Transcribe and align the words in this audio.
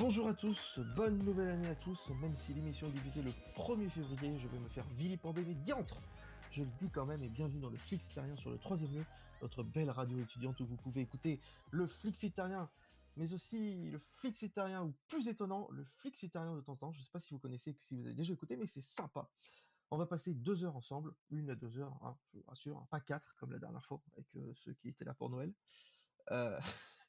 Bonjour 0.00 0.28
à 0.28 0.32
tous, 0.32 0.80
bonne 0.96 1.18
nouvelle 1.18 1.50
année 1.50 1.68
à 1.68 1.74
tous, 1.74 2.08
même 2.22 2.34
si 2.34 2.54
l'émission 2.54 2.86
est 2.86 2.92
diffusée 2.92 3.20
le 3.20 3.32
1er 3.54 3.90
février, 3.90 4.38
je 4.38 4.48
vais 4.48 4.58
me 4.58 4.70
faire 4.70 4.86
vilipender 4.94 5.44
mes 5.44 5.54
diantres 5.54 5.98
Je 6.50 6.62
le 6.62 6.70
dis 6.78 6.88
quand 6.88 7.04
même 7.04 7.22
et 7.22 7.28
bienvenue 7.28 7.60
dans 7.60 7.68
le 7.68 7.76
Flixitarien 7.76 8.34
sur 8.38 8.48
le 8.48 8.56
troisième 8.56 8.94
lieu, 8.94 9.04
notre 9.42 9.62
belle 9.62 9.90
radio 9.90 10.18
étudiante 10.18 10.58
où 10.60 10.64
vous 10.64 10.78
pouvez 10.78 11.02
écouter 11.02 11.38
le 11.70 11.86
Flixitarien, 11.86 12.70
mais 13.18 13.34
aussi 13.34 13.90
le 13.90 13.98
Flixitarien 13.98 14.84
ou 14.84 14.94
plus 15.06 15.28
étonnant, 15.28 15.68
le 15.70 15.84
Flixitarien 15.84 16.56
de 16.56 16.62
temps 16.62 16.72
en 16.72 16.76
temps, 16.76 16.92
je 16.92 17.02
sais 17.02 17.10
pas 17.12 17.20
si 17.20 17.34
vous 17.34 17.38
connaissez, 17.38 17.76
si 17.82 17.94
vous 17.94 18.06
avez 18.06 18.14
déjà 18.14 18.32
écouté, 18.32 18.56
mais 18.56 18.66
c'est 18.66 18.80
sympa. 18.80 19.28
On 19.90 19.98
va 19.98 20.06
passer 20.06 20.32
deux 20.32 20.64
heures 20.64 20.76
ensemble, 20.76 21.12
une 21.28 21.50
à 21.50 21.54
deux 21.54 21.78
heures, 21.78 21.98
hein, 22.00 22.16
je 22.32 22.38
vous 22.38 22.44
rassure, 22.48 22.78
hein, 22.78 22.88
pas 22.90 23.00
quatre 23.00 23.36
comme 23.36 23.52
la 23.52 23.58
dernière 23.58 23.84
fois 23.84 24.00
avec 24.14 24.34
euh, 24.36 24.50
ceux 24.54 24.72
qui 24.72 24.88
étaient 24.88 25.04
là 25.04 25.12
pour 25.12 25.28
Noël. 25.28 25.52
Euh, 26.30 26.58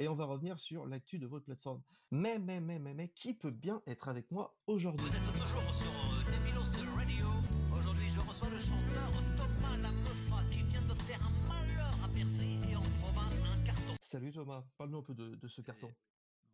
et 0.00 0.08
on 0.08 0.14
va 0.14 0.24
revenir 0.24 0.58
sur 0.58 0.86
l'actu 0.86 1.18
de 1.18 1.26
votre 1.26 1.44
plateforme. 1.44 1.82
Mais, 2.10 2.38
mais, 2.38 2.58
mais, 2.58 2.78
mais, 2.78 2.94
mais, 2.94 3.10
qui 3.10 3.34
peut 3.34 3.50
bien 3.50 3.82
être 3.86 4.08
avec 4.08 4.30
moi 4.30 4.58
aujourd'hui? 4.66 5.06
Vous 5.06 5.14
êtes 5.14 5.32
toujours 5.32 5.74
sur 5.74 5.90
euh, 5.90 6.96
Radio. 6.96 7.26
Aujourd'hui, 7.70 8.08
je 8.08 8.18
reçois 8.18 8.48
le 8.48 8.58
chanteur 8.58 9.12
Thomas 9.36 9.76
Lameufa 9.76 10.42
qui 10.50 10.62
vient 10.62 10.82
de 10.82 10.94
faire 10.94 11.20
un 11.22 11.48
malheur 11.48 11.94
à 12.02 12.08
Percy 12.08 12.58
et 12.70 12.76
en 12.76 12.82
province 12.98 13.34
un 13.44 13.62
carton. 13.62 13.94
Salut 14.00 14.32
Thomas, 14.32 14.64
parle-nous 14.78 14.98
un 14.98 15.02
peu 15.02 15.14
de, 15.14 15.48
ce 15.48 15.60
carton. 15.60 15.92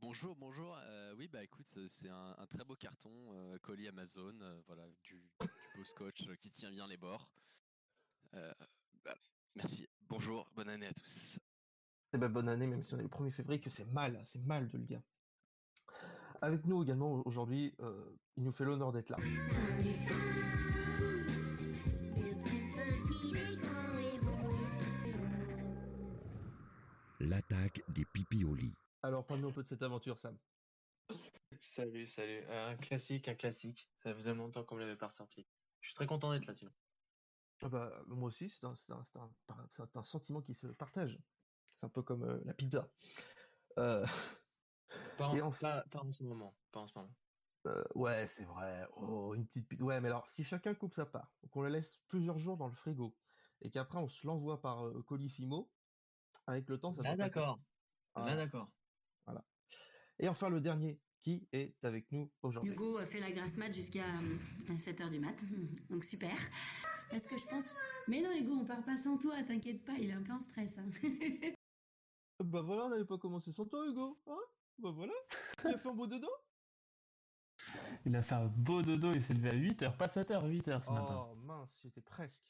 Bonjour, 0.00 0.34
bonjour. 0.34 0.76
Euh, 0.82 1.14
oui, 1.16 1.28
bah 1.28 1.44
écoute, 1.44 1.66
c'est 1.66 2.10
un, 2.10 2.46
très 2.50 2.64
beau 2.64 2.74
carton, 2.74 3.12
euh, 3.32 3.58
colis 3.58 3.86
Amazon, 3.86 4.34
voilà, 4.66 4.88
du, 5.04 5.14
du, 5.14 5.48
beau 5.78 5.84
scotch 5.84 6.28
qui 6.42 6.50
tient 6.50 6.72
bien 6.72 6.88
les 6.88 6.96
bords. 6.96 7.30
Bah, 8.32 9.14
merci. 9.54 9.88
Bonjour, 10.08 10.50
bonne 10.54 10.68
année 10.68 10.86
à 10.86 10.92
tous. 10.92 11.38
Eh 12.16 12.18
ben, 12.18 12.30
bonne 12.30 12.48
année, 12.48 12.66
même 12.66 12.82
si 12.82 12.94
on 12.94 12.98
est 12.98 13.02
le 13.02 13.08
1er 13.08 13.30
février, 13.30 13.60
que 13.60 13.68
c'est 13.68 13.84
mal, 13.92 14.18
c'est 14.24 14.42
mal 14.46 14.66
de 14.68 14.78
le 14.78 14.84
dire. 14.84 15.02
Avec 16.40 16.64
nous 16.64 16.82
également 16.82 17.20
aujourd'hui, 17.26 17.74
euh, 17.80 18.16
il 18.38 18.44
nous 18.44 18.52
fait 18.52 18.64
l'honneur 18.64 18.90
d'être 18.90 19.10
là. 19.10 19.18
L'attaque 27.20 27.82
des 27.88 28.06
pipis 28.06 28.44
au 28.44 28.54
lit. 28.54 28.72
Alors, 29.02 29.26
parle-nous 29.26 29.48
un 29.48 29.52
peu 29.52 29.62
de 29.62 29.68
cette 29.68 29.82
aventure, 29.82 30.18
Sam. 30.18 30.38
Salut, 31.60 32.06
salut. 32.06 32.42
Un 32.48 32.76
classique, 32.76 33.28
un 33.28 33.34
classique. 33.34 33.90
Ça 34.02 34.14
faisait 34.14 34.34
longtemps 34.34 34.64
qu'on 34.64 34.76
ne 34.76 34.80
l'avait 34.80 34.96
pas 34.96 35.08
ressorti. 35.08 35.46
Je 35.82 35.88
suis 35.88 35.94
très 35.94 36.06
content 36.06 36.32
d'être 36.32 36.46
là, 36.46 36.54
sinon. 36.54 36.72
Ah 37.62 37.68
bah, 37.68 37.92
moi 38.06 38.28
aussi, 38.28 38.48
c'est 38.48 38.64
un, 38.64 38.74
un, 39.94 40.02
sentiment 40.02 40.40
qui 40.40 40.54
se 40.54 40.66
partage. 40.68 41.18
C'est 41.66 41.84
un 41.84 41.88
peu 41.88 42.02
comme 42.02 42.24
euh, 42.24 42.40
la 42.44 42.54
pizza. 42.54 42.88
Euh... 43.78 44.06
Pas, 45.18 45.28
en, 45.28 45.50
pas, 45.60 45.84
en 45.94 46.12
ce 46.12 46.22
moment. 46.22 46.56
Pas 46.72 46.80
en 46.80 46.86
ce 46.86 46.96
moment. 46.96 47.14
Euh, 47.66 47.84
ouais, 47.94 48.26
c'est 48.28 48.44
vrai. 48.44 48.86
Oh, 48.96 49.34
une 49.34 49.46
petite 49.46 49.68
pizza. 49.68 49.84
Ouais, 49.84 50.00
mais 50.00 50.08
alors, 50.08 50.28
si 50.28 50.44
chacun 50.44 50.74
coupe 50.74 50.94
sa 50.94 51.06
part, 51.06 51.32
qu'on 51.50 51.62
la 51.62 51.70
laisse 51.70 51.98
plusieurs 52.08 52.38
jours 52.38 52.56
dans 52.56 52.68
le 52.68 52.74
frigo, 52.74 53.16
et 53.62 53.70
qu'après 53.70 53.98
on 53.98 54.08
se 54.08 54.26
l'envoie 54.26 54.60
par 54.60 54.86
euh, 54.86 55.02
Colissimo, 55.02 55.70
avec 56.46 56.68
le 56.68 56.78
temps, 56.78 56.92
ça 56.92 57.02
Là, 57.02 57.16
d'accord. 57.16 57.60
Là, 58.14 58.36
d'accord. 58.36 58.70
Voilà. 59.26 59.44
Et 60.18 60.28
enfin, 60.28 60.48
le 60.48 60.60
dernier, 60.60 61.00
qui 61.18 61.48
est 61.52 61.74
avec 61.82 62.10
nous 62.12 62.30
aujourd'hui? 62.42 62.72
Hugo 62.72 62.98
a 62.98 63.04
fait 63.04 63.20
la 63.20 63.32
grasse 63.32 63.56
mat 63.56 63.72
jusqu'à 63.72 64.06
7h 64.68 65.10
du 65.10 65.18
mat, 65.18 65.44
donc 65.90 66.04
super. 66.04 66.36
Est-ce 67.10 67.26
que 67.28 67.36
je 67.36 67.46
pense... 67.46 67.74
Mais 68.08 68.22
non 68.22 68.32
Hugo, 68.32 68.52
on 68.52 68.64
part 68.64 68.84
pas 68.84 68.96
sans 68.96 69.18
toi, 69.18 69.42
t'inquiète 69.42 69.84
pas, 69.84 69.94
il 69.94 70.10
est 70.10 70.14
un 70.14 70.22
peu 70.22 70.32
en 70.32 70.40
stress. 70.40 70.78
Hein. 70.78 70.90
Bah 72.40 72.60
voilà, 72.62 72.84
on 72.84 72.88
n'allait 72.90 73.04
pas 73.04 73.18
commencer 73.18 73.52
sans 73.52 73.64
toi, 73.64 73.86
Hugo. 73.86 74.18
Hein? 74.26 74.38
Bah 74.78 74.90
voilà. 74.90 75.14
Il 75.64 75.74
a 75.74 75.78
fait 75.78 75.88
un 75.88 75.94
beau 75.94 76.06
dodo? 76.06 76.28
Il 78.04 78.14
a 78.14 78.22
fait 78.22 78.34
un 78.34 78.46
beau 78.46 78.82
dodo, 78.82 79.12
il 79.14 79.22
s'est 79.22 79.34
levé 79.34 79.50
à 79.50 79.54
8h, 79.54 79.96
pas 79.96 80.06
7h, 80.06 80.46
8h 80.46 80.84
ce 80.84 80.90
matin. 80.90 81.26
Oh 81.30 81.34
mince, 81.36 81.80
j'étais 81.82 82.02
presque. 82.02 82.44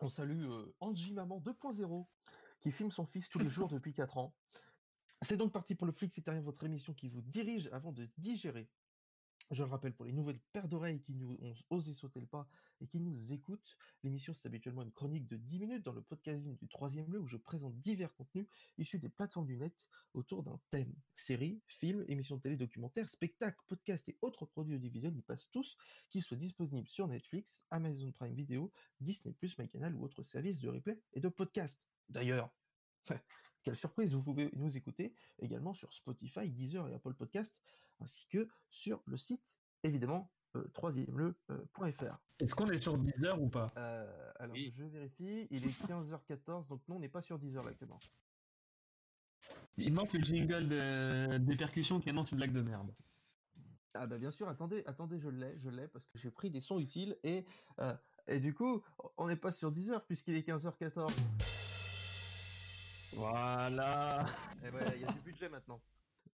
On 0.00 0.08
salue 0.08 0.46
euh, 0.46 0.74
Angie 0.80 1.12
Maman 1.12 1.40
2.0 1.40 2.06
qui 2.60 2.72
filme 2.72 2.90
son 2.90 3.06
fils 3.06 3.28
tous 3.28 3.38
les 3.38 3.48
jours 3.48 3.68
depuis 3.68 3.92
4 3.92 4.18
ans. 4.18 4.34
C'est 5.22 5.36
donc 5.36 5.52
parti 5.52 5.74
pour 5.74 5.86
le 5.86 5.92
Flic, 5.92 6.12
c'est 6.12 6.28
votre 6.40 6.64
émission 6.64 6.92
qui 6.94 7.08
vous 7.08 7.22
dirige 7.22 7.68
avant 7.72 7.92
de 7.92 8.08
digérer 8.18 8.68
je 9.50 9.62
le 9.62 9.70
rappelle, 9.70 9.94
pour 9.94 10.04
les 10.04 10.12
nouvelles 10.12 10.40
paires 10.52 10.66
d'oreilles 10.66 11.00
qui 11.00 11.14
nous 11.14 11.38
ont 11.40 11.54
osé 11.70 11.92
sauter 11.92 12.18
le 12.20 12.26
pas 12.26 12.48
et 12.80 12.86
qui 12.88 13.00
nous 13.00 13.32
écoutent, 13.32 13.76
l'émission 14.02 14.34
c'est 14.34 14.48
habituellement 14.48 14.82
une 14.82 14.92
chronique 14.92 15.28
de 15.28 15.36
10 15.36 15.60
minutes 15.60 15.84
dans 15.84 15.92
le 15.92 16.02
podcasting 16.02 16.56
du 16.56 16.68
troisième 16.68 17.12
lieu 17.12 17.20
où 17.20 17.26
je 17.26 17.36
présente 17.36 17.78
divers 17.78 18.12
contenus 18.14 18.46
issus 18.76 18.98
des 18.98 19.08
plateformes 19.08 19.46
du 19.46 19.56
net 19.56 19.88
autour 20.14 20.42
d'un 20.42 20.60
thème. 20.70 20.92
Séries, 21.14 21.62
films, 21.68 22.04
émissions 22.08 22.36
de 22.36 22.42
télé, 22.42 22.56
documentaires, 22.56 23.08
spectacles, 23.08 23.62
podcasts 23.68 24.08
et 24.08 24.18
autres 24.20 24.46
produits 24.46 24.74
audiovisuels 24.74 25.16
y 25.16 25.22
passent 25.22 25.48
tous, 25.50 25.76
qu'ils 26.10 26.22
soient 26.22 26.36
disponibles 26.36 26.88
sur 26.88 27.06
Netflix, 27.06 27.64
Amazon 27.70 28.10
Prime 28.12 28.34
Video, 28.34 28.72
Disney+, 29.00 29.34
MyCanal 29.58 29.94
ou 29.94 30.04
autres 30.04 30.24
services 30.24 30.60
de 30.60 30.68
replay 30.68 31.00
et 31.12 31.20
de 31.20 31.28
podcast. 31.28 31.80
D'ailleurs, 32.08 32.50
quelle 33.62 33.76
surprise, 33.76 34.14
vous 34.14 34.22
pouvez 34.22 34.50
nous 34.54 34.76
écouter 34.76 35.14
également 35.38 35.72
sur 35.72 35.92
Spotify, 35.92 36.50
Deezer 36.50 36.88
et 36.88 36.94
Apple 36.94 37.14
Podcast 37.14 37.62
ainsi 38.00 38.26
que 38.28 38.48
sur 38.68 39.02
le 39.06 39.16
site, 39.16 39.58
évidemment, 39.82 40.30
euh, 40.56 40.68
troisième-le.fr. 40.74 42.02
Euh, 42.02 42.10
Est-ce 42.38 42.54
qu'on 42.54 42.68
est 42.70 42.78
sur 42.78 42.98
Deezer 42.98 43.40
ou 43.40 43.48
pas? 43.48 43.72
Euh, 43.76 44.32
Alors, 44.38 44.56
je 44.56 44.84
vérifie, 44.84 45.46
il 45.50 45.64
est 45.66 45.86
15h14, 45.86 46.68
donc 46.68 46.82
non, 46.88 46.96
on 46.96 47.00
n'est 47.00 47.08
pas 47.08 47.22
sur 47.22 47.38
Deezer 47.38 47.62
là 47.62 47.70
actuellement. 47.70 47.98
Il 49.76 49.92
manque 49.92 50.12
le 50.12 50.20
jingle 50.20 50.68
de... 50.68 51.36
des 51.38 51.56
percussions 51.56 52.00
qui 52.00 52.10
annonce 52.10 52.30
une 52.32 52.38
blague 52.38 52.52
de 52.52 52.62
merde. 52.62 52.90
Ah 53.94 54.06
bah 54.06 54.18
bien 54.18 54.30
sûr, 54.30 54.48
attendez, 54.48 54.82
attendez, 54.86 55.18
je 55.18 55.28
l'ai, 55.28 55.58
je 55.58 55.70
l'ai, 55.70 55.88
parce 55.88 56.04
que 56.06 56.18
j'ai 56.18 56.30
pris 56.30 56.50
des 56.50 56.60
sons 56.60 56.78
utiles, 56.78 57.16
et, 57.22 57.46
et 58.26 58.40
du 58.40 58.52
coup, 58.52 58.82
on 59.16 59.26
n'est 59.26 59.36
pas 59.36 59.52
sur 59.52 59.70
Deezer, 59.70 60.04
puisqu'il 60.04 60.34
est 60.34 60.46
15h14. 60.46 61.14
Voilà 63.12 64.26
Et 64.62 64.70
ouais, 64.70 64.92
il 64.96 65.02
y 65.02 65.04
a 65.04 65.12
du 65.12 65.20
budget 65.20 65.48
maintenant. 65.48 65.80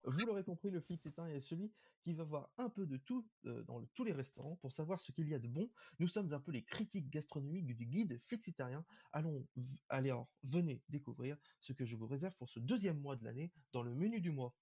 Vous 0.04 0.26
l'aurez 0.26 0.44
compris, 0.44 0.72
le 0.72 0.82
Flixitarien 0.82 1.36
est 1.36 1.40
celui 1.40 1.72
qui 2.02 2.14
va 2.14 2.24
voir 2.24 2.52
un 2.58 2.70
peu 2.70 2.88
de 2.88 2.98
tout 2.98 3.28
dans 3.44 3.86
tous 3.94 4.04
les 4.04 4.14
restaurants 4.14 4.56
pour 4.56 4.74
savoir 4.74 5.00
ce 5.00 5.12
qu'il 5.12 5.30
y 5.30 5.36
a 5.36 5.40
de 5.40 5.48
bon. 5.48 5.70
Nous 6.00 6.08
sommes 6.08 6.34
un 6.34 6.40
peu 6.40 6.52
les 6.52 6.64
critiques 6.64 7.10
gastronomiques 7.10 7.76
du 7.76 7.86
guide 7.86 8.20
Flixitarien. 8.24 8.84
Allons, 9.12 9.48
allez, 9.90 10.14
venez 10.44 10.82
découvrir 10.90 11.38
ce 11.60 11.74
que 11.74 11.86
je 11.86 11.96
vous 11.96 12.08
réserve 12.08 12.36
pour 12.38 12.50
ce 12.50 12.60
deuxième 12.60 13.00
mois 13.00 13.16
de 13.16 13.24
l'année 13.24 13.52
dans 13.74 13.84
le 13.84 13.94
menu 13.94 14.22
du 14.22 14.32
mois. 14.32 14.56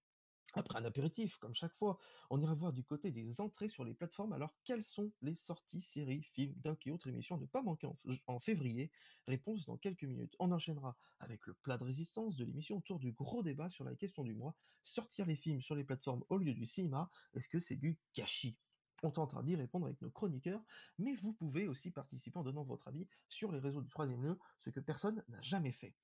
Après 0.55 0.79
un 0.79 0.85
apéritif, 0.85 1.37
comme 1.37 1.53
chaque 1.53 1.75
fois, 1.75 1.99
on 2.29 2.41
ira 2.41 2.55
voir 2.55 2.73
du 2.73 2.83
côté 2.83 3.11
des 3.11 3.39
entrées 3.39 3.69
sur 3.69 3.83
les 3.83 3.93
plateformes. 3.93 4.33
Alors, 4.33 4.55
quelles 4.63 4.83
sont 4.83 5.11
les 5.21 5.35
sorties, 5.35 5.81
séries, 5.81 6.23
films, 6.23 6.55
doc 6.57 6.87
et 6.87 6.91
autres 6.91 7.07
émissions 7.07 7.35
à 7.35 7.39
ne 7.39 7.45
pas 7.45 7.61
manquer 7.61 7.87
en, 8.27 8.39
février? 8.39 8.91
Réponse 9.27 9.65
dans 9.65 9.77
quelques 9.77 10.03
minutes. 10.03 10.35
On 10.39 10.51
enchaînera 10.51 10.97
avec 11.19 11.45
le 11.45 11.53
plat 11.53 11.77
de 11.77 11.83
résistance 11.83 12.35
de 12.35 12.45
l'émission 12.45 12.77
autour 12.77 12.99
du 12.99 13.11
gros 13.11 13.43
débat 13.43 13.69
sur 13.69 13.83
la 13.83 13.95
question 13.95 14.23
du 14.23 14.33
mois. 14.33 14.55
Sortir 14.81 15.25
les 15.25 15.35
films 15.35 15.61
sur 15.61 15.75
les 15.75 15.83
plateformes 15.83 16.23
au 16.29 16.37
lieu 16.37 16.53
du 16.53 16.65
cinéma, 16.65 17.11
est-ce 17.35 17.49
que 17.49 17.59
c'est 17.59 17.75
du 17.75 17.99
gâchis? 18.15 18.57
On 19.03 19.11
tentera 19.11 19.43
d'y 19.43 19.55
répondre 19.55 19.85
avec 19.85 20.01
nos 20.01 20.09
chroniqueurs, 20.09 20.63
mais 20.97 21.15
vous 21.15 21.33
pouvez 21.33 21.67
aussi 21.67 21.91
participer 21.91 22.37
en 22.37 22.43
donnant 22.43 22.63
votre 22.63 22.87
avis 22.87 23.07
sur 23.29 23.51
les 23.51 23.59
réseaux 23.59 23.81
du 23.81 23.89
troisième 23.89 24.21
lieu, 24.21 24.37
ce 24.57 24.69
que 24.69 24.79
personne 24.81 25.23
n'a 25.29 25.41
jamais 25.41 25.71
fait. 25.71 25.95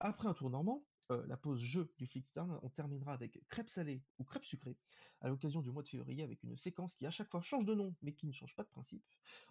Après 0.00 0.28
un 0.28 0.34
tour 0.34 0.50
normand, 0.50 0.84
euh, 1.10 1.26
la 1.26 1.36
pause 1.36 1.60
jeu 1.60 1.92
du 1.98 2.06
Flickstar, 2.06 2.46
on 2.62 2.70
terminera 2.70 3.12
avec 3.12 3.38
crêpes 3.48 3.68
salées 3.68 4.02
ou 4.18 4.24
crêpes 4.24 4.44
sucrées, 4.44 4.78
à 5.20 5.28
l'occasion 5.28 5.60
du 5.60 5.70
mois 5.70 5.82
de 5.82 5.88
février, 5.88 6.22
avec 6.22 6.42
une 6.42 6.56
séquence 6.56 6.96
qui 6.96 7.06
à 7.06 7.10
chaque 7.10 7.30
fois 7.30 7.40
change 7.40 7.66
de 7.66 7.74
nom, 7.74 7.94
mais 8.02 8.14
qui 8.14 8.26
ne 8.26 8.32
change 8.32 8.56
pas 8.56 8.62
de 8.62 8.68
principe. 8.68 9.04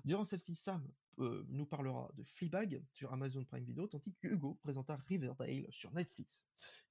Durant 0.04 0.26
celle-ci, 0.26 0.56
Sam 0.56 0.88
euh, 1.20 1.46
nous 1.50 1.66
parlera 1.66 2.12
de 2.16 2.24
Fleabag 2.24 2.84
sur 2.92 3.14
Amazon 3.14 3.44
Prime 3.46 3.66
Video, 3.66 3.88
tandis 3.88 4.16
que 4.16 4.28
Hugo 4.28 4.56
présentera 4.64 4.98
Riverdale 5.08 5.68
sur 5.70 5.94
Netflix. 5.94 6.42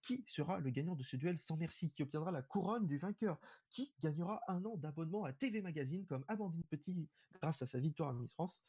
Qui 0.01 0.25
sera 0.27 0.59
le 0.59 0.71
gagnant 0.71 0.97
de 0.97 1.03
ce 1.03 1.17
duel 1.17 1.39
sans 1.39 1.57
merci? 1.57 1.91
Qui 1.91 2.03
obtiendra 2.03 2.33
la 2.33 2.43
couronne 2.43 2.87
du 2.87 2.99
vainqueur? 2.99 3.41
Qui 3.71 3.95
gagnera 4.01 4.43
un 4.49 4.65
an 4.65 4.77
d'abonnement 4.77 5.25
à 5.25 5.33
TV 5.33 5.63
Magazine 5.63 6.07
comme 6.07 6.25
Amandine 6.29 6.65
Petit 6.65 7.09
grâce 7.41 7.63
à 7.63 7.67
sa 7.67 7.79
victoire 7.79 8.11
à 8.11 8.13
Miss 8.13 8.33
France? 8.33 8.65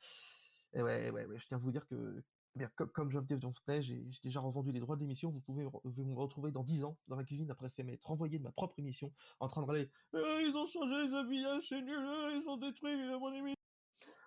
Et 0.74 0.82
ouais, 0.82 1.12
ouais, 1.12 1.26
ouais, 1.26 1.38
je 1.38 1.48
tiens 1.48 1.58
à 1.58 1.62
vous 1.62 1.72
dire 1.72 1.88
que 1.88 2.24
eh 2.60 2.66
comme, 2.76 2.90
comme 2.92 3.10
je 3.10 3.20
dans 3.20 3.54
ce 3.54 3.62
play, 3.62 3.82
j'ai 3.82 4.06
déjà 4.22 4.40
revendu 4.40 4.72
les 4.72 4.80
droits 4.80 4.96
de 4.96 5.02
l'émission. 5.02 5.32
Vous 5.32 5.42
pouvez 5.42 5.64
me 5.64 6.20
retrouver 6.20 6.52
dans 6.52 6.64
10 6.64 6.84
ans 6.84 6.98
dans 7.08 7.16
la 7.16 7.24
cuisine 7.24 7.50
après 7.50 7.72
m'être 7.84 8.06
renvoyé 8.06 8.38
de 8.38 8.44
ma 8.44 8.52
propre 8.52 8.78
émission 8.80 9.12
en 9.40 9.48
train 9.48 9.62
de 9.62 9.68
râler 9.68 9.90
«Euh, 10.14 10.42
Ils 10.42 10.56
ont 10.56 10.68
changé 10.68 11.08
les 11.08 11.16
habillages, 11.16 11.66
c'est 11.68 11.82
nul, 11.82 11.98
euh, 11.98 12.40
ils 12.40 12.48
ont 12.48 12.58
détruit 12.58 12.96
mon 13.20 13.34
émission. 13.34 13.56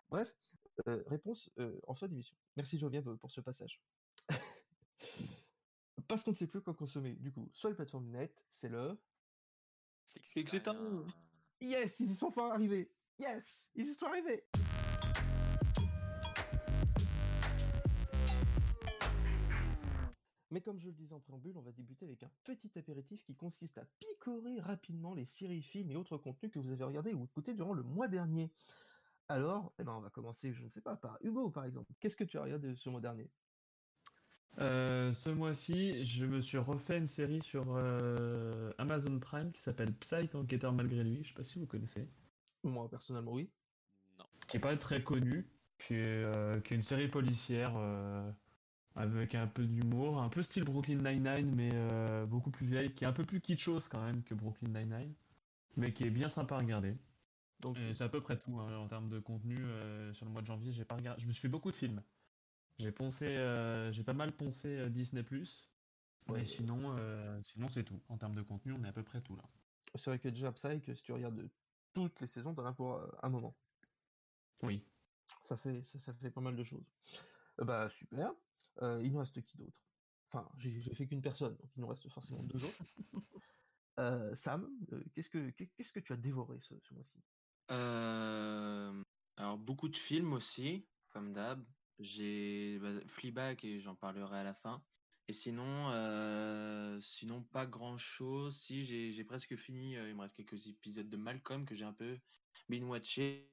Bref, 0.09 0.37
euh, 0.89 1.03
réponse 1.07 1.51
en 1.87 1.95
fin 1.95 2.09
d'émission. 2.09 2.37
Merci 2.57 2.79
Jovienne 2.79 3.17
pour 3.19 3.31
ce 3.31 3.41
passage. 3.41 3.81
Parce 6.09 6.25
qu'on 6.25 6.33
ne 6.33 6.37
sait 6.37 6.47
plus 6.47 6.61
quoi 6.61 6.75
consommer. 6.75 7.15
Du 7.17 7.33
coup, 7.33 7.49
soit 7.53 7.71
les 7.71 7.77
plateformes 7.77 8.09
net, 8.11 8.45
c'est 8.49 8.69
le. 8.69 8.99
Yes, 11.61 12.01
ils 12.01 12.13
y 12.13 12.17
sont 12.17 12.29
enfin 12.29 12.51
arrivés. 12.51 12.93
Yes, 13.19 13.65
ils 13.75 13.89
y 13.89 13.95
sont 13.95 14.07
arrivés. 14.07 14.45
Mais 20.57 20.63
comme 20.63 20.79
je 20.79 20.87
le 20.87 20.95
disais 20.95 21.13
en 21.13 21.21
préambule, 21.21 21.59
on 21.59 21.61
va 21.61 21.71
débuter 21.71 22.07
avec 22.07 22.23
un 22.23 22.31
petit 22.45 22.79
apéritif 22.79 23.23
qui 23.23 23.35
consiste 23.35 23.77
à 23.77 23.85
picorer 24.01 24.59
rapidement 24.59 25.13
les 25.13 25.27
séries, 25.27 25.61
films 25.61 25.91
et 25.91 25.97
autres 25.97 26.17
contenus 26.17 26.51
que 26.51 26.59
vous 26.59 26.71
avez 26.71 26.83
regardés 26.83 27.13
ou 27.13 27.27
écoutés 27.27 27.53
durant 27.53 27.75
le 27.75 27.83
mois 27.83 28.09
dernier. 28.09 28.51
Alors, 29.29 29.75
eh 29.79 29.85
ben, 29.85 29.93
on 29.93 30.01
va 30.01 30.09
commencer, 30.09 30.55
je 30.55 30.65
ne 30.65 30.71
sais 30.71 30.81
pas, 30.81 30.97
par 30.97 31.19
Hugo 31.21 31.51
par 31.51 31.67
exemple. 31.67 31.93
Qu'est-ce 32.01 32.17
que 32.17 32.25
tu 32.25 32.39
as 32.39 32.43
regardé 32.43 32.75
ce 32.75 32.89
mois 32.89 33.03
dernier? 33.03 33.29
Euh, 34.57 35.13
ce 35.13 35.29
mois-ci, 35.29 36.03
je 36.03 36.25
me 36.25 36.41
suis 36.41 36.57
refait 36.57 36.97
une 36.97 37.09
série 37.09 37.43
sur 37.43 37.77
euh, 37.77 38.73
Amazon 38.79 39.19
Prime 39.19 39.53
qui 39.53 39.61
s'appelle 39.61 39.93
Psych 39.97 40.35
Enquêteur 40.35 40.73
malgré 40.73 41.05
lui. 41.05 41.23
Je 41.23 41.29
sais 41.29 41.35
pas 41.35 41.45
si 41.45 41.59
vous 41.59 41.67
connaissez. 41.67 42.09
Moi, 42.65 42.89
personnellement, 42.89 43.33
oui. 43.33 43.51
Non. 44.19 44.25
Qui 44.49 44.57
est 44.57 44.61
pas 44.61 44.75
très 44.79 45.05
connu, 45.05 45.51
qui 45.77 45.97
est, 45.97 46.25
euh, 46.25 46.61
qui 46.61 46.73
est 46.73 46.77
une 46.79 46.83
série 46.83 47.09
policière 47.09 47.75
euh, 47.77 48.33
avec 48.97 49.35
un 49.35 49.47
peu 49.47 49.65
d'humour, 49.65 50.21
un 50.21 50.29
peu 50.29 50.43
style 50.43 50.65
Brooklyn 50.65 50.97
Nine-Nine, 50.97 51.55
mais 51.55 51.71
euh, 51.75 52.27
beaucoup 52.27 52.51
plus 52.51 52.67
vieille, 52.67 52.93
qui 52.93 53.05
est 53.05 53.07
un 53.07 53.13
peu 53.13 53.25
plus 53.25 53.41
kitschose 53.41 53.89
quand 53.89 54.03
même 54.03 54.23
que 54.23 54.35
Brooklyn 54.35 54.69
Nine-Nine, 54.69 55.15
mais 55.77 55.93
qui 55.93 56.05
est 56.05 56.11
bien 56.11 56.29
sympa 56.29 56.57
à 56.57 56.59
regarder. 56.59 56.95
Donc, 57.61 57.77
Et 57.79 57.95
c'est 57.95 58.05
à 58.05 58.09
peu 58.09 58.21
près 58.21 58.39
tout 58.39 58.59
hein, 58.59 58.77
en 58.77 58.89
termes 58.89 59.09
de 59.09 59.19
contenu. 59.19 59.57
euh, 59.59 60.13
sur 60.15 60.27
le 60.27 60.33
mois 60.33 60.43
de 60.43 60.47
janvier, 60.47 60.73
j'ai 60.73 60.85
pas 60.85 60.97
regardé. 60.97 61.21
Je 61.23 61.27
me 61.27 61.33
suis 61.33 61.43
fait 61.43 61.49
beaucoup 61.49 61.71
de 61.71 61.77
films. 61.77 62.03
J'ai 62.79 62.93
poncé, 62.93 63.27
euh, 63.27 63.91
j'ai 63.93 64.03
pas 64.03 64.13
mal 64.13 64.33
poncé 64.33 64.69
euh, 64.69 64.89
Disney+. 64.89 65.25
Ouais. 66.29 66.41
Mais 66.41 66.45
sinon, 66.45 66.97
euh, 66.99 67.41
sinon 67.43 67.69
c'est 67.69 67.85
tout. 67.85 68.01
En 68.09 68.19
termes 68.19 68.35
de 68.35 68.43
contenu, 68.43 68.73
on 68.73 68.85
est 68.85 68.89
à 68.89 68.93
peu 68.93 69.03
près 69.03 69.21
tout 69.21 69.37
là. 69.37 69.45
c'est 69.95 70.11
vrai 70.11 70.19
que 70.19 70.29
déjà 70.29 70.53
Psych, 70.53 70.95
si 70.95 71.03
tu 71.03 71.13
regardes 71.13 71.49
toutes 71.95 72.21
les 72.21 72.27
saisons, 72.27 72.55
t'en 72.55 72.67
as 72.67 72.73
pour 72.73 72.95
euh, 72.95 73.07
un 73.23 73.29
moment. 73.29 73.55
Oui. 74.63 74.83
Ça 75.43 75.57
fait, 75.57 75.83
ça, 75.83 75.99
ça 75.99 76.13
fait 76.15 76.31
pas 76.31 76.41
mal 76.41 76.57
de 76.57 76.63
choses. 76.63 76.85
Euh, 77.61 77.65
bah 77.65 77.89
super. 77.89 78.33
Euh, 78.83 79.01
il 79.05 79.13
nous 79.13 79.19
reste 79.19 79.43
qui 79.43 79.59
d'autre? 79.59 79.77
Enfin, 80.33 80.49
j'ai 80.57 80.95
fait 80.95 81.07
qu'une 81.07 81.23
personne, 81.23 81.57
donc 81.57 81.71
il 81.77 81.81
nous 81.81 81.87
reste 81.87 82.09
forcément 82.09 82.43
deux 82.43 82.65
autres. 82.65 82.85
Euh, 83.99 84.35
Sam, 84.35 84.71
euh, 84.93 85.03
qu'est-ce 85.15 85.31
que 85.31 85.49
qu'est-ce 85.49 85.91
que 85.91 86.01
tu 86.01 86.13
as 86.13 86.19
dévoré 86.19 86.61
ce, 86.61 86.75
ce 86.83 86.93
mois-ci? 86.93 87.19
Alors 89.39 89.57
beaucoup 89.57 89.89
de 89.89 89.97
films 89.97 90.35
aussi, 90.35 90.87
comme 91.09 91.33
d'hab. 91.33 91.65
J'ai 91.99 92.79
bah, 92.79 92.93
Fleabag 93.07 93.65
et 93.65 93.81
j'en 93.81 93.95
parlerai 93.95 94.41
à 94.41 94.45
la 94.45 94.53
fin. 94.53 94.85
Et 95.29 95.33
sinon, 95.33 95.91
sinon 97.01 97.43
pas 97.43 97.65
grand-chose. 97.65 98.61
Si 98.61 98.85
j'ai 98.85 99.25
presque 99.25 99.57
fini, 99.57 99.95
il 99.95 100.15
me 100.15 100.21
reste 100.21 100.37
quelques 100.37 100.67
épisodes 100.67 101.09
de 101.09 101.17
Malcolm 101.17 101.65
que 101.65 101.75
j'ai 101.75 101.87
un 101.87 101.95
peu 101.95 102.19
binge-watché. 102.69 103.51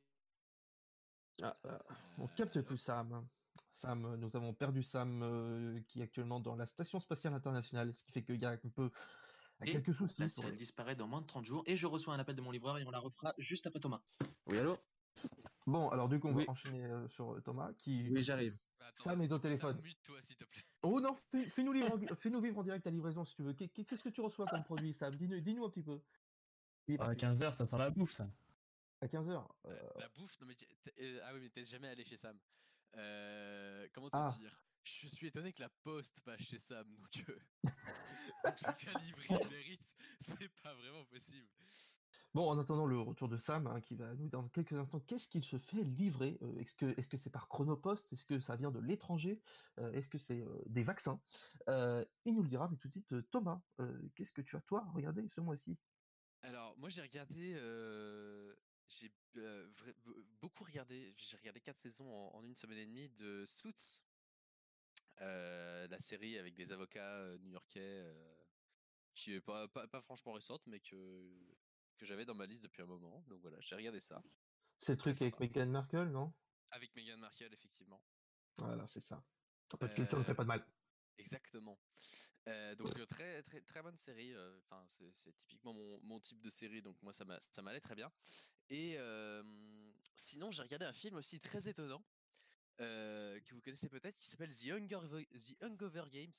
Ah, 1.42 1.58
ah, 1.64 1.80
On 2.18 2.28
capte 2.28 2.62
plus 2.62 2.78
Sam. 2.78 3.28
Sam, 3.74 4.06
euh, 4.06 4.18
nous 4.18 4.36
avons 4.36 4.54
perdu 4.54 4.84
Sam 4.84 5.22
euh, 5.24 5.80
qui 5.88 6.00
est 6.00 6.04
actuellement 6.04 6.40
dans 6.40 6.56
la 6.56 6.66
station 6.66 7.00
spatiale 7.00 7.34
internationale, 7.34 7.94
ce 7.94 8.04
qui 8.04 8.12
fait 8.12 8.24
qu'il 8.24 8.40
y 8.40 8.46
a 8.46 8.52
un 8.52 8.58
peu 8.58 8.92
Et 9.66 9.72
quelques 9.72 9.94
soucis. 9.94 10.22
Là, 10.22 10.28
pour 10.28 10.36
si 10.36 10.42
elle 10.46 10.52
le- 10.52 10.56
disparaît 10.58 10.96
dans 10.96 11.08
moins 11.08 11.22
de 11.22 11.26
30 11.28 11.44
jours 11.44 11.64
et 11.66 11.76
je 11.76 11.88
reçois 11.88 12.14
un 12.14 12.20
appel 12.20 12.36
de 12.36 12.42
mon 12.42 12.52
livreur 12.52 12.78
et 12.78 12.86
on 12.86 12.92
la 12.92 13.00
refera 13.00 13.34
juste 13.40 13.66
après 13.66 13.80
Thomas. 13.80 14.02
Oui, 14.46 14.60
allô? 14.60 14.78
Bon, 15.66 15.90
alors 15.90 16.08
du 16.08 16.20
coup, 16.20 16.28
on 16.28 16.36
Oui. 16.36 16.46
va 16.46 16.52
enchaîner 16.52 16.86
euh, 16.86 17.08
sur 17.08 17.42
Thomas 17.44 17.74
qui. 17.74 18.10
Oui, 18.12 18.22
j'arrive. 18.22 18.56
Attends, 18.80 19.04
Sam 19.06 19.22
est 19.22 19.32
au 19.32 19.40
téléphone. 19.40 19.80
Mute-toi, 19.82 20.22
s'il 20.22 20.36
te 20.38 20.44
plaît. 20.46 20.64
Oh 20.84 21.00
non, 21.00 21.14
fais- 21.16 21.46
fais-nous 21.50 21.72
vivre, 21.74 21.94
en 21.94 21.98
di- 21.98 22.08
fais-nous 22.16 22.42
vivre 22.42 22.60
en 22.60 22.64
direct 22.64 22.86
à 22.86 22.92
livraison 22.92 23.26
si 23.26 23.36
tu 23.36 23.42
veux. 23.44 23.54
Qu'est- 23.54 23.70
qu'est- 23.70 23.86
Qu'est-ce 23.86 24.04
que 24.04 24.10
tu 24.10 24.22
reçois 24.22 24.46
comme 24.48 24.64
produit, 24.64 24.94
Sam? 24.94 25.16
Dis-nous 25.16 25.40
dis-nous 25.40 25.66
un 25.66 25.70
petit 25.70 25.84
peu. 25.84 26.00
À 26.94 26.98
parti. 26.98 27.18
15h, 27.18 27.54
ça 27.56 27.66
sent 27.66 27.78
la 27.78 27.90
bouffe 27.90 28.12
ça. 28.14 28.28
À 29.02 29.08
15h. 29.08 29.48
La 29.98 30.10
bouffe, 30.10 30.40
non 30.42 30.48
mais 30.48 30.56
t'es- 30.56 30.68
ah 31.24 31.32
oui 31.34 31.40
mais 31.42 31.50
t'es 31.50 31.64
jamais 31.66 31.88
allé 31.88 32.04
chez 32.06 32.18
Sam. 32.18 32.38
Euh, 32.96 33.88
comment 33.94 34.10
te 34.10 34.16
Ah. 34.18 34.36
dire? 34.40 34.60
Je 34.84 35.08
suis 35.08 35.28
étonné 35.28 35.54
que 35.54 35.62
la 35.62 35.70
poste 35.70 36.22
passe 36.22 36.42
chez 36.42 36.60
Sam 36.60 36.94
donc, 36.96 37.24
euh, 37.30 37.40
donc 38.44 38.58
je 38.58 38.66
vais 38.68 38.74
faire 38.74 39.00
livrer 39.00 39.28
Uber 39.52 39.64
Eats, 39.74 39.96
c'est 40.20 40.50
pas 40.62 40.76
vraiment 40.76 41.06
possible. 41.06 41.48
Bon, 42.34 42.50
en 42.50 42.58
attendant 42.60 42.86
le 42.86 43.00
retour 43.00 43.30
de 43.30 43.38
Sam, 43.38 43.68
hein, 43.68 43.80
qui 43.80 43.96
va 43.96 44.14
nous 44.16 44.28
dire 44.28 44.42
dans 44.42 44.50
quelques 44.50 44.74
instants 44.74 45.00
qu'est-ce 45.00 45.30
qu'il 45.30 45.44
se 45.44 45.58
fait 45.58 45.84
livrer? 45.84 46.38
euh, 46.42 46.58
est-ce 46.60 46.76
que 46.76 46.94
est-ce 47.00 47.08
que 47.08 47.16
c'est 47.18 47.30
par 47.30 47.48
Chronopost 47.48 48.12
Est-ce 48.12 48.26
que 48.26 48.40
ça 48.40 48.56
vient 48.56 48.72
de 48.72 48.80
l'étranger? 48.80 49.42
Euh, 49.80 49.92
Est-ce 49.94 50.10
que 50.10 50.18
c'est 50.18 50.44
des 50.66 50.84
vaccins? 50.84 51.22
Il 51.68 52.34
nous 52.36 52.44
le 52.44 52.50
dira, 52.50 52.68
mais 52.70 52.78
tout 52.78 52.88
de 52.88 52.94
suite, 52.94 53.30
Thomas, 53.30 53.62
qu'est-ce 54.16 54.32
que 54.32 54.42
tu 54.42 54.56
as 54.58 54.62
toi 54.62 54.84
regardé 54.94 55.28
ce 55.30 55.42
mois-ci? 55.42 55.78
Alors 56.42 56.78
moi 56.78 56.90
j'ai 56.90 57.02
regardé, 57.02 57.54
j'ai 59.00 59.12
euh, 59.38 59.70
beaucoup 60.42 60.64
regardé, 60.64 61.14
j'ai 61.18 61.38
regardé 61.38 61.60
quatre 61.62 61.78
saisons 61.78 62.12
en, 62.12 62.36
en 62.38 62.44
une 62.44 62.56
semaine 62.56 62.78
et 62.78 62.86
demie 62.86 63.10
de 63.10 63.46
Suits, 63.46 64.02
euh, 65.22 65.88
la 65.88 66.00
série 66.00 66.38
avec 66.38 66.56
des 66.56 66.72
avocats 66.72 67.18
euh, 67.18 67.38
new-yorkais 67.40 68.14
qui 69.16 69.34
est 69.34 69.42
pas, 69.42 69.68
pas, 69.68 69.88
pas 69.88 70.02
franchement 70.02 70.34
récente 70.34 70.66
mais 70.68 70.80
que 70.80 71.58
que 71.98 72.06
j'avais 72.06 72.26
dans 72.26 72.36
ma 72.36 72.46
liste 72.46 72.64
depuis 72.64 72.82
un 72.82 72.88
moment. 72.88 73.24
Donc 73.28 73.42
voilà, 73.42 73.60
j'ai 73.62 73.76
regardé 73.76 74.00
ça 74.00 74.24
C'est 74.80 74.94
le 74.94 74.98
truc 74.98 75.22
avec. 75.22 75.40
Meghan 75.40 75.68
Markle, 75.68 76.10
non? 76.10 76.34
Avec 76.72 76.96
Meghan 76.96 77.18
Markle 77.18 77.54
effectivement. 77.54 78.04
Voilà, 78.58 78.88
c'est 78.88 79.02
ça. 79.02 79.24
De 79.80 79.88
culture 79.88 80.20
ne 80.20 80.24
fait 80.24 80.36
pas 80.36 80.44
de 80.44 80.48
mal. 80.48 80.66
Exactement. 81.18 81.80
Euh, 82.48 82.76
donc 82.76 82.94
très 83.08 83.42
très 83.44 83.62
très 83.62 83.82
bonne 83.82 83.98
série. 83.98 84.34
Enfin 84.58 84.86
c'est 84.90 85.12
c'est 85.14 85.34
typiquement 85.38 85.74
mon, 85.74 86.00
mon 86.04 86.20
type 86.20 86.42
de 86.42 86.50
série, 86.50 86.82
donc 86.82 87.02
moi 87.02 87.14
ça 87.14 87.26
ça 87.40 87.62
m'allait 87.62 87.80
très 87.80 87.96
bien. 87.96 88.12
Et 88.70 88.96
euh, 88.98 89.44
sinon 90.16 90.52
j'ai 90.52 90.62
regardé 90.62 90.86
un 90.86 90.94
film 90.94 91.16
aussi 91.16 91.40
très 91.40 91.68
étonnant 91.68 92.04
que 92.78 93.54
vous 93.54 93.62
connaissez 93.62 93.88
peut-être 93.88 94.18
qui 94.18 94.28
s'appelle 94.28 94.54
The 94.56 94.72
Hunger 94.72 95.00
The 95.32 95.64
Hangover 95.64 96.06
Games. 96.12 96.34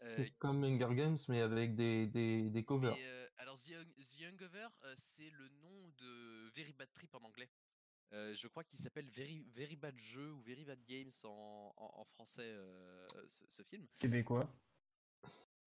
C'est 0.00 0.30
comme 0.38 0.64
Hunger 0.64 0.94
Games, 0.94 1.18
mais 1.28 1.42
avec 1.42 1.74
des, 1.76 2.06
des, 2.06 2.48
des 2.48 2.64
covers. 2.64 2.96
Et, 2.96 3.28
alors 3.36 3.58
The, 3.58 3.72
The 3.96 4.32
Hangover 4.32 4.68
euh, 4.84 4.94
c'est 4.96 5.30
le 5.30 5.48
nom 5.48 5.88
de 5.98 6.50
Very 6.54 6.72
Bad 6.72 6.90
Trip 6.92 7.14
en 7.14 7.20
anglais. 7.20 7.50
Euh, 8.12 8.34
je 8.34 8.48
crois 8.48 8.64
qu'il 8.64 8.78
s'appelle 8.78 9.08
Very, 9.10 9.44
Very 9.54 9.76
Bad 9.76 9.96
Jeu 9.98 10.32
ou 10.32 10.40
Very 10.42 10.64
Bad 10.64 10.82
Games 10.84 11.10
en, 11.24 11.72
en, 11.76 12.00
en 12.00 12.04
français 12.04 12.42
euh, 12.42 13.06
ce, 13.28 13.44
ce 13.48 13.62
film. 13.62 13.86
Québécois. 13.98 14.52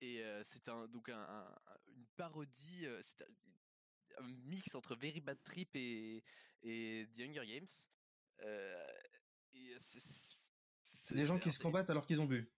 Et 0.01 0.21
euh, 0.23 0.41
c'est 0.43 0.67
un 0.67 0.87
donc 0.89 1.07
un, 1.07 1.17
un- 1.21 1.47
un- 1.67 1.77
une 1.87 2.05
parodie, 2.17 2.85
c'est 3.01 3.21
un, 3.21 4.23
un 4.23 4.27
mix 4.43 4.75
entre 4.75 4.95
Very 4.95 5.21
Bad 5.21 5.41
Trip 5.43 5.69
et, 5.75 6.21
et 6.63 7.07
The 7.15 7.19
Hunger 7.21 7.45
Games. 7.45 7.67
Et 9.53 9.75
c'est- 9.77 10.35
des 11.15 11.25
gens 11.25 11.39
qui 11.39 11.51
se 11.53 11.59
combattent 11.59 11.89
alors 11.89 12.05
qu'ils 12.05 12.19
ont 12.19 12.25
bu. 12.25 12.51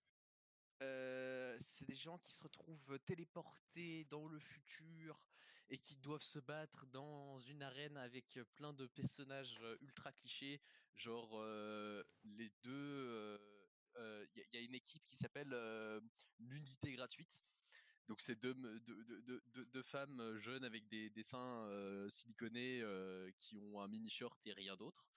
c'est 0.79 1.85
des 1.87 1.95
gens 1.95 2.17
qui 2.17 2.33
se 2.33 2.41
retrouvent 2.43 2.99
téléportés 3.05 4.05
dans 4.05 4.27
le 4.27 4.39
futur 4.39 5.27
et 5.69 5.77
qui 5.77 5.95
doivent 5.97 6.21
se 6.21 6.39
battre 6.39 6.85
dans 6.87 7.39
une 7.41 7.61
arène 7.63 7.97
avec 7.97 8.39
plein 8.55 8.73
de 8.73 8.87
personnages 8.87 9.59
ultra 9.81 10.11
clichés, 10.13 10.61
genre 10.95 11.43
les 12.23 12.49
deux. 12.63 13.39
Il 14.35 14.43
y, 14.53 14.57
a- 14.57 14.61
une 14.61 14.75
équipe 14.75 15.03
qui 15.05 15.15
s'appelle 15.15 15.55
l'unité 16.39 16.91
gratuite. 16.91 17.43
Donc 18.07 18.21
c'est 18.21 18.35
deux, 18.35 18.53
me- 18.53 18.79
deux, 18.81 19.03
deux- 19.05 19.21
deux- 19.21 19.43
deux- 19.47 19.65
deux 19.65 19.81
femmes 19.83 20.37
jeunes 20.37 20.63
avec 20.63 20.87
des, 20.89 21.09
des 21.09 21.23
seins 21.23 22.07
siliconés 22.09 22.83
qui 23.37 23.57
ont 23.57 23.81
un 23.81 23.87
mini 23.87 24.09
short 24.09 24.39
et 24.45 24.53
rien 24.53 24.75
d'autre. 24.75 25.07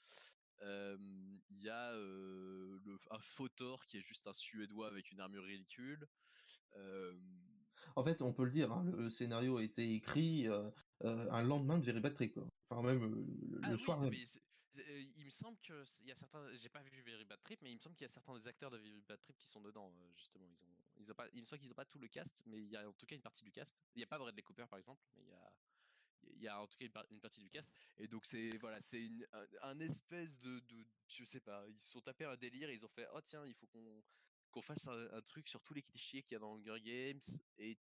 Il 0.62 1.62
y 1.62 1.68
a 1.68 1.92
le, 1.94 2.98
un 3.10 3.20
fautor 3.20 3.84
qui 3.84 3.98
est 3.98 4.02
juste 4.02 4.26
un 4.26 4.32
suédois 4.32 4.86
avec 4.88 5.10
une 5.12 5.20
armure 5.20 5.44
ridicule. 5.44 6.08
En 7.96 8.04
fait, 8.04 8.22
on 8.22 8.32
peut 8.32 8.44
le 8.44 8.50
dire, 8.50 8.72
hein, 8.72 8.84
le 8.96 9.10
scénario 9.10 9.56
a 9.58 9.62
été 9.62 9.92
écrit 9.92 10.48
euh, 10.48 10.70
euh, 11.04 11.30
un 11.30 11.42
lendemain 11.42 11.78
de 11.78 11.84
Very 11.84 12.00
Bad 12.00 12.14
Trip, 12.14 12.32
quoi. 12.34 12.46
Enfin, 12.70 12.82
même 12.82 13.02
euh, 13.02 13.24
le, 13.50 13.60
ah 13.62 13.70
le 13.70 13.76
oui, 13.76 13.82
soir 13.82 14.00
même. 14.00 14.10
mais 14.10 14.24
il 15.16 15.24
me 15.24 15.30
semble 15.30 15.58
que 15.60 15.82
il 16.02 16.06
y 16.08 16.12
a 16.12 16.14
certains, 16.14 16.46
j'ai 16.56 16.68
pas 16.68 16.82
vu 16.82 17.02
Very 17.02 17.24
Bad 17.24 17.40
Trip, 17.42 17.60
mais 17.62 17.70
il 17.70 17.74
me 17.76 17.80
semble 17.80 17.96
qu'il 17.96 18.04
y 18.04 18.10
a 18.10 18.12
certains 18.12 18.38
des 18.38 18.46
acteurs 18.46 18.70
de 18.70 18.78
Very 18.78 19.00
Bad 19.02 19.20
Trip 19.20 19.36
qui 19.36 19.48
sont 19.48 19.60
dedans 19.60 19.92
justement. 20.14 20.46
Ils 20.48 20.64
ont, 20.64 20.76
ils 21.00 21.10
ont 21.10 21.14
pas, 21.14 21.26
il 21.32 21.40
me 21.40 21.44
semble 21.44 21.60
qu'ils 21.60 21.70
ont 21.70 21.74
pas 21.74 21.84
tout 21.84 21.98
le 21.98 22.06
cast, 22.08 22.42
mais 22.46 22.58
il 22.58 22.68
y 22.68 22.76
a 22.76 22.88
en 22.88 22.92
tout 22.92 23.06
cas 23.06 23.16
une 23.16 23.22
partie 23.22 23.42
du 23.44 23.50
cast. 23.50 23.74
Il 23.96 24.00
y 24.00 24.04
a 24.04 24.06
pas 24.06 24.18
Bradley 24.18 24.42
Cooper 24.42 24.66
par 24.68 24.78
exemple, 24.78 25.02
mais 25.16 25.22
il 25.22 25.28
y 25.28 25.32
a, 25.32 25.52
il 26.34 26.42
y 26.42 26.48
a 26.48 26.60
en 26.62 26.66
tout 26.68 26.76
cas 26.78 26.84
une, 26.84 26.92
par- 26.92 27.06
une 27.10 27.20
partie 27.20 27.40
du 27.40 27.50
cast. 27.50 27.70
Et 27.96 28.06
donc 28.06 28.24
c'est 28.24 28.56
voilà, 28.58 28.80
c'est 28.80 29.02
une- 29.04 29.26
un, 29.32 29.46
un 29.62 29.80
espèce 29.80 30.38
de, 30.40 30.60
de, 30.60 30.86
je 31.08 31.24
sais 31.24 31.40
pas, 31.40 31.66
ils 31.68 31.80
se 31.80 31.90
sont 31.92 32.00
tapés 32.00 32.26
un 32.26 32.36
délire, 32.36 32.68
et 32.70 32.74
ils 32.74 32.84
ont 32.84 32.88
fait, 32.90 33.06
oh 33.14 33.20
tiens, 33.20 33.44
il 33.46 33.54
faut 33.54 33.66
qu'on 33.66 34.04
qu'on 34.50 34.62
fasse 34.62 34.86
un, 34.88 35.10
un 35.12 35.22
truc 35.22 35.48
sur 35.48 35.62
tous 35.62 35.74
les 35.74 35.82
clichés 35.82 36.22
qu'il 36.22 36.32
y 36.32 36.36
a 36.36 36.38
dans 36.38 36.56
Hunger 36.56 36.80
Games 36.80 37.20
et 37.58 37.78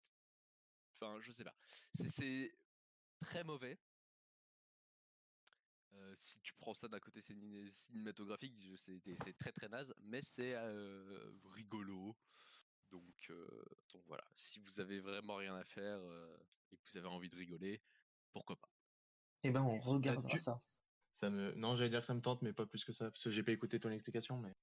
enfin 0.94 1.20
je 1.22 1.32
sais 1.32 1.44
pas, 1.44 1.56
c'est 1.94 2.58
très 3.22 3.44
mauvais. 3.44 3.80
Euh, 5.94 6.14
si 6.16 6.40
tu 6.42 6.54
prends 6.54 6.74
ça 6.74 6.88
d'un 6.88 7.00
côté 7.00 7.22
ciné- 7.22 7.72
cinématographique, 7.72 8.54
je- 8.62 8.76
c'est 8.76 9.00
c'est 9.24 9.34
très 9.34 9.52
très 9.52 9.68
naze, 9.68 9.94
mais 10.00 10.22
c'est 10.22 10.54
euh, 10.56 11.32
rigolo. 11.46 12.16
Donc, 12.92 13.28
euh, 13.30 13.66
donc 13.92 14.06
voilà, 14.06 14.24
si 14.34 14.60
vous 14.60 14.80
avez 14.80 15.00
vraiment 15.00 15.36
rien 15.36 15.56
à 15.56 15.66
faire 15.66 16.00
euh, 16.00 16.38
et 16.72 16.78
que 16.78 16.84
vous 16.90 16.98
avez 16.98 17.08
envie 17.08 17.28
de 17.30 17.36
rigoler, 17.36 17.82
pourquoi 18.32 18.56
pas? 18.56 18.70
Eh 19.44 19.52
ben, 19.52 19.62
on 19.62 19.78
regardera 19.80 20.38
ça. 20.38 20.62
Ça 21.12 21.30
me... 21.30 21.52
Non, 21.56 21.76
j'allais 21.76 21.90
dire 21.90 22.00
que 22.02 22.06
ça 22.06 22.14
me 22.14 22.22
tente, 22.22 22.42
mais 22.44 22.54
pas 22.54 22.66
plus 22.66 22.86
que 22.86 22.94
ça, 22.94 23.10
parce 23.12 23.24
que 23.24 23.30
j'ai 23.30 23.44
pas 23.44 23.52
écouté 23.52 23.80
ton 23.80 23.90
explication, 23.90 24.40
mais 24.40 24.56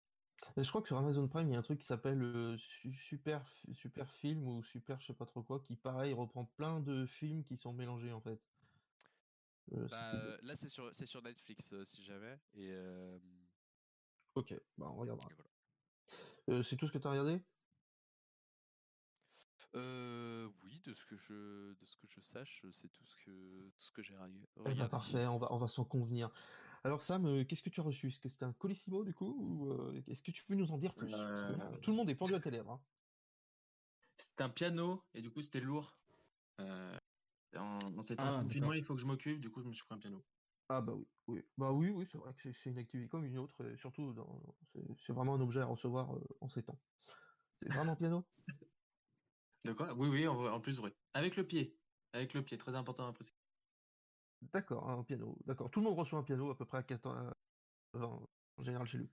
je 0.57 0.69
crois 0.69 0.81
que 0.83 0.89
sur 0.89 0.97
Amazon 0.97 1.29
Prime, 1.29 1.49
il 1.49 1.53
y 1.53 1.57
a 1.57 1.59
un 1.59 1.63
truc 1.63 1.81
qui 1.81 1.87
s'appelle 1.87 2.23
euh, 2.23 2.57
Su- 2.59 2.93
Super, 2.93 3.47
Super 3.73 4.11
Film 4.11 4.47
ou 4.47 4.63
Super 4.63 5.01
je 5.01 5.07
sais 5.07 5.15
pas 5.15 5.27
trop 5.27 5.43
quoi, 5.43 5.61
qui 5.61 5.77
pareil 5.77 6.13
reprend 6.13 6.45
plein 6.45 6.81
de 6.81 7.07
films 7.07 7.45
qui 7.45 7.57
sont 7.57 7.73
mélangés 7.73 8.13
en 8.13 8.21
fait. 8.21 8.41
Euh, 9.73 9.89
Bah, 9.91 10.15
euh, 10.15 10.39
là, 10.43 10.57
c'est 10.57 10.69
sur, 10.69 10.95
sur 10.95 11.23
Netflix, 11.23 11.75
si 11.85 12.05
jamais. 12.05 12.39
Et, 12.55 12.73
Ok, 14.35 14.53
bah 14.77 14.87
on 14.91 14.97
regardera. 14.97 15.29
voilà. 15.37 15.51
Euh, 16.49 16.63
c'est 16.63 16.77
tout 16.77 16.87
ce 16.87 16.93
que 16.93 16.99
tu 16.99 17.07
as 17.07 17.11
regardé 17.11 17.41
oui, 20.63 20.81
de 20.81 20.95
ce 20.95 21.05
que 21.05 21.17
je, 21.17 21.75
de 21.75 21.87
ce 21.87 21.97
que 21.97 22.07
je 22.07 22.21
sache, 22.21 22.65
c'est 22.73 22.89
tout 22.89 23.05
ce 23.05 23.17
que, 23.25 23.71
tout 23.71 23.75
ce 23.79 23.93
que 23.93 24.03
j'ai 24.03 24.15
regardé. 24.15 24.41
Eh 24.67 24.75
ben, 24.75 24.89
parfait, 24.89 25.27
on 25.27 25.39
va, 25.39 25.53
on 25.53 25.59
va 25.59 25.69
s'en 25.69 25.85
convenir. 25.85 26.31
Alors 26.85 27.03
Sam, 27.03 27.25
euh, 27.27 27.45
qu'est-ce 27.45 27.63
que 27.63 27.71
tu 27.71 27.81
as 27.81 27.83
reçu? 27.83 28.09
Est-ce 28.09 28.19
que 28.21 28.29
c'était 28.29 28.45
un 28.45 28.53
Colissimo 28.53 29.05
du 29.05 29.15
coup 29.15 29.35
ou 29.39 29.73
euh, 29.73 30.03
est-ce 30.07 30.23
que 30.23 30.31
tu 30.31 30.45
peux 30.45 30.55
nous 30.55 30.71
en 30.71 30.79
dire 30.79 30.95
plus? 30.95 31.11
Parce 31.11 31.23
que 31.47 31.53
Euh, 31.53 31.57
là, 31.57 31.79
Tout 31.83 31.91
le 31.91 31.97
monde 31.97 32.11
est 32.11 32.15
pendu 32.15 32.35
à 32.35 32.41
tes 32.41 32.51
lèvres. 32.51 32.71
hein. 32.73 32.85
C'était 34.19 34.43
un 34.45 34.51
piano 34.51 35.03
et 35.15 35.23
du 35.23 35.31
coup 35.31 35.43
c'était 35.43 35.61
lourd. 35.61 35.99
Euh, 36.61 36.97
en, 37.57 37.91
dans 37.91 38.03
Ah, 38.19 38.43
il 38.77 38.85
faut 38.85 38.95
que 38.95 39.01
je 39.01 39.07
m'occupe, 39.07 39.41
du 39.41 39.51
coup 39.51 39.63
je 39.63 39.69
me 39.69 39.73
suis 39.73 39.85
pris 39.85 39.95
un 39.95 39.99
piano. 39.99 40.27
Ah 40.69 40.81
bah 40.81 40.95
oui, 40.95 41.07
oui. 41.27 41.43
Bah 41.59 41.73
oui, 41.73 41.91
oui, 41.91 42.07
c'est 42.07 42.19
vrai 42.19 42.33
que 42.35 42.41
c'est- 42.41 42.53
c'est 42.53 42.71
une 42.71 42.79
activité 42.79 43.09
comme 43.09 43.25
une 43.25 43.39
autre, 43.39 43.65
et 43.67 43.77
surtout 43.77 44.13
dans, 44.15 44.57
c'est, 44.73 44.83
c'est 44.99 45.13
vraiment 45.13 45.35
un 45.35 45.41
objet 45.41 45.61
à 45.61 45.67
recevoir 45.67 46.17
euh, 46.17 46.25
en 46.41 46.49
ces 46.49 46.63
temps. 46.65 46.81
C'est 47.63 47.71
vraiment 47.71 47.97
piano? 47.97 48.29
De 49.65 49.73
quoi? 49.73 49.95
Oui, 49.95 50.09
oui, 50.09 50.27
en, 50.29 50.39
en 50.47 50.61
plus 50.61 50.79
vrai. 50.79 50.95
Avec 51.13 51.37
le 51.37 51.47
pied. 51.47 51.81
Avec 52.13 52.35
le 52.35 52.45
pied, 52.45 52.57
très 52.59 52.75
important 52.75 53.07
à 53.07 53.13
préciser. 53.13 53.44
D'accord, 54.53 54.89
un 54.91 55.03
piano. 55.05 55.39
D'accord. 55.47 55.71
Tout 55.71 55.81
le 55.81 55.85
monde 55.85 55.99
reçoit 55.99 56.19
un 56.19 56.23
piano 56.23 56.51
à 56.51 56.57
peu 56.57 56.65
près 56.67 56.79
à 56.79 56.83
4 56.83 57.07
ans, 57.07 57.33
euh, 57.97 58.01
en 58.57 58.63
général 58.65 58.87
chez 58.87 58.99
lui. 58.99 59.11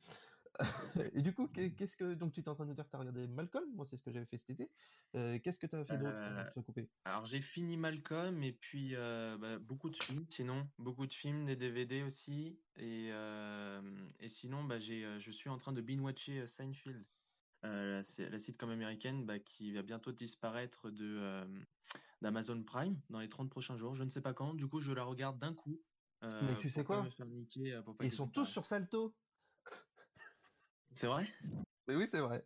Et 1.13 1.21
du 1.21 1.33
coup, 1.33 1.47
qu'est- 1.47 1.75
qu'est-ce 1.75 1.97
que 1.97 2.13
donc 2.13 2.33
tu 2.33 2.41
es 2.41 2.50
en 2.50 2.55
train 2.55 2.65
de 2.65 2.69
nous 2.69 2.75
dire 2.75 2.85
que 2.85 2.91
tu 2.91 2.95
as 2.95 3.00
regardé 3.00 3.27
Malcolm? 3.27 3.73
Moi, 3.73 3.85
c'est 3.85 3.97
ce 3.97 4.03
que 4.03 4.11
j'avais 4.11 4.25
fait 4.25 4.38
cet 4.38 4.51
été. 4.51 4.71
Euh, 5.15 5.39
qu'est-ce 5.39 5.59
que 5.59 5.67
tu 5.67 5.75
as 5.75 5.85
fait 5.85 5.97
d'autre 5.97 6.19
Euh, 6.19 6.51
couper? 6.61 6.91
Alors 7.05 7.25
j'ai 7.25 7.41
fini 7.41 7.77
Malcolm 7.77 8.43
et 8.43 8.53
puis 8.53 8.95
euh, 8.95 9.38
bah, 9.38 9.57
beaucoup 9.57 9.89
de 9.89 9.95
films, 9.97 10.25
sinon 10.29 10.69
beaucoup 10.77 11.07
de 11.07 11.13
films, 11.13 11.45
des 11.45 11.55
DVD 11.55 12.03
aussi 12.03 12.61
et, 12.75 13.09
et 13.09 14.27
sinon 14.27 14.63
bah, 14.65 14.79
j'ai, 14.79 15.19
je 15.19 15.31
suis 15.31 15.50
en 15.50 15.57
train 15.57 15.73
de 15.73 15.81
binge-watcher 15.81 16.45
Seinfeld, 16.47 17.07
la, 17.63 18.01
la 18.01 18.39
sitcom 18.39 18.69
américaine 18.69 19.25
bah, 19.25 19.39
qui 19.39 19.73
va 19.73 19.81
bientôt 19.83 20.11
disparaître 20.11 20.91
de 20.91 21.65
d'Amazon 22.21 22.63
Prime 22.63 23.01
dans 23.09 23.19
les 23.19 23.29
30 23.29 23.49
prochains 23.49 23.77
jours, 23.77 23.95
je 23.95 24.03
ne 24.03 24.09
sais 24.09 24.21
pas 24.21 24.33
quand, 24.33 24.53
du 24.53 24.67
coup 24.67 24.79
je 24.79 24.91
la 24.91 25.03
regarde 25.03 25.39
d'un 25.39 25.53
coup. 25.53 25.81
Mais 26.21 26.27
euh, 26.33 26.55
tu 26.55 26.69
sais 26.69 26.83
quoi 26.83 27.07
niquer, 27.25 27.73
euh, 27.73 27.81
Ils 28.01 28.11
sont 28.11 28.27
tous 28.27 28.45
sur. 28.45 28.63
Salto. 28.63 29.15
C'est 30.93 31.07
vrai? 31.07 31.27
Mais 31.87 31.95
oui, 31.95 32.07
c'est 32.07 32.19
vrai. 32.19 32.45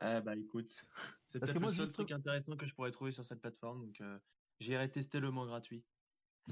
Ah 0.00 0.20
bah 0.22 0.34
écoute, 0.34 0.68
c'est 1.28 1.40
peut-être 1.40 1.54
le 1.54 1.60
moi, 1.60 1.70
seul 1.70 1.92
truc 1.92 2.10
intéressant 2.10 2.56
que 2.56 2.64
je 2.64 2.74
pourrais 2.74 2.90
trouver 2.90 3.12
sur 3.12 3.24
cette 3.24 3.42
plateforme, 3.42 3.84
donc 3.84 4.00
euh, 4.00 4.18
j'irai 4.60 4.90
tester 4.90 5.20
le 5.20 5.30
mois 5.30 5.46
gratuit. 5.46 5.84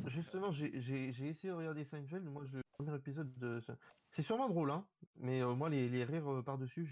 Justement, 0.06 0.50
j'ai 0.50 0.68
essayé 1.08 1.50
de 1.50 1.56
regarder 1.56 1.84
Seinfeld. 1.84 2.24
Moi, 2.24 2.44
je- 2.44 2.58
le 2.58 2.62
premier 2.76 2.94
épisode 2.96 3.32
de. 3.38 3.60
C'est 4.10 4.22
sûrement 4.22 4.48
drôle, 4.48 4.70
hein. 4.70 4.86
Mais 5.16 5.42
euh, 5.42 5.54
moi, 5.54 5.70
les, 5.70 5.88
les 5.88 6.04
rires 6.04 6.30
euh, 6.30 6.42
par-dessus, 6.42 6.86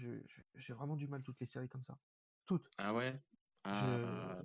j'ai 0.55 0.73
vraiment 0.73 0.95
du 0.95 1.07
mal 1.07 1.23
toutes 1.23 1.39
les 1.39 1.45
séries 1.45 1.69
comme 1.69 1.83
ça. 1.83 1.97
Toutes. 2.45 2.67
Ah 2.77 2.93
ouais? 2.93 3.21
Ah, 3.63 4.41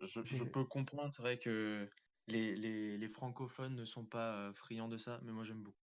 je, 0.00 0.44
peux 0.44 0.64
comprendre, 0.64 1.12
c'est 1.14 1.22
vrai 1.22 1.38
que 1.38 1.88
les, 2.26 2.56
les, 2.56 2.98
les 2.98 3.08
francophones 3.08 3.74
ne 3.74 3.84
sont 3.84 4.06
pas 4.06 4.48
euh, 4.48 4.52
friands 4.52 4.88
de 4.88 4.98
ça, 4.98 5.20
mais 5.22 5.32
moi 5.32 5.44
j'aime 5.44 5.62
beaucoup. 5.62 5.84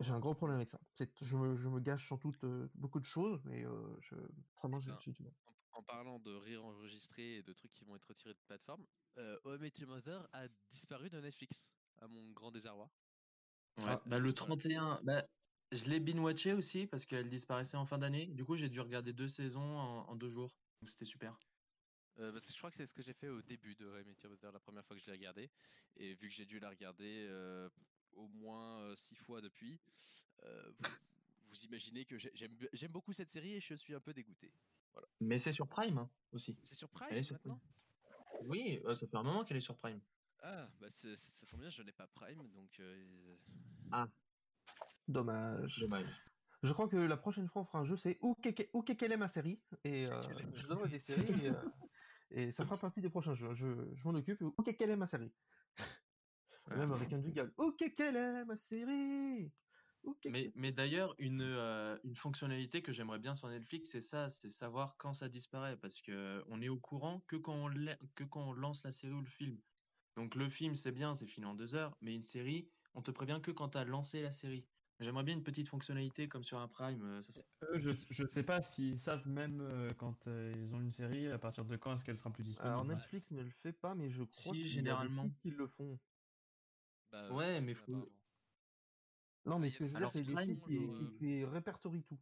J'ai 0.00 0.12
un 0.12 0.20
gros 0.20 0.34
problème 0.34 0.56
avec 0.58 0.68
ça. 0.68 0.78
Je 1.20 1.36
me, 1.36 1.56
je 1.56 1.68
me 1.68 1.80
gâche 1.80 2.08
sans 2.08 2.16
doute 2.16 2.44
euh, 2.44 2.68
beaucoup 2.74 3.00
de 3.00 3.04
choses, 3.04 3.40
mais 3.44 3.64
euh, 3.64 3.96
je, 4.00 4.14
vraiment, 4.60 4.78
j'ai 4.78 4.90
Ben, 4.90 4.98
j'ai 5.04 5.12
du 5.12 5.22
mal. 5.22 5.32
En, 5.72 5.78
en 5.80 5.82
parlant 5.82 6.18
de 6.20 6.32
rire 6.32 6.64
enregistré 6.64 7.36
et 7.36 7.42
de 7.42 7.52
trucs 7.52 7.72
qui 7.72 7.84
vont 7.84 7.96
être 7.96 8.04
retirés 8.06 8.34
de 8.34 8.38
plateforme, 8.46 8.86
euh, 9.18 9.38
Your 9.44 9.88
Mother 9.88 10.28
a 10.32 10.48
disparu 10.70 11.10
de 11.10 11.20
Netflix, 11.20 11.68
à 12.00 12.06
mon 12.06 12.30
grand 12.30 12.50
désarroi. 12.52 12.90
Ouais, 13.78 13.84
Ah, 13.86 14.02
bah, 14.06 14.18
le 14.18 14.30
voilà, 14.30 14.34
31, 14.34 15.00
bah, 15.02 15.24
je 15.72 15.84
l'ai 15.90 16.00
binge-watché 16.00 16.52
aussi 16.52 16.86
parce 16.86 17.06
qu'elle 17.06 17.28
disparaissait 17.28 17.76
en 17.76 17.86
fin 17.86 17.98
d'année. 17.98 18.26
Du 18.26 18.44
coup, 18.44 18.56
j'ai 18.56 18.68
dû 18.68 18.80
regarder 18.80 19.12
deux 19.12 19.28
saisons 19.28 19.78
en, 19.78 20.08
en 20.08 20.16
deux 20.16 20.28
jours. 20.28 20.50
Donc 20.80 20.90
c'était 20.90 21.04
super. 21.04 21.36
Euh, 22.18 22.32
parce 22.32 22.46
que 22.46 22.52
je 22.52 22.58
crois 22.58 22.70
que 22.70 22.76
c'est 22.76 22.86
ce 22.86 22.94
que 22.94 23.02
j'ai 23.02 23.12
fait 23.12 23.28
au 23.28 23.42
début 23.42 23.74
de 23.76 23.86
How 23.86 23.98
I 23.98 24.04
Met 24.04 24.16
Your 24.22 24.30
Mother 24.32 24.50
la 24.52 24.58
première 24.58 24.84
fois 24.84 24.96
que 24.96 25.02
je 25.02 25.06
l'ai 25.06 25.12
regardé. 25.12 25.50
Et 25.96 26.14
vu 26.14 26.28
que 26.28 26.34
j'ai 26.34 26.46
dû 26.46 26.58
la 26.58 26.68
regarder 26.70 27.26
euh, 27.28 27.68
au 28.12 28.26
moins 28.28 28.80
euh, 28.82 28.96
six 28.96 29.14
fois 29.14 29.40
depuis, 29.40 29.78
euh, 30.42 30.72
vous, 30.78 30.90
vous 31.50 31.64
imaginez 31.64 32.04
que 32.04 32.18
j'ai- 32.18 32.32
j'aime 32.34 32.56
j'aime 32.72 32.90
beaucoup 32.90 33.12
cette 33.12 33.30
série 33.30 33.54
et 33.54 33.60
je 33.60 33.74
suis 33.74 33.94
un 33.94 34.00
peu 34.00 34.12
dégoûté. 34.12 34.52
Mais 35.20 35.38
c'est 35.38 35.52
sur 35.52 35.68
Prime 35.68 35.98
hein, 35.98 36.10
aussi. 36.32 36.56
C'est 36.64 36.74
sur 36.74 36.88
Prime 36.88 37.08
Elle 37.10 37.18
est 37.18 37.22
sur 37.22 37.34
maintenant? 37.36 37.60
Oui, 38.42 38.80
euh, 38.84 38.94
ça 38.96 39.06
fait 39.06 39.16
un 39.16 39.22
moment 39.22 39.44
qu'elle 39.44 39.56
est 39.56 39.60
sur 39.60 39.76
Prime. 39.76 40.00
Ah, 40.40 40.68
bah 40.80 40.90
c'est- 40.90 41.16
c'est- 41.16 41.30
ça 41.32 41.46
tombe 41.46 41.60
bien, 41.60 41.70
je 41.70 41.82
n'ai 41.82 41.92
pas 41.92 42.06
Prime, 42.08 42.48
donc... 42.50 42.78
euh, 42.80 43.36
Dommage. 45.06 45.78
Dommage. 45.78 46.22
Je 46.62 46.72
crois 46.72 46.88
que 46.88 46.96
la 46.96 47.16
prochaine 47.16 47.48
fois, 47.48 47.62
on 47.62 47.64
fera 47.64 47.78
un 47.78 47.84
jeu, 47.84 47.96
c'est 47.96 48.18
où 48.22 48.34
quelle 48.34 49.12
est 49.12 49.16
ma 49.16 49.28
série 49.28 49.60
Et 49.84 50.06
euh, 50.06 50.20
je 50.54 50.66
donnerai 50.66 50.88
des 50.88 50.98
séries 50.98 51.44
et, 51.46 51.50
euh, 51.50 51.62
et 52.30 52.52
ça 52.52 52.64
fera 52.64 52.78
partie 52.78 53.00
des 53.00 53.10
prochains 53.10 53.34
jeux. 53.34 53.54
Je, 53.54 53.94
je 53.94 54.08
m'en 54.08 54.14
occupe. 54.14 54.42
Qu'est- 54.64 54.76
quelle 54.76 54.90
est 54.90 54.96
ma 54.96 55.06
série 55.06 55.34
Même 56.74 56.92
avec 56.92 57.12
un. 57.12 57.22
Où 57.58 57.72
qu'est- 57.72 57.94
quelle 57.94 58.16
est 58.16 58.44
ma 58.44 58.56
série 58.56 59.52
Mais, 60.28 60.52
mais 60.54 60.72
d'ailleurs, 60.72 61.14
une, 61.18 61.42
euh, 61.42 61.98
une 62.04 62.16
fonctionnalité 62.16 62.82
que 62.82 62.92
j'aimerais 62.92 63.18
bien 63.18 63.34
sur 63.34 63.48
Netflix, 63.48 63.90
c'est 63.90 64.00
ça, 64.02 64.30
c'est 64.30 64.50
savoir 64.50 64.96
quand 64.98 65.14
ça 65.14 65.28
disparaît, 65.28 65.78
parce 65.78 66.02
que 66.02 66.44
on 66.48 66.60
est 66.62 66.68
au 66.68 66.80
courant 66.80 67.20
que 67.28 67.36
quand 67.36 67.54
on, 67.54 67.70
que 68.14 68.24
quand 68.24 68.48
on 68.50 68.52
lance 68.52 68.84
la 68.84 68.92
série 68.92 69.14
ou 69.14 69.20
le 69.22 69.26
film. 69.26 69.60
Donc 70.16 70.34
le 70.34 70.48
film, 70.50 70.74
c'est 70.74 70.92
bien, 70.92 71.14
c'est 71.14 71.26
fini 71.26 71.46
en 71.46 71.54
deux 71.54 71.74
heures, 71.74 71.96
mais 72.02 72.14
une 72.14 72.22
série, 72.22 72.70
on 72.94 73.02
te 73.02 73.10
prévient 73.12 73.40
que 73.42 73.50
quand 73.52 73.70
tu 73.70 73.78
as 73.78 73.84
lancé 73.84 74.22
la 74.22 74.32
série. 74.32 74.68
J'aimerais 75.00 75.22
bien 75.24 75.34
une 75.34 75.44
petite 75.44 75.68
fonctionnalité 75.68 76.28
comme 76.28 76.42
sur 76.44 76.58
un 76.58 76.68
Prime. 76.68 77.02
euh, 77.02 77.22
ça 77.22 77.32
Euh, 77.62 77.78
je, 77.78 77.90
je 78.10 78.26
sais 78.28 78.42
pas 78.42 78.62
s'ils 78.62 78.98
savent 78.98 79.28
même 79.28 79.60
euh, 79.60 79.92
quand 79.94 80.26
euh, 80.26 80.52
ils 80.56 80.74
ont 80.74 80.80
une 80.80 80.90
série, 80.90 81.26
à 81.28 81.38
partir 81.38 81.64
de 81.64 81.76
quand 81.76 81.94
est-ce 81.94 82.04
qu'elle 82.04 82.18
sera 82.18 82.32
plus 82.32 82.44
disponible. 82.44 82.72
Alors 82.72 82.84
Netflix 82.84 83.30
ne 83.32 83.42
le 83.42 83.50
fait 83.50 83.72
pas, 83.72 83.94
mais 83.94 84.08
je 84.08 84.22
crois 84.24 84.54
Si, 84.54 84.62
qu'il 84.62 84.68
y 84.68 84.72
a 84.72 84.74
des 84.76 84.76
généralement. 84.76 85.22
sites 85.22 85.38
qui 85.40 85.50
le 85.50 85.66
font. 85.66 85.98
bah, 87.12 87.32
Ouais, 87.32 87.60
mais 87.60 87.74
faut-. 87.74 88.12
Non, 89.46 89.58
mais 89.58 89.70
ce 89.70 89.78
que 89.78 89.86
je 89.86 89.92
veux 89.92 89.98
dire, 89.98 90.10
c'est 90.10 90.22
des 90.24 90.34
Prime, 90.34 90.46
sites 90.46 90.64
qui, 90.64 90.88
qui, 90.90 91.18
qui 91.18 91.44
répertorient 91.44 92.04
tout. 92.04 92.18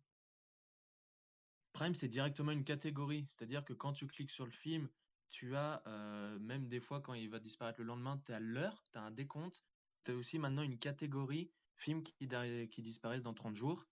Prime, 1.73 1.95
c'est 1.95 2.09
directement 2.09 2.52
une 2.52 2.64
catégorie. 2.64 3.26
C'est-à-dire 3.28 3.64
que 3.64 3.73
quand 3.75 3.92
tu 3.92 4.06
cliques 4.06 4.30
sur 4.30 4.47
le 4.47 4.50
film, 4.52 4.88
tu 5.28 5.56
as, 5.56 5.83
euh, 5.87 6.38
même 6.38 6.68
des 6.68 6.80
fois, 6.80 7.00
quand 7.00 7.14
il 7.14 7.28
va 7.28 7.40
disparaître 7.40 7.80
le 7.80 7.87
lendemain, 7.87 8.18
tu 8.18 8.33
as 8.33 8.40
l'heure, 8.40 8.85
tu 8.90 8.99
as 8.99 9.02
un 9.02 9.11
décompte. 9.11 9.64
Tu 10.04 10.12
as 10.12 10.16
aussi 10.16 10.38
maintenant 10.38 10.62
une 10.62 10.78
catégorie 10.78 11.52
films 11.76 12.02
qui, 12.02 12.83
disparaissent 12.83 13.23
dans 13.23 13.35
30 13.35 13.56
jours. 13.56 13.87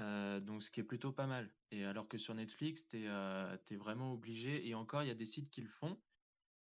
Euh, 0.00 0.40
donc, 0.40 0.62
ce 0.62 0.70
qui 0.70 0.80
est 0.80 0.84
plutôt 0.84 1.12
pas 1.12 1.26
mal. 1.26 1.52
Et 1.70 1.84
alors 1.84 2.08
que 2.08 2.18
sur 2.18 2.34
Netflix, 2.34 2.86
tu 2.88 3.04
es, 3.04 3.76
vraiment 3.76 4.12
obligé. 4.12 4.66
Et 4.66 4.74
encore, 4.74 5.02
il 5.02 5.08
y 5.08 5.12
a 5.12 5.14
des 5.14 5.26
sites 5.26 5.50
qui 5.50 5.62
le 5.62 5.68
font. 5.68 5.98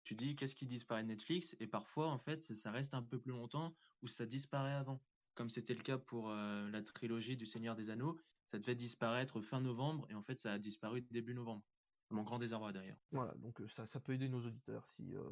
Tu 0.04 0.16
dis 0.16 0.36
qu'est-ce 0.36 0.56
qui 0.56 0.68
disparaît 0.68 1.04
de 1.04 1.08
Netflix? 1.08 1.56
Et 1.60 1.68
parfois, 1.68 2.08
en 2.08 2.20
fait, 2.20 2.44
ça, 2.44 2.72
reste 2.72 2.94
un 2.94 3.02
peu 3.02 3.20
plus 3.20 3.32
longtemps 3.32 3.76
ou 4.02 4.08
ça 4.08 4.26
disparaît 4.26 4.74
avant. 4.74 5.02
Comme 5.34 5.50
c'était 5.50 5.74
le 5.74 5.82
cas 5.82 5.98
pour 5.98 6.30
euh, 6.30 6.70
la 6.70 6.82
trilogie 6.82 7.36
du 7.36 7.46
Seigneur 7.46 7.76
des 7.76 7.90
Anneaux. 7.90 8.20
Ça 8.52 8.60
devait 8.60 8.76
disparaître 8.76 9.42
fin 9.42 9.60
novembre. 9.60 10.06
Et 10.10 10.14
en 10.14 10.22
fait, 10.22 10.40
ça 10.40 10.54
a 10.54 10.60
disparu 10.60 11.02
début 11.12 11.34
novembre. 11.34 11.66
Mon 12.12 12.24
grand 12.24 12.38
désarroi 12.38 12.72
d'ailleurs. 12.72 13.00
Voilà, 13.12 13.34
donc 13.36 13.60
euh, 13.62 13.68
ça, 13.68 14.00
peut 14.00 14.14
aider 14.14 14.30
nos 14.30 14.46
auditeurs 14.46 14.86
si 14.86 15.16
euh, 15.16 15.24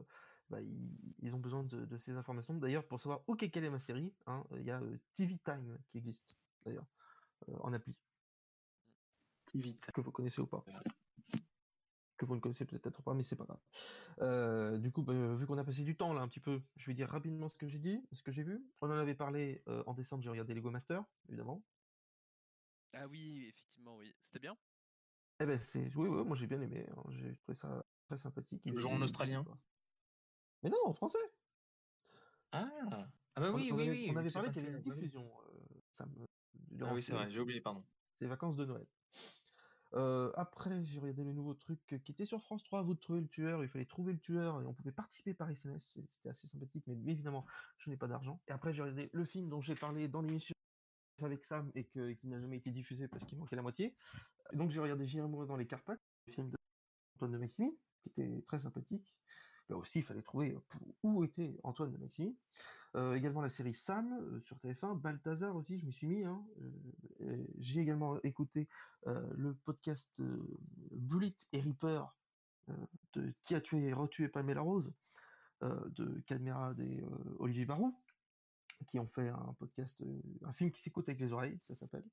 bah, 0.53 0.62
ils, 0.62 1.15
ils 1.19 1.33
ont 1.33 1.39
besoin 1.39 1.63
de, 1.63 1.86
de 1.86 1.98
ces 1.98 2.15
informations. 2.15 2.53
D'ailleurs, 2.53 2.88
pour 2.88 3.00
savoir 3.01 3.22
où 3.27 3.36
qu'est 3.36 3.50
quelle 3.50 3.63
est 3.63 3.72
ma 3.72 3.79
série, 3.79 4.13
hein, 4.27 4.43
il 4.51 4.63
y 4.63 4.69
a 4.69 4.79
euh, 4.79 4.98
TV 5.13 5.39
Time 5.39 5.79
qui 5.89 5.98
existe, 5.98 6.36
d'ailleurs, 6.63 6.86
euh, 7.50 7.57
en 7.62 7.74
appli, 7.74 7.95
Vite. 9.55 9.89
que 9.91 10.01
vous 10.01 10.12
connaissez 10.12 10.41
ou 10.41 10.48
pas. 10.48 10.63
Que 12.17 12.25
vous 12.25 12.36
ne 12.36 12.39
connaissez 12.39 12.65
peut-être 12.65 13.01
pas, 13.01 13.15
mais 13.15 13.24
c'est 13.24 13.36
pas 13.36 13.45
grave. 13.45 13.60
Euh, 14.22 14.77
du 14.77 14.91
coup, 14.91 15.01
bah, 15.01 15.33
vu 15.33 15.48
qu'on 15.48 15.57
a 15.57 15.63
passé 15.63 15.81
du 15.81 15.95
temps 15.95 16.13
là 16.13 16.22
un 16.22 16.27
petit 16.27 16.39
peu, 16.39 16.62
je 16.75 16.86
vais 16.86 16.93
dire 16.93 17.10
rapidement 17.10 17.50
ce 17.50 17.55
que 17.55 17.65
j'ai 17.67 17.79
dit, 17.79 18.07
ce 18.12 18.22
que 18.22 18.31
j'ai 18.31 18.43
vu. 18.43 18.63
On 18.81 18.88
en 18.88 18.98
avait 18.98 19.15
parlé 19.15 19.63
euh, 19.67 19.83
en 19.88 19.95
décembre, 19.95 20.22
j'ai 20.22 20.29
regardé 20.29 20.53
Lego 20.53 20.69
Master, 20.69 21.03
évidemment. 21.29 21.63
Ah 22.93 23.07
oui, 23.07 23.48
effectivement, 23.50 23.98
oui. 23.98 24.13
C'était 24.22 24.39
bien? 24.39 24.55
Eh 25.39 25.45
ben 25.48 25.57
c'est, 25.57 25.91
oui, 25.95 26.07
oui, 26.07 26.24
moi 26.24 26.36
j'ai 26.36 26.45
bien 26.45 26.62
aimé, 26.62 26.86
hein, 26.95 27.03
j'ai 27.10 27.36
trouvé 27.38 27.55
ça 27.55 27.83
très 28.05 28.17
sympathique. 28.17 28.67
En 28.86 29.01
australien 29.01 29.43
Mais 30.63 30.70
non, 30.70 30.77
en 30.86 30.93
français. 30.93 31.17
Ah, 32.51 32.70
ah 33.36 33.41
bah 33.41 33.51
oui, 33.51 33.70
on, 33.72 33.75
oui, 33.75 33.84
avait, 33.84 33.91
oui. 33.91 34.08
on 34.12 34.17
avait 34.17 34.32
parlé 34.32 34.51
qu'il 34.51 34.63
y 34.63 34.65
avait 34.67 34.77
une 34.77 34.84
bah 34.84 34.96
diffusion. 34.96 35.32
euh, 35.48 35.82
ça 35.91 36.05
me- 36.05 36.25
Ah 36.86 36.93
oui, 36.93 37.01
c'est 37.01 37.08
ces- 37.08 37.13
vrai, 37.13 37.29
j'ai 37.29 37.39
oublié, 37.39 37.62
pardon. 37.62 37.84
ces 38.20 38.27
vacances 38.27 38.55
de 38.55 38.65
Noël. 38.65 38.88
Euh, 39.96 40.32
après, 40.36 40.84
j'ai 40.84 41.00
regardé 41.00 41.24
le 41.24 41.34
nouveau 41.34 41.53
truc 41.53 41.79
qui 41.86 41.96
était 42.12 42.25
sur 42.25 42.41
France 42.41 42.63
3, 42.63 42.82
vous 42.84 42.93
de 42.96 43.00
trouver 43.00 43.22
le 43.22 43.27
tueur, 43.27 43.63
il 43.63 43.70
fallait 43.70 43.86
trouver 43.86 44.13
le 44.13 44.20
tueur 44.20 44.62
et 44.62 44.65
on 44.65 44.74
pouvait 44.74 44.91
participer 44.91 45.34
par 45.36 45.50
SMS, 45.50 45.88
c'est- 45.93 46.08
c'était 46.10 46.29
assez 46.29 46.48
sympathique, 46.48 46.86
mais 46.88 46.93
évidemment, 47.12 47.46
je 47.77 47.89
n'ai 47.91 47.98
pas 47.98 48.08
d'argent. 48.08 48.41
Et 48.48 48.51
après, 48.51 48.74
j'ai 48.74 48.82
regardé 48.82 49.10
le 49.13 49.24
film 49.25 49.50
dont 49.50 49.62
j'ai 49.62 49.75
parlé 49.75 50.08
dans 50.08 50.22
l'émission 50.22 50.53
avec 51.22 51.46
Sam 51.46 51.72
et 51.75 51.88
que- 51.88 52.13
qui 52.13 52.27
n'a 52.27 52.39
jamais 52.39 52.58
été 52.58 52.72
diffusé 52.72 53.08
parce 53.08 53.24
qu'il 53.25 53.38
manquait 53.38 53.55
la 53.55 53.62
moitié. 53.62 53.96
Donc 54.53 54.72
j'ai 54.72 54.79
regardé 54.79 55.05
J'irai 55.05 55.27
dans 55.29 55.55
les 55.58 55.67
Carpates, 55.67 56.01
le 56.27 56.34
film 56.34 56.50
d'Antoine 56.50 57.32
de 57.32 57.38
Maximi, 57.38 57.79
qui 58.01 58.10
était 58.10 58.41
très 58.41 58.60
sympathique. 58.60 59.15
Là 59.73 59.79
aussi, 59.79 59.99
il 59.99 60.03
fallait 60.03 60.21
trouver 60.21 60.55
où 61.01 61.23
était 61.23 61.59
Antoine 61.63 61.91
de 61.91 61.97
Maximi. 61.97 62.37
Euh, 62.95 63.15
également 63.15 63.41
la 63.41 63.49
série 63.49 63.73
Sam 63.73 64.39
sur 64.39 64.55
TF1, 64.57 65.01
Balthazar 65.01 65.55
aussi, 65.55 65.79
je 65.79 65.85
m'y 65.87 65.91
suis 65.91 66.05
mis. 66.05 66.23
hein. 66.25 66.45
J'ai 67.57 67.81
également 67.81 68.21
écouté 68.21 68.69
le 69.07 69.55
podcast 69.65 70.11
Bullet 70.91 71.33
et 71.53 71.59
Reaper 71.61 72.15
de 73.13 73.33
Qui 73.45 73.55
a 73.55 73.61
tué 73.61 73.87
et 73.87 73.93
retué 73.93 74.27
Pamela 74.27 74.61
Rose 74.61 74.93
de 75.61 76.21
Cadmerade 76.27 76.79
et 76.79 77.03
Olivier 77.39 77.65
Barou 77.65 77.99
qui 78.87 78.99
ont 78.99 79.07
fait 79.07 79.29
un 79.29 79.55
podcast, 79.57 79.99
un 80.43 80.53
film 80.53 80.71
qui 80.71 80.83
s'écoute 80.83 81.09
avec 81.09 81.19
les 81.19 81.33
oreilles, 81.33 81.57
ça 81.61 81.73
s'appelle. 81.73 82.05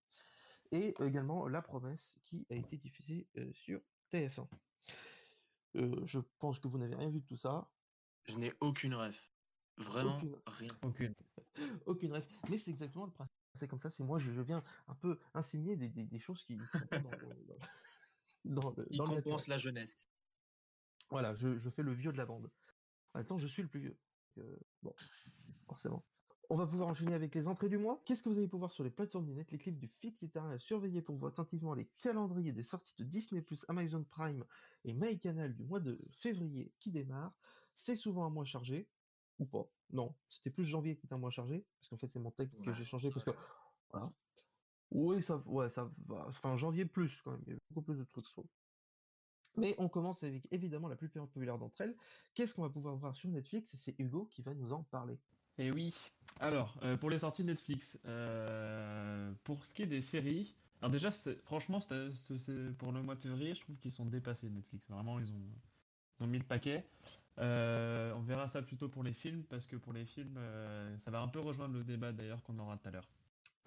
Et 0.70 0.94
également 1.00 1.46
La 1.46 1.60
Promesse 1.60 2.16
qui 2.24 2.46
a 2.48 2.54
été 2.54 2.78
diffusée 2.78 3.28
sur 3.52 3.82
TF1. 4.10 4.48
Euh, 5.76 6.04
je 6.04 6.18
pense 6.38 6.58
que 6.60 6.68
vous 6.68 6.78
n'avez 6.78 6.96
rien 6.96 7.10
vu 7.10 7.20
de 7.20 7.26
tout 7.26 7.36
ça. 7.36 7.70
Je 8.24 8.36
n'ai 8.38 8.52
aucune 8.60 8.94
ref. 8.94 9.30
Vraiment 9.76 10.16
Aucune. 10.16 10.36
rien. 10.46 10.68
Aucune. 10.82 11.14
Aucune 11.86 12.12
ref. 12.12 12.28
Mais 12.50 12.58
c'est 12.58 12.70
exactement 12.70 13.06
le 13.06 13.12
principe. 13.12 13.34
C'est 13.54 13.66
comme 13.68 13.78
ça, 13.78 13.90
c'est 13.90 14.04
moi, 14.04 14.18
je, 14.18 14.30
je 14.32 14.40
viens 14.42 14.62
un 14.88 14.94
peu 14.94 15.18
insigner 15.34 15.76
des, 15.76 15.88
des- 15.88 16.04
des 16.06 16.18
choses 16.20 16.44
qui 16.44 16.56
ne 16.56 16.64
sont 16.66 16.86
pas 16.86 16.98
dans, 17.00 17.10
le- 17.10 17.44
dans, 17.46 17.58
dans 18.62 18.70
le, 18.76 18.86
Il 18.90 18.98
dans 18.98 19.06
le 19.06 19.22
compense 19.22 19.46
la 19.48 19.58
jeunesse. 19.58 19.96
Voilà, 21.10 21.34
je, 21.34 21.58
je 21.58 21.70
fais 21.70 21.82
le 21.82 21.92
vieux 21.92 22.12
de 22.12 22.18
la 22.18 22.26
bande. 22.26 22.50
En 23.14 23.18
même 23.18 23.26
temps, 23.26 23.38
je 23.38 23.46
suis 23.48 23.62
le 23.62 23.68
plus 23.68 23.80
vieux. 23.80 23.98
Donc, 24.36 24.46
euh, 24.46 24.56
bon, 24.82 24.94
forcément. 25.66 26.06
On 26.52 26.56
va 26.56 26.66
pouvoir 26.66 26.88
enchaîner 26.88 27.14
avec 27.14 27.32
les 27.36 27.46
entrées 27.46 27.68
du 27.68 27.78
mois. 27.78 28.02
Qu'est-ce 28.04 28.24
que 28.24 28.28
vous 28.28 28.36
allez 28.36 28.48
pouvoir 28.48 28.72
sur 28.72 28.82
les 28.82 28.90
plateformes 28.90 29.24
du 29.24 29.34
net, 29.34 29.52
les 29.52 29.58
clips 29.58 29.78
du 29.78 29.86
fixe, 29.86 30.24
etc. 30.24 30.44
à 30.46 30.58
surveiller 30.58 31.00
pour 31.00 31.16
voir 31.16 31.30
attentivement 31.30 31.74
les 31.74 31.86
calendriers 31.98 32.52
des 32.52 32.64
sorties 32.64 32.96
de 32.98 33.04
Disney+, 33.04 33.44
Amazon 33.68 34.02
Prime 34.02 34.44
et 34.82 34.92
MyCanal 34.92 35.54
du 35.54 35.62
mois 35.62 35.78
de 35.78 35.96
février 36.10 36.74
qui 36.80 36.90
démarre. 36.90 37.32
C'est 37.76 37.94
souvent 37.94 38.24
un 38.24 38.30
mois 38.30 38.44
chargé, 38.44 38.88
ou 39.38 39.46
pas. 39.46 39.70
Non, 39.90 40.16
c'était 40.28 40.50
plus 40.50 40.64
janvier 40.64 40.96
qui 40.96 41.06
était 41.06 41.14
un 41.14 41.18
mois 41.18 41.30
chargé, 41.30 41.64
parce 41.78 41.88
qu'en 41.88 41.96
fait 41.96 42.08
c'est 42.08 42.18
mon 42.18 42.32
texte 42.32 42.60
que 42.62 42.72
j'ai 42.72 42.84
changé, 42.84 43.10
parce 43.10 43.24
que... 43.24 43.30
Voilà. 43.92 44.12
Oui, 44.90 45.22
ça, 45.22 45.40
ouais, 45.46 45.70
ça 45.70 45.88
va. 46.06 46.26
Enfin, 46.26 46.56
janvier 46.56 46.84
plus, 46.84 47.22
quand 47.22 47.30
même. 47.30 47.44
Il 47.46 47.52
y 47.52 47.56
a 47.56 47.58
beaucoup 47.70 47.92
plus 47.92 47.98
de 47.98 48.04
trucs 48.04 48.26
chauds. 48.26 48.48
Mais 49.56 49.76
on 49.78 49.88
commence 49.88 50.24
avec 50.24 50.48
évidemment 50.50 50.88
la 50.88 50.96
plus 50.96 51.08
populaire 51.08 51.58
d'entre 51.58 51.80
elles. 51.80 51.96
Qu'est-ce 52.34 52.56
qu'on 52.56 52.62
va 52.62 52.70
pouvoir 52.70 52.96
voir 52.96 53.14
sur 53.14 53.30
Netflix? 53.30 53.76
C'est 53.76 53.94
Hugo 54.00 54.26
qui 54.26 54.42
va 54.42 54.52
nous 54.54 54.72
en 54.72 54.82
parler. 54.82 55.20
Et 55.58 55.70
oui. 55.70 55.94
Alors, 56.38 56.78
euh, 56.82 56.96
pour 56.96 57.10
les 57.10 57.18
sorties 57.18 57.44
Netflix, 57.44 57.98
euh, 58.06 59.32
pour 59.44 59.66
ce 59.66 59.74
qui 59.74 59.82
est 59.82 59.86
des 59.86 60.00
séries, 60.00 60.54
alors 60.80 60.90
déjà, 60.90 61.10
franchement, 61.44 61.80
pour 62.78 62.92
le 62.92 63.02
mois 63.02 63.14
de 63.14 63.20
février, 63.20 63.54
je 63.54 63.60
trouve 63.60 63.76
qu'ils 63.76 63.92
sont 63.92 64.06
dépassés 64.06 64.48
Netflix. 64.48 64.88
Vraiment, 64.88 65.18
ils 65.18 65.30
ont, 66.22 66.26
mis 66.26 66.38
le 66.38 66.44
paquet. 66.44 66.86
Euh, 67.38 68.14
on 68.14 68.20
verra 68.20 68.48
ça 68.48 68.62
plutôt 68.62 68.88
pour 68.88 69.02
les 69.02 69.12
films, 69.12 69.42
parce 69.44 69.66
que 69.66 69.76
pour 69.76 69.92
les 69.92 70.06
films, 70.06 70.38
ça 70.98 71.10
va 71.10 71.20
un 71.20 71.28
peu 71.28 71.40
rejoindre 71.40 71.74
le 71.74 71.84
débat 71.84 72.12
d'ailleurs 72.12 72.42
qu'on 72.42 72.58
aura 72.58 72.78
tout 72.78 72.88
à 72.88 72.92
l'heure. 72.92 73.08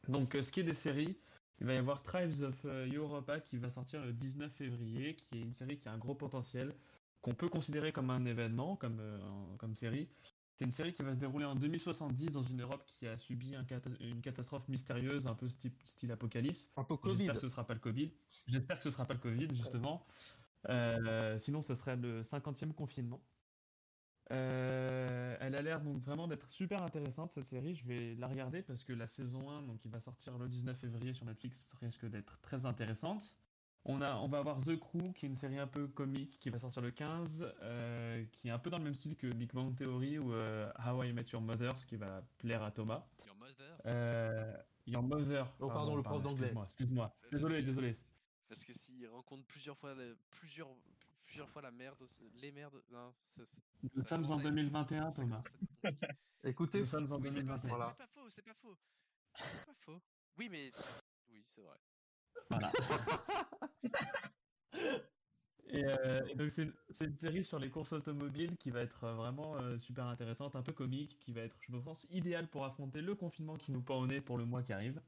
Donc, 0.07 0.35
ce 0.41 0.51
qui 0.51 0.61
est 0.61 0.63
des 0.63 0.73
séries, 0.73 1.15
il 1.59 1.67
va 1.67 1.75
y 1.75 1.77
avoir 1.77 2.01
Tribes 2.01 2.41
of 2.41 2.65
Europa 2.65 3.39
qui 3.39 3.57
va 3.57 3.69
sortir 3.69 4.03
le 4.03 4.11
19 4.11 4.51
février, 4.51 5.15
qui 5.15 5.37
est 5.37 5.41
une 5.41 5.53
série 5.53 5.77
qui 5.77 5.87
a 5.87 5.91
un 5.91 5.99
gros 5.99 6.15
potentiel, 6.15 6.73
qu'on 7.21 7.35
peut 7.35 7.49
considérer 7.49 7.91
comme 7.91 8.09
un 8.09 8.25
événement, 8.25 8.75
comme, 8.75 8.99
en- 8.99 9.55
comme 9.57 9.75
série. 9.75 10.09
C'est 10.55 10.65
une 10.65 10.71
série 10.71 10.93
qui 10.93 11.01
va 11.01 11.13
se 11.13 11.19
dérouler 11.19 11.45
en 11.45 11.55
2070 11.55 12.27
dans 12.27 12.43
une 12.43 12.61
Europe 12.61 12.85
qui 12.85 13.07
a 13.07 13.17
subi 13.17 13.55
un 13.55 13.63
cata- 13.63 13.89
une 13.99 14.21
catastrophe 14.21 14.67
mystérieuse, 14.67 15.25
un 15.27 15.33
peu 15.33 15.49
style, 15.49 15.71
style 15.83 16.11
apocalypse. 16.11 16.71
Un 16.77 16.83
peu 16.83 16.95
Covid. 16.97 17.17
J'espère 17.25 17.35
que 17.35 17.41
ce 17.41 17.49
sera 17.49 17.65
pas 17.65 17.73
le 17.73 17.79
Covid. 17.79 18.11
J'espère 18.47 18.77
que 18.77 18.83
ce 18.83 18.91
sera 18.91 19.05
pas 19.05 19.13
le 19.15 19.19
Covid, 19.19 19.47
justement. 19.55 20.05
Euh, 20.69 21.39
sinon, 21.39 21.63
ce 21.63 21.73
serait 21.75 21.95
le 21.97 22.21
50e 22.21 22.73
confinement. 22.73 23.21
Euh, 24.31 25.35
elle 25.41 25.55
a 25.55 25.61
l'air 25.61 25.81
donc 25.81 26.01
vraiment 26.01 26.27
d'être 26.27 26.49
super 26.49 26.81
intéressante 26.83 27.31
cette 27.31 27.45
série. 27.45 27.75
Je 27.75 27.85
vais 27.85 28.15
la 28.15 28.27
regarder 28.27 28.61
parce 28.61 28.83
que 28.83 28.93
la 28.93 29.07
saison 29.07 29.49
1, 29.49 29.63
donc 29.63 29.79
qui 29.79 29.89
va 29.89 29.99
sortir 29.99 30.37
le 30.37 30.47
19 30.47 30.77
février 30.79 31.13
sur 31.13 31.25
Netflix, 31.25 31.73
risque 31.81 32.05
d'être 32.05 32.39
très 32.41 32.65
intéressante. 32.65 33.37
On, 33.85 34.01
a, 34.01 34.15
on 34.15 34.29
va 34.29 34.39
avoir 34.39 34.59
The 34.61 34.79
Crew, 34.79 35.11
qui 35.13 35.25
est 35.25 35.29
une 35.29 35.35
série 35.35 35.59
un 35.59 35.67
peu 35.67 35.87
comique, 35.89 36.39
qui 36.39 36.49
va 36.49 36.57
sortir 36.57 36.81
le 36.81 36.91
15, 36.91 37.53
euh, 37.61 38.23
qui 38.31 38.47
est 38.47 38.51
un 38.51 38.59
peu 38.59 38.69
dans 38.69 38.77
le 38.77 38.85
même 38.85 38.95
style 38.95 39.17
que 39.17 39.27
Big 39.27 39.51
Bang 39.51 39.75
Theory 39.75 40.17
ou 40.19 40.33
euh, 40.33 40.71
How 40.85 41.03
I 41.03 41.11
Met 41.11 41.25
Your 41.33 41.41
Mother, 41.41 41.77
ce 41.77 41.85
qui 41.85 41.97
va 41.97 42.23
plaire 42.37 42.63
à 42.63 42.71
Thomas. 42.71 43.05
Your 43.25 43.35
mother 43.35 43.77
Euh, 43.85 44.57
Your 44.87 45.03
Mother. 45.03 45.53
Oh, 45.59 45.67
pardon, 45.67 45.95
le 45.97 46.03
prof 46.03 46.21
d'anglais. 46.23 46.43
Excuse-moi, 46.47 46.63
excuse-moi. 46.65 47.15
Parce 47.19 47.31
Désolé, 47.33 47.59
que- 47.61 47.65
désolé. 47.65 47.93
Parce 48.47 48.63
que 48.63 48.73
s'il 48.73 49.05
rencontre 49.09 49.45
plusieurs 49.47 49.77
fois, 49.77 49.93
plusieurs, 50.29 50.69
plusieurs 51.25 51.49
fois 51.49 51.61
la 51.61 51.71
merde, 51.71 51.97
les 52.35 52.51
merdes, 52.53 52.81
non, 52.89 53.13
ça- 53.27 53.45
ça- 53.45 53.61
Nous 53.81 53.89
ça 54.03 54.05
sommes 54.09 54.23
en 54.23 54.27
commence 54.27 54.39
à 54.39 54.43
être- 54.43 54.55
2021, 54.55 55.11
ça 55.11 55.21
Thomas. 55.23 55.41
Écoutez, 56.45 56.79
Nous 56.81 56.85
sommes 56.87 57.11
en 57.11 57.17
Oui, 57.17 57.29
c'est 57.31 57.43
pas, 57.43 57.57
2021. 57.57 57.57
c'est- 57.57 57.67
Voilà. 57.67 57.87
c'est 57.89 57.97
pas 58.05 58.07
faux, 58.07 58.29
c'est 58.29 58.41
pas 58.43 58.53
faux. 58.53 58.77
C'est 59.35 59.65
pas 59.65 59.73
faux. 59.81 60.01
Oui, 60.37 60.47
mais 60.49 60.71
oui, 61.31 61.43
c'est 61.47 61.61
vrai. 61.61 61.75
Voilà. 62.49 62.71
Et, 65.65 65.85
euh, 65.85 66.25
et 66.27 66.35
donc 66.35 66.51
c'est 66.51 67.05
une 67.05 67.17
série 67.17 67.43
sur 67.43 67.57
les 67.57 67.71
courses 67.71 67.93
automobiles 67.93 68.57
qui 68.57 68.69
va 68.69 68.81
être 68.81 69.05
euh, 69.05 69.15
vraiment 69.15 69.57
euh, 69.57 69.79
super 69.79 70.05
intéressante, 70.05 70.55
un 70.55 70.61
peu 70.61 70.73
comique, 70.73 71.17
qui 71.19 71.31
va 71.31 71.41
être, 71.41 71.57
je 71.67 71.77
pense, 71.77 72.05
idéale 72.09 72.49
pour 72.49 72.65
affronter 72.65 73.01
le 73.01 73.15
confinement 73.15 73.55
qui 73.55 73.71
nous 73.71 73.81
pend 73.81 73.99
au 73.99 74.05
nez 74.05 74.21
pour 74.21 74.37
le 74.37 74.45
mois 74.45 74.61
qui 74.61 74.73
arrive. 74.73 75.01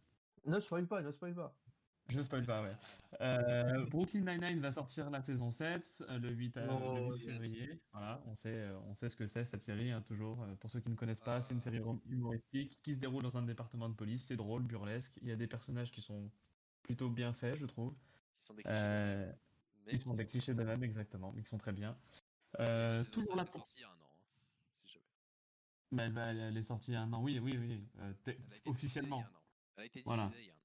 ne 0.46 0.60
spoil 0.60 0.88
pas, 0.88 1.04
ne 1.04 1.12
spoil 1.12 1.36
pas. 1.36 1.60
Je 2.08 2.22
spoil 2.22 2.46
pas, 2.46 2.64
ouais. 2.64 2.76
Euh, 3.22 3.86
Brooklyn 3.88 4.22
Nine-Nine 4.22 4.60
va 4.60 4.72
sortir 4.72 5.10
la 5.10 5.22
saison 5.22 5.52
7, 5.52 6.04
euh, 6.08 6.20
le 6.20 6.30
8, 6.32 6.56
à- 6.58 6.68
Oh, 6.70 6.96
le 6.96 7.16
8 7.16 7.24
yes. 7.26 7.34
février. 7.34 7.82
Voilà, 7.92 8.22
on 8.26 8.36
sait, 8.36 8.70
on 8.86 8.94
sait 8.94 9.10
ce 9.10 9.16
que 9.16 9.28
c'est 9.28 9.46
cette 9.46 9.64
série, 9.64 9.92
hein, 9.92 10.02
toujours. 10.04 10.46
Pour 10.60 10.70
ceux 10.70 10.80
qui 10.82 10.90
ne 10.90 10.96
connaissent 10.96 11.22
pas, 11.22 11.42
c'est 11.42 11.54
une 11.54 11.60
série 11.60 11.80
hum- 11.80 12.02
humoristique 12.06 12.82
qui 12.84 12.94
se 12.94 13.00
déroule 13.00 13.24
dans 13.24 13.38
un 13.38 13.44
département 13.44 13.90
de 13.90 13.96
police. 13.96 14.26
C'est 14.26 14.36
drôle, 14.36 14.64
burlesque. 14.64 15.18
Il 15.22 15.28
y 15.28 15.32
a 15.32 15.36
des 15.36 15.48
personnages 15.48 15.92
qui 15.92 16.02
sont 16.02 16.32
plutôt 16.86 17.10
bien 17.10 17.34
faits, 17.34 17.56
je 17.58 17.66
trouve. 17.66 17.94
Qui 18.38 18.46
sont 18.46 18.54
des 18.54 18.64
clichés. 18.64 18.78
Euh, 18.80 19.32
mais 19.86 19.94
Ils 19.94 20.02
sont 20.02 20.14
des 20.14 20.26
clichés 20.26 20.54
de 20.54 20.64
même, 20.64 20.84
exactement, 20.84 21.32
mais 21.36 21.42
qui 21.44 21.50
sont 21.50 21.58
très 21.58 21.74
bien. 21.74 21.98
Euh, 22.60 22.98
La 23.00 23.06
toujours 23.06 23.36
7 23.36 23.36
là 23.38 23.42
est 23.44 23.46
pour... 23.46 23.54
sortie 23.56 23.76
il 23.78 23.82
y 23.82 23.84
a 23.86 23.90
un 23.90 23.92
an, 23.92 23.96
hein, 23.96 24.18
si 24.86 24.94
jamais. 24.94 25.06
Mais 25.92 26.04
elle, 26.04 26.12
va- 26.14 26.28
elle- 26.48 26.58
est 26.58 26.64
sortie 26.64 26.92
il 26.92 26.94
y 26.94 26.98
a 26.98 27.02
un 27.02 27.12
an, 27.14 27.22
oui, 27.22 27.40
oui, 27.40 27.58
oui. 27.58 27.84
euh, 28.00 28.14
t'es- 28.24 28.32
Elle 28.32 28.54
a 28.54 28.58
été 28.58 28.70
diffusée 28.70 28.70
officiellement. 28.70 29.18
il 29.18 29.22
y 29.22 29.24
a 29.24 29.28
un 29.28 29.30
an. 29.32 29.42
Elle 29.78 29.82
a 29.84 29.86
été 29.86 30.02
Voilà. 30.06 30.32
il 30.38 30.46
y 30.46 30.50
a 30.50 30.52
un 30.52 30.56
an. 30.56 30.60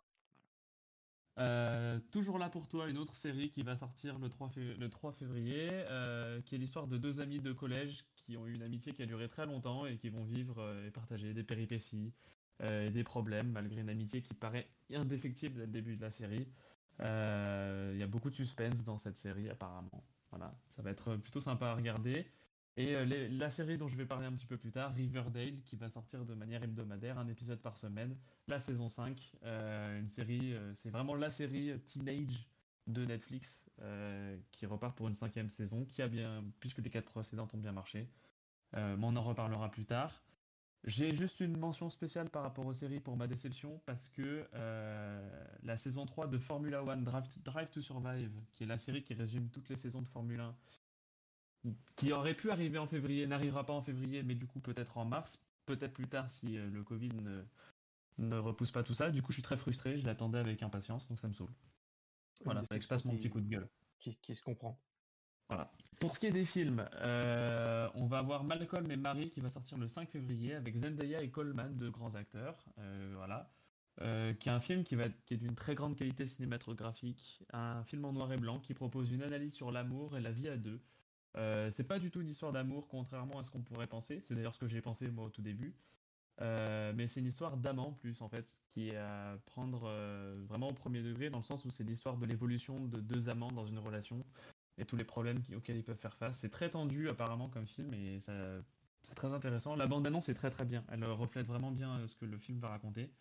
Euh, 1.39 2.01
toujours 2.11 2.39
là 2.39 2.51
pour 2.51 2.69
toi, 2.69 2.89
une 2.91 2.99
autre 2.99 3.17
série 3.17 3.51
qui 3.51 3.63
va 3.63 3.75
sortir 3.77 4.19
le 4.19 4.29
3, 4.29 4.49
fév- 4.49 4.77
le 4.77 4.91
3 4.91 5.13
février, 5.13 5.69
euh, 5.73 6.41
qui 6.43 6.55
est 6.55 6.59
l'histoire 6.59 6.87
de 6.87 6.99
deux 6.99 7.21
amis 7.21 7.39
de 7.41 7.53
collège 7.53 8.05
qui 8.15 8.37
ont 8.37 8.47
eu 8.47 8.55
une 8.55 8.63
amitié 8.63 8.93
qui 8.93 9.03
a 9.03 9.07
duré 9.07 9.29
très 9.29 9.47
longtemps 9.47 9.87
et 9.87 9.97
qui 9.97 10.11
vont 10.11 10.25
vivre 10.25 10.59
euh, 10.59 10.87
et 10.87 10.91
partager 10.91 11.33
des 11.33 11.45
péripéties 11.45 12.13
euh, 12.61 12.91
des 12.91 13.05
problèmes 13.05 13.51
malgré 13.53 13.81
une 13.81 13.89
amitié 13.89 14.23
qui 14.23 14.35
paraît 14.35 14.69
indéfectible 14.95 15.57
dès 15.57 15.67
le 15.67 15.73
début 15.73 15.97
de 15.97 16.03
la 16.03 16.11
série. 16.11 16.47
Euh, 17.01 17.91
Il 17.95 17.99
y 17.99 18.03
a 18.03 18.07
beaucoup 18.07 18.31
de 18.31 18.35
suspense 18.35 18.85
dans 18.85 18.99
cette 18.99 19.19
série 19.19 19.49
apparemment. 19.49 20.05
Voilà, 20.31 20.55
ça 20.69 20.83
va 20.83 20.91
être 20.91 21.17
plutôt 21.17 21.41
sympa 21.41 21.69
à 21.69 21.75
regarder. 21.75 22.27
Et 22.77 22.95
euh, 22.95 23.29
la 23.31 23.51
série 23.51 23.79
dont 23.79 23.89
je 23.89 23.97
vais 23.97 24.07
parler 24.07 24.27
un 24.27 24.33
petit 24.33 24.47
peu 24.47 24.57
plus 24.57 24.71
tard, 24.71 24.93
Riverdale, 24.95 25.61
qui 25.65 25.77
va 25.77 25.91
sortir 25.91 26.25
de 26.25 26.35
manière 26.35 26.63
hebdomadaire, 26.63 27.19
un 27.19 27.29
épisode 27.29 27.61
par 27.61 27.77
semaine, 27.77 28.17
la 28.47 28.61
saison 28.61 28.89
5, 28.89 29.33
euh, 29.45 29.99
une 29.99 30.09
série, 30.09 30.55
c'est 30.75 30.91
vraiment 30.91 31.15
la 31.15 31.31
série 31.31 31.79
teenage 31.87 32.49
de 32.87 33.05
Netflix 33.05 33.71
qui 34.53 34.67
repart 34.67 34.97
pour 34.97 35.09
une 35.09 35.15
cinquième 35.15 35.51
saison, 35.51 35.85
qui 35.85 36.03
a 36.03 36.09
bien, 36.09 36.45
puisque 36.61 36.79
les 36.79 36.91
quatre 36.91 37.11
précédentes 37.11 37.55
ont 37.55 37.59
bien 37.59 37.73
marché. 37.73 38.09
Mais 38.73 39.03
on 39.03 39.17
en 39.17 39.23
reparlera 39.23 39.71
plus 39.71 39.85
tard. 39.85 40.23
J'ai 40.85 41.13
juste 41.13 41.41
une 41.41 41.59
mention 41.59 41.91
spéciale 41.91 42.31
par 42.31 42.43
rapport 42.43 42.65
aux 42.65 42.73
séries 42.73 43.01
pour 43.01 43.17
ma 43.17 43.27
déception, 43.27 43.83
parce 43.85 44.09
que 44.09 44.49
euh, 44.55 45.47
la 45.63 45.77
saison 45.77 46.07
3 46.07 46.27
de 46.29 46.39
Formula 46.39 46.83
One 46.83 47.05
Drive 47.05 47.29
to, 47.29 47.41
Drive 47.41 47.69
to 47.71 47.83
Survive, 47.83 48.33
qui 48.53 48.65
est 48.65 48.67
la 48.67 48.79
série 48.79 49.03
qui 49.03 49.13
résume 49.13 49.51
toutes 49.51 49.69
les 49.69 49.77
saisons 49.77 50.01
de 50.01 50.09
Formule 50.09 50.41
1, 50.41 50.57
qui 51.97 52.13
aurait 52.13 52.35
pu 52.35 52.51
arriver 52.51 52.79
en 52.79 52.87
février, 52.87 53.27
n'arrivera 53.27 53.67
pas 53.67 53.75
en 53.75 53.83
février, 53.83 54.23
mais 54.23 54.35
du 54.35 54.47
coup 54.47 54.61
peut-être 54.61 54.97
en 54.97 55.05
mars, 55.05 55.45
peut-être 55.67 55.93
plus 55.93 56.09
tard 56.09 56.31
si 56.31 56.57
euh, 56.57 56.71
le 56.71 56.83
Covid 56.83 57.11
ne, 57.11 57.45
ne 58.17 58.37
repousse 58.39 58.71
pas 58.71 58.83
tout 58.83 58.95
ça. 58.95 59.11
Du 59.11 59.23
coup, 59.23 59.33
je 59.33 59.37
suis 59.37 59.43
très 59.43 59.59
frustré, 59.59 59.99
je 59.99 60.07
l'attendais 60.07 60.39
avec 60.39 60.63
impatience, 60.63 61.09
donc 61.09 61.21
ça 61.21 61.29
me 61.29 61.35
saoule. 61.35 61.53
Voilà, 62.45 62.63
je 62.71 62.87
passe 62.87 63.05
mon 63.05 63.15
petit 63.17 63.29
coup 63.29 63.41
de 63.41 63.49
gueule. 63.49 63.69
Qui, 63.99 64.17
qui 64.17 64.35
se 64.35 64.43
comprend. 64.43 64.81
Pour 66.01 66.15
ce 66.15 66.21
qui 66.21 66.27
est 66.27 66.33
des 66.33 66.47
films, 66.47 66.89
euh, 67.03 67.87
on 67.95 68.07
va 68.07 68.19
avoir 68.19 68.43
Malcolm 68.43 68.91
et 68.91 68.97
Marie 68.97 69.29
qui 69.29 69.41
va 69.41 69.51
sortir 69.51 69.77
le 69.77 69.87
5 69.87 70.09
février 70.09 70.55
avec 70.55 70.75
Zendaya 70.75 71.23
et 71.23 71.29
Coleman, 71.29 71.77
deux 71.77 71.91
grands 71.91 72.15
acteurs. 72.15 72.65
euh, 72.79 73.13
voilà. 73.17 73.53
Euh, 74.01 74.33
qui 74.33 74.49
est 74.49 74.53
un 74.53 74.61
film 74.61 74.83
qui, 74.83 74.95
va, 74.95 75.05
est 75.05 75.37
d'une 75.37 75.55
très 75.55 75.75
grande 75.75 75.95
qualité 75.95 76.27
cinématographique, 76.27 77.45
un 77.53 77.85
film 77.85 78.07
en 78.07 78.15
noir 78.15 78.33
et 78.33 78.39
blanc 78.39 78.61
qui 78.61 78.73
propose 78.73 79.13
une 79.13 79.23
analyse 79.23 79.53
sur 79.53 79.71
l'amour 79.71 80.17
et 80.17 80.23
la 80.23 80.33
vie 80.33 80.49
à 80.49 80.57
deux. 80.57 80.81
C'est 81.35 81.87
pas 81.87 81.99
du 81.99 82.11
tout 82.11 82.23
une 82.23 82.31
histoire 82.31 82.53
d'amour, 82.53 82.89
contrairement 82.89 83.39
à 83.39 83.45
ce 83.45 83.51
qu'on 83.51 83.61
pourrait 83.61 83.87
penser. 83.87 84.21
C'est 84.23 84.35
d'ailleurs 84.35 84.55
ce 84.55 84.61
que 84.61 84.67
j'ai 84.67 84.81
pensé 84.81 85.11
moi 85.11 85.27
au 85.27 85.31
tout 85.31 85.43
début. 85.43 85.75
Mais 86.41 87.09
c'est 87.09 87.21
une 87.21 87.27
histoire 87.27 87.59
d'amant 87.59 87.93
plus 87.93 88.23
en 88.23 88.31
fait, 88.31 88.63
qui 88.71 88.89
est 88.89 88.97
à 88.97 89.37
prendre 89.45 89.81
vraiment 90.49 90.69
au 90.71 90.75
premier 90.75 91.03
degré 91.03 91.29
dans 91.29 91.39
le 91.39 91.45
sens 91.45 91.67
où 91.67 91.71
c'est 91.71 91.85
l'histoire 91.85 92.17
de 92.17 92.25
l'évolution 92.25 92.87
de 92.87 93.01
deux 93.01 93.29
amants 93.29 93.53
dans 93.53 93.67
une 93.67 93.79
relation 93.79 94.25
et 94.81 94.87
tous 94.87 94.97
les 94.97 95.05
problèmes 95.05 95.43
auxquels 95.55 95.77
ils 95.77 95.85
peuvent 95.85 95.99
faire 96.01 96.17
face. 96.17 96.41
C'est 96.41 96.51
très 96.51 96.71
tendu 96.71 97.09
apparemment 97.09 97.49
comme 97.49 97.67
film 97.67 97.93
et 97.95 98.19
c'est 98.21 99.15
très 99.15 99.29
intéressant. 99.29 99.77
La 99.77 99.87
bande-annonce 99.87 100.29
est 100.29 100.35
très 100.35 100.51
très 100.51 100.65
bien, 100.65 100.85
elle 100.91 101.05
reflète 101.05 101.47
vraiment 101.47 101.71
bien 101.71 101.99
euh, 101.99 102.07
ce 102.09 102.17
que 102.17 102.25
le 102.25 102.39
film 102.39 102.59
va 102.59 102.69
raconter. 102.71 103.13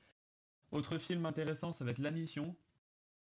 Autre 0.72 0.98
film 0.98 1.26
intéressant, 1.26 1.74
ça 1.74 1.84
va 1.84 1.92
être 1.92 2.00
La 2.00 2.12
Mission, 2.12 2.56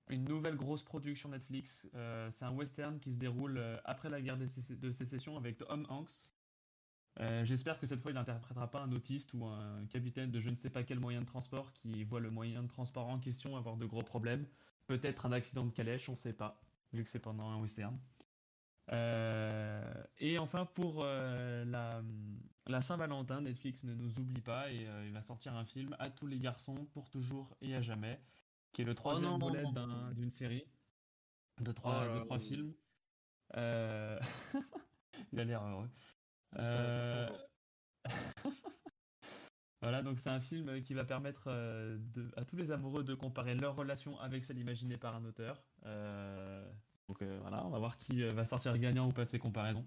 une 0.09 0.23
nouvelle 0.23 0.55
grosse 0.55 0.83
production 0.83 1.29
Netflix. 1.29 1.87
Euh, 1.95 2.31
c'est 2.31 2.45
un 2.45 2.51
western 2.51 2.99
qui 2.99 3.13
se 3.13 3.17
déroule 3.17 3.57
euh, 3.57 3.77
après 3.85 4.09
la 4.09 4.21
guerre 4.21 4.37
de, 4.37 4.47
Sé- 4.47 4.75
de 4.75 4.91
sécession 4.91 5.37
avec 5.37 5.57
Tom 5.57 5.85
Hanks. 5.89 6.35
J'espère 7.43 7.79
que 7.79 7.85
cette 7.85 8.01
fois 8.01 8.09
il 8.09 8.15
n'interprétera 8.15 8.71
pas 8.71 8.81
un 8.81 8.91
autiste 8.91 9.35
ou 9.35 9.45
un 9.45 9.85
capitaine 9.85 10.31
de 10.31 10.39
je 10.39 10.49
ne 10.49 10.55
sais 10.55 10.71
pas 10.71 10.81
quel 10.83 10.99
moyen 10.99 11.21
de 11.21 11.27
transport 11.27 11.71
qui 11.73 12.03
voit 12.05 12.19
le 12.19 12.31
moyen 12.31 12.63
de 12.63 12.67
transport 12.67 13.07
en 13.07 13.19
question 13.19 13.55
avoir 13.55 13.77
de 13.77 13.85
gros 13.85 14.01
problèmes. 14.01 14.47
Peut-être 14.87 15.27
un 15.27 15.31
accident 15.31 15.63
de 15.63 15.71
calèche, 15.71 16.09
on 16.09 16.13
ne 16.13 16.17
sait 16.17 16.33
pas, 16.33 16.59
vu 16.91 17.03
que 17.03 17.09
c'est 17.11 17.19
pendant 17.19 17.51
un 17.51 17.61
western. 17.61 17.99
Euh, 18.91 20.03
et 20.17 20.37
enfin 20.39 20.65
pour 20.65 21.03
euh, 21.03 21.63
la, 21.65 22.03
la 22.67 22.81
Saint-Valentin, 22.81 23.41
Netflix 23.41 23.83
ne 23.85 23.93
nous 23.95 24.19
oublie 24.19 24.41
pas 24.41 24.71
et 24.71 24.87
euh, 24.87 25.05
il 25.05 25.13
va 25.13 25.21
sortir 25.21 25.55
un 25.55 25.65
film 25.65 25.95
à 25.99 26.09
tous 26.09 26.27
les 26.27 26.39
garçons 26.39 26.85
pour 26.87 27.09
toujours 27.09 27.55
et 27.61 27.75
à 27.75 27.81
jamais, 27.81 28.21
qui 28.73 28.81
est 28.81 28.85
le 28.85 28.93
troisième 28.95 29.31
non. 29.31 29.37
volet 29.37 29.63
d'un- 29.73 30.11
d'une 30.13 30.29
série 30.29 30.65
de 31.61 31.71
trois, 31.71 32.03
Oh 32.09 32.19
de 32.19 32.19
trois 32.25 32.39
films. 32.39 32.73
Il 35.31 35.39
a 35.39 35.43
l'air 35.45 35.63
heureux. 35.63 35.89
Voilà, 39.81 40.01
donc 40.01 40.17
c'est 40.17 40.29
un 40.29 40.39
film 40.39 40.81
qui 40.81 40.93
va 40.93 41.03
permettre 41.03 41.49
de- 41.49 42.31
à 42.37 42.45
tous 42.45 42.55
les 42.55 42.71
amoureux 42.71 43.03
de 43.03 43.13
comparer 43.15 43.53
leur 43.53 43.75
relation 43.75 44.17
avec 44.19 44.45
celle 44.45 44.57
imaginée 44.57 44.97
par 44.97 45.13
un 45.15 45.25
auteur. 45.25 45.67
Donc 47.07 47.21
euh, 47.21 47.37
voilà, 47.41 47.65
on 47.65 47.69
va 47.69 47.79
voir 47.79 47.97
qui 47.97 48.23
euh, 48.23 48.33
va 48.33 48.45
sortir 48.45 48.77
gagnant 48.77 49.09
ou 49.09 49.11
pas 49.11 49.25
de 49.25 49.29
ces 49.29 49.39
comparaisons. 49.39 49.85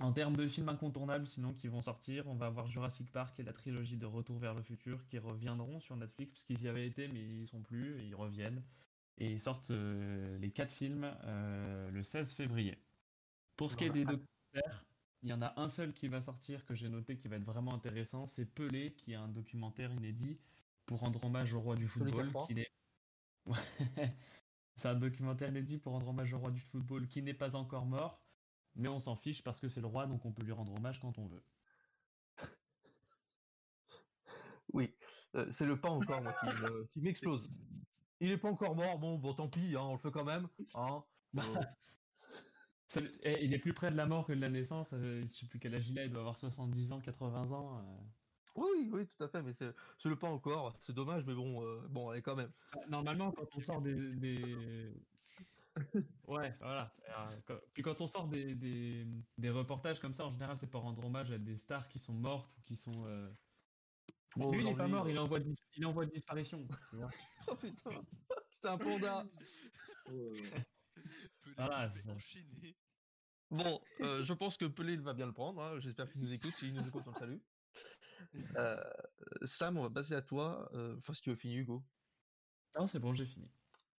En 0.00 0.12
termes 0.12 0.36
de 0.36 0.48
films 0.48 0.68
incontournables, 0.68 1.26
sinon, 1.26 1.54
qui 1.54 1.68
vont 1.68 1.80
sortir, 1.80 2.26
on 2.26 2.34
va 2.34 2.46
avoir 2.46 2.66
Jurassic 2.66 3.12
Park 3.12 3.38
et 3.38 3.44
la 3.44 3.52
trilogie 3.52 3.96
de 3.96 4.06
Retour 4.06 4.38
vers 4.38 4.54
le 4.54 4.62
futur 4.62 5.04
qui 5.04 5.18
reviendront 5.18 5.78
sur 5.78 5.96
Netflix, 5.96 6.32
parce 6.32 6.44
qu'ils 6.44 6.62
y 6.62 6.68
avaient 6.68 6.86
été, 6.86 7.06
mais 7.06 7.20
ils 7.20 7.42
y 7.42 7.46
sont 7.46 7.62
plus, 7.62 8.00
et 8.00 8.04
ils 8.04 8.14
reviennent. 8.14 8.64
Et 9.18 9.30
ils 9.30 9.40
sortent 9.40 9.70
euh, 9.70 10.36
les 10.38 10.50
quatre 10.50 10.72
films 10.72 11.16
euh, 11.22 11.90
le 11.90 12.02
16 12.02 12.32
février. 12.32 12.76
Pour 13.56 13.70
ce 13.70 13.76
qui 13.76 13.84
est 13.84 13.90
des 13.90 14.04
documentaires, 14.04 14.84
il 15.22 15.28
y 15.28 15.32
en 15.32 15.42
a 15.42 15.58
un 15.60 15.68
seul 15.68 15.92
qui 15.92 16.08
va 16.08 16.20
sortir 16.20 16.66
que 16.66 16.74
j'ai 16.74 16.88
noté 16.88 17.16
qui 17.16 17.28
va 17.28 17.36
être 17.36 17.44
vraiment 17.44 17.72
intéressant, 17.72 18.26
c'est 18.26 18.46
Pelé, 18.46 18.94
qui 18.94 19.12
est 19.12 19.16
un 19.16 19.28
documentaire 19.28 19.92
inédit 19.92 20.40
pour 20.86 20.98
rendre 20.98 21.22
hommage 21.24 21.54
au 21.54 21.60
roi 21.60 21.76
du 21.76 21.86
football. 21.86 22.28
qui. 22.48 22.66
c'est 24.76 24.88
un 24.88 24.94
documentaire 24.96 25.48
inédit 25.50 25.78
pour 25.78 25.92
rendre 25.92 26.08
hommage 26.08 26.32
au 26.32 26.38
roi 26.38 26.50
du 26.50 26.60
football 26.60 27.08
qui 27.08 27.22
n'est 27.22 27.34
pas 27.34 27.56
encore 27.56 27.86
mort, 27.86 28.26
mais 28.74 28.88
on 28.88 29.00
s'en 29.00 29.16
fiche 29.16 29.42
parce 29.44 29.60
que 29.60 29.68
c'est 29.68 29.80
le 29.80 29.86
roi, 29.88 30.06
donc 30.06 30.24
on 30.24 30.32
peut 30.32 30.42
lui 30.44 30.52
rendre 30.52 30.74
hommage 30.74 31.00
quand 31.00 31.18
on 31.18 31.26
veut. 31.26 31.44
Oui, 34.72 34.96
euh, 35.36 35.52
c'est 35.52 35.66
le 35.66 35.80
pas 35.80 35.90
encore 35.90 36.22
moi 36.22 36.32
qui 36.34 36.46
me- 36.46 36.86
qui 36.86 37.00
m'explose. 37.00 37.48
Il 38.20 38.30
est 38.30 38.38
pas 38.38 38.50
encore 38.50 38.76
mort, 38.76 38.98
bon, 38.98 39.18
bon, 39.18 39.34
tant 39.34 39.48
pis, 39.48 39.76
hein, 39.76 39.82
on 39.82 39.92
le 39.92 39.98
fait 39.98 40.10
quand 40.12 40.24
même. 40.24 40.48
Hein. 40.74 41.04
Euh, 42.96 43.00
le- 43.00 43.26
eh, 43.26 43.44
il 43.44 43.52
est 43.54 43.58
plus 43.58 43.74
près 43.74 43.90
de 43.90 43.96
la 43.96 44.06
mort 44.06 44.26
que 44.26 44.32
de 44.32 44.40
la 44.40 44.50
naissance. 44.50 44.92
euh, 44.92 45.22
je 45.22 45.28
sais 45.34 45.46
plus 45.46 45.58
quel 45.58 45.74
âge 45.74 45.88
il 45.90 45.98
a, 45.98 46.04
il 46.04 46.10
doit 46.10 46.20
avoir 46.20 46.38
70 46.38 46.92
ans, 46.92 47.00
80 47.00 47.50
ans. 47.50 48.14
Oui, 48.56 48.68
oui, 48.76 48.88
oui, 48.92 49.06
tout 49.06 49.24
à 49.24 49.28
fait, 49.28 49.42
mais 49.42 49.52
c'est 49.52 49.74
c'est 49.98 50.08
le 50.08 50.18
pas 50.18 50.28
encore. 50.28 50.76
C'est 50.80 50.92
dommage, 50.92 51.24
mais 51.24 51.34
bon, 51.34 51.62
euh, 51.64 51.86
bon, 51.88 52.10
allez 52.10 52.22
quand 52.22 52.36
même. 52.36 52.52
Ah, 52.72 52.86
Normalement, 52.88 53.32
quand 53.32 53.46
on 53.56 53.60
sort 53.60 53.82
des. 53.82 54.14
des- 54.16 54.94
Ouais, 56.28 56.56
voilà. 56.60 56.94
Euh, 57.08 57.40
quand- 57.46 57.58
Puis 57.72 57.82
quand 57.82 58.00
on 58.00 58.06
sort 58.06 58.28
des, 58.28 58.54
des, 58.54 59.06
des 59.38 59.50
reportages 59.50 59.98
comme 60.00 60.14
ça, 60.14 60.26
en 60.26 60.32
général, 60.32 60.56
c'est 60.56 60.70
pour 60.70 60.82
rendre 60.82 61.04
hommage 61.04 61.30
à 61.32 61.38
des 61.38 61.56
stars 61.56 61.88
qui 61.88 61.98
sont 61.98 62.14
mortes 62.14 62.56
ou 62.58 62.62
qui 62.62 62.76
sont. 62.76 63.06
euh, 63.06 63.28
Bon, 64.36 64.50
Lui, 64.52 64.62
il 64.64 64.68
est 64.70 64.74
pas 64.76 64.88
mort, 64.88 65.06
euh, 65.06 65.10
il 65.10 65.18
envoie, 65.18 65.38
dis- 65.40 65.54
il 65.76 65.86
envoie 65.86 66.06
disparition. 66.06 66.66
tu 66.90 66.96
vois. 66.96 67.10
Oh 67.48 67.56
putain, 67.56 68.02
c'était 68.50 68.68
un 68.68 68.78
panda. 68.78 69.26
Pelé 70.06 71.54
Voilà, 71.56 71.90
enchaîner. 72.08 72.74
Bon, 73.50 73.80
euh, 74.00 74.24
je 74.24 74.32
pense 74.32 74.56
que 74.56 74.64
Pelé 74.64 74.94
il 74.94 75.00
va 75.00 75.12
bien 75.12 75.26
le 75.26 75.32
prendre. 75.32 75.60
hein, 75.62 75.78
J'espère 75.78 76.10
qu'il 76.10 76.20
nous 76.20 76.32
écoute. 76.32 76.52
S'il 76.54 76.72
nous 76.74 76.86
écoute, 76.88 77.02
on 77.06 77.10
le 77.10 77.16
salue. 77.16 77.38
Euh, 78.56 78.82
Sam, 79.42 79.76
on 79.78 79.82
va 79.82 79.90
passer 79.90 80.14
à 80.14 80.22
toi. 80.22 80.70
euh, 80.74 80.96
Enfin, 80.96 81.12
si 81.14 81.22
tu 81.22 81.30
veux 81.30 81.36
finir, 81.36 81.60
Hugo. 81.60 81.84
Non, 82.76 82.86
c'est 82.86 82.98
bon, 82.98 83.14
j'ai 83.14 83.26
fini. 83.26 83.50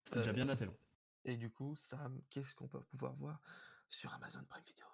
C'était 0.03 0.19
déjà 0.19 0.29
Euh, 0.31 0.33
bien 0.33 0.49
assez 0.49 0.65
long. 0.65 0.77
Et 1.23 1.37
du 1.37 1.51
coup, 1.51 1.75
Sam, 1.75 2.21
qu'est-ce 2.29 2.53
qu'on 2.55 2.67
peut 2.67 2.83
pouvoir 2.83 3.15
voir 3.15 3.41
sur 3.89 4.13
Amazon 4.13 4.43
Prime 4.45 4.63
Video? 4.63 4.85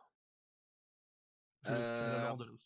Je 1.64 1.70
je 1.70 1.74
Euh. 1.74 2.58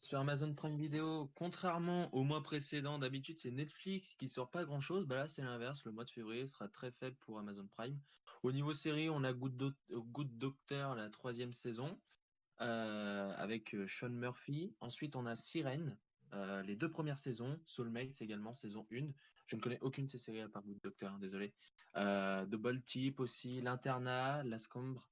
Sur 0.00 0.18
Amazon 0.18 0.54
Prime 0.54 0.76
Video, 0.76 1.28
contrairement 1.34 2.12
au 2.14 2.22
mois 2.24 2.42
précédent, 2.42 2.98
d'habitude 2.98 3.38
c'est 3.38 3.50
Netflix 3.52 4.14
qui 4.14 4.28
sort 4.28 4.50
pas 4.50 4.64
grand 4.64 4.80
chose. 4.80 5.06
Bah 5.06 5.16
là 5.16 5.28
c'est 5.28 5.42
l'inverse. 5.42 5.84
Le 5.84 5.92
mois 5.92 6.04
de 6.04 6.10
février 6.10 6.46
sera 6.46 6.68
très 6.68 6.90
faible 6.90 7.16
pour 7.18 7.38
Amazon 7.38 7.66
Prime. 7.68 8.00
Au 8.42 8.52
niveau 8.52 8.74
série, 8.74 9.08
on 9.08 9.22
a 9.24 9.32
Good, 9.32 9.56
Doc- 9.56 9.74
euh, 9.92 10.00
Good 10.00 10.36
Doctor, 10.36 10.94
la 10.96 11.08
troisième 11.08 11.52
saison, 11.52 11.86
euh, 11.86 12.21
avec 12.58 13.74
euh, 13.74 13.86
Sean 13.86 14.10
Murphy. 14.10 14.74
Ensuite, 14.80 15.16
on 15.16 15.26
a 15.26 15.36
Siren, 15.36 15.96
euh, 16.32 16.62
les 16.62 16.76
deux 16.76 16.90
premières 16.90 17.18
saisons. 17.18 17.58
Soulmates 17.66 18.20
également, 18.22 18.54
saison 18.54 18.86
1. 18.92 19.08
Je 19.46 19.56
ne 19.56 19.60
connais 19.60 19.78
aucune 19.80 20.06
de 20.06 20.10
ces 20.10 20.18
séries 20.18 20.40
à 20.40 20.48
part 20.48 20.62
Good 20.62 20.80
Doctor, 20.80 21.12
hein, 21.12 21.18
désolé. 21.20 21.52
Euh, 21.96 22.46
Double 22.46 22.82
Tip 22.82 23.20
aussi, 23.20 23.60
L'Internat, 23.60 24.42
La 24.44 24.58
Scombre. 24.58 25.10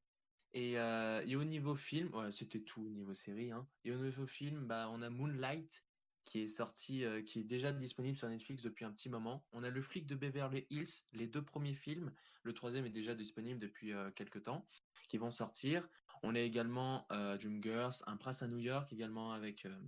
Et, 0.52 0.78
euh, 0.78 1.22
au 1.38 1.44
niveau 1.44 1.74
film, 1.74 2.14
ouais, 2.14 2.30
c'était 2.30 2.60
tout 2.60 2.82
au 2.82 2.90
niveau 2.90 3.14
série. 3.14 3.52
Hein. 3.52 3.66
Et 3.84 3.92
au 3.92 3.96
niveau 3.96 4.26
film, 4.26 4.66
bah, 4.66 4.88
on 4.90 5.02
a 5.02 5.10
Moonlight 5.10 5.84
qui 6.24 6.40
est 6.42 6.48
sorti, 6.48 7.04
euh, 7.04 7.22
qui 7.22 7.40
est 7.40 7.44
déjà 7.44 7.72
disponible 7.72 8.16
sur 8.16 8.28
Netflix 8.28 8.62
depuis 8.62 8.84
un 8.84 8.92
petit 8.92 9.08
moment. 9.08 9.44
On 9.52 9.64
a 9.64 9.70
Le 9.70 9.82
flic 9.82 10.06
de 10.06 10.14
Beverly 10.14 10.66
Hills, 10.70 11.02
les 11.12 11.26
deux 11.26 11.42
premiers 11.42 11.74
films. 11.74 12.12
Le 12.42 12.52
troisième 12.52 12.86
est 12.86 12.90
déjà 12.90 13.14
disponible 13.14 13.58
depuis 13.58 13.92
euh, 13.92 14.10
quelques 14.12 14.44
temps, 14.44 14.66
qui 15.08 15.18
vont 15.18 15.30
sortir. 15.30 15.88
On 16.22 16.34
a 16.34 16.40
également 16.40 17.06
euh, 17.12 17.36
Dreamgirls, 17.38 18.02
Un 18.06 18.16
prince 18.16 18.42
à 18.42 18.48
New 18.48 18.58
York, 18.58 18.92
également 18.92 19.32
avec 19.32 19.64
euh, 19.64 19.80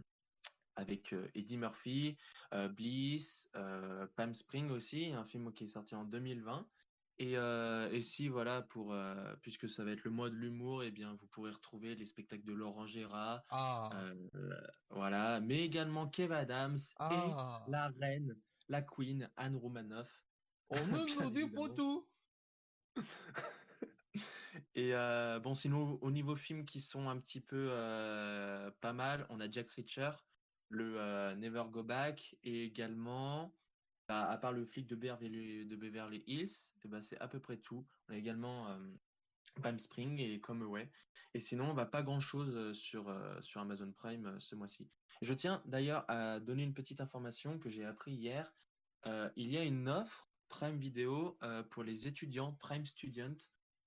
avec 0.77 1.13
euh, 1.13 1.29
Eddie 1.35 1.59
Murphy, 1.59 2.17
euh, 2.55 2.69
Bliss, 2.69 3.51
Palm 4.17 4.33
Spring 4.35 4.71
aussi, 4.71 5.13
un 5.13 5.25
film 5.25 5.53
qui 5.53 5.65
est 5.65 5.69
sorti 5.69 5.95
en 5.95 6.05
2020. 6.05 6.67
Et, 7.19 7.35
et 7.35 8.01
si 8.01 8.27
voilà 8.27 8.63
pour 8.63 8.97
puisque 9.43 9.69
ça 9.69 9.85
va 9.85 9.93
être 9.93 10.03
le 10.03 10.11
mois 10.11 10.29
de 10.31 10.35
l'humour, 10.35 10.83
et 10.83 10.91
bien 10.91 11.15
vous 11.15 11.27
pourrez 11.29 11.53
retrouver 11.53 11.95
les 11.95 12.07
spectacles 12.07 12.45
de 12.45 12.55
Laurent 12.55 12.87
Gérard, 12.87 13.45
Ah, 13.51 13.91
voilà, 14.91 15.39
mais 15.41 15.61
également 15.61 16.09
Kev 16.09 16.35
Adams 16.35 16.79
ah. 16.97 17.65
et 17.67 17.71
la 17.71 17.93
reine, 18.01 18.35
la 18.69 18.83
queen 18.83 19.31
Anne 19.37 19.57
Romanoff. 19.57 20.25
On 20.71 20.85
ne 20.87 21.05
nous 21.23 21.31
dit 21.31 21.49
pas 21.51 21.69
tout. 21.69 22.09
Et 24.75 24.93
bon, 25.43 25.55
sinon, 25.55 25.99
au 26.03 26.11
niveau 26.11 26.37
films 26.37 26.65
qui 26.65 26.81
sont 26.81 27.09
un 27.09 27.19
petit 27.19 27.41
peu 27.41 27.69
pas 28.81 28.93
mal, 28.93 29.27
on 29.31 29.41
a 29.41 29.51
Jack 29.51 29.71
Reacher, 29.71 30.11
le 30.69 31.35
Never 31.35 31.65
Go 31.71 31.83
Back, 31.83 32.37
et 32.43 32.65
également, 32.65 33.55
bah, 34.09 34.29
à 34.29 34.37
part 34.37 34.53
le 34.53 34.65
flic 34.65 34.87
de 34.87 34.97
Beverly, 34.97 35.67
de 35.67 36.23
Hills, 36.27 36.73
et 36.85 36.89
bah, 36.89 37.01
c'est 37.01 37.19
à 37.19 37.29
peu 37.29 37.41
près 37.41 37.57
tout. 37.57 37.87
On 38.09 38.15
a 38.15 38.17
également 38.17 38.79
Palm 39.63 39.79
Spring 39.79 40.19
et 40.19 40.41
Come 40.41 40.63
Away. 40.63 40.91
Et 41.35 41.39
sinon, 41.39 41.71
on 41.71 41.75
va 41.75 41.87
pas 41.87 42.03
grand-chose 42.03 42.73
sur, 42.73 43.15
sur 43.41 43.61
Amazon 43.61 43.93
Prime 43.93 44.37
ce 44.39 44.55
mois-ci. 44.55 44.89
Je 45.21 45.35
tiens 45.35 45.63
d'ailleurs 45.67 46.05
à 46.09 46.41
donner 46.41 46.63
une 46.63 46.75
petite 46.75 47.01
information 47.01 47.59
que 47.59 47.69
j'ai 47.69 47.85
appris 47.85 48.13
hier. 48.13 48.53
Il 49.37 49.51
y 49.51 49.57
a 49.57 49.63
une 49.63 49.89
offre 49.89 50.31
Prime 50.49 50.79
Video 50.79 51.39
pour 51.71 51.85
les 51.85 52.07
étudiants 52.07 52.53
Prime 52.61 52.87
Student. 52.87 53.37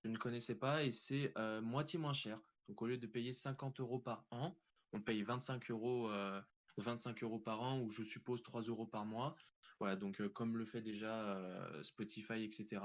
Je 0.05 0.09
ne 0.11 0.17
connaissais 0.17 0.53
pas 0.53 0.83
et 0.83 0.91
c'est 0.91 1.33
euh, 1.35 1.61
moitié 1.61 1.97
moins 1.97 2.13
cher. 2.13 2.39
Donc 2.69 2.79
au 2.79 2.85
lieu 2.85 2.99
de 2.99 3.07
payer 3.07 3.33
50 3.33 3.79
euros 3.79 3.97
par 3.97 4.27
an, 4.29 4.55
on 4.93 5.01
paye 5.01 5.23
25 5.23 5.71
euros, 5.71 6.11
euh, 6.11 6.39
25 6.77 7.23
euros 7.23 7.39
par 7.39 7.63
an 7.63 7.81
ou 7.81 7.89
je 7.89 8.03
suppose 8.03 8.43
3 8.43 8.61
euros 8.61 8.85
par 8.85 9.03
mois. 9.03 9.35
Voilà, 9.79 9.95
donc 9.95 10.21
euh, 10.21 10.29
comme 10.29 10.57
le 10.57 10.65
fait 10.65 10.83
déjà 10.83 11.35
euh, 11.35 11.81
Spotify, 11.81 12.43
etc. 12.43 12.83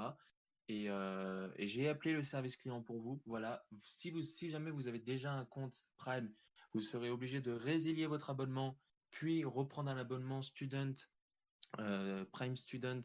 Et, 0.69 0.89
euh, 0.89 1.51
et 1.57 1.67
j'ai 1.67 1.91
appelé 1.91 2.15
le 2.15 2.23
service 2.23 2.57
client 2.57 2.81
pour 2.81 3.03
vous. 3.03 3.21
Voilà, 3.27 3.67
si, 3.83 4.11
vous, 4.11 4.23
si 4.23 4.49
jamais 4.49 4.71
vous 4.71 4.89
avez 4.89 4.99
déjà 4.99 5.31
un 5.31 5.45
compte 5.45 5.85
Prime, 5.99 6.33
vous 6.73 6.81
serez 6.81 7.11
obligé 7.11 7.43
de 7.43 7.53
résilier 7.53 8.07
votre 8.07 8.31
abonnement, 8.31 8.79
puis 9.11 9.45
reprendre 9.45 9.91
un 9.91 9.99
abonnement 9.99 10.41
student, 10.41 10.95
euh, 11.81 12.25
Prime 12.33 12.57
Student, 12.57 13.03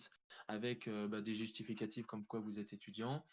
avec 0.47 0.88
euh, 0.88 1.10
bah, 1.10 1.19
des 1.19 1.34
justificatifs 1.34 2.06
comme 2.06 2.25
quoi 2.25 2.39
vous 2.39 2.60
êtes 2.60 2.71
étudiant. 2.71 3.25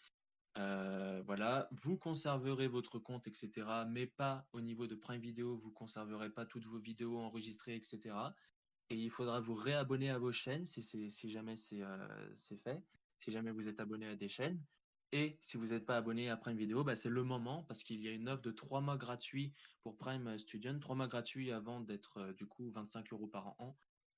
Euh, 0.57 1.21
voilà, 1.25 1.67
vous 1.83 1.97
conserverez 1.97 2.67
votre 2.67 2.99
compte, 2.99 3.27
etc., 3.27 3.51
mais 3.87 4.05
pas 4.05 4.47
au 4.53 4.61
niveau 4.61 4.85
de 4.85 4.95
Prime 4.95 5.21
Video, 5.21 5.57
vous 5.57 5.71
conserverez 5.71 6.29
pas 6.29 6.45
toutes 6.45 6.65
vos 6.65 6.79
vidéos 6.79 7.17
enregistrées, 7.17 7.75
etc. 7.75 8.15
Et 8.89 8.95
il 8.95 9.09
faudra 9.09 9.39
vous 9.39 9.55
réabonner 9.55 10.09
à 10.09 10.19
vos 10.19 10.31
chaînes 10.31 10.65
si, 10.65 11.29
jamais 11.29 11.55
c'est 11.55 11.81
euh, 11.81 12.35
c'est 12.35 12.61
fait, 12.61 12.83
si 13.17 13.31
jamais 13.31 13.51
vous 13.51 13.67
êtes 13.67 13.79
abonné 13.79 14.07
à 14.07 14.15
des 14.15 14.27
chaînes. 14.27 14.61
Et 15.11 15.37
si 15.41 15.57
vous 15.57 15.67
n'êtes 15.67 15.85
pas 15.85 15.97
abonné 15.97 16.29
à 16.29 16.37
Prime 16.37 16.57
Video, 16.57 16.83
bah, 16.83 16.95
c'est 16.95 17.09
le 17.09 17.23
moment 17.23 17.63
parce 17.63 17.83
qu'il 17.83 18.01
y 18.01 18.07
a 18.07 18.11
une 18.11 18.27
offre 18.29 18.41
de 18.41 18.51
3 18.51 18.81
mois 18.81 18.97
gratuits 18.97 19.53
pour 19.83 19.95
Prime 19.95 20.37
Student, 20.39 20.79
3 20.79 20.95
mois 20.95 21.07
gratuits 21.07 21.51
avant 21.51 21.81
d'être 21.81 22.17
euh, 22.17 22.33
du 22.33 22.47
coup 22.47 22.71
25 22.71 23.13
euros 23.13 23.27
par 23.27 23.55
an. 23.59 23.77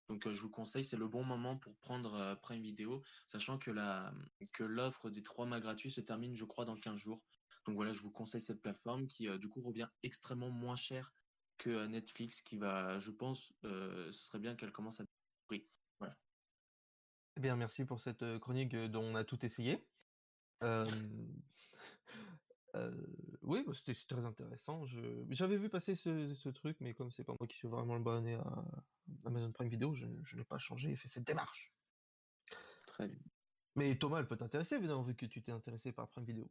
Donc 0.10 0.28
euh, 0.28 0.34
je 0.34 0.42
vous 0.42 0.50
conseille, 0.50 0.86
c'est 0.86 0.98
le 0.98 1.08
bon 1.08 1.24
moment 1.24 1.58
pour 1.58 1.76
prendre 1.78 2.14
euh, 2.14 2.36
Prime 2.36 2.62
Video, 2.62 3.02
sachant 3.28 3.58
que 3.58 3.72
la 3.72 4.14
que 4.54 4.64
l'offre 4.64 5.10
des 5.10 5.24
3 5.24 5.46
mois 5.46 5.60
gratuits 5.60 5.92
se 5.92 6.02
termine, 6.02 6.36
je 6.36 6.46
crois, 6.46 6.66
dans 6.66 6.76
15 6.76 7.00
jours. 7.00 7.24
Donc 7.66 7.76
voilà, 7.76 7.94
je 7.94 8.02
vous 8.02 8.12
conseille 8.12 8.42
cette 8.42 8.62
plateforme 8.62 9.08
qui 9.08 9.28
euh, 9.28 9.38
du 9.38 9.50
coup 9.50 9.62
revient 9.62 9.88
extrêmement 10.04 10.52
moins 10.52 10.76
cher 10.76 11.14
que 11.58 11.88
Netflix, 11.88 12.42
qui 12.42 12.58
va, 12.58 13.00
je 13.00 13.12
pense, 13.12 13.54
ce 13.64 14.12
serait 14.12 14.40
bien 14.40 14.56
qu'elle 14.58 14.74
commence 14.74 15.00
à 15.00 15.06
prix. 15.48 15.66
Voilà. 16.00 16.18
Eh 17.38 17.40
bien, 17.40 17.56
merci 17.56 17.86
pour 17.86 18.02
cette 18.02 18.40
chronique 18.40 18.76
dont 18.76 19.04
on 19.04 19.16
a 19.16 19.24
tout 19.24 19.46
essayé. 19.46 19.88
Euh, 22.76 22.92
oui, 23.42 23.64
bah, 23.66 23.74
c'était 23.74 23.94
très 23.94 24.26
intéressant. 24.26 24.86
Je- 24.86 25.26
J'avais 25.30 25.58
vu 25.58 25.70
passer 25.70 25.96
ce, 25.96 26.34
ce 26.34 26.50
truc, 26.50 26.78
mais 26.82 26.94
comme 26.94 27.12
c'est 27.12 27.24
pas 27.24 27.36
moi 27.40 27.48
qui 27.48 27.58
suis 27.58 27.68
vraiment 27.68 27.96
le 27.96 28.02
abonné 28.02 28.36
à 28.36 28.66
Amazon 29.26 29.52
Prime 29.52 29.70
Video, 29.70 29.94
je, 29.94 30.06
je 30.24 30.36
n'ai 30.38 30.44
pas 30.44 30.58
changé 30.58 30.92
et 30.92 30.96
fait 30.96 31.08
cette 31.08 31.26
démarche. 31.28 31.74
Très 32.88 33.08
bien. 33.08 33.20
Mais 33.76 33.98
Thomas, 33.98 34.20
elle 34.20 34.28
peut 34.28 34.38
t'intéresser, 34.38 34.76
évidemment, 34.76 35.04
vu 35.04 35.16
que 35.16 35.26
tu 35.26 35.42
t'es 35.42 35.52
intéressé 35.52 35.92
par 35.92 36.10
Prime 36.10 36.26
Video. 36.26 36.50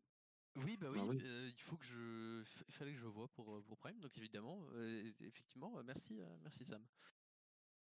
Oui, 0.65 0.77
bah 0.77 0.89
oui, 0.91 1.01
oui. 1.01 1.19
euh, 1.25 1.51
il 1.53 1.61
faut 1.61 1.77
que 1.77 1.85
je, 1.85 2.45
il 2.69 2.75
fallait 2.75 2.93
que 2.93 3.01
je 3.01 3.07
vois 3.07 3.29
pour, 3.29 3.63
pour 3.65 3.79
Prime, 3.79 3.99
donc 4.01 4.17
évidemment, 4.19 4.61
euh, 4.75 5.11
effectivement, 5.21 5.83
merci, 5.83 6.21
euh, 6.21 6.37
merci 6.43 6.65
Sam. 6.65 6.83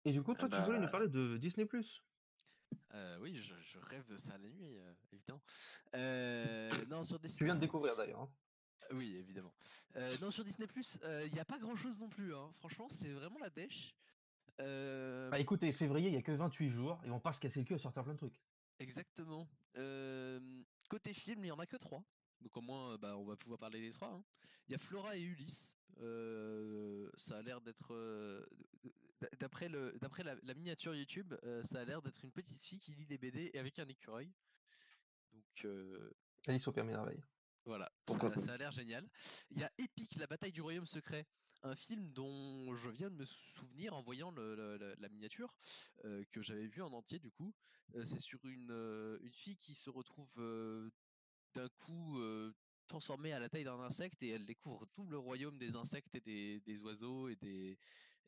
Et 0.05 0.13
du 0.13 0.23
coup, 0.23 0.33
Ah 0.33 0.41
toi, 0.41 0.49
tu 0.49 0.61
voulais 0.63 0.79
nous 0.79 0.85
bah- 0.85 0.91
parler 0.91 1.09
de 1.09 1.37
Disney+. 1.39 1.67
Euh, 2.95 3.19
oui, 3.21 3.37
je, 3.37 3.55
je 3.63 3.79
rêve 3.79 4.07
de 4.07 4.17
ça 4.17 4.33
la 4.39 4.49
nuit, 4.49 4.77
euh, 4.79 4.93
évidemment. 5.13 5.41
Euh, 5.95 6.71
non, 6.89 7.05
sur 7.05 7.19
Disney. 7.19 7.39
Tu 7.39 7.45
viens 7.45 7.55
de 7.55 7.61
découvrir 7.61 7.95
d'ailleurs. 7.97 8.21
hein. 8.23 8.31
Oui, 8.93 9.15
évidemment. 9.17 9.53
Non, 10.21 10.31
sur 10.31 10.45
Disney 10.45 10.67
il 11.27 11.33
n'y 11.33 11.39
a 11.39 11.45
pas 11.45 11.59
grand 11.59 11.77
chose 11.77 11.99
non 12.01 12.09
plus. 12.09 12.35
hein. 12.35 12.51
Franchement, 12.59 12.89
c'est 12.89 13.13
vraiment 13.13 13.39
la 13.39 13.51
dèche. 13.51 13.95
Bah 14.59 15.39
écoutez, 15.39 15.71
février, 15.73 16.09
il 16.09 16.15
y 16.15 16.19
a 16.19 16.23
que 16.23 16.33
28 16.33 16.69
jours, 16.69 17.01
ils 17.05 17.11
vont 17.11 17.21
pas 17.21 17.33
se 17.33 17.41
casser 17.41 17.61
le 17.61 17.65
cul 17.67 17.75
à 17.75 17.79
sortir 17.79 18.03
plein 18.03 18.13
de 18.15 18.19
trucs. 18.19 18.41
Exactement. 18.79 19.49
Côté 20.89 21.15
film, 21.15 21.39
il 21.41 21.47
n'y 21.47 21.51
en 21.53 21.59
a 21.61 21.67
que 21.67 21.77
trois. 21.77 22.03
Donc 22.41 22.57
au 22.57 22.61
moins, 22.61 22.97
bah, 22.99 23.17
on 23.17 23.25
va 23.25 23.37
pouvoir 23.37 23.59
parler 23.61 23.81
des 23.81 23.91
trois. 23.91 24.09
hein. 24.09 24.25
Il 24.69 24.73
y 24.73 24.75
a 24.75 24.79
Flora 24.79 25.17
et 25.17 25.23
Ulysse. 25.23 25.77
Ça 27.17 27.39
a 27.39 27.43
l'air 27.43 27.61
d'être, 27.61 27.95
d'après 29.39 29.69
le, 29.69 29.93
d'après 30.01 30.23
la, 30.23 30.35
la 30.43 30.55
miniature 30.55 30.95
YouTube, 30.95 31.35
euh, 31.45 31.63
ça 31.65 31.81
a 31.81 31.85
l'air 31.85 32.03
d'être 32.03 32.25
une 32.25 32.33
petite 32.33 32.63
fille 32.63 32.81
qui 32.81 32.93
lit 32.95 33.07
des 33.07 33.19
BD 33.19 33.51
et 33.53 33.59
avec 33.59 33.79
un 33.79 33.87
écureuil. 33.89 34.33
Donc 35.33 35.65
euh, 35.65 36.11
Alice 36.47 36.67
au 36.69 36.73
Père 36.73 36.85
Merveille. 36.85 37.23
voilà, 37.65 37.91
Pourquoi 38.07 38.35
ça, 38.41 38.53
a 38.55 38.57
l'air 38.57 38.73
génial. 38.73 39.09
Il 39.51 39.59
y 39.59 39.65
a 39.65 39.71
Epic, 39.79 40.17
la 40.17 40.27
bataille 40.27 40.53
du 40.53 40.63
royaume 40.63 40.87
secret, 40.87 41.27
un 41.63 41.77
film 41.77 42.11
dont 42.13 42.75
je 42.75 42.89
viens 42.89 43.11
de 43.11 43.17
me 43.17 43.25
souvenir 43.27 43.95
en 43.95 44.03
voyant 44.03 44.31
le- 44.31 44.57
le- 44.57 44.79
le- 44.79 44.95
la 44.99 45.09
miniature 45.11 45.55
euh, 46.05 46.25
que 46.33 46.41
j'avais 46.43 46.67
vu 46.67 46.81
en 46.83 46.93
entier 46.93 47.19
du 47.19 47.31
coup. 47.31 47.55
Euh, 47.95 48.05
c'est 48.05 48.21
sur 48.21 48.45
une, 48.47 48.71
euh, 48.71 49.19
une 49.23 49.35
fille 49.35 49.57
qui 49.59 49.75
se 49.75 49.91
retrouve 49.91 50.31
d'un 51.55 51.69
coup 51.71 52.19
transformée 52.87 53.33
à 53.33 53.39
la 53.39 53.49
taille 53.49 53.65
d'un 53.65 53.79
insecte 53.81 54.21
et 54.23 54.31
elle 54.31 54.47
découvre 54.47 54.87
tout 54.87 55.07
le 55.07 55.19
royaume 55.19 55.59
des 55.59 55.77
insectes 55.77 56.13
et 56.15 56.21
des, 56.21 56.61
des 56.61 56.83
oiseaux 56.83 57.29
et 57.29 57.37
des, 57.37 57.79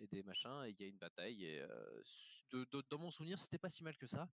et 0.03 0.07
des 0.09 0.23
machins 0.23 0.65
et 0.67 0.71
il 0.71 0.81
y 0.81 0.85
a 0.85 0.89
une 0.89 0.99
bataille 0.99 1.45
et 1.45 1.61
euh, 1.61 2.01
s- 2.01 2.45
de- 2.51 2.65
de- 2.73 2.83
dans 2.91 2.99
mon 2.99 3.11
souvenir 3.11 3.39
c'était 3.39 3.59
pas 3.59 3.69
si 3.71 3.83
mal 3.85 3.97
que 3.97 4.07
ça 4.07 4.29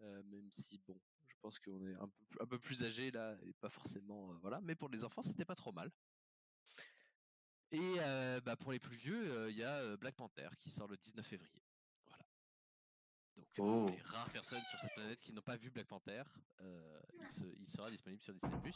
euh, 0.00 0.22
même 0.24 0.50
si 0.52 0.78
bon 0.86 0.98
je 1.26 1.34
pense 1.40 1.58
qu'on 1.58 1.84
est 1.86 1.94
un 1.94 2.08
peu, 2.08 2.24
plus- 2.26 2.38
un 2.40 2.46
peu 2.46 2.58
plus 2.58 2.82
âgé 2.84 3.10
là 3.10 3.36
et 3.42 3.52
pas 3.54 3.68
forcément 3.68 4.32
voilà 4.38 4.60
mais 4.60 4.74
pour 4.74 4.88
les 4.88 5.04
enfants 5.04 5.22
c'était 5.22 5.44
pas 5.44 5.54
trop 5.56 5.72
mal 5.72 5.90
et 7.70 7.96
bah, 8.44 8.56
pour 8.56 8.72
les 8.72 8.78
plus 8.78 8.96
vieux 8.96 9.50
il 9.50 9.56
y 9.56 9.62
a 9.64 9.96
Black 9.96 10.16
Panther 10.16 10.48
qui 10.60 10.70
sort 10.70 10.88
le 10.88 10.96
19 10.96 11.26
février 11.26 11.62
voilà 12.06 12.24
donc 13.36 13.58
euh, 13.58 13.62
Oh. 13.62 13.86
les 13.90 14.00
rares 14.02 14.30
personnes 14.30 14.64
sur 14.66 14.78
cette 14.80 14.92
planète 14.94 15.20
qui 15.20 15.32
n'ont 15.32 15.42
pas 15.42 15.56
vu 15.56 15.70
Black 15.70 15.86
Panther 15.86 16.22
il, 17.20 17.26
se- 17.28 17.56
il 17.58 17.68
sera 17.68 17.90
disponible 17.90 18.22
sur 18.22 18.32
Disney+. 18.34 18.72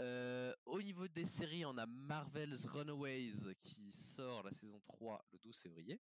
Euh, 0.00 0.54
au 0.64 0.80
niveau 0.80 1.08
des 1.08 1.24
séries, 1.24 1.64
on 1.64 1.76
a 1.76 1.86
Marvel's 1.86 2.66
Runaways 2.66 3.54
qui 3.62 3.90
sort 3.92 4.42
la 4.44 4.52
saison 4.52 4.78
3 4.80 5.24
le 5.32 5.38
12 5.38 5.58
février. 5.58 6.00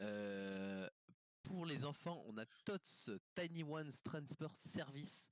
Euh, 0.00 0.88
pour 1.42 1.66
les 1.66 1.84
enfants, 1.84 2.22
on 2.26 2.38
a 2.38 2.46
Tots 2.64 3.10
Tiny 3.34 3.62
Ones 3.64 3.92
Transport 4.04 4.56
Service 4.60 5.30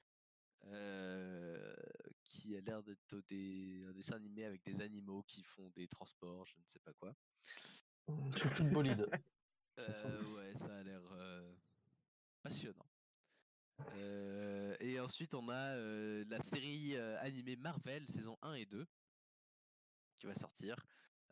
euh, 0.67 1.75
qui 2.23 2.55
a 2.55 2.61
l'air 2.61 2.83
d'être 2.83 3.17
des, 3.29 3.87
un 3.89 3.93
dessin 3.93 4.17
animé 4.17 4.45
avec 4.45 4.63
des 4.63 4.83
animaux 4.83 5.23
qui 5.23 5.43
font 5.43 5.71
des 5.71 5.89
transports, 5.89 6.45
je 6.47 6.59
ne 6.59 6.67
sais 6.67 6.81
pas 6.81 6.93
quoi. 6.93 7.15
Chouchou 8.37 8.65
de 8.65 8.71
bolide. 8.71 9.09
Ouais, 9.79 10.55
ça 10.55 10.77
a 10.77 10.83
l'air 10.83 11.01
passionnant. 12.43 12.90
Euh, 13.95 14.77
et 14.81 15.01
ensuite, 15.01 15.35
on 15.35 15.49
a 15.49 15.75
euh, 15.77 16.25
la 16.29 16.41
série 16.43 16.97
euh, 16.97 17.19
animée 17.21 17.57
Marvel 17.57 18.09
saison 18.09 18.39
1 18.43 18.55
et 18.55 18.67
2 18.67 18.87
qui 20.19 20.27
va 20.27 20.35
sortir. 20.35 20.77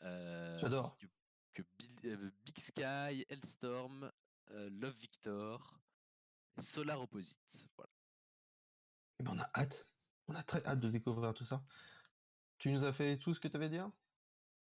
Euh, 0.02 0.56
J'adore. 0.58 0.96
Que, 0.98 1.06
que 1.54 1.62
Bill- 1.78 2.06
euh, 2.06 2.30
Big 2.44 2.58
Sky, 2.58 3.24
Hellstorm, 3.28 4.10
euh, 4.50 4.70
Love 4.70 4.94
Victor, 4.96 5.80
et 6.56 6.62
Solar 6.62 7.00
Opposite. 7.00 7.68
Voilà. 7.76 7.90
Eh 9.18 9.22
ben, 9.24 9.32
on 9.34 9.38
a 9.40 9.50
hâte. 9.54 9.86
On 10.28 10.34
a 10.34 10.42
très 10.42 10.64
hâte 10.64 10.80
de 10.80 10.88
découvrir 10.88 11.32
tout 11.34 11.44
ça. 11.44 11.64
Tu 12.58 12.70
nous 12.70 12.84
as 12.84 12.92
fait 12.92 13.18
tout 13.18 13.34
ce 13.34 13.40
que 13.40 13.48
tu 13.48 13.56
avais 13.56 13.66
à 13.66 13.70
dire? 13.70 13.90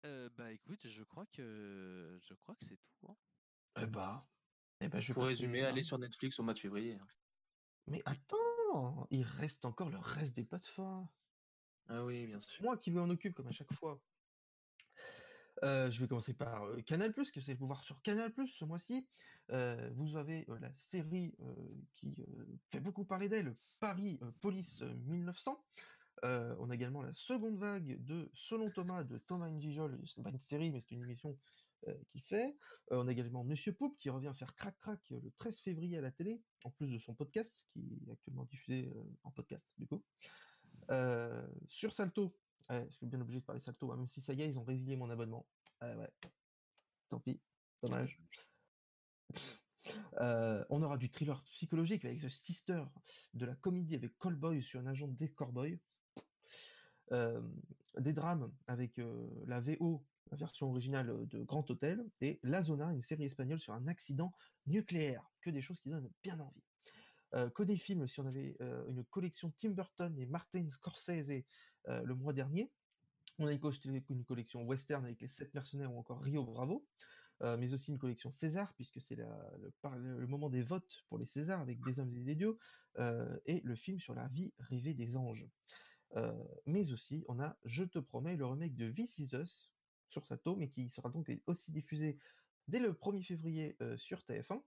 Euh, 0.05 0.29
bah 0.37 0.53
écoute, 0.53 0.87
je 0.89 1.03
crois 1.03 1.27
que 1.27 2.19
je 2.23 2.35
crois 2.35 2.55
que 2.55 2.65
c'est 2.65 2.77
tout. 2.77 3.09
hein. 3.09 3.17
Eh 3.81 3.87
bah. 3.87 4.29
Eh 4.81 4.89
ben, 4.89 5.01
je 5.01 5.09
vais 5.09 5.15
Pour 5.15 5.25
résumer, 5.25 5.63
à- 5.65 5.69
allez 5.69 5.83
sur 5.83 5.99
Netflix 5.99 6.39
au 6.39 6.43
mois 6.43 6.53
de 6.55 6.59
février. 6.59 6.99
Mais 7.87 8.03
attends, 8.05 9.07
il 9.11 9.23
reste 9.23 9.65
encore 9.65 9.91
le 9.91 9.99
reste 9.99 10.35
des 10.35 10.45
plateformes. 10.45 11.09
Ah 11.89 12.05
oui, 12.05 12.27
bien 12.27 12.41
sûr. 12.41 12.63
Moi 12.63 12.77
qui 12.77 12.91
m'en 12.91 13.09
occupe 13.09 13.35
comme 13.35 13.49
à 13.49 13.53
chaque 13.53 13.73
fois. 13.73 14.01
Euh, 15.63 15.91
je 15.91 16.01
vais 16.01 16.07
commencer 16.07 16.35
par 16.35 16.65
euh, 16.65 16.83
Canal+, 16.83 17.15
que 17.15 17.41
vous 17.41 17.51
allez 17.51 17.57
pouvoir 17.57 17.83
sur 17.83 18.03
Canal+, 18.03 18.33
ce 18.47 18.65
mois-ci. 18.65 19.09
Euh, 19.53 19.91
vous 19.95 20.17
avez 20.17 20.45
la 20.61 20.73
série 20.73 21.35
qui 21.95 22.15
fait 22.71 22.81
beaucoup 22.81 23.05
parler 23.05 23.29
d'elle, 23.29 23.57
Paris 23.81 24.19
Police 24.41 24.83
euh, 24.83 24.95
1900. 25.07 25.63
Euh, 26.25 26.57
on 26.59 26.71
a 26.71 26.75
également 26.75 27.03
la 27.03 27.13
seconde 27.13 27.59
vague 27.59 28.03
de 28.03 28.31
Selon 28.35 28.71
Thomas 28.71 29.05
de 29.05 29.19
Thomas 29.19 29.51
Njijol. 29.51 30.01
C'est 30.07 30.23
pas 30.23 30.31
une 30.31 30.41
série, 30.41 30.71
mais 30.71 30.81
c'est 30.81 30.95
une 30.95 31.03
émission 31.03 31.39
euh, 31.89 31.95
qu'il 32.09 32.23
fait. 32.23 32.57
Euh, 32.93 33.03
on 33.03 33.09
a 33.09 33.13
également 33.13 33.45
Monsieur 33.45 33.73
Poupe 33.73 33.97
qui 33.99 34.11
revient 34.11 34.33
faire 34.35 34.55
Crac 34.55 34.79
Crac 34.79 35.01
euh, 35.13 35.21
le 35.23 35.31
13 35.33 35.61
février 35.61 35.99
à 35.99 36.01
la 36.01 36.11
télé, 36.11 36.43
en 36.65 36.71
plus 36.71 36.89
de 36.89 36.99
son 36.99 37.15
podcast 37.15 37.69
qui 37.73 38.03
est 38.07 38.13
actuellement 38.13 38.45
diffusé 38.45 38.93
en 39.23 39.31
podcast 39.31 39.67
du 39.79 39.87
coup. 39.87 40.05
Sur 41.69 41.93
Salto, 41.93 42.37
je 42.71 42.91
suis 42.91 43.07
bien 43.07 43.21
obligé 43.21 43.41
de 43.41 43.45
parler 43.45 43.61
Salto, 43.61 43.93
hein, 43.93 43.97
même 43.97 44.07
si 44.07 44.21
ça 44.21 44.33
y 44.33 44.43
est, 44.43 44.49
ils 44.49 44.59
ont 44.59 44.65
résilié 44.65 44.97
mon 44.97 45.11
abonnement. 45.11 45.47
Ah 45.81 45.97
ouais, 45.97 46.11
tant 47.09 47.21
pis, 47.21 47.41
dommage. 47.83 48.21
Euh, 50.21 50.65
on 50.71 50.83
aura 50.83 50.97
du 50.97 51.09
thriller 51.09 51.43
psychologique 51.45 52.05
avec 52.05 52.21
The 52.21 52.29
Sister, 52.29 52.83
de 53.35 53.47
la 53.47 53.55
comédie 53.55 53.95
avec 53.95 54.19
Callboy 54.19 54.63
sur 54.63 54.81
un 54.81 54.87
agent 54.87 55.09
des 55.09 55.31
Corboy, 55.31 55.81
euh, 57.13 57.41
des 57.99 58.13
drames 58.13 58.53
avec 58.67 58.99
euh, 58.99 59.29
la 59.47 59.61
VO, 59.61 60.05
la 60.31 60.37
version 60.37 60.69
originale 60.69 61.27
de 61.29 61.43
Grand 61.43 61.69
Hôtel, 61.71 62.05
et 62.21 62.41
La 62.43 62.63
Zona, 62.63 62.93
une 62.93 63.03
série 63.03 63.25
espagnole 63.25 63.61
sur 63.61 63.73
un 63.73 63.87
accident 63.87 64.33
nucléaire, 64.67 65.31
que 65.41 65.51
des 65.51 65.61
choses 65.61 65.81
qui 65.81 65.91
donnent 65.91 66.11
bien 66.23 66.39
envie. 66.41 66.63
Euh, 67.35 67.51
que 67.51 67.63
des 67.63 67.77
films, 67.77 68.07
si 68.07 68.21
on 68.21 68.27
avait 68.27 68.57
une 68.89 69.05
collection 69.05 69.53
Tim 69.59 69.71
Burton 69.71 70.17
et 70.19 70.27
Martin 70.27 70.69
Scorsese 70.71 71.45
le 71.87 72.15
mois 72.15 72.33
dernier, 72.33 72.71
on 73.39 73.47
a 73.47 73.53
une, 73.53 73.61
co- 73.61 73.71
une 73.71 74.25
collection 74.25 74.63
western 74.65 75.05
avec 75.05 75.21
les 75.21 75.29
sept 75.29 75.53
mercenaires 75.55 75.93
ou 75.93 75.99
encore 75.99 76.21
Rio 76.23 76.45
Bravo, 76.45 76.87
mais 77.41 77.73
aussi 77.75 77.91
une 77.91 77.99
collection 77.99 78.31
César, 78.31 78.75
puisque 78.75 79.01
c'est 79.01 79.17
le, 79.17 80.27
moment 80.27 80.49
des 80.49 80.63
votes 80.63 81.05
pour 81.09 81.19
les 81.19 81.27
Césars 81.27 81.61
avec 81.61 81.81
des 81.83 82.01
hommes 82.01 82.15
et 82.17 82.25
des 82.25 82.35
dieux, 82.35 82.57
et 83.45 83.61
le 83.63 83.75
film 83.75 84.01
sur 84.01 84.15
la 84.15 84.29
vie 84.29 84.55
rêvée 84.59 84.95
des 84.95 85.17
anges. 85.17 85.47
Mais 86.65 86.93
aussi, 86.93 87.25
on 87.29 87.39
a 87.41 87.59
Je 87.65 87.85
te 87.85 87.99
promets, 87.99 88.37
le 88.37 88.47
remake 88.47 88.75
de 88.75 88.91
This 88.91 89.19
Is 89.19 89.35
Us 89.35 89.76
sur 90.09 90.27
Sato, 90.27 90.57
mais 90.57 90.69
qui 90.69 90.89
sera 90.89 91.11
donc 91.11 91.31
aussi 91.47 91.73
diffusé 91.73 92.19
dès 92.69 92.79
le 92.79 92.93
1er 92.95 93.23
février 93.23 93.77
euh, 93.83 93.97
sur 93.97 94.21
TF1. 94.21 94.63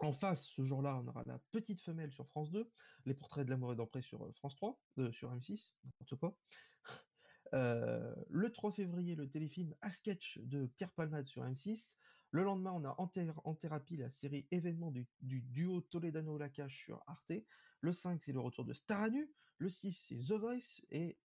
En 0.00 0.12
face, 0.12 0.46
ce 0.48 0.64
jour-là, 0.64 0.96
on 0.96 1.06
aura 1.06 1.22
La 1.24 1.38
Petite 1.52 1.80
Femelle 1.80 2.10
sur 2.12 2.28
France 2.28 2.50
2, 2.50 2.72
Les 3.04 3.14
Portraits 3.14 3.44
de 3.46 3.50
l'amour 3.50 3.72
et 3.72 3.76
d'Empré 3.76 4.02
sur 4.02 4.24
euh, 4.24 4.32
France 4.32 4.56
3, 4.56 4.82
euh, 4.98 5.12
sur 5.12 5.32
M6, 5.32 5.74
n'importe 5.84 6.16
quoi. 6.16 6.40
Le 7.52 8.48
3 8.52 8.72
février, 8.72 9.14
le 9.14 9.30
téléfilm 9.30 9.76
À 9.80 9.90
Sketch 9.90 10.38
de 10.38 10.66
Pierre 10.66 10.92
Palmade 10.92 11.24
sur 11.24 11.44
M6. 11.44 11.94
Le 12.30 12.42
lendemain, 12.42 12.72
on 12.72 12.84
a 12.84 12.94
En, 12.98 13.06
Thé- 13.06 13.30
En 13.44 13.54
thérapie, 13.54 13.96
la 13.96 14.10
série 14.10 14.48
événement 14.50 14.90
du, 14.90 15.08
du 15.20 15.40
duo 15.42 15.80
Toledano-Lacache 15.80 16.84
sur 16.84 17.04
Arte. 17.06 17.32
Le 17.80 17.92
5, 17.92 18.20
c'est 18.20 18.32
le 18.32 18.40
retour 18.40 18.64
de 18.64 18.72
Star 18.72 19.02
à 19.02 19.10
nu. 19.10 19.32
Le 19.58 19.68
6, 19.70 19.92
c'est 19.92 20.16
The 20.16 20.32
Voice. 20.32 20.80
Et 20.90 21.20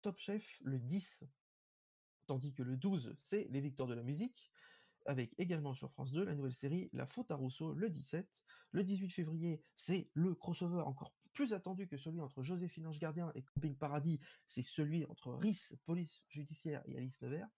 Top 0.00 0.16
Chef, 0.18 0.58
le 0.62 0.78
10. 0.78 1.24
Tandis 2.26 2.54
que 2.54 2.62
le 2.62 2.76
12, 2.76 3.16
c'est 3.22 3.48
Les 3.50 3.60
Victoires 3.60 3.88
de 3.88 3.94
la 3.94 4.02
musique 4.02 4.52
avec 5.06 5.34
également 5.38 5.74
sur 5.74 5.90
France 5.90 6.12
2 6.12 6.24
la 6.24 6.34
nouvelle 6.34 6.52
série 6.52 6.88
La 6.92 7.06
Faute 7.06 7.30
à 7.30 7.34
Rousseau 7.34 7.72
le 7.74 7.90
17. 7.90 8.44
Le 8.72 8.84
18 8.84 9.10
février, 9.10 9.62
c'est 9.74 10.10
le 10.14 10.34
crossover 10.34 10.82
encore 10.82 11.12
plus 11.32 11.52
attendu 11.52 11.88
que 11.88 11.96
celui 11.96 12.20
entre 12.20 12.42
Joséphine 12.42 12.86
Ange 12.86 12.98
Gardien 12.98 13.32
et 13.34 13.42
Camping 13.42 13.76
Paradis, 13.76 14.20
c'est 14.46 14.62
celui 14.62 15.04
entre 15.06 15.32
RIS, 15.32 15.76
Police 15.86 16.22
Judiciaire 16.28 16.82
et 16.86 16.96
Alice 16.96 17.22
Nevers, 17.22 17.48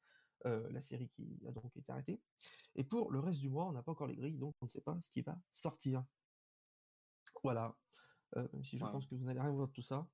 euh, 0.46 0.70
la 0.70 0.81
série 0.81 1.09
qui 1.09 1.42
a 1.46 1.53
donc 1.53 1.77
été 1.77 1.90
arrêtée. 1.90 2.22
Et 2.77 2.85
pour 2.85 3.11
le 3.11 3.18
reste 3.18 3.40
du 3.40 3.48
mois, 3.48 3.66
on 3.66 3.72
n'a 3.72 3.83
pas 3.83 3.92
encore 3.92 4.07
les 4.07 4.16
grilles, 4.16 4.38
donc 4.38 4.55
on 4.61 4.66
ne 4.66 4.70
sait 4.70 4.81
pas 4.81 4.96
ce 5.00 5.11
qui 5.11 5.22
va 5.22 5.38
sortir. 5.50 6.05
Voilà. 7.42 7.77
Euh, 8.37 8.48
même 8.53 8.64
si 8.64 8.79
je 8.79 8.85
pense 8.85 9.07
que 9.07 9.14
vous 9.14 9.24
n'allez 9.24 9.40
rien 9.40 9.50
voir 9.50 9.68
de 9.68 9.72
tout 9.72 9.83
ça, 9.83 10.09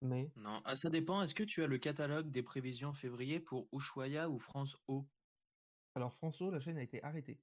mais 0.00 0.32
Non, 0.36 0.62
ah, 0.64 0.74
ça 0.74 0.88
dépend. 0.88 1.20
Est-ce 1.20 1.34
que 1.34 1.42
tu 1.42 1.62
as 1.62 1.66
le 1.66 1.76
catalogue 1.76 2.30
des 2.30 2.42
prévisions 2.42 2.94
février 2.94 3.40
pour 3.40 3.68
Ushuaïa 3.72 4.30
ou 4.30 4.38
France 4.38 4.78
O 4.88 5.10
alors 5.94 6.14
François, 6.14 6.50
la 6.50 6.60
chaîne 6.60 6.78
a 6.78 6.82
été 6.82 7.02
arrêtée. 7.04 7.42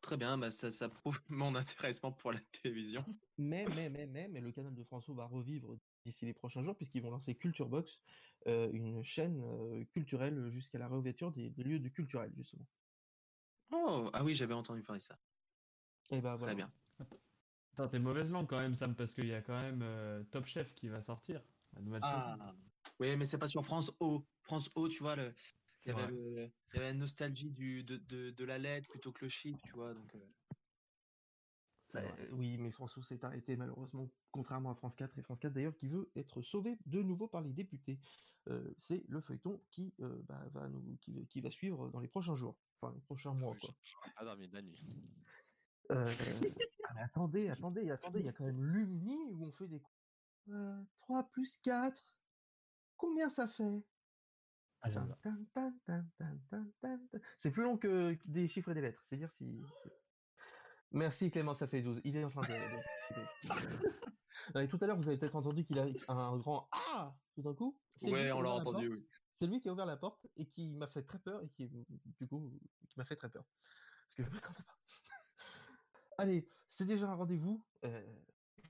Très 0.00 0.16
bien, 0.16 0.36
bah 0.36 0.50
ça, 0.50 0.70
ça 0.72 0.88
prouve 0.88 1.20
mon 1.28 1.54
intéressement 1.54 2.12
pour 2.12 2.32
la 2.32 2.40
télévision. 2.40 3.04
Mais, 3.38 3.66
mais, 3.68 3.88
mais, 3.90 4.06
mais, 4.06 4.28
mais 4.28 4.40
le 4.40 4.52
canal 4.52 4.74
de 4.74 4.84
François 4.84 5.14
va 5.14 5.24
revivre 5.26 5.76
d'ici 6.04 6.26
les 6.26 6.34
prochains 6.34 6.62
jours 6.62 6.76
puisqu'ils 6.76 7.02
vont 7.02 7.10
lancer 7.10 7.36
Culture 7.36 7.68
Box, 7.68 8.00
euh, 8.46 8.70
une 8.72 9.02
chaîne 9.02 9.40
euh, 9.40 9.84
culturelle 9.86 10.48
jusqu'à 10.50 10.78
la 10.78 10.88
réouverture 10.88 11.32
des, 11.32 11.50
des 11.50 11.62
lieux 11.64 11.80
de 11.80 11.88
culturels 11.88 12.32
justement. 12.36 12.66
Oh, 13.72 14.08
ah 14.12 14.22
oui, 14.24 14.34
j'avais 14.36 14.54
entendu 14.54 14.82
parler 14.84 15.00
de 15.00 15.04
ça. 15.04 15.18
Et 16.10 16.20
ben 16.20 16.36
voilà. 16.36 16.54
Très 16.54 16.54
bien. 16.54 16.72
T'es 17.76 17.98
mauvaise 17.98 18.30
langue 18.30 18.48
quand 18.48 18.58
même, 18.58 18.74
Sam, 18.74 18.94
parce 18.94 19.14
qu'il 19.14 19.26
y 19.26 19.34
a 19.34 19.40
quand 19.42 19.60
même 19.60 19.80
euh, 19.82 20.22
Top 20.24 20.44
Chef 20.46 20.74
qui 20.74 20.88
va 20.88 21.02
sortir. 21.02 21.42
La 21.74 21.80
nouvelle 21.80 22.04
saison. 22.04 22.38
Ah. 22.40 22.54
Oui, 23.00 23.16
mais 23.16 23.24
c'est 23.24 23.38
pas 23.38 23.48
sur 23.48 23.64
France 23.64 23.92
O. 24.00 24.22
France 24.42 24.70
O, 24.74 24.88
tu 24.88 25.02
vois, 25.02 25.16
le... 25.16 25.32
il, 25.32 25.34
C'est 25.80 25.90
y 25.90 25.92
avait 25.92 26.02
vrai. 26.02 26.12
le- 26.12 26.50
il 26.74 26.76
y 26.76 26.78
avait 26.78 26.92
la 26.92 26.94
nostalgie 26.94 27.50
du, 27.50 27.82
de, 27.82 27.96
de, 27.96 28.30
de 28.30 28.44
la 28.44 28.58
lettre 28.58 28.88
plutôt 28.90 29.12
que 29.12 29.24
le 29.24 29.28
chip, 29.28 29.56
tu 29.64 29.72
vois. 29.72 29.94
Donc, 29.94 30.14
euh, 30.14 30.18
Bah, 31.94 32.00
euh, 32.20 32.28
oui, 32.32 32.56
mais 32.58 32.70
François 32.70 33.02
s'est 33.02 33.24
arrêté 33.24 33.56
malheureusement, 33.56 34.08
contrairement 34.30 34.70
à 34.70 34.74
France 34.74 34.96
4 34.96 35.18
et 35.18 35.22
France 35.22 35.38
4 35.40 35.52
d'ailleurs 35.54 35.76
qui 35.76 35.88
veut 35.88 36.10
être 36.14 36.42
sauvé 36.42 36.78
de 36.86 37.02
nouveau 37.02 37.28
par 37.28 37.40
les 37.40 37.52
députés. 37.52 37.98
Euh, 38.48 38.74
c'est 38.78 39.04
le 39.08 39.20
feuilleton 39.20 39.60
qui 39.70 39.94
euh, 40.00 40.22
bah, 40.24 40.48
va 40.52 40.68
nous, 40.68 40.96
qui, 40.98 41.26
qui 41.28 41.40
va 41.40 41.50
suivre 41.50 41.90
dans 41.90 42.00
les 42.00 42.08
prochains 42.08 42.34
jours, 42.34 42.58
enfin 42.80 42.92
les 42.94 43.00
prochains 43.00 43.34
mois 43.34 43.52
Oui, 43.54 43.60
quoi. 43.60 43.74
pas 44.16 44.24
dormi 44.24 44.48
de 44.48 44.54
la 44.54 44.62
nuit. 44.62 44.84
Mais 46.94 47.02
attendez, 47.02 47.48
attendez, 47.48 47.90
attendez, 47.90 48.20
il 48.20 48.26
y 48.26 48.28
a 48.28 48.32
quand 48.32 48.44
même 48.44 48.62
Lumni 48.62 49.34
où 49.34 49.46
on 49.46 49.52
fait 49.52 49.68
des 49.68 49.80
euh, 50.48 50.82
3 50.98 51.30
plus 51.30 51.58
4. 51.58 52.02
Combien 52.96 53.30
ça 53.30 53.46
fait? 53.48 53.86
Ah. 54.82 54.90
C'est 57.36 57.52
plus 57.52 57.62
long 57.62 57.78
que 57.78 58.18
des 58.24 58.48
chiffres 58.48 58.70
et 58.70 58.74
des 58.74 58.80
lettres, 58.80 59.02
c'est 59.04 59.16
dire 59.16 59.30
si. 59.30 59.60
Merci 60.90 61.30
Clément, 61.30 61.54
ça 61.54 61.68
fait 61.68 61.82
12. 61.82 62.00
Il 62.04 62.16
est 62.16 62.24
en 62.24 62.30
train 62.30 62.42
de. 62.48 62.48
et 64.60 64.68
tout 64.68 64.78
à 64.80 64.86
l'heure, 64.86 64.96
vous 64.96 65.08
avez 65.08 65.18
peut-être 65.18 65.36
entendu 65.36 65.64
qu'il 65.64 65.78
a 65.78 65.86
un 66.08 66.36
grand 66.36 66.68
Ah 66.72 67.14
tout 67.34 67.42
d'un 67.42 67.54
coup. 67.54 67.78
Ouais, 68.02 68.32
on 68.32 68.42
l'a 68.42 68.50
entendu, 68.50 68.88
oui. 68.88 69.06
C'est 69.34 69.46
lui 69.46 69.60
qui 69.60 69.68
a 69.68 69.72
ouvert 69.72 69.86
la 69.86 69.96
porte 69.96 70.26
et 70.36 70.46
qui 70.46 70.74
m'a 70.74 70.86
fait 70.86 71.02
très 71.02 71.18
peur 71.18 71.42
et 71.42 71.48
qui, 71.48 71.68
du 72.20 72.28
coup, 72.28 72.52
qui 72.88 72.98
m'a 72.98 73.04
fait 73.04 73.16
très 73.16 73.30
peur. 73.30 73.44
Parce 74.06 74.14
que 74.16 74.22
je 74.22 74.28
ne 74.28 74.34
m'attendais 74.34 74.62
pas. 74.62 74.78
Allez, 76.18 76.46
c'est 76.66 76.86
déjà 76.86 77.10
un 77.10 77.14
rendez-vous. 77.14 77.64
euh, 77.84 78.00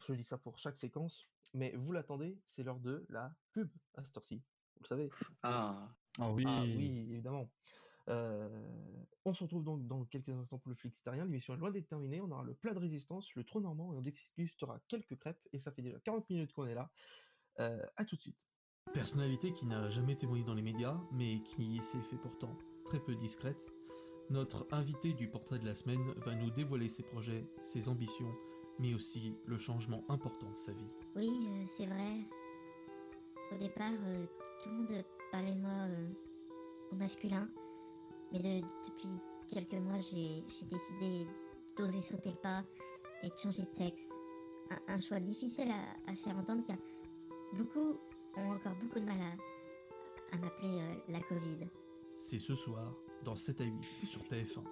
je 0.06 0.14
dis 0.14 0.24
ça 0.24 0.38
pour 0.38 0.58
chaque 0.58 0.76
séquence, 0.76 1.28
mais 1.54 1.72
vous 1.76 1.92
l'attendez, 1.92 2.40
c'est 2.46 2.62
l'heure 2.62 2.80
de 2.80 3.06
la 3.08 3.34
pub 3.52 3.70
à 3.94 4.04
cette 4.04 4.16
heure-ci. 4.16 4.42
Vous 4.76 4.82
le 4.82 4.88
savez. 4.88 5.10
Ah, 5.42 5.88
Ah 6.18 6.30
oui. 6.32 6.44
Ah 6.46 6.62
oui, 6.62 7.06
évidemment. 7.10 7.50
Euh, 8.08 8.48
on 9.24 9.32
se 9.32 9.44
retrouve 9.44 9.62
donc 9.62 9.86
dans 9.86 10.04
quelques 10.06 10.30
instants 10.30 10.58
pour 10.58 10.70
le 10.70 10.74
Flixterien. 10.74 11.24
L'émission 11.24 11.54
est 11.54 11.58
loin 11.58 11.70
d'être 11.70 11.86
terminée. 11.86 12.20
On 12.20 12.30
aura 12.30 12.42
le 12.42 12.54
plat 12.54 12.74
de 12.74 12.80
résistance, 12.80 13.32
le 13.36 13.44
trou 13.44 13.60
normand 13.60 13.94
et 13.94 13.96
on 13.98 14.02
dégustera 14.02 14.80
quelques 14.88 15.16
crêpes. 15.16 15.38
Et 15.52 15.58
ça 15.58 15.70
fait 15.70 15.82
déjà 15.82 16.00
40 16.00 16.28
minutes 16.30 16.52
qu'on 16.52 16.66
est 16.66 16.74
là. 16.74 16.90
Euh, 17.60 17.84
à 17.96 18.04
tout 18.04 18.16
de 18.16 18.20
suite. 18.20 18.38
Personnalité 18.92 19.52
qui 19.52 19.66
n'a 19.66 19.88
jamais 19.90 20.16
témoigné 20.16 20.42
dans 20.44 20.54
les 20.54 20.62
médias, 20.62 21.00
mais 21.12 21.42
qui 21.44 21.80
s'est 21.80 22.02
fait 22.02 22.18
pourtant 22.18 22.58
très 22.84 22.98
peu 22.98 23.14
discrète. 23.14 23.72
Notre 24.32 24.66
invité 24.72 25.12
du 25.12 25.28
portrait 25.28 25.58
de 25.58 25.66
la 25.66 25.74
semaine 25.74 26.02
va 26.24 26.34
nous 26.34 26.48
dévoiler 26.50 26.88
ses 26.88 27.02
projets, 27.02 27.44
ses 27.60 27.86
ambitions, 27.90 28.32
mais 28.78 28.94
aussi 28.94 29.36
le 29.44 29.58
changement 29.58 30.04
important 30.08 30.50
de 30.50 30.56
sa 30.56 30.72
vie. 30.72 30.88
Oui, 31.14 31.28
euh, 31.50 31.64
c'est 31.66 31.84
vrai. 31.84 32.16
Au 33.52 33.58
départ, 33.58 33.92
euh, 34.06 34.24
tout 34.62 34.70
le 34.70 34.76
monde 34.76 35.04
parlait 35.30 35.52
de 35.52 35.60
moi 35.60 35.70
euh, 35.70 36.08
au 36.92 36.94
masculin. 36.96 37.46
Mais 38.32 38.38
de- 38.38 38.66
depuis 38.86 39.10
quelques 39.48 39.74
mois, 39.74 39.98
j'ai 39.98 40.42
décidé 40.70 41.26
d'oser 41.76 42.00
sauter 42.00 42.30
le 42.30 42.36
pas 42.36 42.64
et 43.22 43.28
de 43.28 43.36
changer 43.36 43.62
de 43.64 43.68
sexe. 43.68 44.08
Un, 44.70 44.94
un 44.94 44.98
choix 44.98 45.20
difficile 45.20 45.70
à, 45.70 46.10
à 46.10 46.14
faire 46.14 46.38
entendre 46.38 46.64
car 46.66 46.78
beaucoup 47.52 47.98
ont 48.38 48.50
encore 48.52 48.76
beaucoup 48.76 48.98
de 48.98 49.04
mal 49.04 49.18
à, 49.20 50.34
à 50.34 50.38
m'appeler 50.38 50.80
euh, 50.80 50.94
la 51.12 51.20
Covid. 51.20 51.68
C'est 52.16 52.38
ce 52.38 52.54
soir, 52.56 52.94
dans 53.24 53.36
7 53.36 53.60
à 53.60 53.64
8 53.64 53.72
sur 54.04 54.22
TF1. 54.22 54.62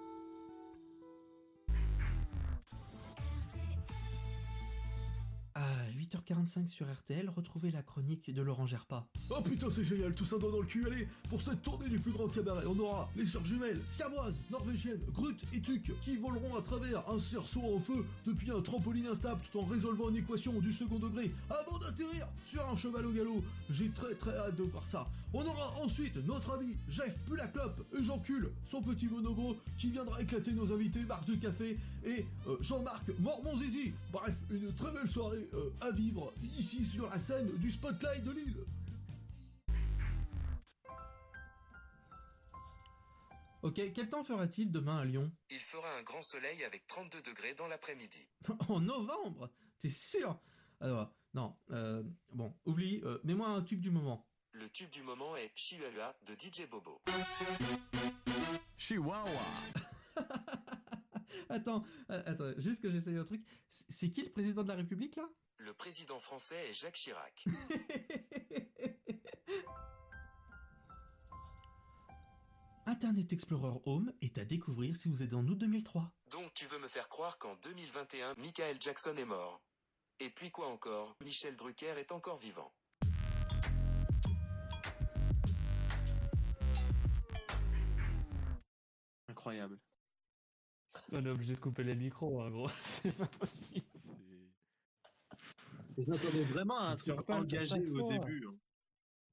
À 5.53 5.89
8h45 5.91 6.67
sur 6.67 6.91
RTL, 6.91 7.29
retrouvez 7.29 7.71
la 7.71 7.83
chronique 7.83 8.33
de 8.33 8.41
Laurent 8.41 8.65
Gerpa. 8.65 9.05
Oh 9.29 9.41
putain, 9.41 9.69
c'est 9.69 9.83
génial, 9.83 10.15
tout 10.15 10.25
ça 10.25 10.37
doit 10.37 10.49
dans 10.49 10.61
le 10.61 10.65
cul. 10.65 10.85
Allez, 10.87 11.07
pour 11.29 11.41
cette 11.41 11.61
tournée 11.61 11.89
du 11.89 11.99
plus 11.99 12.11
grand 12.11 12.27
cabaret, 12.27 12.65
on 12.67 12.79
aura 12.79 13.09
les 13.15 13.25
sœurs 13.25 13.45
jumelles, 13.45 13.79
siamoises, 13.85 14.35
norvégiennes, 14.49 15.01
Grut 15.13 15.37
et 15.53 15.61
Tuc, 15.61 15.91
qui 16.03 16.15
voleront 16.15 16.55
à 16.55 16.61
travers 16.61 17.07
un 17.09 17.19
cerceau 17.19 17.61
en 17.75 17.79
feu 17.79 18.05
depuis 18.25 18.49
un 18.49 18.61
trampoline 18.61 19.07
instable 19.07 19.41
tout 19.51 19.59
en 19.59 19.63
résolvant 19.63 20.09
une 20.09 20.17
équation 20.17 20.59
du 20.59 20.71
second 20.71 20.99
degré 20.99 21.31
avant 21.49 21.77
d'atterrir 21.79 22.27
sur 22.47 22.67
un 22.67 22.75
cheval 22.75 23.05
au 23.05 23.11
galop. 23.11 23.43
J'ai 23.69 23.89
très 23.89 24.15
très 24.15 24.35
hâte 24.35 24.55
de 24.55 24.63
voir 24.63 24.85
ça. 24.85 25.07
On 25.33 25.45
aura 25.45 25.71
ensuite 25.81 26.17
notre 26.27 26.51
ami 26.51 26.75
Jeff 26.89 27.17
Pulaclope 27.25 27.85
et 27.97 28.03
Jean-Cul, 28.03 28.47
son 28.69 28.81
petit 28.81 29.07
bonobo, 29.07 29.55
qui 29.77 29.89
viendra 29.89 30.21
éclater 30.21 30.51
nos 30.51 30.71
invités 30.73 30.99
Marc 31.01 31.25
de 31.25 31.35
Café 31.35 31.77
et 32.05 32.25
euh, 32.47 32.57
Jean-Marc 32.59 33.07
Mormon-Zizi. 33.19 33.93
Bref, 34.11 34.35
une 34.49 34.73
très 34.75 34.91
belle 34.91 35.09
soirée 35.09 35.47
euh, 35.53 35.69
à 35.79 35.91
vivre 35.91 36.33
ici 36.59 36.85
sur 36.85 37.09
la 37.09 37.17
scène 37.17 37.49
du 37.59 37.71
Spotlight 37.71 38.23
de 38.25 38.31
Lille. 38.31 38.57
Ok, 43.61 43.79
quel 43.93 44.09
temps 44.09 44.23
fera-t-il 44.23 44.71
demain 44.71 44.97
à 44.97 45.05
Lyon? 45.05 45.31
Il 45.49 45.59
fera 45.59 45.87
un 45.97 46.01
grand 46.01 46.21
soleil 46.23 46.63
avec 46.65 46.87
32 46.87 47.21
degrés 47.21 47.53
dans 47.53 47.67
l'après-midi. 47.67 48.27
En 48.67 48.81
novembre? 48.81 49.49
T'es 49.79 49.89
sûr? 49.89 50.37
Alors, 50.81 51.13
non, 51.33 51.55
euh, 51.69 52.03
bon, 52.33 52.53
oublie, 52.65 53.01
euh, 53.05 53.19
mets-moi 53.23 53.47
un 53.47 53.61
tube 53.61 53.79
du 53.79 53.91
moment. 53.91 54.27
Le 54.53 54.69
tube 54.69 54.89
du 54.89 55.01
moment 55.03 55.35
est 55.37 55.51
Chihuahua 55.55 56.15
de 56.25 56.33
DJ 56.33 56.67
Bobo. 56.69 57.01
Chihuahua. 58.77 59.25
Attends, 61.49 61.83
euh, 62.09 62.23
attends, 62.25 62.53
juste 62.61 62.81
que 62.81 62.89
j'essaye 62.91 63.15
un 63.17 63.23
truc. 63.23 63.41
C'est- 63.67 63.85
C'est 63.89 64.09
qui 64.11 64.23
le 64.23 64.31
président 64.31 64.63
de 64.63 64.67
la 64.69 64.75
République 64.75 65.15
là? 65.15 65.27
Le 65.57 65.73
président 65.73 66.19
français 66.19 66.69
est 66.69 66.73
Jacques 66.73 66.95
Chirac. 66.95 67.45
Internet 72.87 73.31
Explorer 73.31 73.79
Home 73.85 74.11
est 74.21 74.37
à 74.37 74.45
découvrir 74.45 74.95
si 74.95 75.07
vous 75.07 75.21
êtes 75.23 75.33
en 75.33 75.45
août 75.47 75.57
2003. 75.57 76.11
Donc 76.31 76.53
tu 76.53 76.65
veux 76.65 76.79
me 76.79 76.87
faire 76.87 77.07
croire 77.09 77.37
qu'en 77.37 77.55
2021, 77.63 78.33
Michael 78.37 78.77
Jackson 78.81 79.15
est 79.17 79.25
mort. 79.25 79.61
Et 80.19 80.29
puis 80.29 80.51
quoi 80.51 80.67
encore? 80.67 81.15
Michel 81.23 81.55
Drucker 81.55 81.93
est 81.97 82.11
encore 82.11 82.37
vivant. 82.37 82.71
Incroyable. 89.41 89.79
On 91.11 91.25
est 91.25 91.29
obligé 91.29 91.55
de 91.55 91.59
couper 91.59 91.83
les 91.83 91.95
micros, 91.95 92.41
hein, 92.41 92.51
gros. 92.51 92.67
C'est 92.83 93.11
pas 93.17 93.25
possible. 93.27 93.85
J'attendais 95.97 96.43
vraiment 96.43 96.79
un 96.79 96.95
Tu 96.95 97.11
truc 97.11 97.29
engagé 97.29 97.89
au 97.89 97.99
fois. 97.99 98.09
début. 98.19 98.45
hein. 98.47 98.55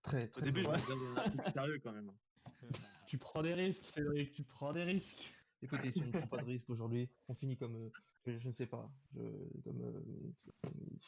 Très, 0.03 0.29
très 0.29 0.41
Au 0.41 0.45
début, 0.45 0.63
je 0.63 0.69
me 0.69 0.77
disais 0.77 1.21
un 1.21 1.31
truc 1.31 1.53
sérieux 1.53 1.81
quand 1.83 1.93
même. 1.93 2.11
Tu 3.07 3.17
prends 3.17 3.43
des 3.43 3.55
risques, 3.55 3.87
Cédric, 3.87 4.33
tu 4.33 4.45
prends 4.45 4.73
des 4.75 4.83
risques. 4.85 5.35
Écoutez, 5.63 5.91
si 5.93 6.03
on 6.03 6.07
ne 6.07 6.11
prend 6.27 6.27
pas 6.27 6.39
de 6.39 6.45
risque 6.47 6.69
aujourd'hui, 6.69 7.09
on 7.29 7.35
finit 7.35 7.57
comme, 7.57 7.77
euh, 7.77 7.91
je, 8.27 8.37
je 8.39 8.49
ne 8.49 8.53
sais 8.53 8.67
pas, 8.67 8.91
je- 9.15 9.61
comme, 9.65 9.81
euh, 9.83 10.33
comme- 10.63 10.99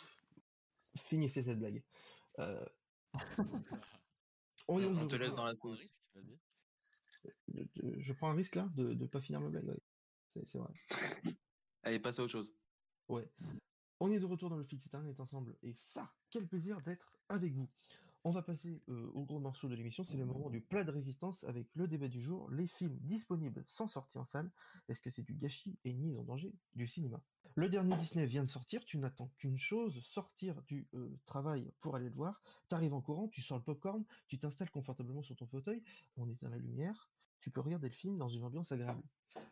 finissez 0.96 1.42
cette 1.42 1.58
blague. 1.58 1.82
Euh, 2.38 2.64
on, 4.66 5.08
te 5.08 5.16
laisse 5.16 5.34
dans 5.34 5.44
la 5.44 5.54
sauce. 5.56 5.80
Je, 7.98 8.12
prends 8.12 8.30
un 8.30 8.34
risque 8.34 8.56
là 8.56 8.68
de 8.74 8.94
ne 8.94 9.06
pas 9.06 9.20
finir 9.20 9.40
ma 9.40 9.48
blague. 9.48 9.66
ouais. 9.66 9.80
C'est 10.46 10.58
vrai. 10.58 10.72
Allez, 11.82 11.98
passe 11.98 12.18
à 12.18 12.22
autre 12.22 12.32
chose. 12.32 12.54
Ouais. 13.08 13.28
On 14.00 14.10
est 14.12 14.20
de 14.20 14.24
retour 14.24 14.50
dans 14.50 14.56
le 14.56 14.64
Flix 14.64 14.86
Internet 14.86 15.20
ensemble. 15.20 15.56
Et 15.62 15.74
ça, 15.74 16.12
quel 16.30 16.46
plaisir 16.46 16.80
d'être 16.82 17.12
avec 17.28 17.54
vous. 17.54 17.68
On 18.22 18.30
va 18.32 18.42
passer 18.42 18.82
euh, 18.88 19.10
au 19.14 19.24
gros 19.24 19.40
morceau 19.40 19.68
de 19.68 19.74
l'émission. 19.74 20.04
C'est 20.04 20.18
le 20.18 20.26
moment 20.26 20.50
du 20.50 20.60
plat 20.60 20.84
de 20.84 20.90
résistance 20.90 21.44
avec 21.44 21.68
le 21.74 21.88
débat 21.88 22.08
du 22.08 22.20
jour. 22.20 22.50
Les 22.50 22.66
films 22.66 22.98
disponibles 23.00 23.62
sans 23.66 23.88
sortie 23.88 24.18
en 24.18 24.26
salle. 24.26 24.50
Est-ce 24.88 25.00
que 25.00 25.08
c'est 25.08 25.22
du 25.22 25.34
gâchis 25.34 25.78
et 25.84 25.90
une 25.90 26.00
mise 26.00 26.18
en 26.18 26.24
danger 26.24 26.52
du 26.74 26.86
cinéma? 26.86 27.22
Le 27.54 27.68
dernier 27.68 27.96
Disney 27.96 28.26
vient 28.26 28.42
de 28.42 28.48
sortir. 28.48 28.84
Tu 28.84 28.98
n'attends 28.98 29.32
qu'une 29.38 29.58
chose 29.58 29.98
sortir 30.04 30.62
du 30.62 30.86
euh, 30.94 31.18
travail 31.24 31.72
pour 31.80 31.96
aller 31.96 32.10
le 32.10 32.14
voir. 32.14 32.42
Tu 32.68 32.74
arrives 32.74 32.94
en 32.94 33.00
courant, 33.00 33.28
tu 33.28 33.40
sors 33.40 33.56
le 33.56 33.64
popcorn, 33.64 34.04
tu 34.28 34.38
t'installes 34.38 34.70
confortablement 34.70 35.22
sur 35.22 35.36
ton 35.36 35.46
fauteuil. 35.46 35.82
On 36.16 36.28
éteint 36.28 36.50
la 36.50 36.58
lumière. 36.58 37.10
Tu 37.40 37.50
peux 37.50 37.60
regarder 37.60 37.88
le 37.88 37.94
film 37.94 38.18
dans 38.18 38.28
une 38.28 38.44
ambiance 38.44 38.72
agréable. 38.72 39.02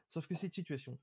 Sauf 0.08 0.26
que 0.26 0.34
cette 0.34 0.54
situation, 0.54 0.98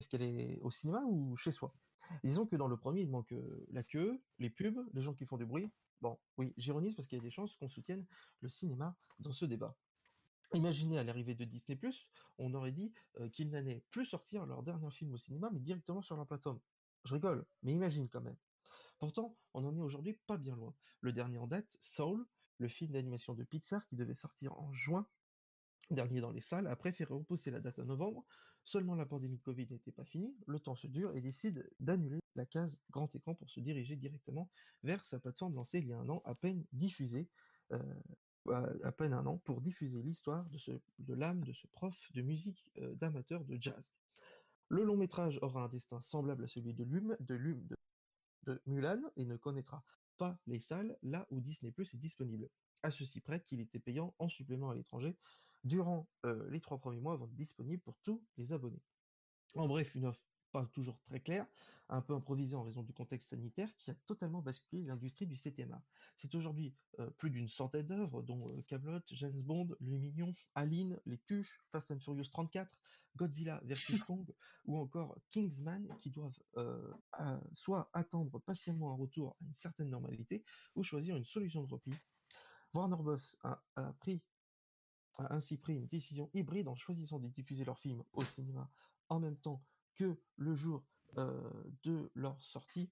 est-ce 0.00 0.08
qu'elle 0.08 0.22
est 0.22 0.60
au 0.62 0.70
cinéma 0.70 1.02
ou 1.04 1.36
chez 1.36 1.52
soi? 1.52 1.74
Disons 2.22 2.46
que 2.46 2.56
dans 2.56 2.68
le 2.68 2.76
premier, 2.76 3.02
il 3.02 3.10
manque 3.10 3.34
la 3.70 3.82
queue, 3.82 4.22
les 4.38 4.50
pubs, 4.50 4.88
les 4.94 5.02
gens 5.02 5.14
qui 5.14 5.26
font 5.26 5.36
du 5.36 5.46
bruit. 5.46 5.70
Bon, 6.00 6.16
oui, 6.36 6.54
j'ironise 6.56 6.94
parce 6.94 7.08
qu'il 7.08 7.18
y 7.18 7.20
a 7.20 7.24
des 7.24 7.30
chances 7.30 7.56
qu'on 7.56 7.68
soutienne 7.68 8.06
le 8.40 8.48
cinéma 8.48 8.96
dans 9.18 9.32
ce 9.32 9.44
débat. 9.44 9.76
Imaginez 10.54 10.98
à 10.98 11.04
l'arrivée 11.04 11.34
de 11.34 11.44
Disney+, 11.44 11.78
on 12.38 12.54
aurait 12.54 12.72
dit 12.72 12.94
qu'ils 13.32 13.50
n'allaient 13.50 13.84
plus 13.90 14.06
sortir 14.06 14.46
leur 14.46 14.62
dernier 14.62 14.90
film 14.90 15.12
au 15.12 15.18
cinéma, 15.18 15.50
mais 15.52 15.60
directement 15.60 16.00
sur 16.00 16.16
leur 16.16 16.26
plateforme. 16.26 16.60
Je 17.04 17.14
rigole, 17.14 17.44
mais 17.62 17.72
imagine 17.72 18.08
quand 18.08 18.20
même. 18.20 18.36
Pourtant, 18.98 19.36
on 19.54 19.64
en 19.64 19.76
est 19.76 19.80
aujourd'hui 19.80 20.14
pas 20.26 20.38
bien 20.38 20.56
loin. 20.56 20.74
Le 21.00 21.12
dernier 21.12 21.38
en 21.38 21.46
date, 21.46 21.76
Soul, 21.80 22.26
le 22.58 22.68
film 22.68 22.92
d'animation 22.92 23.34
de 23.34 23.44
Pixar 23.44 23.84
qui 23.86 23.96
devait 23.96 24.14
sortir 24.14 24.58
en 24.58 24.72
juin 24.72 25.06
dernier 25.90 26.20
dans 26.20 26.30
les 26.30 26.40
salles, 26.40 26.66
a 26.66 26.76
préféré 26.76 27.14
repousser 27.14 27.50
la 27.50 27.60
date 27.60 27.78
à 27.78 27.84
novembre. 27.84 28.24
Seulement 28.64 28.94
la 28.94 29.06
pandémie 29.06 29.38
de 29.38 29.42
Covid 29.42 29.66
n'était 29.70 29.92
pas 29.92 30.04
finie, 30.04 30.36
le 30.46 30.60
temps 30.60 30.74
se 30.74 30.86
dure 30.86 31.14
et 31.14 31.20
décide 31.20 31.70
d'annuler 31.80 32.20
la 32.34 32.44
case 32.44 32.78
grand 32.90 33.12
écran 33.14 33.34
pour 33.34 33.50
se 33.50 33.60
diriger 33.60 33.96
directement 33.96 34.50
vers 34.82 35.04
sa 35.04 35.18
plateforme 35.18 35.54
lancée 35.54 35.78
il 35.78 35.88
y 35.88 35.92
a 35.92 35.98
un 35.98 36.08
an, 36.08 36.22
à 36.24 36.34
peine 36.34 36.64
diffusée, 36.72 37.28
euh, 37.72 37.78
à 38.52 38.92
peine 38.92 39.12
un 39.12 39.26
an, 39.26 39.38
pour 39.38 39.60
diffuser 39.60 40.02
l'histoire 40.02 40.48
de, 40.98 41.14
l'âme 41.14 41.44
de 41.44 41.52
ce 41.52 41.66
prof 41.68 42.12
de 42.12 42.22
musique 42.22 42.70
euh, 42.78 42.94
d'amateur 42.94 43.44
de 43.44 43.56
jazz. 43.60 43.92
Le 44.68 44.84
long 44.84 44.96
métrage 44.96 45.38
aura 45.42 45.64
un 45.64 45.68
destin 45.68 46.00
semblable 46.00 46.44
à 46.44 46.48
celui 46.48 46.74
de, 46.74 46.84
Lum, 46.84 47.16
de, 47.20 47.34
Lum, 47.34 47.66
de, 47.66 47.76
de 48.44 48.62
Mulan 48.66 49.00
et 49.16 49.24
ne 49.24 49.36
connaîtra 49.36 49.82
pas 50.18 50.38
les 50.46 50.60
salles 50.60 50.98
là 51.02 51.26
où 51.30 51.40
Disney 51.40 51.72
Plus 51.72 51.94
est 51.94 51.98
disponible. 51.98 52.50
À 52.82 52.90
ceci 52.90 53.20
près 53.20 53.40
qu'il 53.40 53.60
était 53.60 53.80
payant 53.80 54.14
en 54.18 54.28
supplément 54.28 54.70
à 54.70 54.74
l'étranger 54.74 55.16
durant 55.64 56.10
euh, 56.24 56.48
les 56.50 56.60
trois 56.60 56.78
premiers 56.78 57.00
mois 57.00 57.14
avant 57.14 57.26
d'être 57.26 57.36
disponible 57.36 57.82
pour 57.82 57.98
tous 58.02 58.26
les 58.36 58.52
abonnés. 58.52 58.82
En 59.54 59.66
bref, 59.66 59.94
une 59.94 60.06
offre 60.06 60.28
pas 60.50 60.66
toujours 60.66 61.02
très 61.02 61.20
claire, 61.20 61.46
un 61.88 62.00
peu 62.00 62.14
improvisée 62.14 62.56
en 62.56 62.62
raison 62.62 62.82
du 62.82 62.92
contexte 62.92 63.28
sanitaire 63.28 63.76
qui 63.76 63.90
a 63.90 63.94
totalement 63.94 64.40
basculé 64.40 64.82
l'industrie 64.82 65.26
du 65.26 65.36
CTMA. 65.36 65.84
C'est 66.16 66.34
aujourd'hui 66.34 66.74
euh, 67.00 67.10
plus 67.10 67.30
d'une 67.30 67.48
centaine 67.48 67.86
d'œuvres, 67.86 68.22
dont 68.22 68.50
euh, 68.50 68.62
Camelot, 68.62 69.00
James 69.10 69.42
Bond, 69.42 69.68
Le 69.80 69.98
Mignon, 69.98 70.34
Aline, 70.54 71.00
Les 71.04 71.18
Tuches, 71.18 71.60
Fast 71.70 71.90
and 71.90 72.00
Furious 72.00 72.30
34, 72.30 72.74
Godzilla 73.16 73.60
vs 73.64 73.98
Kong 74.06 74.34
ou 74.64 74.78
encore 74.78 75.18
Kingsman 75.28 75.96
qui 75.98 76.10
doivent 76.10 76.38
à- 77.12 77.40
soit 77.52 77.90
attendre 77.92 78.38
patiemment 78.38 78.92
un 78.92 78.96
retour 78.96 79.36
à 79.40 79.44
une 79.44 79.52
certaine 79.52 79.90
normalité 79.90 80.44
ou 80.74 80.82
choisir 80.82 81.16
une 81.16 81.24
solution 81.24 81.62
de 81.62 81.68
repli. 81.68 81.92
Warner 82.74 82.96
Bros. 82.96 83.16
a, 83.42 83.64
a 83.76 83.92
pris 83.94 84.22
ainsi 85.18 85.56
pris 85.56 85.74
une 85.74 85.86
décision 85.86 86.30
hybride 86.32 86.68
en 86.68 86.76
choisissant 86.76 87.18
de 87.18 87.28
diffuser 87.28 87.64
leurs 87.64 87.78
films 87.78 88.02
au 88.12 88.22
cinéma 88.22 88.70
en 89.08 89.20
même 89.20 89.36
temps 89.36 89.62
que 89.94 90.18
le 90.36 90.54
jour 90.54 90.84
de 91.16 92.10
leur 92.14 92.40
sortie 92.42 92.90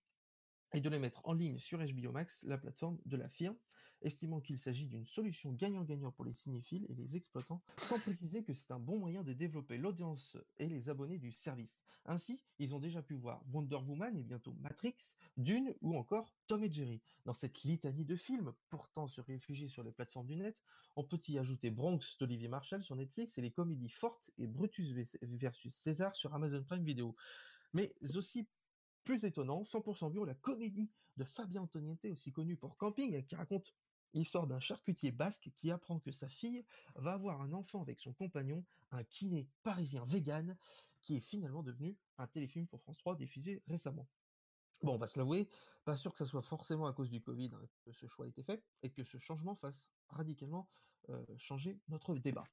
et 0.72 0.80
de 0.80 0.88
les 0.88 0.98
mettre 0.98 1.20
en 1.24 1.32
ligne 1.32 1.58
sur 1.58 1.78
HBO 1.78 2.12
Max, 2.12 2.42
la 2.44 2.58
plateforme 2.58 2.98
de 3.06 3.16
la 3.16 3.28
firme, 3.28 3.56
estimant 4.02 4.40
qu'il 4.40 4.58
s'agit 4.58 4.86
d'une 4.86 5.06
solution 5.06 5.52
gagnant-gagnant 5.52 6.12
pour 6.12 6.24
les 6.24 6.32
cinéphiles 6.32 6.86
et 6.88 6.94
les 6.94 7.16
exploitants, 7.16 7.62
sans 7.82 7.98
préciser 7.98 8.44
que 8.44 8.52
c'est 8.52 8.70
un 8.70 8.78
bon 8.78 8.98
moyen 8.98 9.22
de 9.22 9.32
développer 9.32 9.78
l'audience 9.78 10.36
et 10.58 10.68
les 10.68 10.90
abonnés 10.90 11.18
du 11.18 11.32
service. 11.32 11.82
Ainsi, 12.04 12.40
ils 12.58 12.74
ont 12.74 12.78
déjà 12.78 13.02
pu 13.02 13.14
voir 13.14 13.42
Wonder 13.52 13.76
Woman 13.76 14.16
et 14.16 14.22
bientôt 14.22 14.54
Matrix, 14.60 14.94
Dune 15.36 15.74
ou 15.80 15.96
encore 15.96 16.32
Tom 16.46 16.62
et 16.62 16.72
Jerry. 16.72 17.02
Dans 17.24 17.34
cette 17.34 17.62
litanie 17.62 18.04
de 18.04 18.16
films, 18.16 18.52
pourtant 18.70 19.08
se 19.08 19.20
réfugier 19.20 19.68
sur 19.68 19.82
les 19.82 19.92
plateformes 19.92 20.26
du 20.26 20.36
net, 20.36 20.62
on 20.94 21.02
peut 21.02 21.20
y 21.28 21.38
ajouter 21.38 21.70
Bronx 21.70 22.16
d'Olivier 22.18 22.48
Marshall 22.48 22.82
sur 22.82 22.96
Netflix 22.96 23.38
et 23.38 23.42
les 23.42 23.50
comédies 23.50 23.88
Fortes 23.88 24.30
et 24.38 24.46
Brutus 24.46 24.94
versus 25.22 25.74
César 25.74 26.14
sur 26.14 26.34
Amazon 26.34 26.62
Prime 26.62 26.84
Video. 26.84 27.16
Mais 27.72 27.94
aussi 28.14 28.48
plus 29.06 29.24
étonnant, 29.24 29.62
100% 29.62 30.10
bio, 30.10 30.24
la 30.24 30.34
comédie 30.34 30.90
de 31.16 31.22
Fabien 31.22 31.62
Antoniente, 31.62 32.04
aussi 32.06 32.32
connu 32.32 32.56
pour 32.56 32.76
Camping, 32.76 33.24
qui 33.24 33.36
raconte 33.36 33.72
l'histoire 34.14 34.48
d'un 34.48 34.58
charcutier 34.58 35.12
basque 35.12 35.48
qui 35.54 35.70
apprend 35.70 36.00
que 36.00 36.10
sa 36.10 36.28
fille 36.28 36.64
va 36.96 37.12
avoir 37.12 37.40
un 37.40 37.52
enfant 37.52 37.80
avec 37.80 38.00
son 38.00 38.12
compagnon, 38.12 38.64
un 38.90 39.04
kiné 39.04 39.48
parisien 39.62 40.04
vegan, 40.04 40.58
qui 41.02 41.16
est 41.16 41.20
finalement 41.20 41.62
devenu 41.62 41.96
un 42.18 42.26
téléfilm 42.26 42.66
pour 42.66 42.82
France 42.82 42.98
3 42.98 43.14
diffusé 43.14 43.62
récemment. 43.68 44.08
Bon, 44.82 44.96
on 44.96 44.98
va 44.98 45.06
se 45.06 45.18
l'avouer, 45.20 45.48
pas 45.84 45.96
sûr 45.96 46.10
que 46.10 46.18
ça 46.18 46.26
soit 46.26 46.42
forcément 46.42 46.86
à 46.86 46.92
cause 46.92 47.08
du 47.08 47.22
Covid 47.22 47.50
hein, 47.54 47.62
que 47.84 47.92
ce 47.92 48.06
choix 48.06 48.26
a 48.26 48.28
été 48.28 48.42
fait 48.42 48.64
et 48.82 48.90
que 48.90 49.04
ce 49.04 49.18
changement 49.18 49.54
fasse 49.54 49.88
radicalement 50.08 50.68
euh, 51.10 51.24
changer 51.36 51.80
notre 51.86 52.16
débat. 52.16 52.48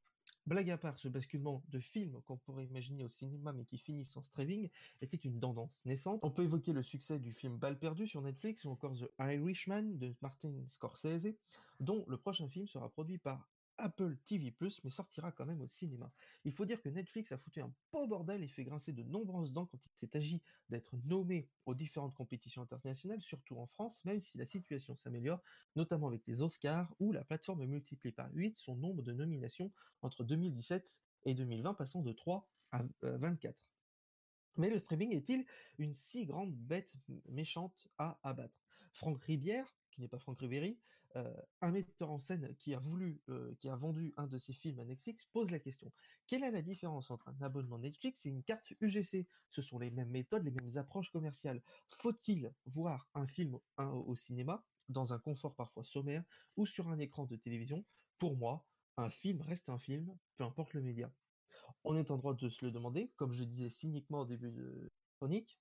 Blague 0.45 0.71
à 0.71 0.77
part, 0.77 0.99
ce 0.99 1.07
basculement 1.07 1.63
de 1.69 1.79
films 1.79 2.21
qu'on 2.25 2.37
pourrait 2.37 2.65
imaginer 2.65 3.05
au 3.05 3.09
cinéma 3.09 3.53
mais 3.53 3.63
qui 3.63 3.77
finissent 3.77 4.17
en 4.17 4.21
streaming 4.21 4.69
était 5.01 5.15
une 5.17 5.39
tendance 5.39 5.85
naissante. 5.85 6.19
On 6.23 6.31
peut 6.31 6.43
évoquer 6.43 6.73
le 6.73 6.83
succès 6.83 7.17
du 7.17 7.31
film 7.31 7.57
Balle 7.57 7.79
perdue 7.79 8.07
sur 8.07 8.21
Netflix 8.21 8.65
ou 8.65 8.69
encore 8.69 8.93
The 8.93 9.09
Irishman 9.19 9.97
de 9.97 10.13
Martin 10.21 10.53
Scorsese, 10.67 11.33
dont 11.79 12.03
le 12.09 12.17
prochain 12.17 12.49
film 12.49 12.67
sera 12.67 12.89
produit 12.89 13.19
par 13.19 13.52
Apple 13.77 14.17
TV+, 14.25 14.53
mais 14.83 14.89
sortira 14.89 15.31
quand 15.31 15.45
même 15.45 15.61
au 15.61 15.67
cinéma. 15.67 16.11
Il 16.45 16.51
faut 16.51 16.65
dire 16.65 16.81
que 16.81 16.89
Netflix 16.89 17.31
a 17.31 17.37
foutu 17.37 17.61
un 17.61 17.73
beau 17.91 18.07
bordel 18.07 18.43
et 18.43 18.47
fait 18.47 18.63
grincer 18.63 18.93
de 18.93 19.03
nombreuses 19.03 19.53
dents 19.53 19.65
quand 19.65 19.85
il 19.85 19.91
s'est 19.95 20.15
agi 20.15 20.41
d'être 20.69 20.95
nommé 21.05 21.49
aux 21.65 21.75
différentes 21.75 22.13
compétitions 22.13 22.61
internationales, 22.61 23.21
surtout 23.21 23.57
en 23.57 23.65
France, 23.65 24.03
même 24.05 24.19
si 24.19 24.37
la 24.37 24.45
situation 24.45 24.95
s'améliore, 24.95 25.41
notamment 25.75 26.07
avec 26.07 26.25
les 26.27 26.41
Oscars, 26.41 26.93
où 26.99 27.11
la 27.11 27.23
plateforme 27.23 27.65
multiplie 27.65 28.11
par 28.11 28.29
8 28.33 28.57
son 28.57 28.75
nombre 28.75 29.01
de 29.01 29.13
nominations 29.13 29.71
entre 30.01 30.23
2017 30.23 31.01
et 31.25 31.33
2020, 31.33 31.73
passant 31.73 32.01
de 32.01 32.11
3 32.11 32.49
à 32.71 32.83
euh, 33.03 33.17
24. 33.17 33.67
Mais 34.57 34.69
le 34.69 34.77
streaming 34.77 35.15
est-il 35.15 35.45
une 35.79 35.95
si 35.95 36.25
grande 36.25 36.53
bête 36.53 36.95
méchante 37.29 37.87
à 37.97 38.19
abattre? 38.23 38.63
Franck 38.91 39.23
Ribière, 39.23 39.75
qui 39.89 40.01
n'est 40.01 40.07
pas 40.07 40.19
Franck 40.19 40.39
Ribéry, 40.39 40.77
euh, 40.77 41.02
un 41.61 41.71
metteur 41.71 42.09
en 42.09 42.19
scène 42.19 42.55
qui 42.57 42.73
a 42.73 42.79
voulu, 42.79 43.21
euh, 43.29 43.55
qui 43.59 43.69
a 43.69 43.75
vendu 43.75 44.13
un 44.17 44.27
de 44.27 44.37
ses 44.37 44.53
films 44.53 44.79
à 44.79 44.85
Netflix, 44.85 45.25
pose 45.31 45.51
la 45.51 45.59
question 45.59 45.91
quelle 46.27 46.43
est 46.43 46.51
la 46.51 46.61
différence 46.61 47.11
entre 47.11 47.27
un 47.27 47.41
abonnement 47.41 47.79
Netflix 47.79 48.25
et 48.25 48.29
une 48.29 48.43
carte 48.43 48.73
UGC 48.81 49.27
Ce 49.49 49.61
sont 49.61 49.77
les 49.77 49.91
mêmes 49.91 50.09
méthodes, 50.09 50.43
les 50.43 50.51
mêmes 50.51 50.77
approches 50.77 51.11
commerciales. 51.11 51.61
Faut-il 51.89 52.53
voir 52.65 53.09
un 53.13 53.27
film 53.27 53.59
au 53.77 54.15
cinéma 54.15 54.65
dans 54.89 55.13
un 55.13 55.19
confort 55.19 55.55
parfois 55.55 55.83
sommaire 55.83 56.23
ou 56.55 56.65
sur 56.65 56.89
un 56.89 56.99
écran 56.99 57.25
de 57.25 57.35
télévision? 57.35 57.85
Pour 58.17 58.37
moi, 58.37 58.65
un 58.97 59.09
film 59.09 59.41
reste 59.41 59.69
un 59.69 59.77
film, 59.77 60.17
peu 60.37 60.43
importe 60.43 60.73
le 60.73 60.81
média. 60.81 61.13
On 61.83 61.97
est 61.97 62.11
en 62.11 62.17
droit 62.17 62.33
de 62.33 62.49
se 62.49 62.65
le 62.65 62.71
demander, 62.71 63.11
comme 63.15 63.33
je 63.33 63.43
disais 63.43 63.69
cyniquement 63.69 64.21
au 64.21 64.25
début 64.25 64.51
de 64.51 64.91
chronique, 65.17 65.59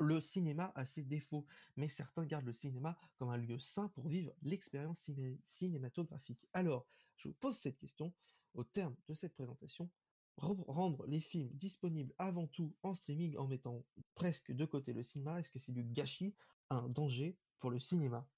le 0.00 0.20
cinéma 0.20 0.72
a 0.74 0.86
ses 0.86 1.02
défauts, 1.02 1.46
mais 1.76 1.88
certains 1.88 2.24
gardent 2.26 2.46
le 2.46 2.52
cinéma 2.52 2.98
comme 3.16 3.30
un 3.30 3.36
lieu 3.36 3.58
sain 3.58 3.88
pour 3.88 4.08
vivre 4.08 4.32
l'expérience 4.42 5.00
ciné- 5.00 5.38
cinématographique. 5.42 6.46
Alors, 6.52 6.88
je 7.16 7.28
vous 7.28 7.34
pose 7.34 7.56
cette 7.56 7.78
question, 7.78 8.14
au 8.54 8.64
terme 8.64 8.96
de 9.08 9.14
cette 9.14 9.34
présentation, 9.34 9.90
re- 10.38 10.64
rendre 10.66 11.06
les 11.06 11.20
films 11.20 11.50
disponibles 11.50 12.14
avant 12.18 12.46
tout 12.46 12.76
en 12.82 12.94
streaming 12.94 13.36
en 13.36 13.46
mettant 13.46 13.86
presque 14.14 14.52
de 14.52 14.64
côté 14.64 14.92
le 14.92 15.02
cinéma, 15.02 15.40
est-ce 15.40 15.50
que 15.50 15.58
c'est 15.58 15.72
du 15.72 15.84
gâchis, 15.84 16.34
un 16.70 16.88
danger 16.88 17.38
pour 17.58 17.70
le 17.70 17.78
cinéma? 17.78 18.30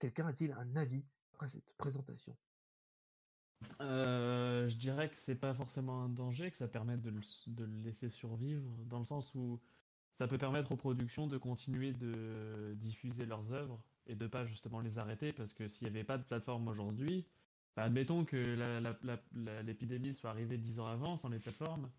Quelqu'un 0.00 0.26
a-t-il 0.26 0.52
un 0.52 0.76
avis 0.76 1.06
après 1.32 1.48
cette 1.48 1.76
présentation? 1.76 2.38
Euh, 3.80 4.68
je 4.68 4.76
dirais 4.76 5.10
que 5.10 5.16
c'est 5.16 5.34
pas 5.34 5.54
forcément 5.54 6.02
un 6.02 6.08
danger, 6.08 6.50
que 6.50 6.56
ça 6.56 6.68
permet 6.68 6.96
de 6.96 7.10
le 7.10 7.82
laisser 7.82 8.08
survivre, 8.08 8.84
dans 8.84 9.00
le 9.00 9.04
sens 9.04 9.34
où 9.34 9.60
ça 10.18 10.26
peut 10.28 10.38
permettre 10.38 10.72
aux 10.72 10.76
productions 10.76 11.26
de 11.26 11.38
continuer 11.38 11.92
de 11.92 12.74
diffuser 12.76 13.26
leurs 13.26 13.52
œuvres 13.52 13.80
et 14.06 14.14
de 14.16 14.26
pas 14.26 14.46
justement 14.46 14.80
les 14.80 14.98
arrêter, 14.98 15.32
parce 15.32 15.52
que 15.54 15.68
s'il 15.68 15.86
n'y 15.88 15.94
avait 15.96 16.04
pas 16.04 16.18
de 16.18 16.24
plateforme 16.24 16.68
aujourd'hui, 16.68 17.26
Bah, 17.76 17.84
admettons 17.84 18.24
que 18.24 18.36
l'épidémie 19.62 20.14
soit 20.14 20.30
arrivée 20.30 20.58
dix 20.58 20.80
ans 20.80 20.86
avant 20.88 21.16
sans 21.16 21.28
les 21.28 21.38
plateformes. 21.38 21.90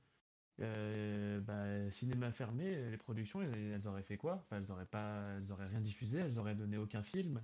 euh, 0.61 1.39
bah, 1.41 1.89
cinéma 1.91 2.31
fermé, 2.31 2.89
les 2.91 2.97
productions, 2.97 3.41
elles, 3.41 3.87
auraient 3.87 4.03
fait 4.03 4.17
quoi? 4.17 4.45
Elles 4.51 4.71
auraient 4.71 4.85
pas, 4.85 5.23
elles 5.37 5.51
rien 5.53 5.81
diffusé, 5.81 6.19
elles 6.19 6.39
auraient 6.39 6.55
donné 6.55 6.77
aucun 6.77 7.03
film. 7.03 7.43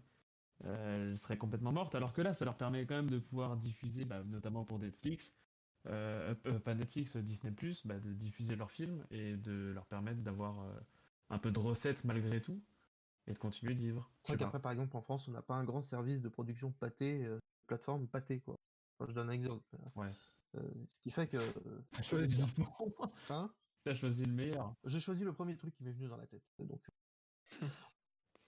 euh, 0.66 1.12
elles 1.12 1.18
seraient 1.18 1.38
complètement 1.38 1.72
mortes. 1.72 1.96
Alors 1.96 2.14
que 2.14 2.22
là, 2.22 2.34
ça 2.34 2.46
leur 2.46 2.58
permet 2.58 2.86
quand 2.86 2.96
même 2.96 3.10
de 3.10 3.20
pouvoir 3.20 3.58
diffuser, 3.58 4.06
bah, 4.06 4.24
notamment 4.26 4.66
pour 4.66 4.80
Netflix, 4.80 5.38
euh, 5.88 6.36
euh, 6.46 6.60
pas 6.60 6.74
Netflix, 6.74 7.16
Disney+, 7.18 7.54
bah, 7.86 8.00
de 8.00 8.14
diffuser 8.14 8.56
leurs 8.56 8.72
films 8.72 9.06
et 9.12 9.38
de 9.38 9.72
leur 9.74 9.86
permettre 9.86 10.22
d'avoir 10.22 10.62
euh, 10.62 10.80
un 11.30 11.38
peu 11.38 11.52
de 11.52 11.60
recettes 11.60 12.04
malgré 12.06 12.42
tout 12.42 12.62
et 13.28 13.34
de 13.34 13.38
continuer 13.40 13.74
de 13.76 13.80
vivre. 13.80 14.12
C'est 14.24 14.34
vrai 14.34 14.40
qu'après, 14.40 14.62
par 14.62 14.72
exemple, 14.72 14.96
en 14.98 15.02
France, 15.02 15.28
on 15.28 15.32
n'a 15.32 15.42
pas 15.42 15.56
un 15.56 15.64
grand 15.64 15.82
service 15.82 16.22
de 16.22 16.30
production 16.30 16.72
pâté, 16.72 17.26
euh, 17.26 17.40
plateforme 17.68 18.08
pâté, 18.08 18.40
quoi. 18.40 18.56
Enfin, 18.98 19.10
je 19.10 19.16
donne 19.16 19.30
un 19.30 19.34
exemple. 19.34 19.64
Ouais. 19.96 20.12
Euh, 20.56 20.62
ce 20.90 21.00
qui 21.00 21.12
fait 21.12 21.28
que. 21.28 21.38
euh, 21.38 21.82
T'as 21.92 22.04
choisi. 22.04 22.42
Hein? 23.30 23.52
Choisi 23.94 24.26
le 24.26 24.34
meilleur. 24.34 24.74
J'ai 24.86 25.00
choisi 25.00 25.24
le 25.24 25.34
premier 25.34 25.58
truc 25.58 25.76
qui 25.76 25.84
m'est 25.84 25.92
venu 25.92 26.08
dans 26.08 26.18
la 26.18 26.26
tête. 26.26 26.44
Donc, 26.60 26.82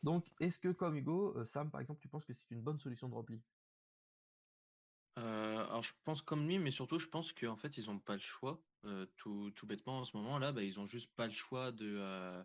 donc 0.02 0.26
est-ce 0.40 0.60
que, 0.60 0.70
comme 0.70 0.96
Hugo, 0.96 1.38
euh, 1.38 1.46
Sam, 1.46 1.70
par 1.70 1.80
exemple, 1.80 2.00
tu 2.00 2.08
penses 2.08 2.26
que 2.26 2.34
c'est 2.34 2.50
une 2.50 2.62
bonne 2.62 2.80
solution 2.80 3.08
de 3.08 3.14
repli? 3.14 3.40
Euh, 5.18 5.66
alors 5.66 5.84
je 5.84 5.94
pense 6.04 6.22
comme 6.22 6.48
lui, 6.48 6.60
mais 6.60 6.72
surtout 6.72 7.00
je 7.00 7.08
pense 7.08 7.34
qu'en 7.34 7.56
fait 7.56 7.78
ils 7.78 7.90
ont 7.90 8.00
pas 8.00 8.14
le 8.14 8.20
choix. 8.22 8.64
Euh, 8.86 9.08
tout, 9.18 9.52
tout 9.56 9.66
bêtement 9.66 10.00
en 10.00 10.04
ce 10.06 10.16
moment 10.16 10.38
là, 10.38 10.52
bah, 10.52 10.64
ils 10.64 10.80
ont 10.80 10.86
juste 10.86 11.14
pas 11.16 11.26
le 11.26 11.34
choix 11.34 11.72
de, 11.72 11.98
euh, 12.00 12.44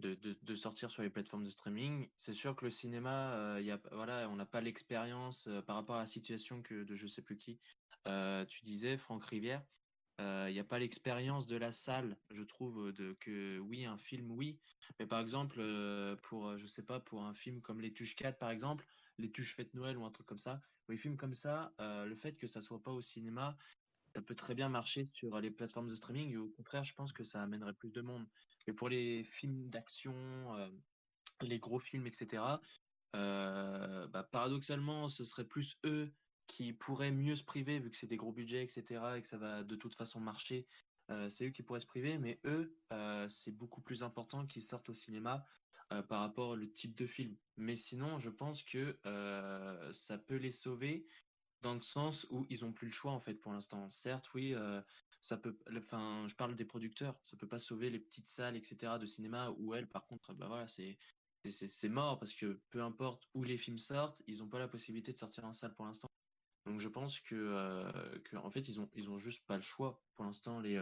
de, 0.00 0.14
de, 0.16 0.36
de 0.42 0.54
sortir 0.56 0.90
sur 0.90 1.02
les 1.02 1.10
plateformes 1.10 1.44
de 1.44 1.50
streaming. 1.50 2.10
C'est 2.16 2.34
sûr 2.34 2.56
que 2.56 2.64
le 2.64 2.70
cinéma, 2.70 3.56
il 3.60 3.64
y 3.66 3.70
a, 3.70 3.80
voilà, 3.92 4.28
on 4.28 4.36
n'a 4.36 4.46
pas 4.46 4.60
l'expérience 4.60 5.48
par 5.66 5.76
rapport 5.76 5.96
à 5.96 6.00
la 6.00 6.06
situation 6.06 6.62
que 6.62 6.82
de 6.82 6.94
je 6.94 7.06
sais 7.06 7.22
plus 7.22 7.36
qui. 7.36 7.60
Tu 8.04 8.64
disais 8.64 8.98
Franck 8.98 9.24
Rivière, 9.26 9.64
il 10.18 10.52
n'y 10.52 10.58
a 10.58 10.64
pas 10.64 10.80
l'expérience 10.80 11.46
de 11.46 11.56
la 11.56 11.70
salle, 11.70 12.18
je 12.30 12.42
trouve, 12.42 12.92
de 12.92 13.12
que 13.20 13.60
oui 13.60 13.84
un 13.84 13.96
film 13.98 14.32
oui, 14.32 14.58
mais 14.98 15.06
par 15.06 15.20
exemple 15.20 15.62
pour 16.22 16.58
je 16.58 16.66
sais 16.66 16.84
pas 16.84 16.98
pour 16.98 17.24
un 17.24 17.34
film 17.34 17.62
comme 17.62 17.80
Les 17.80 17.92
Tuches 17.92 18.16
4 18.16 18.38
par 18.38 18.50
exemple, 18.50 18.84
Les 19.18 19.30
Tuches 19.30 19.54
Fête 19.54 19.72
Noël 19.74 19.96
ou 19.96 20.04
un 20.04 20.10
truc 20.10 20.26
comme 20.26 20.38
ça, 20.38 20.60
ou 20.88 20.92
les 20.92 20.98
films 20.98 21.16
comme 21.16 21.34
ça, 21.34 21.72
euh, 21.80 22.04
le 22.04 22.14
fait 22.16 22.38
que 22.38 22.46
ça 22.46 22.60
soit 22.60 22.82
pas 22.82 22.90
au 22.90 23.00
cinéma, 23.00 23.56
ça 24.14 24.22
peut 24.22 24.34
très 24.34 24.54
bien 24.54 24.68
marcher 24.68 25.08
sur 25.12 25.40
les 25.40 25.50
plateformes 25.50 25.88
de 25.88 25.94
streaming 25.94 26.30
et 26.32 26.36
au 26.36 26.48
contraire, 26.48 26.84
je 26.84 26.94
pense 26.94 27.12
que 27.12 27.24
ça 27.24 27.42
amènerait 27.42 27.74
plus 27.74 27.92
de 27.92 28.00
monde. 28.00 28.26
Mais 28.66 28.72
pour 28.72 28.88
les 28.88 29.24
films 29.24 29.68
d'action, 29.70 30.14
euh, 30.56 30.68
les 31.40 31.58
gros 31.58 31.78
films, 31.78 32.06
etc., 32.06 32.42
euh, 33.14 34.06
bah, 34.08 34.22
paradoxalement, 34.22 35.08
ce 35.08 35.24
serait 35.24 35.46
plus 35.46 35.78
eux 35.84 36.12
qui 36.46 36.72
pourraient 36.72 37.10
mieux 37.10 37.36
se 37.36 37.44
priver 37.44 37.78
vu 37.78 37.90
que 37.90 37.96
c'est 37.96 38.06
des 38.06 38.16
gros 38.16 38.32
budgets, 38.32 38.62
etc., 38.62 39.00
et 39.16 39.22
que 39.22 39.28
ça 39.28 39.38
va 39.38 39.62
de 39.62 39.76
toute 39.76 39.94
façon 39.94 40.20
marcher. 40.20 40.66
C'est 41.28 41.46
eux 41.46 41.50
qui 41.50 41.62
pourraient 41.62 41.80
se 41.80 41.86
priver, 41.86 42.16
mais 42.16 42.40
eux, 42.44 42.74
c'est 43.28 43.50
beaucoup 43.50 43.82
plus 43.82 44.02
important 44.02 44.46
qu'ils 44.46 44.62
sortent 44.62 44.88
au 44.88 44.94
cinéma 44.94 45.46
euh, 45.92 46.02
par 46.02 46.20
rapport 46.20 46.50
au 46.50 46.56
type 46.64 46.96
de 46.96 47.06
film. 47.06 47.36
Mais 47.56 47.76
sinon, 47.76 48.18
je 48.18 48.30
pense 48.30 48.62
que 48.62 48.98
euh, 49.04 49.92
ça 49.92 50.16
peut 50.16 50.36
les 50.36 50.52
sauver 50.52 51.06
dans 51.60 51.74
le 51.74 51.80
sens 51.80 52.26
où 52.30 52.46
ils 52.48 52.64
ont 52.64 52.72
plus 52.72 52.86
le 52.86 52.92
choix 52.92 53.12
en 53.12 53.20
fait 53.20 53.34
pour 53.34 53.52
l'instant. 53.52 53.88
Certes, 53.90 54.32
oui, 54.34 54.54
euh, 54.54 54.80
ça 55.20 55.36
peut. 55.36 55.58
Enfin, 55.76 56.26
je 56.28 56.34
parle 56.34 56.56
des 56.56 56.64
producteurs, 56.64 57.18
ça 57.22 57.36
peut 57.36 57.48
pas 57.48 57.58
sauver 57.58 57.90
les 57.90 57.98
petites 57.98 58.28
salles, 58.28 58.56
etc. 58.56 58.98
de 58.98 59.06
cinéma 59.06 59.50
où 59.58 59.74
elles, 59.74 59.88
par 59.88 60.06
contre, 60.06 60.32
bah 60.32 60.46
voilà, 60.48 60.66
c'est 60.66 61.88
mort 61.88 62.18
parce 62.18 62.34
que 62.34 62.60
peu 62.70 62.82
importe 62.82 63.28
où 63.34 63.42
les 63.42 63.58
films 63.58 63.78
sortent, 63.78 64.22
ils 64.26 64.42
ont 64.42 64.48
pas 64.48 64.58
la 64.58 64.68
possibilité 64.68 65.12
de 65.12 65.18
sortir 65.18 65.44
en 65.44 65.52
salle 65.52 65.74
pour 65.74 65.84
l'instant. 65.84 66.08
Donc 66.66 66.80
je 66.80 66.88
pense 66.88 67.20
que, 67.20 68.20
que 68.20 68.36
en 68.36 68.50
fait 68.50 68.68
ils 68.68 68.80
ont 68.80 68.88
ils 68.94 69.10
ont 69.10 69.18
juste 69.18 69.44
pas 69.46 69.56
le 69.56 69.62
choix 69.62 70.00
pour 70.14 70.24
l'instant 70.24 70.60
les 70.60 70.78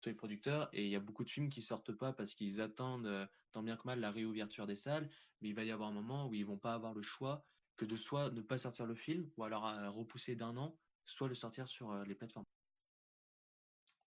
tous 0.00 0.08
les 0.08 0.14
producteurs 0.14 0.68
et 0.72 0.84
il 0.84 0.90
y 0.90 0.96
a 0.96 1.00
beaucoup 1.00 1.24
de 1.24 1.30
films 1.30 1.48
qui 1.48 1.62
sortent 1.62 1.92
pas 1.92 2.12
parce 2.12 2.34
qu'ils 2.34 2.60
attendent 2.60 3.06
euh, 3.06 3.26
tant 3.52 3.62
bien 3.62 3.76
que 3.76 3.82
mal 3.84 4.00
la 4.00 4.10
réouverture 4.10 4.66
des 4.66 4.76
salles, 4.76 5.10
mais 5.40 5.48
il 5.48 5.54
va 5.54 5.64
y 5.64 5.70
avoir 5.70 5.88
un 5.88 5.92
moment 5.92 6.26
où 6.26 6.34
ils 6.34 6.46
vont 6.46 6.58
pas 6.58 6.74
avoir 6.74 6.94
le 6.94 7.02
choix 7.02 7.44
que 7.76 7.84
de 7.84 7.96
soit 7.96 8.30
ne 8.30 8.40
pas 8.40 8.58
sortir 8.58 8.86
le 8.86 8.94
film 8.94 9.30
ou 9.36 9.44
alors 9.44 9.66
euh, 9.66 9.90
repousser 9.90 10.36
d'un 10.36 10.56
an, 10.56 10.76
soit 11.04 11.28
le 11.28 11.34
sortir 11.34 11.68
sur 11.68 11.90
euh, 11.90 12.04
les 12.04 12.14
plateformes. 12.14 12.44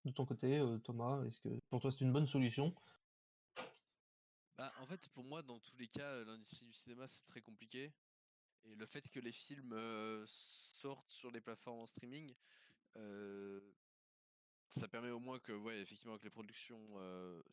De 0.06 0.12
ton 0.12 0.26
côté, 0.26 0.60
euh, 0.60 0.78
Thomas, 0.80 1.24
est-ce 1.26 1.40
que 1.40 1.50
pour 1.70 1.80
toi 1.80 1.92
c'est 1.92 2.02
une 2.02 2.14
bonne 2.14 2.28
solution? 2.28 2.76
Bah, 4.58 4.72
en 4.80 4.86
fait, 4.86 5.10
pour 5.10 5.24
moi, 5.24 5.42
dans 5.42 5.60
tous 5.60 5.76
les 5.78 5.88
cas, 5.88 6.24
l'industrie 6.24 6.66
du 6.66 6.74
cinéma, 6.74 7.08
c'est 7.08 7.26
très 7.26 7.42
compliqué. 7.42 7.94
Et 8.66 8.76
le 8.76 8.86
fait 8.86 9.10
que 9.10 9.20
les 9.20 9.32
films 9.32 9.74
euh, 9.74 10.24
sortent 10.28 11.10
sur 11.10 11.32
les 11.32 11.42
plateformes 11.42 11.80
en 11.80 11.88
streaming, 11.88 12.36
euh, 12.98 13.60
ça 14.72 14.88
permet 14.88 15.10
au 15.10 15.20
moins 15.20 15.40
que, 15.40 15.52
ouais, 15.52 15.80
effectivement, 15.82 16.18
que 16.18 16.24
les 16.24 16.30
productions 16.30 16.82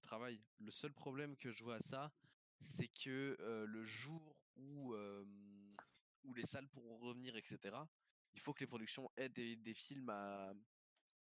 travaillent. 0.02 0.40
Le 0.60 0.70
seul 0.70 0.92
problème 0.92 1.36
que 1.36 1.52
je 1.52 1.62
vois 1.64 1.76
à 1.76 1.80
ça, 1.80 2.12
c'est 2.60 2.88
que 2.88 3.36
le 3.66 3.84
jour 3.84 4.36
où, 4.56 4.94
où 6.24 6.34
les 6.34 6.46
salles 6.46 6.68
pourront 6.68 6.96
revenir, 6.98 7.36
etc., 7.36 7.76
il 8.34 8.40
faut 8.40 8.54
que 8.54 8.60
les 8.60 8.66
productions 8.66 9.10
aient 9.16 9.28
des, 9.28 9.74
films 9.74 10.10
à, 10.10 10.52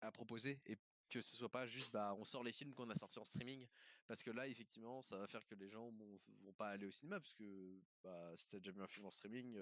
à 0.01 0.11
proposer 0.11 0.61
et 0.66 0.76
que 1.09 1.20
ce 1.22 1.37
soit 1.37 1.51
pas 1.51 1.66
juste 1.66 1.93
bah 1.93 2.14
on 2.18 2.24
sort 2.24 2.43
les 2.43 2.53
films 2.53 2.74
qu'on 2.74 2.91
a 2.91 2.95
sortis 2.97 3.20
en 3.20 3.24
streaming 3.24 3.64
parce 4.09 4.24
que 4.24 4.30
là 4.30 4.49
effectivement 4.49 5.03
ça 5.03 5.16
va 5.16 5.28
faire 5.28 5.47
que 5.47 5.55
les 5.55 5.68
gens 5.68 5.91
vont, 5.91 6.18
vont 6.43 6.53
pas 6.53 6.70
aller 6.70 6.87
au 6.87 6.91
cinéma 6.91 7.20
parce 7.20 7.34
que 7.34 7.80
bah 8.03 8.32
si 8.37 8.49
t'as 8.49 8.59
déjà 8.59 8.72
vu 8.72 8.82
un 8.82 8.89
film 8.89 9.07
en 9.07 9.11
streaming 9.11 9.57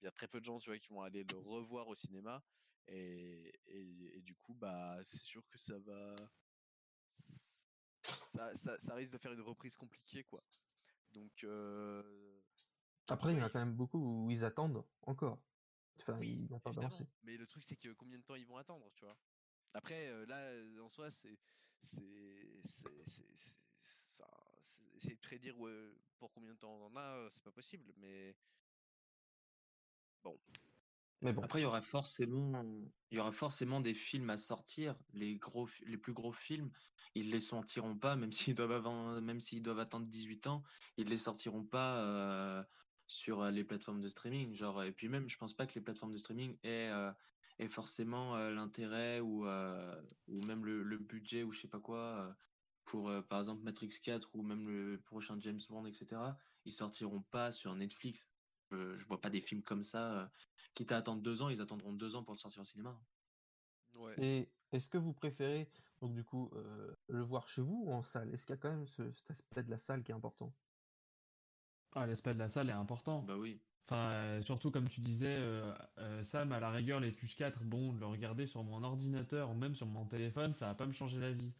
il 0.00 0.04
y 0.04 0.08
a 0.08 0.10
très 0.10 0.26
peu 0.26 0.40
de 0.40 0.44
gens 0.44 0.58
tu 0.58 0.70
vois 0.70 0.78
qui 0.78 0.88
vont 0.88 1.02
aller 1.02 1.22
le 1.22 1.36
revoir 1.36 1.86
au 1.86 1.94
cinéma 1.94 2.42
et, 2.88 3.52
et, 3.66 4.16
et 4.18 4.20
du 4.22 4.34
coup 4.36 4.54
bah 4.54 4.98
c'est 5.04 5.20
sûr 5.20 5.46
que 5.48 5.58
ça 5.58 5.78
va 5.78 6.16
ça, 8.02 8.54
ça, 8.54 8.78
ça 8.78 8.94
risque 8.94 9.12
de 9.12 9.18
faire 9.18 9.32
une 9.32 9.40
reprise 9.40 9.76
compliquée 9.76 10.24
quoi 10.24 10.42
donc 11.12 11.44
euh, 11.44 12.40
Après, 13.08 13.32
il 13.32 13.38
y 13.38 13.42
en 13.42 13.44
a 13.46 13.50
quand 13.50 13.58
même 13.58 13.74
beaucoup 13.74 13.98
où 13.98 14.30
ils 14.30 14.44
attendent 14.44 14.84
encore. 15.02 15.40
Enfin, 16.00 16.18
oui, 16.18 16.30
ils 16.44 16.50
n'ont 16.50 16.60
pas 16.60 16.70
évidemment. 16.70 16.88
balancé. 16.88 17.06
Mais 17.22 17.36
le 17.36 17.46
truc, 17.46 17.64
c'est 17.64 17.76
que 17.76 17.90
combien 17.90 18.18
de 18.18 18.22
temps 18.22 18.36
ils 18.36 18.46
vont 18.46 18.56
attendre, 18.56 18.90
tu 18.94 19.04
vois? 19.04 19.16
Après, 19.74 20.26
là, 20.26 20.52
en 20.82 20.88
soi, 20.88 21.10
c'est. 21.10 21.36
C'est. 21.82 22.62
essayer 24.96 25.14
de 25.14 25.20
prédire 25.20 25.54
pour 26.18 26.32
combien 26.32 26.52
de 26.52 26.58
temps 26.58 26.74
on 26.74 26.86
en 26.86 26.96
a, 26.96 27.28
c'est 27.30 27.44
pas 27.44 27.52
possible, 27.52 27.92
mais. 27.96 28.36
Bon. 30.22 30.38
Mais. 31.20 31.34
Après, 31.42 31.60
il 31.60 31.62
y 31.62 31.66
aura 31.66 31.80
forcément, 31.80 32.64
il 33.10 33.16
y 33.16 33.20
aura 33.20 33.32
forcément 33.32 33.80
des 33.80 33.94
films 33.94 34.30
à 34.30 34.38
sortir. 34.38 34.96
Les 35.12 35.36
gros, 35.36 35.68
les 35.86 35.96
plus 35.96 36.12
gros 36.12 36.32
films, 36.32 36.70
ils 37.14 37.30
les 37.30 37.40
sortiront 37.40 37.96
pas, 37.96 38.16
même 38.16 38.32
s'ils 38.52 38.54
doivent 38.54 39.20
même 39.20 39.40
s'ils 39.40 39.62
doivent 39.62 39.80
attendre 39.80 40.06
18 40.06 40.46
ans, 40.46 40.62
ils 40.96 41.08
les 41.08 41.18
sortiront 41.18 41.64
pas 41.64 41.98
euh, 41.98 42.62
sur 43.08 43.42
euh, 43.42 43.50
les 43.50 43.64
plateformes 43.64 44.00
de 44.00 44.08
streaming. 44.08 44.54
Genre, 44.54 44.84
et 44.84 44.92
puis 44.92 45.08
même, 45.08 45.28
je 45.28 45.36
pense 45.36 45.54
pas 45.54 45.66
que 45.66 45.74
les 45.74 45.80
plateformes 45.80 46.12
de 46.12 46.18
streaming 46.18 46.56
aient, 46.62 46.90
euh, 46.90 47.10
aient 47.58 47.68
forcément 47.68 48.36
euh, 48.36 48.50
l'intérêt 48.52 49.20
ou, 49.20 49.46
ou 49.46 50.46
même 50.46 50.64
le, 50.64 50.82
le 50.82 50.98
budget 50.98 51.42
ou 51.42 51.52
je 51.52 51.60
sais 51.60 51.68
pas 51.68 51.80
quoi 51.80 52.36
pour, 52.84 53.12
par 53.28 53.40
exemple, 53.40 53.62
Matrix 53.64 53.90
4 54.02 54.30
ou 54.34 54.42
même 54.42 54.66
le 54.66 54.98
prochain 54.98 55.36
James 55.40 55.60
Bond, 55.68 55.84
etc. 55.84 56.22
Ils 56.64 56.72
sortiront 56.72 57.20
pas 57.20 57.52
sur 57.52 57.74
Netflix. 57.74 58.30
Je, 58.70 58.96
je 58.98 59.06
vois 59.06 59.20
pas 59.20 59.30
des 59.30 59.40
films 59.40 59.62
comme 59.62 59.82
ça. 59.82 60.24
euh, 60.24 60.28
quitte 60.74 60.92
à 60.92 60.98
attendre 60.98 61.22
deux 61.22 61.42
ans, 61.42 61.48
ils 61.48 61.60
attendront 61.60 61.92
deux 61.92 62.16
ans 62.16 62.24
pour 62.24 62.34
le 62.34 62.38
sortir 62.38 62.62
au 62.62 62.64
cinéma. 62.64 63.00
Ouais. 63.94 64.18
Et 64.18 64.54
est-ce 64.72 64.90
que 64.90 64.98
vous 64.98 65.14
préférez, 65.14 65.70
donc 66.02 66.12
du 66.14 66.22
coup, 66.24 66.50
euh, 66.54 66.94
le 67.08 67.22
voir 67.22 67.48
chez 67.48 67.62
vous 67.62 67.84
ou 67.86 67.92
en 67.92 68.02
salle? 68.02 68.32
Est-ce 68.34 68.44
qu'il 68.46 68.54
y 68.54 68.58
a 68.58 68.60
quand 68.60 68.70
même 68.70 68.86
ce- 68.86 69.12
cet 69.12 69.30
aspect 69.30 69.62
de 69.62 69.70
la 69.70 69.78
salle 69.78 70.02
qui 70.04 70.12
est 70.12 70.14
important? 70.14 70.54
Ah, 71.92 72.06
l'aspect 72.06 72.34
de 72.34 72.38
la 72.38 72.48
salle 72.48 72.68
est 72.68 72.72
important. 72.72 73.26
Bah 73.26 73.36
oui. 73.36 73.64
Enfin, 73.88 74.10
euh, 74.12 74.42
surtout 74.42 74.70
comme 74.70 74.88
tu 74.88 75.00
disais, 75.02 75.36
euh, 75.38 75.74
euh, 75.98 76.24
Sam, 76.24 76.52
à 76.52 76.60
la 76.60 76.70
rigueur, 76.70 77.00
les 77.00 77.12
Tuches 77.14 77.36
4, 77.36 77.64
bon, 77.64 77.92
le 77.92 78.06
regarder 78.06 78.46
sur 78.46 78.64
mon 78.64 78.82
ordinateur 78.84 79.50
ou 79.50 79.54
même 79.54 79.74
sur 79.74 79.86
mon 79.86 80.06
téléphone, 80.06 80.54
ça 80.54 80.66
va 80.68 80.74
pas 80.74 80.86
me 80.86 80.92
changer 80.92 81.20
la 81.20 81.32
vie. 81.32 81.54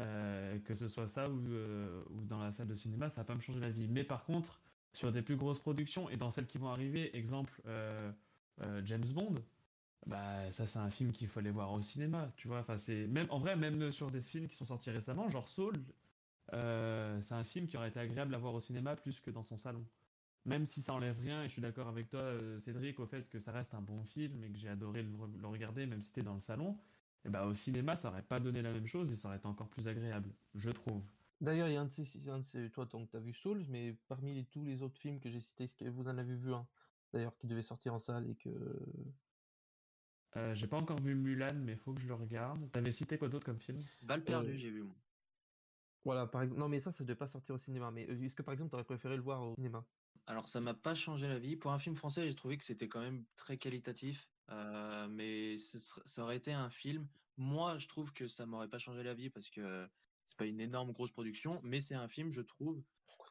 Euh, 0.00 0.60
que 0.60 0.74
ce 0.76 0.88
soit 0.88 1.08
ça 1.08 1.30
ou, 1.30 1.46
euh, 1.48 2.04
ou 2.10 2.24
dans 2.26 2.40
la 2.40 2.52
salle 2.52 2.68
de 2.68 2.76
cinéma, 2.76 3.10
ça 3.10 3.22
va 3.22 3.26
pas 3.26 3.36
me 3.36 3.40
changer 3.42 3.60
la 3.60 3.70
vie. 3.70 3.88
Mais 3.88 4.04
par 4.04 4.24
contre, 4.26 4.62
sur 4.96 5.12
des 5.12 5.22
plus 5.22 5.36
grosses 5.36 5.60
productions 5.60 6.10
et 6.10 6.16
dans 6.16 6.30
celles 6.30 6.46
qui 6.46 6.58
vont 6.58 6.68
arriver, 6.70 7.16
exemple 7.16 7.62
euh, 7.66 8.12
euh, 8.62 8.82
James 8.84 9.06
Bond, 9.14 9.44
bah 10.06 10.52
ça 10.52 10.66
c'est 10.66 10.78
un 10.80 10.90
film 10.90 11.12
qu'il 11.12 11.28
aller 11.36 11.50
voir 11.50 11.72
au 11.72 11.82
cinéma, 11.82 12.32
tu 12.36 12.48
vois. 12.48 12.60
Enfin, 12.60 12.78
c'est 12.78 13.06
même 13.08 13.28
en 13.30 13.38
vrai, 13.40 13.56
même 13.56 13.92
sur 13.92 14.10
des 14.10 14.20
films 14.20 14.48
qui 14.48 14.56
sont 14.56 14.66
sortis 14.66 14.90
récemment, 14.90 15.28
genre 15.30 15.48
Soul, 15.48 15.74
euh, 16.52 17.20
c'est 17.22 17.34
un 17.34 17.44
film 17.44 17.66
qui 17.66 17.76
aurait 17.76 17.88
été 17.88 18.00
agréable 18.00 18.34
à 18.34 18.38
voir 18.38 18.54
au 18.54 18.60
cinéma 18.60 18.96
plus 18.96 19.20
que 19.20 19.30
dans 19.30 19.42
son 19.44 19.58
salon. 19.58 19.86
Même 20.46 20.66
si 20.66 20.82
ça 20.82 20.94
enlève 20.94 21.18
rien, 21.20 21.42
et 21.44 21.48
je 21.48 21.52
suis 21.54 21.62
d'accord 21.62 21.88
avec 21.88 22.08
toi, 22.10 22.60
Cédric, 22.60 23.00
au 23.00 23.06
fait 23.06 23.28
que 23.30 23.40
ça 23.40 23.52
reste 23.52 23.74
un 23.74 23.82
bon 23.82 24.04
film 24.04 24.44
et 24.44 24.52
que 24.52 24.58
j'ai 24.58 24.68
adoré 24.68 25.02
le, 25.02 25.10
re- 25.12 25.36
le 25.36 25.46
regarder, 25.48 25.86
même 25.86 26.02
si 26.02 26.08
c'était 26.10 26.22
dans 26.24 26.34
le 26.34 26.40
salon, 26.40 26.78
et 27.24 27.30
bah 27.30 27.46
au 27.46 27.54
cinéma, 27.54 27.96
ça 27.96 28.10
aurait 28.10 28.22
pas 28.26 28.40
donné 28.40 28.62
la 28.62 28.72
même 28.72 28.86
chose 28.86 29.12
et 29.12 29.16
ça 29.16 29.28
aurait 29.28 29.38
été 29.38 29.46
encore 29.46 29.70
plus 29.70 29.88
agréable, 29.88 30.34
je 30.54 30.70
trouve. 30.70 31.04
D'ailleurs, 31.40 31.68
il 31.68 31.74
y 31.74 31.76
a 31.76 31.80
un 31.82 31.86
de 31.86 31.92
ces, 31.92 32.28
un 32.28 32.38
de 32.38 32.42
ces- 32.44 32.70
toi, 32.70 32.86
donc 32.86 33.10
t'as 33.10 33.20
vu 33.20 33.32
Souls, 33.32 33.64
mais 33.68 33.94
parmi 33.94 34.34
les- 34.34 34.46
tous 34.46 34.64
les 34.64 34.82
autres 34.82 34.98
films 34.98 35.20
que 35.20 35.30
j'ai 35.30 35.40
cités, 35.40 35.64
est-ce 35.64 35.76
que 35.76 35.84
vous 35.88 36.02
en 36.08 36.18
avez 36.18 36.34
vu 36.36 36.52
un, 36.54 36.68
d'ailleurs, 37.12 37.36
qui 37.36 37.46
devait 37.46 37.62
sortir 37.62 37.94
en 37.94 37.98
salle 37.98 38.28
et 38.30 38.36
que 38.36 38.50
Euh, 40.36 40.54
j'ai 40.54 40.68
pas 40.68 40.76
encore 40.78 41.00
vu 41.00 41.14
Mulan, 41.14 41.54
mais 41.54 41.76
faut 41.76 41.94
que 41.94 42.00
je 42.00 42.08
le 42.08 42.14
regarde. 42.14 42.70
T'avais 42.70 42.92
cité 42.92 43.16
quoi 43.18 43.28
d'autre 43.28 43.46
comme 43.46 43.60
film? 43.60 43.88
Balle 44.00 44.24
perdue, 44.24 44.56
Euh, 44.56 44.58
j'ai 44.58 44.70
vu. 44.70 44.82
moi. 44.84 44.96
Voilà, 46.04 46.26
par 46.26 46.42
exemple. 46.42 46.60
Non, 46.60 46.68
mais 46.68 46.80
ça, 46.80 46.92
ça 46.92 47.04
devait 47.04 47.16
pas 47.16 47.26
sortir 47.26 47.54
au 47.54 47.58
cinéma. 47.58 47.90
Mais 47.90 48.08
euh, 48.08 48.22
est-ce 48.22 48.34
que 48.36 48.42
par 48.42 48.52
exemple, 48.54 48.70
t'aurais 48.70 48.84
préféré 48.84 49.16
le 49.16 49.22
voir 49.22 49.42
au 49.42 49.54
cinéma? 49.56 49.86
Alors, 50.26 50.48
ça 50.48 50.60
m'a 50.60 50.74
pas 50.74 50.94
changé 50.94 51.28
la 51.28 51.38
vie. 51.38 51.56
Pour 51.56 51.72
un 51.72 51.78
film 51.78 51.94
français, 51.94 52.28
j'ai 52.28 52.34
trouvé 52.34 52.58
que 52.58 52.64
c'était 52.64 52.88
quand 52.88 53.00
même 53.00 53.26
très 53.36 53.58
qualitatif. 53.58 54.32
euh, 54.50 55.08
mais 55.08 55.58
ce 55.58 55.78
ça 56.04 56.22
aurait 56.22 56.36
été 56.36 56.52
un 56.52 56.70
film. 56.70 57.08
Moi, 57.36 57.78
je 57.78 57.86
trouve 57.88 58.12
que 58.12 58.26
ça 58.28 58.46
m'aurait 58.46 58.68
pas 58.70 58.78
changé 58.78 59.02
la 59.02 59.14
vie 59.14 59.30
parce 59.30 59.50
que 59.50 59.88
c'est 60.36 60.44
pas 60.44 60.50
une 60.50 60.60
énorme 60.60 60.92
grosse 60.92 61.12
production, 61.12 61.60
mais 61.64 61.80
c'est 61.80 61.94
un 61.94 62.08
film, 62.08 62.30
je 62.30 62.42
trouve, 62.42 62.82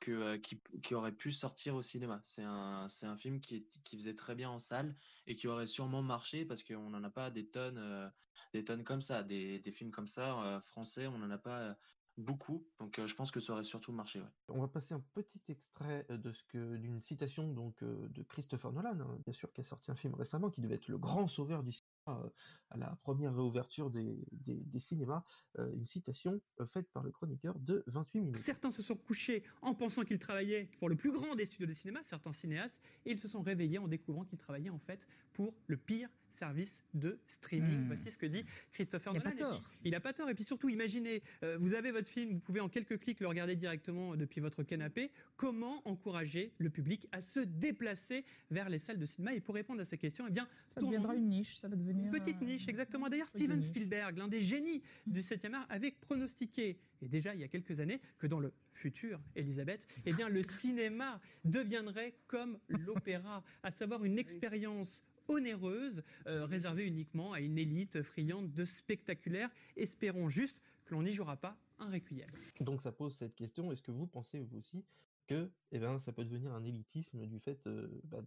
que, 0.01 0.11
euh, 0.11 0.37
qui, 0.39 0.61
qui 0.83 0.95
aurait 0.95 1.15
pu 1.15 1.31
sortir 1.31 1.75
au 1.75 1.81
cinéma. 1.81 2.21
C'est 2.25 2.43
un, 2.43 2.89
c'est 2.89 3.05
un 3.05 3.15
film 3.17 3.39
qui, 3.41 3.55
est- 3.57 3.83
qui 3.83 3.97
faisait 3.97 4.15
très 4.15 4.35
bien 4.35 4.49
en 4.49 4.59
salle 4.59 4.97
et 5.27 5.35
qui 5.35 5.47
aurait 5.47 5.67
sûrement 5.67 6.01
marché 6.01 6.45
parce 6.45 6.63
qu'on 6.63 6.89
n'en 6.89 7.03
a 7.03 7.09
pas 7.11 7.29
des 7.31 7.49
tonnes, 7.49 7.77
euh, 7.77 8.09
des 8.53 8.63
tonnes 8.65 8.83
comme 8.83 9.01
ça, 9.01 9.23
des, 9.23 9.59
des 9.59 9.71
films 9.71 9.91
comme 9.91 10.07
ça 10.07 10.43
euh, 10.57 10.61
français, 10.61 11.07
on 11.07 11.17
n'en 11.19 11.29
a 11.29 11.37
pas 11.37 11.77
beaucoup. 12.17 12.67
Donc, 12.79 13.05
je 13.05 13.13
pense 13.15 13.31
que 13.31 13.39
ça 13.39 13.53
aurait 13.53 13.63
surtout 13.63 13.91
marché. 13.91 14.21
Ouais. 14.21 14.29
On 14.47 14.61
va 14.61 14.67
passer 14.67 14.93
un 14.93 14.99
petit 15.01 15.41
extrait 15.49 16.05
de 16.09 16.31
ce 16.31 16.43
que 16.43 16.77
d'une 16.77 17.01
citation 17.01 17.51
donc 17.53 17.83
de 17.83 18.23
Christopher 18.23 18.71
Nolan, 18.73 18.99
hein, 18.99 19.19
bien 19.25 19.33
sûr, 19.33 19.51
qui 19.51 19.61
a 19.61 19.63
sorti 19.63 19.91
un 19.91 19.95
film 19.95 20.13
récemment, 20.13 20.49
qui 20.49 20.61
devait 20.61 20.75
être 20.75 20.87
le 20.87 20.97
grand 20.99 21.27
sauveur 21.27 21.63
du 21.63 21.71
cinéma 21.71 21.84
à 22.07 22.77
la 22.77 22.97
première 23.01 23.33
réouverture 23.33 23.89
des 23.89 24.79
cinémas, 24.79 25.23
euh, 25.59 25.71
une 25.73 25.85
citation 25.85 26.41
euh, 26.59 26.65
faite 26.65 26.91
par 26.91 27.03
le 27.03 27.11
chroniqueur 27.11 27.57
de 27.59 27.83
28 27.87 28.19
minutes. 28.19 28.37
Certains 28.37 28.71
se 28.71 28.81
sont 28.81 28.95
couchés 28.95 29.43
en 29.61 29.73
pensant 29.73 30.03
qu'ils 30.03 30.19
travaillaient 30.19 30.69
pour 30.79 30.89
le 30.89 30.95
plus 30.95 31.11
grand 31.11 31.35
des 31.35 31.45
studios 31.45 31.67
de 31.67 31.73
cinéma, 31.73 32.01
certains 32.03 32.33
cinéastes, 32.33 32.81
et 33.05 33.11
ils 33.11 33.19
se 33.19 33.27
sont 33.27 33.41
réveillés 33.41 33.77
en 33.77 33.87
découvrant 33.87 34.25
qu'ils 34.25 34.37
travaillaient 34.37 34.69
en 34.69 34.79
fait 34.79 35.07
pour 35.33 35.53
le 35.67 35.77
pire 35.77 36.09
service 36.35 36.83
de 36.93 37.19
streaming. 37.27 37.83
Hmm. 37.83 37.87
Voici 37.87 38.11
ce 38.11 38.17
que 38.17 38.25
dit 38.25 38.43
Christopher 38.71 39.13
Il 39.13 39.19
Nolan. 39.19 39.31
pas 39.31 39.37
tort. 39.37 39.71
il 39.83 39.95
a 39.95 39.99
pas 39.99 40.13
tort. 40.13 40.29
Et 40.29 40.35
puis 40.35 40.43
surtout, 40.43 40.69
imaginez, 40.69 41.23
euh, 41.43 41.57
vous 41.59 41.73
avez 41.73 41.91
votre 41.91 42.07
film, 42.07 42.33
vous 42.33 42.39
pouvez 42.39 42.59
en 42.59 42.69
quelques 42.69 42.99
clics 42.99 43.19
le 43.19 43.27
regarder 43.27 43.55
directement 43.55 44.15
depuis 44.15 44.41
votre 44.41 44.63
canapé. 44.63 45.11
Comment 45.37 45.81
encourager 45.87 46.53
le 46.57 46.69
public 46.69 47.07
à 47.11 47.21
se 47.21 47.39
déplacer 47.39 48.25
vers 48.51 48.69
les 48.69 48.79
salles 48.79 48.99
de 48.99 49.05
cinéma? 49.05 49.33
Et 49.33 49.41
pour 49.41 49.55
répondre 49.55 49.81
à 49.81 49.85
ces 49.85 49.97
questions, 49.97 50.25
eh 50.27 50.31
bien, 50.31 50.47
Ça 50.73 50.81
deviendra 50.81 51.15
une 51.15 51.29
niche, 51.29 51.57
ça 51.57 51.67
va 51.67 51.75
devenir. 51.75 52.05
une 52.05 52.11
petite 52.11 52.41
euh, 52.41 52.45
niche, 52.45 52.67
exactement. 52.67 53.09
D'ailleurs, 53.09 53.27
Steven. 53.27 53.61
Spielberg, 53.61 54.17
l'un 54.17 54.27
des 54.27 54.41
génies 54.41 54.81
du 55.07 55.21
7e 55.21 55.53
art, 55.53 55.65
avait 55.69 55.91
pronostiqué, 55.91 56.77
et 57.01 57.07
déjà 57.07 57.33
il 57.33 57.41
y 57.41 57.43
a 57.43 57.47
quelques 57.47 57.79
années, 57.79 58.01
que 58.19 58.27
dans 58.27 58.39
le 58.39 58.53
futur, 58.71 59.21
Elisabeth, 59.35 59.87
eh 60.05 60.13
bien, 60.13 60.29
le 60.29 60.43
cinéma 60.43 61.21
deviendrait 61.45 62.15
comme 62.27 62.59
l'opéra, 62.67 63.43
à 63.63 63.71
savoir 63.71 64.03
une 64.03 64.19
expérience 64.19 65.01
onéreuse, 65.27 66.03
euh, 66.27 66.45
réservée 66.45 66.85
uniquement 66.87 67.33
à 67.33 67.39
une 67.41 67.57
élite 67.57 68.01
friande 68.03 68.53
de 68.53 68.65
spectaculaire. 68.65 69.49
Espérons 69.75 70.29
juste 70.29 70.61
que 70.85 70.93
l'on 70.93 71.03
n'y 71.03 71.13
jouera 71.13 71.37
pas 71.37 71.57
un 71.79 71.89
requiem. 71.89 72.29
Donc 72.61 72.81
ça 72.81 72.91
pose 72.91 73.15
cette 73.15 73.35
question, 73.35 73.71
est-ce 73.71 73.81
que 73.81 73.91
vous 73.91 74.07
pensez 74.07 74.39
vous 74.39 74.57
aussi 74.57 74.85
que 75.27 75.51
eh 75.71 75.79
ben, 75.79 75.97
ça 75.99 76.13
peut 76.13 76.23
devenir 76.23 76.53
un 76.53 76.63
élitisme 76.63 77.25
du 77.25 77.39
fait 77.39 77.65
euh, 77.67 78.01
bah, 78.05 78.21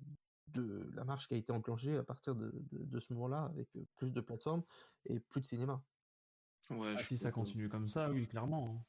de 0.49 0.91
la 0.95 1.05
marche 1.05 1.29
qui 1.29 1.35
a 1.35 1.37
été 1.37 1.53
enclenchée 1.53 1.97
à 1.97 2.03
partir 2.03 2.35
de, 2.35 2.51
de- 2.73 2.85
de 2.85 3.01
ce 3.01 3.13
moment-là, 3.13 3.45
avec 3.45 3.69
plus 3.97 4.13
de 4.13 4.21
plateformes 4.21 4.65
et 5.05 5.21
plus 5.21 5.41
de 5.41 5.47
cinéma? 5.47 5.85
Ouais, 6.71 6.95
Ah, 6.97 7.03
si 7.03 7.17
ça 7.19 7.31
continue 7.33 7.69
comme 7.69 7.89
ça, 7.89 8.11
oui, 8.11 8.27
clairement. 8.27 8.77
hein. 8.79 8.85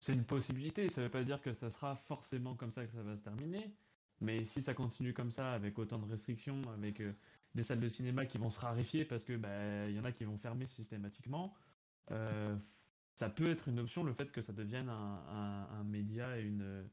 C'est 0.00 0.12
une 0.14 0.24
possibilité, 0.26 0.88
ça 0.88 1.02
veut 1.02 1.10
pas 1.10 1.24
dire 1.24 1.40
que 1.40 1.52
ça 1.52 1.70
sera 1.70 1.96
forcément 1.96 2.54
comme 2.56 2.70
ça 2.70 2.86
que 2.86 2.92
ça 2.92 3.02
va 3.02 3.16
se 3.16 3.22
terminer, 3.22 3.74
mais 4.20 4.44
si 4.44 4.62
ça 4.62 4.74
continue 4.74 5.12
comme 5.12 5.30
ça, 5.30 5.52
avec 5.52 5.78
autant 5.78 5.98
de 5.98 6.06
restrictions, 6.06 6.62
avec 6.74 7.00
euh, 7.00 7.12
des 7.54 7.62
salles 7.62 7.80
de 7.80 7.88
cinéma 7.88 8.26
qui 8.26 8.38
vont 8.38 8.50
se 8.50 8.60
raréfier 8.60 9.04
parce 9.04 9.24
que 9.24 9.36
bah, 9.36 9.88
y 9.88 9.98
en 9.98 10.04
a 10.04 10.12
qui 10.12 10.24
vont 10.24 10.38
fermer 10.38 10.66
systématiquement, 10.66 11.54
euh, 12.10 12.56
ça 13.14 13.28
peut 13.28 13.50
être 13.50 13.68
une 13.68 13.78
option 13.78 14.04
le 14.04 14.12
fait 14.12 14.30
que 14.30 14.42
ça 14.42 14.52
devienne 14.52 14.88
un, 14.88 15.84
média 15.84 16.38
et 16.38 16.42
une, 16.42 16.84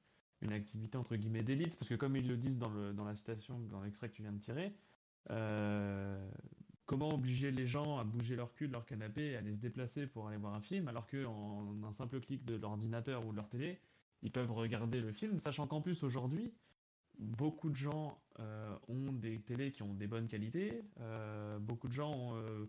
une 0.41 0.53
activité 0.53 0.97
entre 0.97 1.15
guillemets 1.15 1.43
d'élite, 1.43 1.77
parce 1.77 1.89
que 1.89 1.95
comme 1.95 2.15
ils 2.15 2.27
le 2.27 2.37
disent 2.37 2.59
dans, 2.59 2.69
le, 2.69 2.93
dans 2.93 3.05
la 3.05 3.15
citation, 3.15 3.59
dans 3.59 3.81
l'extrait 3.81 4.09
que 4.09 4.15
tu 4.15 4.21
viens 4.21 4.31
de 4.31 4.39
tirer, 4.39 4.73
euh, 5.29 6.29
comment 6.85 7.13
obliger 7.13 7.51
les 7.51 7.67
gens 7.67 7.97
à 7.97 8.03
bouger 8.03 8.35
leur 8.35 8.53
cul 8.53 8.67
de 8.67 8.73
leur 8.73 8.85
canapé 8.85 9.31
et 9.31 9.35
à 9.35 9.39
aller 9.39 9.53
se 9.53 9.61
déplacer 9.61 10.07
pour 10.07 10.27
aller 10.27 10.37
voir 10.37 10.53
un 10.53 10.61
film, 10.61 10.87
alors 10.87 11.07
qu'en 11.07 11.83
un 11.83 11.93
simple 11.93 12.19
clic 12.19 12.45
de 12.45 12.55
l'ordinateur 12.55 13.25
ou 13.25 13.31
de 13.31 13.37
leur 13.37 13.49
télé, 13.49 13.79
ils 14.21 14.31
peuvent 14.31 14.51
regarder 14.51 15.01
le 15.01 15.11
film, 15.11 15.39
sachant 15.39 15.67
qu'en 15.67 15.81
plus 15.81 16.03
aujourd'hui, 16.03 16.53
beaucoup 17.19 17.69
de 17.69 17.75
gens 17.75 18.19
euh, 18.39 18.75
ont 18.87 19.11
des 19.13 19.39
télés 19.41 19.71
qui 19.71 19.83
ont 19.83 19.93
des 19.93 20.07
bonnes 20.07 20.27
qualités, 20.27 20.81
euh, 20.99 21.59
beaucoup 21.59 21.87
de 21.87 21.93
gens 21.93 22.35
euh, 22.35 22.65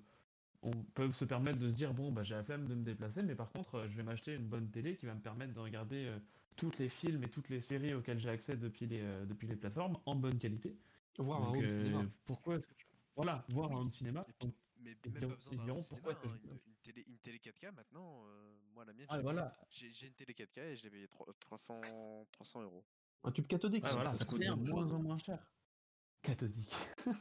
peuvent 0.94 1.14
se 1.14 1.24
permettre 1.24 1.58
de 1.58 1.70
se 1.70 1.76
dire 1.76 1.92
bon 1.92 2.10
bah 2.12 2.22
j'ai 2.22 2.34
la 2.34 2.42
flemme 2.44 2.66
de 2.66 2.74
me 2.74 2.82
déplacer, 2.84 3.22
mais 3.22 3.34
par 3.34 3.50
contre 3.50 3.86
je 3.88 3.96
vais 3.96 4.02
m'acheter 4.02 4.34
une 4.34 4.46
bonne 4.46 4.70
télé 4.70 4.96
qui 4.96 5.06
va 5.06 5.14
me 5.14 5.20
permettre 5.20 5.52
de 5.52 5.60
regarder 5.60 6.06
euh, 6.06 6.18
toutes 6.56 6.78
les 6.78 6.88
films 6.88 7.22
et 7.24 7.28
toutes 7.28 7.48
les 7.48 7.60
séries 7.60 7.94
auxquelles 7.94 8.18
j'ai 8.20 8.30
accès 8.30 8.56
depuis 8.56 8.86
les, 8.86 9.00
euh, 9.02 9.24
depuis 9.26 9.46
les 9.46 9.56
plateformes 9.56 9.98
en 10.06 10.14
bonne 10.14 10.38
qualité. 10.38 10.76
Voir 11.18 11.42
un 11.42 11.50
home 11.50 11.64
euh, 11.64 11.70
cinéma. 11.70 12.04
pourquoi 12.24 12.56
est-ce 12.56 12.66
que 12.66 12.74
je- 12.78 12.84
Voilà, 13.16 13.44
voir 13.48 13.70
un 13.72 13.76
home 13.80 13.92
cinéma. 13.92 14.26
Donc, 14.40 14.54
Mais 14.78 14.90
même 15.04 15.14
diront- 15.16 15.30
pas 15.30 15.36
besoin 15.36 15.52
d'un 15.66 15.80
cinéma, 15.80 16.08
hein, 16.10 16.18
je- 16.22 16.48
une, 16.48 16.58
une 16.66 16.74
télé, 16.82 17.04
une 17.08 17.18
télé 17.18 17.38
4K 17.38 17.72
maintenant, 17.74 18.22
euh, 18.26 18.52
moi 18.74 18.84
la 18.84 18.92
mienne, 18.92 19.06
Ah, 19.08 19.16
j'ai 19.16 19.22
voilà. 19.22 19.56
une 20.02 20.12
télé 20.14 20.34
4K 20.34 20.58
et 20.58 20.76
je 20.76 20.82
l'ai 20.84 20.90
payé 20.90 21.08
trois- 21.08 21.32
300, 21.40 21.80
300 22.32 22.62
euros. 22.62 22.84
Un 23.24 23.32
tube 23.32 23.46
cathodique. 23.46 23.82
Ouais, 23.84 23.90
hein, 23.90 23.94
voilà, 23.94 24.14
ça 24.14 24.24
coûte 24.24 24.40
de 24.40 24.52
moins 24.54 24.92
en 24.92 25.02
moins 25.02 25.18
cher. 25.18 25.50
Cathodique. 26.22 26.72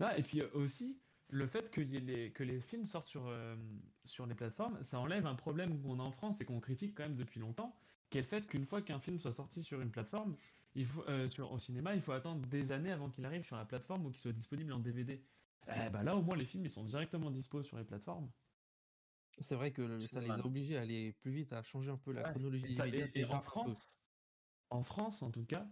Ah, 0.00 0.16
et 0.18 0.22
puis 0.22 0.40
euh, 0.40 0.50
aussi, 0.54 1.02
le 1.28 1.46
fait 1.46 1.70
qu'il 1.70 1.90
y 1.90 1.96
ait 1.96 2.00
les, 2.00 2.32
que 2.32 2.42
les 2.42 2.60
films 2.60 2.86
sortent 2.86 3.08
sur, 3.08 3.26
euh, 3.28 3.56
sur 4.04 4.26
les 4.26 4.34
plateformes, 4.34 4.82
ça 4.82 4.98
enlève 4.98 5.26
un 5.26 5.34
problème 5.34 5.82
qu'on 5.82 6.00
a 6.00 6.02
en 6.02 6.10
France 6.10 6.40
et 6.40 6.44
qu'on 6.44 6.60
critique 6.60 6.96
quand 6.96 7.04
même 7.04 7.16
depuis 7.16 7.38
longtemps, 7.40 7.76
qui 8.10 8.18
est 8.18 8.22
le 8.22 8.26
fait 8.26 8.46
qu'une 8.46 8.64
fois 8.64 8.82
qu'un 8.82 8.98
film 8.98 9.18
soit 9.18 9.32
sorti 9.32 9.62
sur 9.62 9.80
une 9.80 9.90
plateforme, 9.90 10.34
il 10.74 10.86
faut, 10.86 11.04
euh, 11.08 11.28
sur, 11.28 11.52
au 11.52 11.58
cinéma, 11.58 11.94
il 11.94 12.00
faut 12.02 12.12
attendre 12.12 12.46
des 12.46 12.72
années 12.72 12.90
avant 12.90 13.10
qu'il 13.10 13.24
arrive 13.24 13.44
sur 13.44 13.56
la 13.56 13.66
plateforme 13.66 14.06
ou 14.06 14.10
qu'il 14.10 14.20
soit 14.20 14.32
disponible 14.32 14.72
en 14.72 14.80
DVD. 14.80 15.24
Eh 15.68 15.90
ben 15.90 16.02
là, 16.02 16.16
au 16.16 16.22
moins, 16.22 16.36
les 16.36 16.46
films, 16.46 16.64
ils 16.64 16.70
sont 16.70 16.84
directement 16.84 17.30
dispo 17.30 17.62
sur 17.62 17.78
les 17.78 17.84
plateformes. 17.84 18.30
C'est 19.38 19.56
vrai 19.56 19.72
que 19.72 19.82
le- 19.82 20.06
ça 20.06 20.20
les 20.20 20.30
a 20.30 20.46
obligés 20.46 20.76
à 20.76 20.82
aller 20.82 21.12
plus 21.12 21.32
vite, 21.32 21.52
à 21.52 21.62
changer 21.62 21.90
un 21.90 21.96
peu 21.98 22.12
la 22.12 22.22
Ouais, 22.22 22.30
chronologie 22.30 22.66
et 22.72 23.08
déjà 23.08 23.36
en. 23.36 23.40
France, 23.40 24.03
en 24.74 24.82
France 24.84 25.22
en 25.22 25.30
tout 25.30 25.44
cas, 25.46 25.70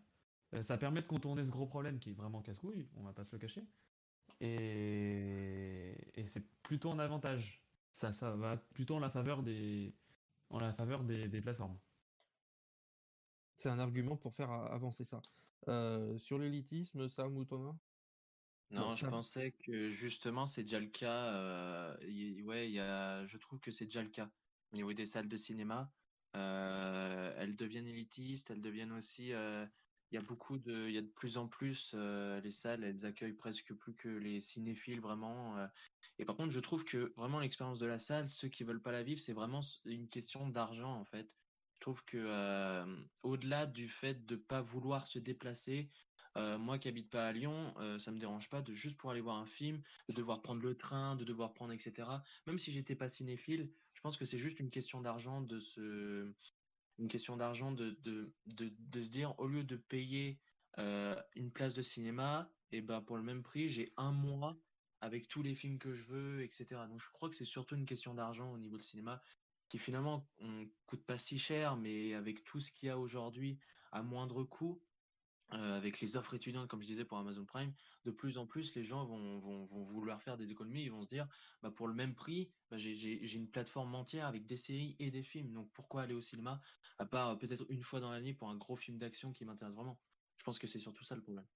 euh, 0.54 0.62
ça 0.62 0.78
permet 0.78 1.02
de 1.02 1.06
contourner 1.06 1.44
ce 1.44 1.50
gros 1.50 1.66
problème 1.66 1.98
qui 2.00 2.10
est 2.10 2.14
vraiment 2.14 2.42
casse-couille, 2.42 2.90
on 2.94 3.02
va 3.02 3.12
pas 3.14 3.24
se 3.24 3.32
le 3.32 3.38
cacher. 3.40 3.68
Et, 4.40 5.94
et 6.20 6.26
c'est 6.26 6.62
plutôt 6.62 6.90
un 6.92 6.98
avantage. 6.98 7.66
Ça, 7.92 8.12
ça 8.12 8.36
va 8.36 8.56
plutôt 8.58 8.96
en 8.96 9.00
la 9.00 9.10
faveur 9.10 9.42
des, 9.42 9.98
en 10.50 10.58
la 10.60 10.72
faveur 10.74 11.04
des, 11.04 11.28
des 11.28 11.42
plateformes. 11.42 11.80
C'est 13.56 13.68
un 13.70 13.78
argument 13.78 14.16
pour 14.16 14.34
faire 14.34 14.50
avancer 14.50 15.04
ça. 15.04 15.20
Euh, 15.68 16.18
sur 16.18 16.38
l'élitisme, 16.38 17.08
Sam 17.08 17.36
ou 17.36 17.44
Thomas? 17.44 17.78
Non, 18.70 18.94
je 18.94 19.00
ça- 19.00 19.10
pensais 19.10 19.52
que 19.52 19.88
justement 19.88 20.46
c'est 20.46 20.62
déjà 20.62 20.80
le 20.80 20.86
cas. 20.88 21.34
euh, 21.34 21.96
y- 22.02 22.42
ouais, 22.42 22.68
il 22.70 22.72
y 22.74 22.80
a, 22.80 23.24
je 23.24 23.36
trouve 23.38 23.60
que 23.60 23.70
c'est 23.70 23.84
déjà 23.84 24.02
le 24.02 24.08
cas 24.10 24.32
au 24.72 24.76
niveau 24.76 24.92
des 24.94 25.04
salles 25.06 25.28
de 25.28 25.36
cinéma. 25.36 25.94
Euh, 26.36 27.34
elles 27.36 27.56
deviennent 27.56 27.86
élitistes, 27.88 28.50
elles 28.50 28.60
deviennent 28.60 28.92
aussi. 28.92 29.32
euh, 29.32 29.66
Il 30.10 30.14
y 30.16 30.18
a 30.18 30.22
beaucoup 30.22 30.58
de, 30.58 30.88
il 30.88 30.94
y 30.94 30.98
a 30.98 31.02
de 31.02 31.08
plus 31.08 31.36
en 31.38 31.48
plus 31.48 31.92
euh, 31.94 32.40
les 32.40 32.50
salles, 32.50 32.84
elles 32.84 33.04
accueillent 33.06 33.32
presque 33.36 33.74
plus 33.74 33.94
que 33.96 34.08
les 34.08 34.40
cinéphiles 34.40 35.00
vraiment. 35.00 35.66
Et 36.18 36.24
par 36.24 36.36
contre, 36.36 36.50
je 36.52 36.60
trouve 36.60 36.84
que 36.84 37.12
vraiment 37.16 37.40
l'expérience 37.40 37.78
de 37.78 37.86
la 37.86 37.98
salle, 37.98 38.28
ceux 38.28 38.48
qui 38.48 38.64
veulent 38.64 38.82
pas 38.82 38.92
la 38.92 39.02
vivre, 39.02 39.20
c'est 39.20 39.32
vraiment 39.32 39.60
une 39.84 40.08
question 40.08 40.48
d'argent 40.48 40.94
en 40.94 41.04
fait. 41.04 41.28
Je 41.74 41.80
trouve 41.80 42.04
que 42.04 42.84
au-delà 43.22 43.66
du 43.66 43.88
fait 43.88 44.24
de 44.26 44.36
pas 44.36 44.60
vouloir 44.62 45.06
se 45.06 45.18
déplacer, 45.18 45.90
moi 46.36 46.78
qui 46.78 46.88
habite 46.88 47.10
pas 47.10 47.26
à 47.28 47.32
Lyon, 47.32 47.74
euh, 47.78 47.98
ça 47.98 48.10
me 48.12 48.18
dérange 48.18 48.48
pas 48.48 48.62
de 48.62 48.72
juste 48.72 48.96
pour 48.98 49.10
aller 49.10 49.20
voir 49.20 49.36
un 49.36 49.46
film, 49.46 49.82
de 50.08 50.14
devoir 50.14 50.42
prendre 50.42 50.62
le 50.62 50.76
train, 50.76 51.16
de 51.16 51.24
devoir 51.24 51.52
prendre 51.54 51.72
etc. 51.72 52.22
Même 52.46 52.58
si 52.58 52.72
j'étais 52.72 52.96
pas 52.96 53.08
cinéphile, 53.08 53.72
pense 54.02 54.16
que 54.16 54.24
c'est 54.24 54.38
juste 54.38 54.60
une 54.60 54.70
question 54.70 55.00
d'argent 55.00 55.40
de 55.40 55.60
se, 55.60 56.32
une 56.98 57.08
question 57.08 57.36
d'argent 57.36 57.72
de, 57.72 57.90
de, 58.02 58.34
de, 58.46 59.02
se 59.02 59.08
dire 59.08 59.34
au 59.38 59.46
lieu 59.46 59.64
de 59.64 59.76
payer 59.76 60.38
euh, 60.78 61.20
une 61.34 61.50
place 61.50 61.74
de 61.74 61.82
cinéma, 61.82 62.50
et 62.70 62.80
ben 62.80 63.00
pour 63.00 63.16
le 63.16 63.22
même 63.22 63.42
prix 63.42 63.68
j'ai 63.68 63.92
un 63.96 64.12
mois 64.12 64.58
avec 65.00 65.28
tous 65.28 65.42
les 65.42 65.54
films 65.54 65.78
que 65.78 65.92
je 65.92 66.04
veux, 66.04 66.42
etc. 66.42 66.66
Donc 66.88 67.00
je 67.00 67.10
crois 67.12 67.28
que 67.28 67.34
c'est 67.34 67.44
surtout 67.44 67.76
une 67.76 67.86
question 67.86 68.14
d'argent 68.14 68.52
au 68.52 68.58
niveau 68.58 68.76
du 68.76 68.84
cinéma 68.84 69.20
qui 69.68 69.78
finalement 69.78 70.28
on 70.38 70.68
coûte 70.86 71.04
pas 71.04 71.18
si 71.18 71.38
cher, 71.38 71.76
mais 71.76 72.14
avec 72.14 72.44
tout 72.44 72.60
ce 72.60 72.70
qu'il 72.70 72.88
y 72.88 72.90
a 72.90 72.98
aujourd'hui 72.98 73.58
à 73.90 74.02
moindre 74.02 74.44
coût, 74.44 74.82
euh, 75.54 75.76
avec 75.76 76.00
les 76.00 76.16
offres 76.16 76.34
étudiantes, 76.34 76.68
comme 76.68 76.82
je 76.82 76.86
disais 76.86 77.04
pour 77.04 77.18
Amazon 77.18 77.44
Prime, 77.44 77.74
de 78.04 78.10
plus 78.10 78.38
en 78.38 78.46
plus 78.46 78.74
les 78.74 78.82
gens 78.84 79.04
vont, 79.04 79.66
vouloir 79.84 80.22
faire 80.22 80.36
des 80.36 80.50
économies, 80.52 80.82
ils 80.84 80.90
vont 80.90 81.02
se 81.02 81.08
dire 81.08 81.28
bah, 81.62 81.70
pour 81.70 81.88
le 81.88 81.94
même 81.94 82.14
prix, 82.14 82.50
bah, 82.70 82.76
j'ai- 82.78 83.34
une 83.36 83.50
plateforme 83.50 83.94
entière 83.94 84.26
avec 84.26 84.46
des 84.46 84.56
séries 84.56 84.96
et 84.98 85.10
des 85.10 85.22
films, 85.22 85.52
donc 85.52 85.72
pourquoi 85.72 86.02
aller 86.02 86.14
au 86.14 86.20
cinéma 86.20 86.60
à 86.98 87.06
part 87.06 87.30
euh, 87.30 87.36
peut-être 87.36 87.66
une 87.70 87.82
fois 87.82 88.00
dans 88.00 88.10
l'année 88.10 88.34
pour 88.34 88.48
un 88.50 88.56
gros 88.56 88.76
film 88.76 88.98
d'action 88.98 89.32
qui 89.32 89.44
m'intéresse 89.44 89.74
vraiment? 89.74 90.00
Je 90.38 90.44
pense 90.44 90.58
que 90.58 90.66
c'est 90.66 90.78
surtout 90.80 91.04
ça 91.04 91.14
le 91.16 91.22
problème. 91.22 91.46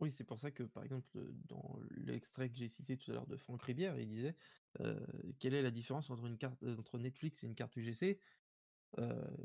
Oui, 0.00 0.10
c'est 0.10 0.24
pour 0.24 0.40
ça 0.40 0.50
que, 0.50 0.62
par 0.62 0.82
exemple, 0.82 1.10
heu, 1.18 1.30
dans 1.34 1.78
l'extrait 1.90 2.48
que 2.50 2.56
j'ai 2.56 2.68
cité 2.68 2.96
tout 2.96 3.10
à 3.10 3.14
l'heure 3.14 3.26
de 3.26 3.36
Franck 3.36 3.62
Ribière, 3.62 3.98
il 3.98 4.08
disait, 4.08 4.34
«Quelle 5.38 5.54
est 5.54 5.62
la 5.62 5.70
différence 5.70 6.10
entre 6.10 6.98
Netflix 6.98 7.42
et 7.42 7.46
une 7.46 7.54
carte 7.54 7.76
UGC?» 7.76 8.20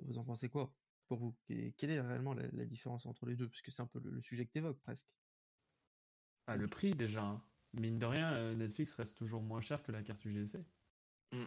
vous 0.03 0.17
en 0.17 0.23
pensez 0.25 0.49
quoi, 0.49 0.73
pour 1.05 1.19
vous? 1.19 1.37
Quelle 1.47 1.91
est 1.91 2.01
réellement 2.01 2.33
la 2.33 2.47
la 2.51 2.65
différence 2.65 3.05
entre 3.05 3.25
les 3.25 3.35
2? 3.35 3.49
Parce 3.49 3.61
que 3.61 3.71
c'est 3.71 3.81
un 3.83 3.87
peu 3.87 3.99
le 3.99 4.11
le 4.11 4.21
sujet 4.21 4.45
que 4.45 4.51
tu 4.51 4.59
évoques 4.59 4.81
presque. 4.81 5.07
Ah, 6.47 6.57
le 6.57 6.67
prix 6.67 6.91
déjà, 6.95 7.23
hein. 7.23 7.43
Mine 7.73 7.97
de 7.99 8.05
rien, 8.07 8.35
heu, 8.37 8.53
Netflix 8.55 8.93
reste 8.95 9.17
toujours 9.17 9.41
moins 9.43 9.61
cher 9.61 9.83
que 9.83 9.91
la 9.91 10.01
carte 10.03 10.25
UGC. 10.25 10.65
Mmh. 11.31 11.45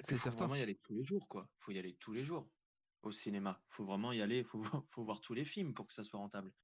C'est 0.00 0.18
Faut 0.18 0.30
certain. 0.30 0.46
vraiment 0.46 0.56
y 0.56 0.62
aller 0.62 0.78
tous 0.82 0.94
les 0.94 1.04
jours, 1.04 1.28
quoi. 1.28 1.50
Faut 1.58 1.72
y 1.72 1.78
aller 1.78 1.96
tous 1.98 2.12
les 2.12 2.24
jours 2.24 2.52
au 3.02 3.12
cinéma. 3.12 3.64
Faut 3.70 3.84
vraiment 3.86 4.12
y 4.12 4.22
aller, 4.22 4.44
faut 4.44 4.62
faut 4.94 5.04
voir 5.04 5.20
tous 5.20 5.34
les 5.34 5.44
films 5.46 5.74
pour 5.74 5.86
que 5.88 5.94
ça 5.94 6.04
soit 6.04 6.20
rentable. 6.20 6.54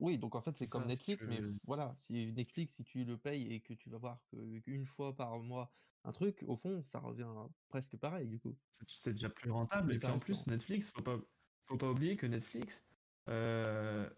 Oui, 0.00 0.18
donc 0.18 0.34
en 0.34 0.42
fait, 0.42 0.56
c'est 0.56 0.68
comme 0.68 0.86
ça, 0.86 0.86
Netflix, 0.86 1.26
mais 1.28 1.40
voilà, 1.64 1.96
si 2.00 2.32
Netflix, 2.32 2.74
si 2.74 2.84
tu 2.84 3.04
le 3.04 3.18
payes 3.18 3.52
et 3.52 3.60
que 3.62 3.74
tu 3.74 3.90
vas 3.90 3.98
voir 3.98 4.24
qu'1 4.26 4.86
fois 4.86 5.14
par 5.14 5.38
mois 5.38 5.72
un 6.04 6.12
truc, 6.12 6.44
au 6.46 6.56
fond, 6.56 6.82
ça 6.82 6.98
revient 7.00 7.32
presque 7.68 7.96
pareil, 7.96 8.28
du 8.28 8.40
coup. 8.40 8.58
c'est 8.86 9.12
déjà 9.12 9.30
plus 9.30 9.50
rentable 9.50 9.92
Mais 9.92 9.94
et 9.94 9.98
puis 10.00 10.10
en 10.10 10.18
plus. 10.18 10.46
Netflix, 10.46 10.90
faut 10.90 11.02
pas 11.02 11.20
faut 11.66 11.76
pas 11.78 11.90
oublier 11.90 12.16
que 12.16 12.26
Netflix, 12.26 12.86
heu, 13.28 14.10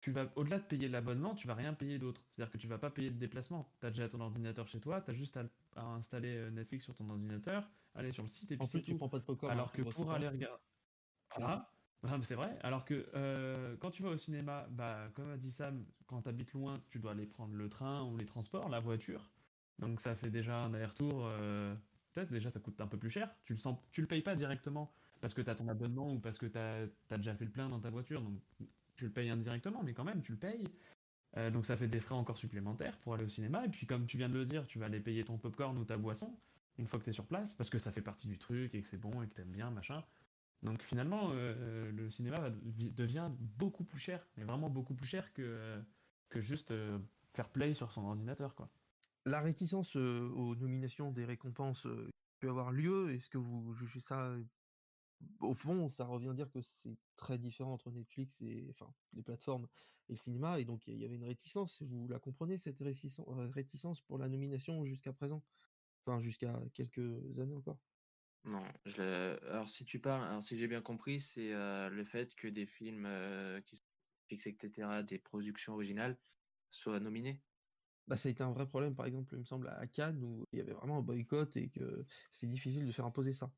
tu 0.00 0.10
vas 0.12 0.32
au-delà 0.36 0.58
de 0.58 0.64
payer 0.66 0.88
l'abonnement, 0.88 1.34
tu 1.34 1.46
vas 1.46 1.54
rien 1.54 1.74
payer 1.74 1.98
d'autre. 1.98 2.26
C'est-à-dire 2.28 2.52
que 2.52 2.58
tu 2.58 2.66
vas 2.68 2.78
pas 2.78 2.90
payer 2.90 3.10
de 3.10 3.18
déplacement. 3.18 3.76
Tu 3.80 3.86
as 3.86 3.90
déjà 3.90 4.08
ton 4.08 4.20
ordinateur 4.20 4.66
chez 4.68 4.80
toi, 4.80 5.00
tu 5.00 5.10
as 5.10 5.14
juste 5.14 5.36
à 5.76 5.82
installer, 5.84 6.36
heu, 6.36 6.50
Netflix 6.50 6.84
sur 6.84 6.94
ton 6.94 7.08
ordinateur, 7.10 7.70
aller 7.94 8.12
sur 8.12 8.22
le 8.22 8.28
site 8.28 8.50
et 8.52 8.56
En 8.58 8.64
puis 8.64 8.68
c'est 8.68 8.78
plus, 8.78 8.84
tu 8.84 8.94
tout. 8.94 8.98
prends 8.98 9.08
pas 9.08 9.18
de 9.18 9.24
popcorn, 9.24 9.58
hein, 9.58 9.62
Alors 9.62 9.72
tu 9.72 9.76
que 9.76 9.82
pour 9.82 10.12
aller 10.12 10.28
regar 10.28 10.60
voilà, 11.36 11.72
non 12.02 12.18
mais 12.18 12.24
c'est 12.24 12.34
vrai. 12.34 12.58
Alors 12.62 12.84
que, 12.84 13.10
heu, 13.14 13.76
quand 13.80 13.90
tu 13.90 14.02
vas 14.02 14.10
au 14.10 14.16
cinéma, 14.16 14.68
bah, 14.70 15.10
comme 15.14 15.30
a 15.30 15.36
dit 15.38 15.50
Sam, 15.52 15.86
quand 16.06 16.22
tu 16.22 16.28
habites 16.28 16.52
loin, 16.52 16.84
tu 16.90 16.98
dois 16.98 17.12
aller 17.12 17.26
prendre 17.26 17.54
le 17.54 17.68
train 17.68 18.04
ou 18.04 18.16
les 18.16 18.26
transports, 18.26 18.68
la 18.68 18.80
voiture. 18.80 19.30
Donc 19.78 20.00
ça 20.00 20.14
fait 20.14 20.30
déjà 20.30 20.62
un 20.64 20.74
aller-retour, 20.74 21.28
peut-être 22.12 22.30
déjà 22.30 22.50
ça 22.50 22.60
coûte 22.60 22.80
un 22.80 22.86
peu 22.86 22.98
plus 22.98 23.10
cher. 23.10 23.34
Tu 23.44 23.54
le 23.54 23.58
sens 23.58 23.78
tu 23.90 24.00
le 24.02 24.06
payes 24.08 24.22
pas 24.22 24.34
directement 24.34 24.92
parce 25.22 25.34
que 25.34 25.40
tu 25.40 25.48
as 25.48 25.54
ton 25.54 25.68
abonnement 25.68 26.12
ou 26.12 26.18
parce 26.18 26.36
que 26.36 26.46
tu 26.46 26.58
as 26.58 27.16
déjà 27.16 27.34
fait 27.34 27.46
le 27.46 27.50
plein 27.50 27.68
dans 27.70 27.80
ta 27.80 27.90
voiture, 27.90 28.20
donc 28.20 28.40
tu 28.96 29.04
le 29.04 29.10
payes 29.10 29.30
indirectement, 29.30 29.82
mais 29.82 29.94
quand 29.94 30.04
même, 30.04 30.20
tu 30.20 30.32
le 30.32 30.38
payes. 30.38 30.64
Heu, 31.38 31.50
donc 31.50 31.64
ça 31.64 31.76
fait 31.78 31.86
des 31.88 32.00
frais 32.00 32.16
encore 32.16 32.36
supplémentaires 32.36 32.98
pour 32.98 33.14
aller 33.14 33.24
au 33.24 33.28
cinéma 33.28 33.64
et 33.64 33.68
puis 33.70 33.86
comme 33.86 34.04
tu 34.04 34.18
viens 34.18 34.28
de 34.28 34.34
le 34.34 34.44
dire, 34.44 34.66
tu 34.66 34.78
vas 34.78 34.86
aller 34.86 35.00
payer 35.00 35.24
ton 35.24 35.38
popcorn 35.38 35.78
ou 35.78 35.84
ta 35.84 35.96
boisson, 35.96 36.36
une 36.76 36.86
fois 36.86 36.98
que 36.98 37.04
tu 37.04 37.10
es 37.10 37.12
sur 37.14 37.24
place, 37.24 37.54
parce 37.54 37.70
que 37.70 37.78
ça 37.78 37.92
fait 37.92 38.02
partie 38.02 38.26
du 38.28 38.36
truc 38.36 38.74
et 38.74 38.82
que 38.82 38.86
c'est 38.86 38.98
bon 38.98 39.22
et 39.22 39.28
que 39.28 39.34
tu 39.34 39.40
aimes 39.40 39.52
bien, 39.52 39.70
machin. 39.70 40.04
Donc 40.62 40.82
finalement, 40.82 41.32
heu, 41.32 41.90
le 41.92 42.10
cinéma 42.10 42.50
devient 42.50 43.30
beaucoup 43.58 43.84
plus 43.84 44.00
cher, 44.00 44.26
mais 44.36 44.44
vraiment 44.44 44.70
beaucoup 44.70 44.94
plus 44.94 45.06
cher 45.06 45.32
que 45.32 45.80
que 46.28 46.40
juste, 46.40 46.72
faire 47.34 47.48
play 47.50 47.74
sur 47.74 47.92
son 47.92 48.04
ordinateur, 48.06 48.54
quoi. 48.54 48.68
La 49.24 49.40
réticence, 49.40 49.96
aux 49.96 50.56
nominations 50.56 51.12
des 51.12 51.24
récompenses, 51.24 51.86
peut 52.40 52.48
avoir 52.48 52.72
lieu. 52.72 53.12
Est-ce 53.12 53.30
que 53.30 53.38
vous 53.38 53.72
jugez 53.74 54.00
ça, 54.00 54.34
au 55.40 55.54
fond, 55.54 55.88
ça 55.88 56.04
revient 56.06 56.32
dire 56.34 56.50
que 56.50 56.60
c'est 56.62 56.98
très 57.16 57.38
différent 57.38 57.72
entre 57.74 57.90
Netflix 57.90 58.40
et 58.42 58.66
enfin, 58.70 58.94
les 59.12 59.22
plateformes 59.22 59.68
et 60.08 60.12
le 60.12 60.16
cinéma 60.16 60.60
et 60.60 60.64
donc 60.64 60.86
il 60.86 60.98
y 60.98 61.04
avait 61.04 61.16
une 61.16 61.24
réticence. 61.24 61.82
Vous 61.82 62.08
la 62.08 62.18
comprenez 62.20 62.58
cette 62.58 62.80
heu, 62.82 63.46
réticence 63.50 64.00
pour 64.00 64.18
la 64.18 64.28
nomination 64.28 64.84
jusqu'à 64.84 65.12
présent? 65.12 65.44
Enfin, 66.06 66.20
jusqu'à 66.20 66.60
quelques 66.74 67.38
années 67.40 67.54
encore? 67.56 67.80
Non, 68.44 68.64
je 68.86 68.96
le 69.02 69.38
alors 69.48 69.68
si 69.68 69.84
tu 69.84 70.00
parles 70.00 70.24
alors 70.24 70.42
si 70.42 70.56
j'ai 70.58 70.66
bien 70.66 70.82
compris, 70.82 71.20
c'est, 71.20 71.52
heu, 71.52 71.88
le 71.90 72.04
fait 72.04 72.34
que 72.34 72.48
des 72.48 72.66
films, 72.66 73.06
heu, 73.06 73.60
qui 73.64 73.76
sont 73.76 73.82
Netflix 74.30 74.46
et 74.48 74.56
cetera, 74.60 75.02
des 75.04 75.18
productions 75.20 75.74
originales 75.74 76.18
soient 76.68 76.98
nominés? 77.00 77.44
Bah, 78.08 78.16
ça 78.16 78.28
a 78.28 78.32
été 78.32 78.42
un 78.42 78.52
vrai 78.52 78.66
problème, 78.68 78.94
par 78.94 79.06
exemple, 79.06 79.34
il 79.34 79.38
me 79.40 79.44
semble 79.44 79.68
à 79.68 79.86
Cannes 79.86 80.22
où 80.24 80.44
il 80.52 80.58
y 80.58 80.62
avait 80.62 80.72
vraiment 80.72 80.98
un 80.98 81.02
boycott 81.02 81.56
et 81.56 81.68
que 81.70 82.04
c'est 82.32 82.48
difficile 82.48 82.84
de 82.86 82.92
faire 82.92 83.06
imposer 83.06 83.32
ça. 83.32 83.54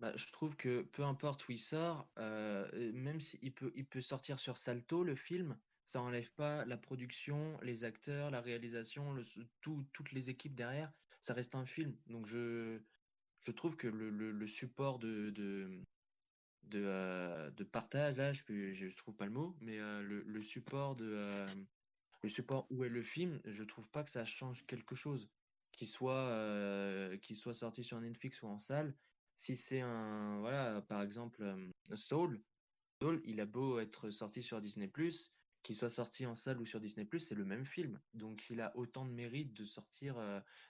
Bah, 0.00 0.12
je 0.16 0.26
trouve 0.32 0.56
que 0.56 0.82
peu 0.82 1.04
importe 1.04 1.48
où 1.48 1.52
il 1.52 1.58
sort, 1.58 2.10
heu, 2.18 2.92
même 2.92 3.20
s'il 3.20 3.54
peut 3.54 3.72
il 3.76 3.86
peut 3.88 4.00
sortir 4.00 4.40
sur 4.40 4.56
Salto 4.56 5.04
le 5.04 5.14
film, 5.14 5.60
ça 5.86 6.02
enlève 6.02 6.32
pas 6.34 6.64
la 6.64 6.76
production, 6.78 7.58
les 7.62 7.84
acteurs, 7.84 8.30
la 8.32 8.40
réalisation, 8.40 9.14
toutes 9.92 10.12
les 10.12 10.30
équipes 10.30 10.54
derrière, 10.54 10.92
ça 11.22 11.32
reste 11.34 11.54
un 11.54 11.64
film. 11.66 12.00
Donc 12.06 12.26
je 12.26 12.82
je 13.40 13.52
trouve 13.52 13.76
que 13.76 13.88
le 13.88 14.46
support 14.48 14.98
de 14.98 15.30
de, 15.30 15.82
de, 16.62 16.80
heu, 16.80 17.50
de 17.52 17.64
partage 17.64 18.16
là, 18.16 18.32
je 18.32 18.42
peux 18.44 18.72
je 18.72 18.96
trouve 18.96 19.16
pas 19.16 19.26
le 19.26 19.32
mot, 19.32 19.56
mais, 19.60 19.78
heu, 19.78 20.02
le 20.02 20.42
support 20.42 20.96
de, 20.96 21.14
hem, 21.52 21.66
le 22.22 22.28
support 22.30 22.66
où 22.70 22.84
est 22.84 22.88
le 22.88 23.02
film, 23.02 23.40
je 23.44 23.64
trouve 23.64 23.90
pas 23.90 24.04
que 24.04 24.10
ça 24.10 24.24
change 24.24 24.66
quelque 24.66 24.94
chose. 24.96 25.30
Qu'il 25.72 25.88
soit, 25.88 26.30
soit 27.34 27.54
sorti 27.54 27.84
sur 27.84 28.00
Netflix 28.00 28.42
ou 28.42 28.46
en 28.48 28.58
salle, 28.58 28.96
si 29.36 29.56
c'est 29.56 29.80
un 29.80 30.38
voilà, 30.40 30.80
par 30.82 31.02
exemple, 31.02 31.44
Soul, 31.94 32.42
Soul, 33.00 33.20
il 33.24 33.40
a 33.40 33.46
beau 33.46 33.78
être 33.78 34.10
sorti 34.10 34.42
sur 34.42 34.60
Disney+, 34.60 34.90
qu'il 35.62 35.76
soit 35.76 35.90
sorti 35.90 36.26
en 36.26 36.34
salle 36.34 36.60
ou 36.60 36.66
sur 36.66 36.80
Disney+, 36.80 37.08
c'est 37.18 37.34
le 37.34 37.44
même 37.44 37.64
film. 37.64 38.00
Donc 38.12 38.48
il 38.50 38.60
a 38.60 38.76
autant 38.76 39.04
de 39.04 39.10
mérite 39.10 39.54
de 39.54 39.64
sortir, 39.64 40.16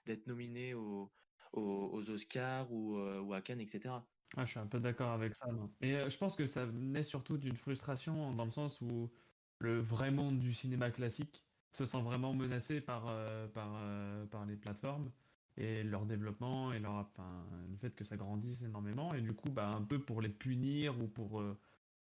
d'être 0.07 0.27
nominé 0.27 0.75
aux 0.75 1.11
Oscars 1.53 2.73
ou, 2.73 3.33
à 3.33 3.43
Cannes 3.43 3.61
et 3.61 3.67
cetera. 3.67 4.09
Ah, 4.37 4.45
je 4.47 4.53
suis 4.53 4.61
un 4.61 4.67
peu 4.67 4.81
d'accord 4.81 5.11
avec 5.11 5.37
ça, 5.37 5.47
moi 5.53 5.71
et 5.81 6.09
je 6.09 6.19
pense 6.19 6.35
que 6.35 6.47
ça 6.47 6.67
naît 6.67 7.05
surtout 7.05 7.37
d'une 7.37 7.57
frustration 7.57 8.33
dans 8.33 8.45
le 8.45 8.51
sens 8.51 8.81
où 8.81 9.13
le 9.61 9.79
vrai 9.79 10.11
monde 10.11 10.41
du 10.41 10.53
cinéma 10.53 10.91
classique 10.91 11.45
se 11.73 11.87
sent 11.87 12.03
vraiment 12.03 12.33
menacé 12.33 12.81
par, 12.81 13.05
par, 13.53 14.29
par 14.31 14.47
les 14.47 14.57
plateformes 14.57 15.13
et 15.57 15.83
leur 15.85 16.07
développement 16.07 16.73
et 16.73 16.81
leur 16.81 17.11
le 17.71 17.77
fait 17.77 17.95
que 17.95 18.05
ça 18.05 18.17
grandisse 18.17 18.63
énormément 18.63 19.15
et 19.15 19.21
du 19.23 19.35
coup, 19.35 19.51
bah, 19.51 19.69
un 19.69 19.83
peu 19.83 20.01
pour 20.05 20.21
les 20.23 20.29
punir 20.31 21.01
ou 21.01 21.09
pour, 21.09 21.41
heu, 21.41 21.59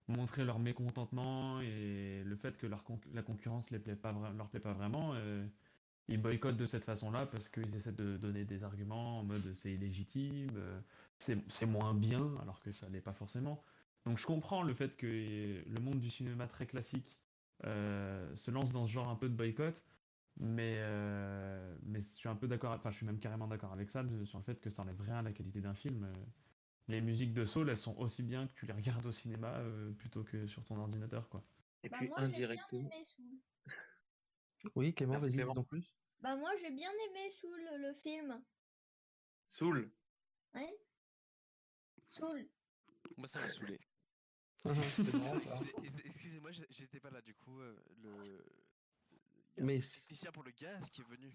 montrer 0.09 0.45
leur 0.45 0.59
mécontentement 0.61 1.61
et 1.61 2.23
le 2.25 2.37
fait 2.37 2.57
que 2.59 2.67
leur 2.67 2.85
la 3.13 3.23
concurrence 3.23 3.71
les 3.71 3.79
plaît 3.81 3.97
pas 3.97 4.13
leur 4.13 4.49
plaît 4.51 4.61
pas 4.61 4.73
vraiment, 4.75 5.15
heu, 5.17 5.49
ils 6.09 6.21
boycottent 6.23 6.57
de 6.57 6.67
cette 6.67 6.85
façon-là 6.85 7.27
parce 7.27 7.49
qu'ils 7.49 7.75
essaient 7.77 7.93
de 7.93 8.17
donner 8.17 8.45
des 8.45 8.63
arguments 8.65 9.21
en 9.21 9.25
mode 9.25 9.55
c'est 9.55 9.73
illégitime, 9.75 10.57
heu, 10.57 10.83
c'est 11.19 11.67
moins 11.67 11.95
bien 11.95 12.37
alors 12.43 12.61
que 12.61 12.73
ça 12.73 12.89
l'est 12.89 13.01
pas 13.01 13.15
forcément. 13.15 13.65
Donc 14.05 14.19
je 14.19 14.27
comprends 14.27 14.63
le 14.63 14.75
fait 14.75 14.97
que 14.97 15.07
le 15.69 15.81
monde 15.81 15.99
du 16.01 16.11
cinéma 16.11 16.47
très 16.47 16.67
classique, 16.67 17.21
heu, 17.65 18.33
se 18.37 18.51
lance 18.51 18.73
dans 18.73 18.87
ce 18.87 18.93
genre 18.93 19.09
un 19.09 19.17
peu 19.17 19.29
de 19.29 19.35
boycott, 19.35 19.85
mais, 20.39 20.79
heu, 20.81 21.79
mais 21.83 22.01
je 22.01 22.07
suis 22.07 22.29
un 22.29 22.37
peu 22.37 22.49
d'accord 22.49 22.73
enfin 22.73 22.91
je 22.91 22.97
suis 22.99 23.07
même 23.07 23.21
carrément 23.21 23.49
d'accord 23.49 23.73
avec 23.73 23.95
heu, 23.97 24.25
sur 24.27 24.39
le 24.39 24.45
fait 24.45 24.61
que 24.61 24.71
ça 24.71 24.83
enlève 24.83 25.01
rien 25.01 25.17
à 25.17 25.23
la 25.23 25.33
qualité 25.33 25.61
d'un 25.61 25.75
film, 25.75 26.05
heu. 26.05 26.13
Les 26.89 27.01
musiques 27.03 27.35
de 27.35 27.47
Soul, 27.47 27.71
elles 27.71 27.79
sont 27.79 27.97
aussi 27.99 28.23
bien 28.25 28.49
que 28.49 28.55
tu 28.55 28.67
les 28.67 28.73
regardes 28.75 29.07
au 29.07 29.13
cinéma, 29.13 29.61
heu, 29.63 29.95
plutôt 29.99 30.25
que 30.25 30.47
sur 30.47 30.65
ton 30.65 30.79
ordinateur, 30.79 31.29
quoi. 31.31 31.45
Et 31.85 31.91
Bah, 31.91 31.99
puis 31.99 32.07
moi, 32.09 32.25
j'ai 32.27 32.43
bien 32.43 32.65
indirectement 32.65 32.91
aimé 32.93 33.05
Soul. 33.05 33.41
Oui, 34.77 34.95
Clément, 34.95 35.19
vas-y, 35.19 35.43
en 35.43 35.65
plus. 35.65 35.97
Bah, 36.21 36.37
moi, 36.37 36.57
j'ai 36.61 36.71
bien 36.71 36.93
aimé 37.09 37.31
Soul, 37.31 37.63
le 37.79 37.93
film. 37.95 38.47
Soul? 39.49 39.91
Ouais. 40.55 40.77
Soul. 42.11 42.49
Moi, 43.17 43.29
ça 43.29 43.41
m'a 43.41 43.49
saoulé. 43.49 43.79
Ça. 44.65 45.59
Excusez-moi, 46.05 46.51
j'étais 46.53 47.01
pas 47.01 47.11
là 47.11 47.23
du 47.23 47.35
coup, 47.35 47.61
le 47.61 48.66
il 49.59 49.63
y 49.63 49.65
a 49.65 49.67
Mais 49.67 49.81
technicien 49.91 50.33
pour 50.33 50.43
le 50.43 50.53
gaz 50.53 50.91
qui 50.91 51.01
est 51.01 51.05
venu. 51.05 51.33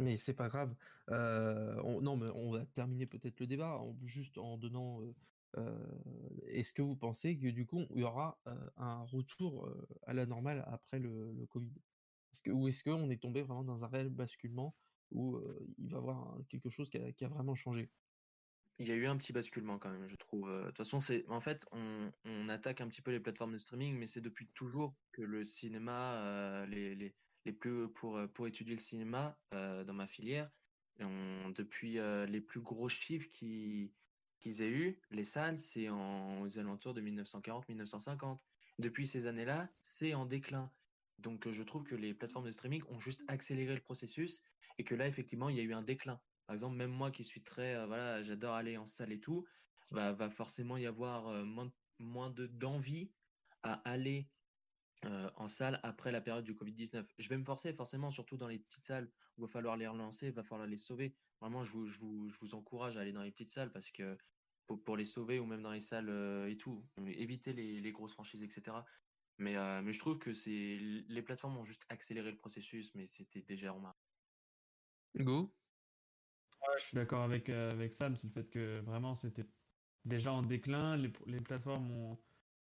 Mais 0.00 0.16
c'est 0.16 0.34
pas 0.34 0.48
grave. 0.48 0.76
On 1.08 2.00
non, 2.02 2.16
mais 2.16 2.28
on 2.34 2.52
va 2.52 2.64
terminer 2.66 3.06
peut-être 3.06 3.40
le 3.40 3.46
débat 3.46 3.78
en 3.80 3.96
juste 4.02 4.38
en 4.38 4.56
donnant, 4.58 5.02
heu 5.02 5.14
heu, 5.56 6.42
est-ce 6.46 6.72
que 6.72 6.82
vous 6.82 6.96
pensez 6.96 7.38
que 7.38 7.48
du 7.48 7.66
coup, 7.66 7.84
il 7.94 8.00
y 8.00 8.04
aura, 8.04 8.40
un 8.76 9.02
retour, 9.02 9.68
à 10.06 10.12
la 10.14 10.26
normale 10.26 10.62
après 10.68 10.98
le 11.00 11.32
le 11.32 11.46
covid? 11.46 11.72
Que 12.44 12.50
ou 12.52 12.68
est-ce 12.68 12.84
qu'on 12.84 13.10
est 13.10 13.22
tombé 13.22 13.42
vraiment 13.42 13.64
dans 13.64 13.84
un 13.84 13.88
réel 13.88 14.10
basculement 14.10 14.76
où, 15.10 15.40
il 15.78 15.90
va 15.90 15.96
y 15.96 16.00
avoir 16.00 16.36
un 16.38 16.44
quelque 16.44 16.68
chose 16.70 16.90
qui 16.90 16.98
a 16.98 17.12
qui 17.12 17.24
a 17.24 17.28
vraiment 17.28 17.54
changé? 17.56 17.92
Il 18.78 18.86
y 18.86 18.92
a 18.92 18.94
eu 18.94 19.06
un 19.06 19.16
petit 19.16 19.32
basculement 19.32 19.78
quand 19.78 19.90
même, 19.90 20.06
je 20.06 20.14
trouve, 20.16 20.48
heu, 20.48 20.60
de 20.62 20.66
toute 20.68 20.76
façon, 20.78 21.00
c'est 21.00 21.26
en 21.28 21.40
fait, 21.40 21.66
on 21.72 22.12
attaque 22.48 22.80
un 22.80 22.88
petit 22.88 23.02
peu 23.02 23.10
les 23.10 23.18
plateformes 23.20 23.52
de 23.52 23.58
streaming, 23.58 23.96
mais 23.98 24.06
c'est 24.06 24.20
depuis 24.20 24.48
toujours 24.52 24.96
que 25.12 25.22
le 25.22 25.44
cinéma, 25.44 26.62
heu, 26.64 26.66
les 26.66 26.94
les 27.44 27.52
plus 27.52 27.92
pour, 27.92 28.18
heu, 28.18 28.28
pour 28.32 28.46
étudier 28.46 28.74
le 28.76 28.80
cinéma, 28.80 29.40
dans 29.52 29.94
ma 29.94 30.06
filière, 30.06 30.50
depuis, 31.00 31.94
les 32.28 32.40
plus 32.40 32.60
gros 32.60 32.88
chiffres 32.88 33.28
qui 33.32 33.94
qu'ils 34.40 34.62
aient 34.62 34.70
eu, 34.70 35.00
les 35.10 35.24
salles, 35.24 35.58
c'est 35.58 35.88
en 35.88 36.40
aux 36.42 36.58
alentours 36.60 36.94
de 36.94 37.00
1940-1950. 37.00 38.44
Depuis 38.78 39.06
ces 39.08 39.26
années-là, 39.26 39.72
c'est 39.84 40.14
en 40.14 40.26
déclin. 40.26 40.72
Donc, 41.18 41.50
je 41.50 41.62
trouve 41.64 41.82
que 41.82 41.96
les 41.96 42.14
plateformes 42.14 42.46
de 42.46 42.52
streaming 42.52 42.84
ont 42.88 43.00
juste 43.00 43.24
accéléré 43.26 43.74
le 43.74 43.80
processus 43.82 44.40
et 44.78 44.84
que 44.84 44.94
là, 44.94 45.08
effectivement, 45.08 45.48
il 45.48 45.56
y 45.56 45.60
a 45.60 45.64
eu 45.64 45.72
un 45.72 45.82
déclin. 45.82 46.20
Par 46.48 46.54
exemple, 46.54 46.76
même 46.76 46.92
moi 46.92 47.12
qui 47.12 47.24
suis 47.24 47.44
très, 47.44 47.76
heu, 47.76 47.86
voilà, 47.86 48.22
j'adore 48.24 48.56
aller 48.56 48.78
en 48.78 48.86
salle 48.86 49.12
et 49.12 49.20
tout, 49.20 49.46
va 49.92 50.12
va 50.14 50.30
forcément 50.30 50.78
y 50.78 50.86
avoir, 50.86 51.30
heu, 51.30 51.44
moins 52.00 52.30
de 52.32 52.48
d'envie 52.48 53.14
à 53.64 53.74
aller 53.90 54.32
euh, 55.04 55.30
en 55.36 55.48
salle 55.48 55.78
après 55.84 56.10
la 56.12 56.20
période 56.20 56.44
du 56.44 56.54
Covid-19. 56.54 57.14
Je 57.18 57.28
vais 57.28 57.38
me 57.38 57.44
forcer 57.44 57.72
forcément, 57.72 58.10
surtout 58.10 58.36
dans 58.36 58.48
les 58.48 58.58
petites 58.58 58.84
salles 58.84 59.12
où 59.36 59.42
il 59.42 59.46
va 59.46 59.48
falloir 59.48 59.76
les 59.76 59.86
relancer, 59.86 60.28
il 60.28 60.32
va 60.34 60.42
falloir 60.44 60.66
les 60.68 60.76
sauver. 60.76 61.16
Vraiment, 61.40 61.62
je 61.64 61.72
vous, 61.72 61.86
je 61.86 61.98
vous, 62.00 62.30
je 62.30 62.38
vous 62.40 62.54
encourage 62.54 62.96
à 62.96 63.00
aller 63.02 63.12
dans 63.12 63.22
les 63.22 63.30
petites 63.30 63.50
salles 63.50 63.72
parce 63.72 63.92
que 63.92 64.18
pour, 64.66 64.82
pour 64.84 64.96
les 64.96 65.06
sauver 65.06 65.38
ou 65.38 65.46
même 65.46 65.62
dans 65.62 65.72
les 65.72 65.80
salles 65.80 66.08
euh, 66.10 66.50
et 66.50 66.56
tout, 66.56 66.88
éviter 67.06 67.52
les, 67.52 67.80
les 67.80 67.92
grosses 67.92 68.12
franchises, 68.14 68.42
etc. 68.42 68.84
Mais, 69.38 69.56
euh, 69.56 69.82
mais 69.82 69.92
je 69.92 69.98
trouve 70.00 70.18
que 70.18 70.32
c'est 70.32 70.78
les 70.80 71.22
plateformes 71.22 71.56
ont 71.58 71.64
juste 71.64 71.86
accéléré 71.90 72.30
le 72.32 72.36
processus, 72.38 72.94
mais 72.94 73.06
c'était 73.06 73.42
déjà 73.42 73.70
remarquable. 73.72 74.08
Je 76.78 76.84
suis 76.84 76.96
d'accord 76.96 77.22
avec, 77.22 77.48
euh, 77.48 77.70
avec 77.70 77.92
Sam, 77.94 78.16
c'est 78.16 78.28
le 78.28 78.32
fait 78.32 78.50
que 78.50 78.80
vraiment 78.80 79.14
c'était 79.14 79.46
déjà 80.04 80.32
en 80.32 80.42
déclin, 80.42 80.96
les, 80.96 81.12
les 81.26 81.40
plateformes 81.40 81.90
ont, 81.90 82.18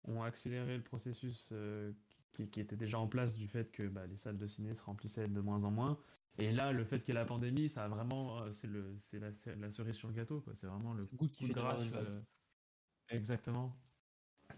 ont 0.04 0.22
accéléré 0.22 0.76
le 0.76 0.82
processus 0.84 1.48
euh, 1.52 1.92
qui, 2.32 2.50
qui 2.50 2.60
était 2.60 2.76
déjà 2.76 2.98
en 2.98 3.08
place 3.08 3.36
du 3.36 3.48
fait 3.48 3.70
que 3.70 3.88
bah, 3.88 4.06
les 4.06 4.16
salles 4.16 4.38
de 4.38 4.46
ciné 4.46 4.74
se 4.74 4.82
remplissaient 4.82 5.28
de 5.28 5.40
moins 5.40 5.64
en 5.64 5.70
moins. 5.70 5.98
Et 6.38 6.50
là, 6.50 6.72
le 6.72 6.84
fait 6.84 7.00
qu'il 7.00 7.14
y 7.14 7.16
ait 7.16 7.20
la 7.20 7.26
pandémie, 7.26 7.68
ça 7.68 7.84
a 7.84 7.88
vraiment, 7.88 8.42
euh, 8.42 8.52
c'est 8.52 8.66
le, 8.66 8.96
c'est 8.96 9.18
la, 9.18 9.70
cerise 9.70 9.96
sur 9.96 10.08
le 10.08 10.14
gâteau, 10.14 10.40
quoi. 10.40 10.54
C'est 10.54 10.66
vraiment 10.66 10.94
le 10.94 11.06
coup, 11.06 11.28
de 11.28 11.52
grâce. 11.52 11.92
euh, 11.92 12.22
exactement. 13.08 13.76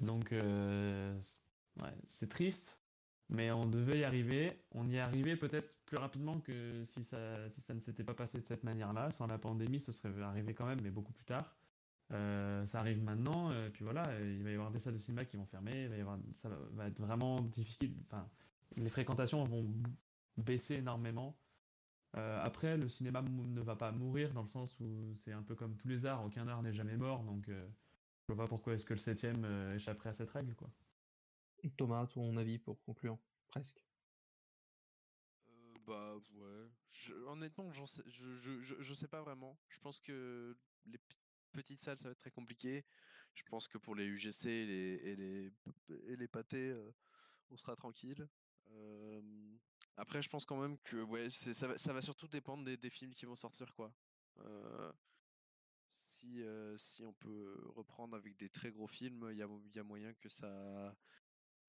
Donc, 0.00 0.30
ouais, 0.30 1.94
c'est 2.08 2.28
triste, 2.28 2.83
mais 3.34 3.50
on 3.50 3.66
devait 3.66 3.98
y 4.00 4.04
arriver. 4.04 4.64
On 4.72 4.88
y 4.88 4.96
est 4.96 5.00
arrivé 5.00 5.36
peut-être 5.36 5.70
plus 5.86 5.96
rapidement 5.98 6.40
que 6.40 6.84
si 6.84 7.04
ça, 7.04 7.48
si 7.50 7.60
ça 7.60 7.74
ne 7.74 7.80
s'était 7.80 8.04
pas 8.04 8.14
passé 8.14 8.40
de 8.40 8.46
cette 8.46 8.64
manière-là. 8.64 9.10
Sans 9.10 9.26
la 9.26 9.38
pandémie, 9.38 9.80
ce 9.80 9.92
serait 9.92 10.20
arrivé 10.22 10.54
quand 10.54 10.66
même, 10.66 10.80
mais 10.82 10.90
beaucoup 10.90 11.12
plus 11.12 11.24
tard. 11.24 11.54
Euh, 12.12 12.66
ça 12.66 12.80
arrive 12.80 13.02
maintenant, 13.02 13.50
et 13.52 13.70
puis 13.70 13.82
voilà, 13.84 14.06
euh, 14.08 14.34
il 14.38 14.44
va 14.44 14.50
y 14.50 14.54
avoir 14.54 14.70
des 14.70 14.78
salles 14.78 14.92
de 14.94 14.98
cinéma 14.98 15.24
qui 15.24 15.36
vont 15.38 15.46
fermer, 15.46 15.88
ça 16.34 16.50
va- 16.72 16.86
être 16.86 17.00
vraiment 17.00 17.40
difficile. 17.40 17.94
Enfin, 18.06 18.28
les 18.76 18.90
fréquentations 18.90 19.42
vont 19.44 19.66
baisser 20.36 20.76
énormément. 20.76 21.34
Euh, 22.16 22.40
après, 22.44 22.76
le 22.76 22.88
cinéma 22.88 23.22
ne 23.22 23.60
va 23.62 23.74
pas 23.76 23.90
mourir 23.92 24.32
dans 24.34 24.42
le 24.42 24.48
sens 24.48 24.78
où 24.80 25.14
c'est 25.16 25.32
un 25.32 25.42
peu 25.42 25.54
comme 25.56 25.76
tous 25.76 25.88
les 25.88 26.06
arts, 26.06 26.24
aucun 26.24 26.46
art 26.48 26.62
n'est 26.62 26.74
jamais 26.74 26.96
mort, 26.96 27.24
donc 27.24 27.48
euh, 27.48 27.66
je 28.28 28.34
vois 28.34 28.44
pas 28.44 28.48
pourquoi 28.48 28.74
est-ce 28.74 28.84
que 28.84 28.94
le 28.94 29.00
septième 29.00 29.44
euh, 29.44 29.74
échapperait 29.76 30.10
à 30.10 30.14
cette 30.14 30.30
règle, 30.30 30.54
quoi. 30.54 30.70
Thomas, 31.70 32.06
ton 32.06 32.36
avis 32.36 32.58
pour 32.58 32.82
conclure 32.82 33.18
Presque? 33.48 33.80
Euh, 35.48 35.74
bah 35.86 36.16
ouais. 36.16 36.68
Je- 36.88 37.14
honnêtement, 37.26 37.70
sais, 37.86 38.02
je, 38.06 38.36
je, 38.36 38.80
je, 38.80 38.94
sais 38.94 39.08
pas 39.08 39.22
vraiment. 39.22 39.58
Je 39.68 39.78
pense 39.78 40.00
que 40.00 40.56
les 40.86 40.98
petites 41.52 41.80
salles, 41.80 41.98
ça 41.98 42.04
va 42.04 42.12
être 42.12 42.18
très 42.18 42.30
compliqué. 42.30 42.84
Je 43.34 43.42
pense 43.44 43.68
que 43.68 43.78
pour 43.78 43.94
les 43.94 44.06
UGC 44.06 44.46
et 44.46 45.16
les, 45.16 45.52
les, 46.16 46.28
pâtés, 46.28 46.70
euh, 46.70 46.94
on 47.50 47.56
sera 47.56 47.76
tranquille. 47.76 48.28
Après, 49.96 50.22
je 50.22 50.28
pense 50.28 50.44
quand 50.44 50.60
même 50.60 50.78
que 50.78 51.02
ouais, 51.02 51.30
ça, 51.30 51.68
va, 51.68 51.78
ça 51.78 51.92
va 51.92 52.02
surtout 52.02 52.28
dépendre 52.28 52.64
des, 52.64 52.90
films 52.90 53.14
qui 53.14 53.26
vont 53.26 53.36
sortir, 53.36 53.74
quoi. 53.74 53.92
Euh, 54.38 54.92
si, 56.00 56.42
si 56.76 57.04
on 57.04 57.12
peut 57.12 57.60
reprendre 57.76 58.16
avec 58.16 58.36
des 58.36 58.48
très 58.48 58.70
gros 58.70 58.88
films, 58.88 59.28
il 59.30 59.38
y 59.38 59.78
a 59.78 59.82
moyen 59.84 60.12
que 60.14 60.28
ça, 60.28 60.96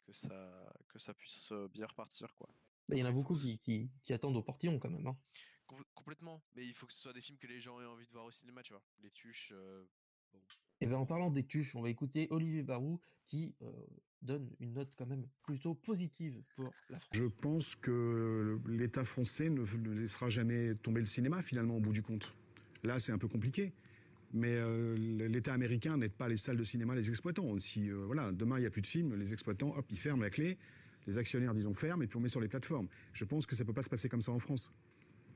que 0.06 0.14
ça, 0.14 0.74
que 0.90 1.00
ça 1.00 1.14
puisse 1.14 1.52
euh, 1.52 1.68
bien 1.74 1.86
repartir, 1.88 2.34
quoi. 2.36 2.48
Bah, 2.88 2.96
Il 2.96 3.00
y 3.00 3.04
en 3.04 3.08
a 3.08 3.12
beaucoup 3.12 3.36
qui, 3.36 3.58
qui, 3.60 3.90
qui 4.04 4.14
attendent 4.14 4.38
au 4.38 4.44
portillon 4.44 4.78
quand 4.80 4.90
même. 4.90 5.08
Hein. 5.08 5.18
Com- 5.66 5.84
complètement. 5.94 6.44
Mais 6.56 6.66
il 6.66 6.74
faut 6.74 6.86
que 6.86 6.94
ce 6.94 7.00
soit 7.00 7.14
des 7.14 7.22
films 7.22 7.38
que 7.40 7.48
les 7.48 7.60
gens 7.60 7.82
aient 7.82 7.86
envie 7.86 8.06
de 8.06 8.12
voir 8.12 8.26
au 8.26 8.32
cinéma, 8.32 8.62
tu 8.62 8.74
vois. 8.74 8.84
Les 9.02 9.10
tuches. 9.12 9.52
euh, 9.56 9.84
bon. 10.32 10.40
Et 10.82 10.86
ben 10.88 10.98
en 10.98 11.06
parlant 11.06 11.32
des 11.32 11.46
tuches, 11.46 11.76
on 11.76 11.82
va 11.82 11.90
écouter 11.90 12.28
Olivier 12.30 12.62
Barou 12.62 13.00
qui 13.26 13.56
euh, 13.64 13.72
donne 14.22 14.54
une 14.60 14.74
note 14.74 14.94
quand 14.98 15.08
même 15.08 15.26
plutôt 15.42 15.74
positive 15.74 16.44
pour 16.56 16.72
la 16.90 17.00
France. 17.00 17.18
Je 17.18 17.26
pense 17.26 17.76
que 17.76 18.60
l'État 18.68 19.04
français 19.06 19.50
ne, 19.50 19.64
ne 19.64 19.94
laissera 19.94 20.30
jamais 20.30 20.76
tomber 20.76 21.00
le 21.00 21.06
cinéma, 21.08 21.42
finalement, 21.42 21.78
au 21.78 21.80
bout 21.80 21.94
du 21.94 22.04
compte. 22.04 22.36
Là, 22.84 23.00
c'est 23.00 23.12
un 23.12 23.18
peu 23.18 23.28
compliqué. 23.28 23.74
Mais 24.34 24.54
euh, 24.54 24.96
l'État 25.28 25.54
américain 25.54 25.98
n'aide 25.98 26.14
pas 26.14 26.28
les 26.28 26.38
salles 26.38 26.58
de 26.58 26.64
cinéma, 26.64 26.96
les 26.96 27.10
exploitants. 27.10 27.58
Si 27.60 27.90
euh, 27.90 28.04
voilà, 28.06 28.32
demain 28.32 28.58
il 28.58 28.62
n'y 28.62 28.68
a 28.68 28.70
plus 28.70 28.82
de 28.82 28.88
films, 28.88 29.16
les 29.16 29.34
exploitants, 29.34 29.74
hop, 29.78 29.86
ils 29.90 29.98
ferment 29.98 30.22
la 30.22 30.30
clé, 30.30 30.58
les 31.08 31.18
actionnaires, 31.18 31.54
disons, 31.54 31.74
ferment, 31.74 32.04
et 32.04 32.08
puis 32.08 32.18
on 32.18 32.20
met 32.20 32.30
sur 32.30 32.42
les 32.42 32.48
plateformes. 32.48 32.88
Je 33.14 33.26
pense 33.26 33.46
que 33.46 33.56
ça 33.56 33.64
ne 33.64 33.68
peut 33.68 33.74
pas 33.74 33.84
se 33.84 33.90
passer 33.90 34.10
comme 34.10 34.22
ça 34.22 34.32
en 34.32 34.40
France. 34.40 34.72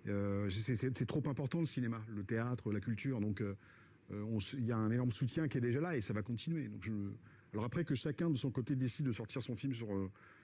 Euh, 0.07 0.49
c'est 0.49 1.05
trop 1.05 1.23
important 1.27 1.59
le 1.59 1.65
cinéma, 1.65 2.01
le 2.09 2.23
théâtre, 2.23 2.71
la 2.71 2.79
culture. 2.79 3.19
Donc 3.19 3.43
on 4.11 4.39
il 4.39 4.65
y 4.65 4.71
a 4.71 4.77
un 4.77 4.89
énorme 4.89 5.11
soutien 5.11 5.47
qui 5.47 5.57
est 5.59 5.61
déjà 5.61 5.79
là 5.79 5.95
et 5.95 6.01
ça 6.01 6.13
va 6.13 6.21
continuer. 6.21 6.69
Alors 7.53 7.65
après 7.65 7.83
que 7.83 7.95
chacun 7.95 8.29
de 8.29 8.37
son 8.37 8.49
côté 8.49 8.75
décide 8.75 9.05
de 9.05 9.11
sortir 9.11 9.41
son 9.41 9.55
film 9.55 9.73
sur, 9.73 9.87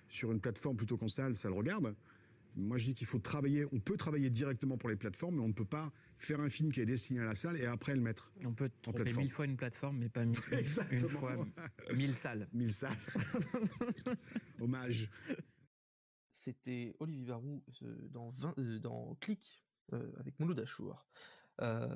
sur 0.08 0.32
une 0.32 0.40
plateforme 0.40 0.78
plutôt 0.78 0.98
qu'en 0.98 1.08
salle, 1.08 1.36
ça 1.36 1.50
le 1.50 1.56
regarde. 1.56 1.96
Moi 2.56 2.78
je 2.78 2.86
dis 2.86 2.94
qu'il 2.96 3.08
faut 3.08 3.20
travailler, 3.20 3.66
on 3.72 3.80
peut 3.80 3.98
travailler 3.98 4.30
directement 4.30 4.78
pour 4.78 4.90
les 4.90 4.96
plateformes, 4.96 5.36
mais 5.36 5.42
on 5.42 5.50
ne 5.50 5.54
peut 5.54 5.66
pas 5.66 5.92
faire 6.16 6.40
un 6.40 6.50
film 6.50 6.72
qui 6.72 6.80
est 6.82 6.86
destiné 6.86 7.20
à 7.20 7.26
la 7.26 7.36
salle 7.36 7.58
et 7.58 7.66
après 7.66 7.94
le 7.96 8.02
mettre. 8.02 8.32
On 8.46 8.54
peut 8.54 8.72
en 8.88 8.94
tromper 8.94 9.14
mille 9.14 9.32
fois 9.32 9.46
une 9.46 9.58
plateforme, 9.58 9.98
mais 9.98 10.10
pas 10.10 10.24
mille, 10.26 10.40
une 10.52 10.58
Exactement. 10.58 11.10
fois 11.10 11.46
mille 11.94 12.14
salles. 12.14 12.48
Mille 12.54 12.74
salles. 12.74 12.98
Hommage. 14.62 15.10
C'était 16.32 16.96
Olivier 17.00 17.26
Barou 17.26 17.64
dans, 18.12 18.30
20, 18.32 18.58
euh, 18.58 18.80
dans 18.80 19.16
Click 19.16 19.66
euh, 19.94 20.12
avec 20.20 20.40
Mouloud 20.40 20.60
Achour. 20.60 21.06
Euh, 21.62 21.88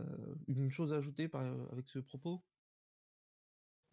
une 0.47 0.72
chose 0.72 0.93
à 0.93 0.97
ajouter 0.97 1.28
par, 1.28 1.45
avec 1.72 1.88
ce 1.89 1.99
propos? 1.99 2.43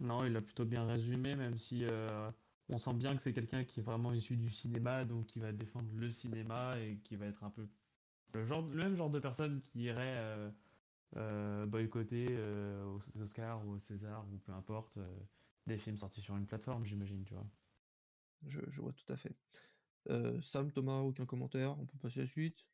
Non, 0.00 0.24
il 0.24 0.36
a 0.36 0.42
plutôt 0.42 0.64
bien 0.64 0.86
résumé, 0.86 1.36
même 1.36 1.58
si 1.58 1.84
euh, 1.84 2.30
on 2.68 2.78
sent 2.78 2.94
bien 2.94 3.16
que 3.16 3.22
c'est 3.22 3.32
quelqu'un 3.32 3.64
qui 3.64 3.80
est 3.80 3.82
vraiment 3.82 4.12
issu 4.12 4.36
du 4.36 4.50
cinéma, 4.50 5.04
donc 5.04 5.26
qui 5.26 5.40
va 5.40 5.52
défendre 5.52 5.90
le 5.92 6.10
cinéma 6.10 6.78
et 6.80 7.00
qui 7.00 7.16
va 7.16 7.26
être 7.26 7.44
un 7.44 7.50
peu 7.50 7.68
le, 8.34 8.46
genre, 8.46 8.62
le 8.66 8.76
même 8.76 8.96
genre 8.96 9.10
de 9.10 9.20
personne 9.20 9.62
qui 9.62 9.82
irait 9.84 10.18
euh, 10.18 10.52
euh, 11.16 11.66
boycotter 11.66 12.28
euh, 12.30 12.84
aux 12.86 13.20
Oscars 13.20 13.66
ou 13.66 13.72
au 13.72 13.78
César 13.78 14.28
ou 14.32 14.38
peu 14.38 14.52
importe 14.52 14.98
euh, 14.98 15.20
des 15.66 15.78
films 15.78 15.98
sortis 15.98 16.22
sur 16.22 16.36
une 16.36 16.46
plateforme, 16.46 16.84
j'imagine, 16.86 17.24
tu 17.24 17.34
vois. 17.34 17.50
je, 18.42 18.60
je 18.68 18.80
vois 18.80 18.92
tout 18.92 19.10
à 19.12 19.16
fait. 19.16 19.38
Euh, 20.10 20.40
Sam, 20.42 20.72
Thomas, 20.72 21.00
aucun 21.00 21.26
commentaire 21.26 21.78
On 21.78 21.86
peut 21.86 21.98
passer 21.98 22.20
à 22.20 22.24
la 22.24 22.28
suite? 22.28 22.68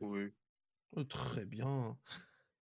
Oui. 0.00 0.32
Oh, 0.92 1.04
Très 1.04 1.46
bien. 1.46 2.00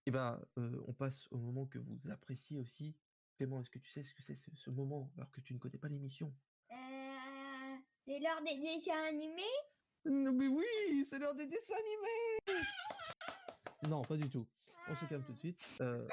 Et 0.06 0.12
ben, 0.12 0.46
euh, 0.60 0.84
on 0.88 0.94
passe 0.94 1.28
au 1.32 1.38
moment 1.40 1.68
que 1.68 1.80
vous 1.80 2.10
appréciez 2.12 2.58
aussi. 2.60 2.98
Clément, 3.36 3.60
est-ce 3.62 3.70
que 3.70 3.80
tu 3.80 3.90
sais 3.90 4.04
ce 4.04 4.14
que 4.14 4.22
c'est 4.22 4.36
ce, 4.36 4.50
ce 4.56 4.70
moment 4.70 5.12
alors 5.18 5.30
que 5.32 5.42
tu 5.42 5.54
ne 5.54 5.60
connais 5.60 5.78
pas 5.78 5.90
l'émission? 5.90 6.34
Euh, 6.72 6.76
c'est 7.98 8.20
l'heure 8.20 8.42
des 8.42 8.58
dessins 8.60 9.04
animés? 9.10 9.42
Non, 10.06 10.32
Mais 10.34 10.48
oui, 10.48 11.06
c'est 11.10 11.20
l'heure 11.20 11.36
des 11.36 11.48
dessins 11.48 11.76
animés 11.76 12.62
Non, 13.90 14.02
pas 14.04 14.16
du 14.16 14.30
tout. 14.30 14.48
On 14.88 14.96
se 14.96 15.06
calme 15.06 15.24
tout 15.26 15.34
de 15.34 15.40
suite. 15.40 15.60
Euh, 15.82 16.08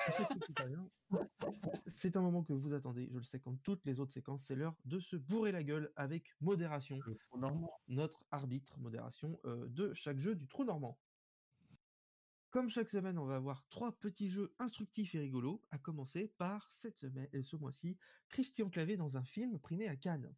c'est 1.86 2.16
un 2.16 2.22
moment 2.22 2.42
que 2.42 2.54
vous 2.54 2.72
attendez, 2.72 3.08
je 3.12 3.18
le 3.18 3.24
sais, 3.24 3.38
comme 3.38 3.58
toutes 3.58 3.84
les 3.84 4.00
autres 4.00 4.12
séquences, 4.12 4.44
c'est 4.44 4.54
l'heure 4.56 4.74
de 4.86 4.98
se 4.98 5.14
bourrer 5.16 5.52
la 5.52 5.62
gueule 5.62 5.92
avec 5.94 6.34
modération. 6.40 6.98
Notre 7.88 8.24
arbitre 8.30 8.78
modération 8.78 9.38
euh, 9.44 9.68
de 9.68 9.92
chaque 9.92 10.18
jeu 10.18 10.34
du 10.34 10.46
trou 10.48 10.64
normand. 10.64 10.98
Comme 12.53 12.68
chaque 12.68 12.90
semaine, 12.90 13.18
on 13.18 13.24
va 13.24 13.36
avoir 13.36 13.66
trois 13.70 13.92
petits 13.92 14.28
jeux 14.28 14.55
instructifs 14.59 15.14
et 15.14 15.20
rigolos, 15.20 15.62
à 15.70 15.78
commencer 15.78 16.28
par 16.36 16.70
cette 16.70 16.98
semaine, 16.98 17.30
et 17.32 17.42
ce 17.42 17.57
mois-ci, 17.57 17.96
Christian 18.28 18.68
Clavé 18.68 18.98
dans 18.98 19.16
un 19.16 19.24
film 19.24 19.59
primé 19.59 19.88
à 19.88 19.96
Cannes. 19.96 20.30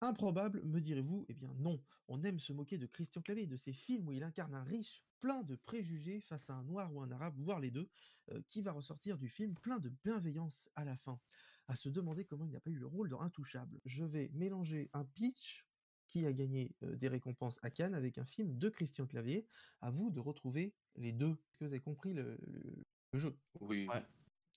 Improbable, 0.00 0.62
me 0.64 0.80
direz-vous? 0.80 1.26
Eh 1.28 1.34
bien 1.34 1.52
non, 1.58 1.84
on 2.08 2.24
aime 2.24 2.40
se 2.40 2.54
moquer 2.54 2.78
de 2.78 2.86
Christian 2.86 3.20
Clavé, 3.20 3.46
de 3.46 3.58
ces 3.58 3.74
films 3.74 4.08
où 4.08 4.12
il 4.12 4.22
incarne 4.22 4.54
un 4.54 4.64
riche 4.64 5.04
plein 5.20 5.42
de 5.42 5.54
préjugés 5.54 6.22
face 6.22 6.48
à 6.48 6.54
un 6.54 6.62
noir 6.62 6.90
ou 6.94 7.02
un 7.02 7.10
arabe, 7.10 7.34
voire 7.36 7.60
les 7.60 7.70
deux, 7.70 7.90
euh, 8.30 8.40
qui 8.46 8.62
va 8.62 8.72
ressortir 8.72 9.18
du 9.18 9.28
film 9.28 9.54
plein 9.54 9.80
de 9.80 9.90
bienveillance 9.90 10.70
à 10.76 10.86
la 10.86 10.96
fin. 10.96 11.20
À 11.68 11.76
se 11.76 11.90
demander 11.90 12.24
comment 12.24 12.46
il 12.46 12.52
n'a 12.52 12.60
pas 12.60 12.70
eu 12.70 12.78
le 12.78 12.86
rôle 12.86 13.10
dans 13.10 13.20
Intouchable. 13.20 13.82
Je 13.84 14.06
vais 14.06 14.30
mélanger 14.32 14.88
un 14.94 15.04
pitch 15.04 15.66
qui 16.12 16.26
a 16.26 16.32
gagné 16.34 16.76
euh, 16.82 16.94
des 16.94 17.08
récompenses 17.08 17.58
à 17.62 17.70
Cannes 17.70 17.94
avec 17.94 18.18
un 18.18 18.26
film 18.26 18.58
de 18.58 18.68
Christian 18.68 19.06
Clavier. 19.06 19.46
À 19.80 19.90
vous 19.90 20.10
de 20.10 20.20
retrouver 20.20 20.74
les 20.96 21.12
deux. 21.12 21.30
Est-ce 21.30 21.58
que 21.58 21.64
vous 21.64 21.72
avez 21.72 21.80
compris 21.80 22.12
le, 22.12 22.36
le- 22.42 22.84
le 23.12 23.18
jeu? 23.18 23.38
Oui. 23.60 23.88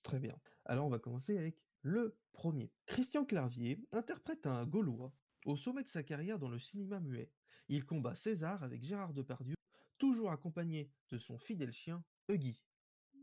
Très 0.02 0.20
bien. 0.20 0.38
Alors 0.66 0.86
on 0.86 0.90
va 0.90 0.98
commencer 0.98 1.38
avec 1.38 1.58
le 1.80 2.18
premier. 2.32 2.70
Christian 2.84 3.24
Clavier 3.24 3.80
interprète 3.92 4.46
un 4.46 4.66
Gaulois 4.66 5.14
au 5.46 5.56
sommet 5.56 5.82
de 5.82 5.88
sa 5.88 6.02
carrière 6.02 6.38
dans 6.38 6.50
le 6.50 6.58
cinéma 6.58 7.00
muet. 7.00 7.32
Il 7.68 7.86
combat 7.86 8.14
César 8.14 8.62
avec 8.62 8.82
Gérard 8.82 9.14
Depardieu, 9.14 9.54
toujours 9.96 10.30
accompagné 10.30 10.90
de 11.08 11.16
son 11.16 11.38
fidèle 11.38 11.72
chien 11.72 12.04
Huggy. 12.28 12.62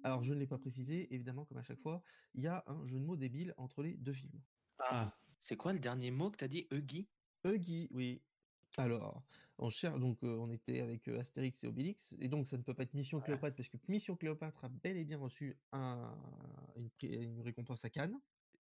Alors 0.03 0.23
je 0.23 0.33
ne 0.33 0.39
l'ai 0.39 0.47
pas 0.47 0.57
précisé, 0.57 1.13
évidemment 1.13 1.45
comme 1.45 1.59
à 1.59 1.63
chaque 1.63 1.79
fois, 1.79 2.01
il 2.33 2.41
y 2.41 2.47
a 2.47 2.63
un 2.65 2.83
jeu 2.85 2.99
de 2.99 3.05
mots 3.05 3.15
débile 3.15 3.53
entre 3.57 3.83
les 3.83 3.93
deux 3.93 4.13
films. 4.13 4.41
Ah. 4.79 5.15
C'est 5.43 5.55
quoi 5.55 5.71
le 5.71 5.79
dernier 5.79 6.09
mot 6.09 6.31
que 6.31 6.37
t'as 6.37 6.47
dit, 6.47 6.67
Huggy? 6.71 7.07
Huggy, 7.43 7.87
oui. 7.91 8.21
Alors, 8.77 9.23
on 9.59 9.69
cherche 9.69 9.99
donc 9.99 10.23
euh, 10.23 10.35
on 10.37 10.49
était 10.49 10.81
avec 10.81 11.07
euh, 11.07 11.19
Astérix 11.19 11.63
et 11.63 11.67
Obélix 11.67 12.15
et 12.19 12.27
donc 12.27 12.47
ça 12.47 12.57
ne 12.57 12.63
peut 12.63 12.73
pas 12.73 12.83
être 12.83 12.93
Mission 12.93 13.19
Cléopâtre 13.19 13.55
parce 13.55 13.69
que 13.69 13.77
Mission 13.87 14.15
Cléopâtre 14.15 14.65
a 14.65 14.69
bel 14.69 14.97
et 14.97 15.03
bien 15.03 15.19
reçu 15.19 15.55
un, 15.71 16.17
une, 17.01 17.41
récompense 17.41 17.85
à 17.85 17.89
Cannes. 17.89 18.19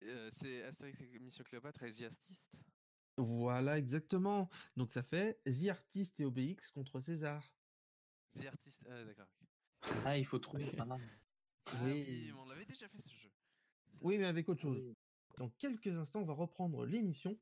Euh, 0.04 0.28
c'est 0.30 0.62
Astérix 0.62 1.00
et 1.00 1.18
Mission 1.18 1.44
Cléopâtre 1.44 1.82
et 1.82 1.92
The 1.92 2.02
Artist 2.02 2.62
Voilà, 3.18 3.76
exactement. 3.78 4.48
Donc 4.76 4.90
ça 4.90 5.02
fait 5.02 5.40
The 5.44 5.68
Artist 5.68 6.20
et 6.20 6.24
Obélix 6.24 6.70
contre 6.70 7.00
César. 7.00 7.52
The 8.40 8.46
Artist. 8.46 8.86
Ah, 8.88 9.04
d'accord. 9.04 9.28
Ah, 10.04 10.16
il 10.16 10.24
faut 10.24 10.38
trouver. 10.38 10.70
Ah, 10.78 10.96
Ah 11.66 11.84
Oui. 11.84 12.04
oui, 12.08 12.22
mais 12.32 12.40
on 12.40 12.46
l'avait 12.46 12.64
déjà 12.64 12.88
fait 12.88 12.98
ce 12.98 13.10
jeu. 13.10 13.30
Oui, 14.00 14.16
mais 14.16 14.26
avec 14.26 14.48
autre 14.48 14.62
chose. 14.62 14.94
Dans 15.36 15.50
quelques 15.50 15.98
instants, 15.98 16.22
on 16.22 16.24
va 16.24 16.32
reprendre 16.32 16.86
l'émission. 16.86 17.38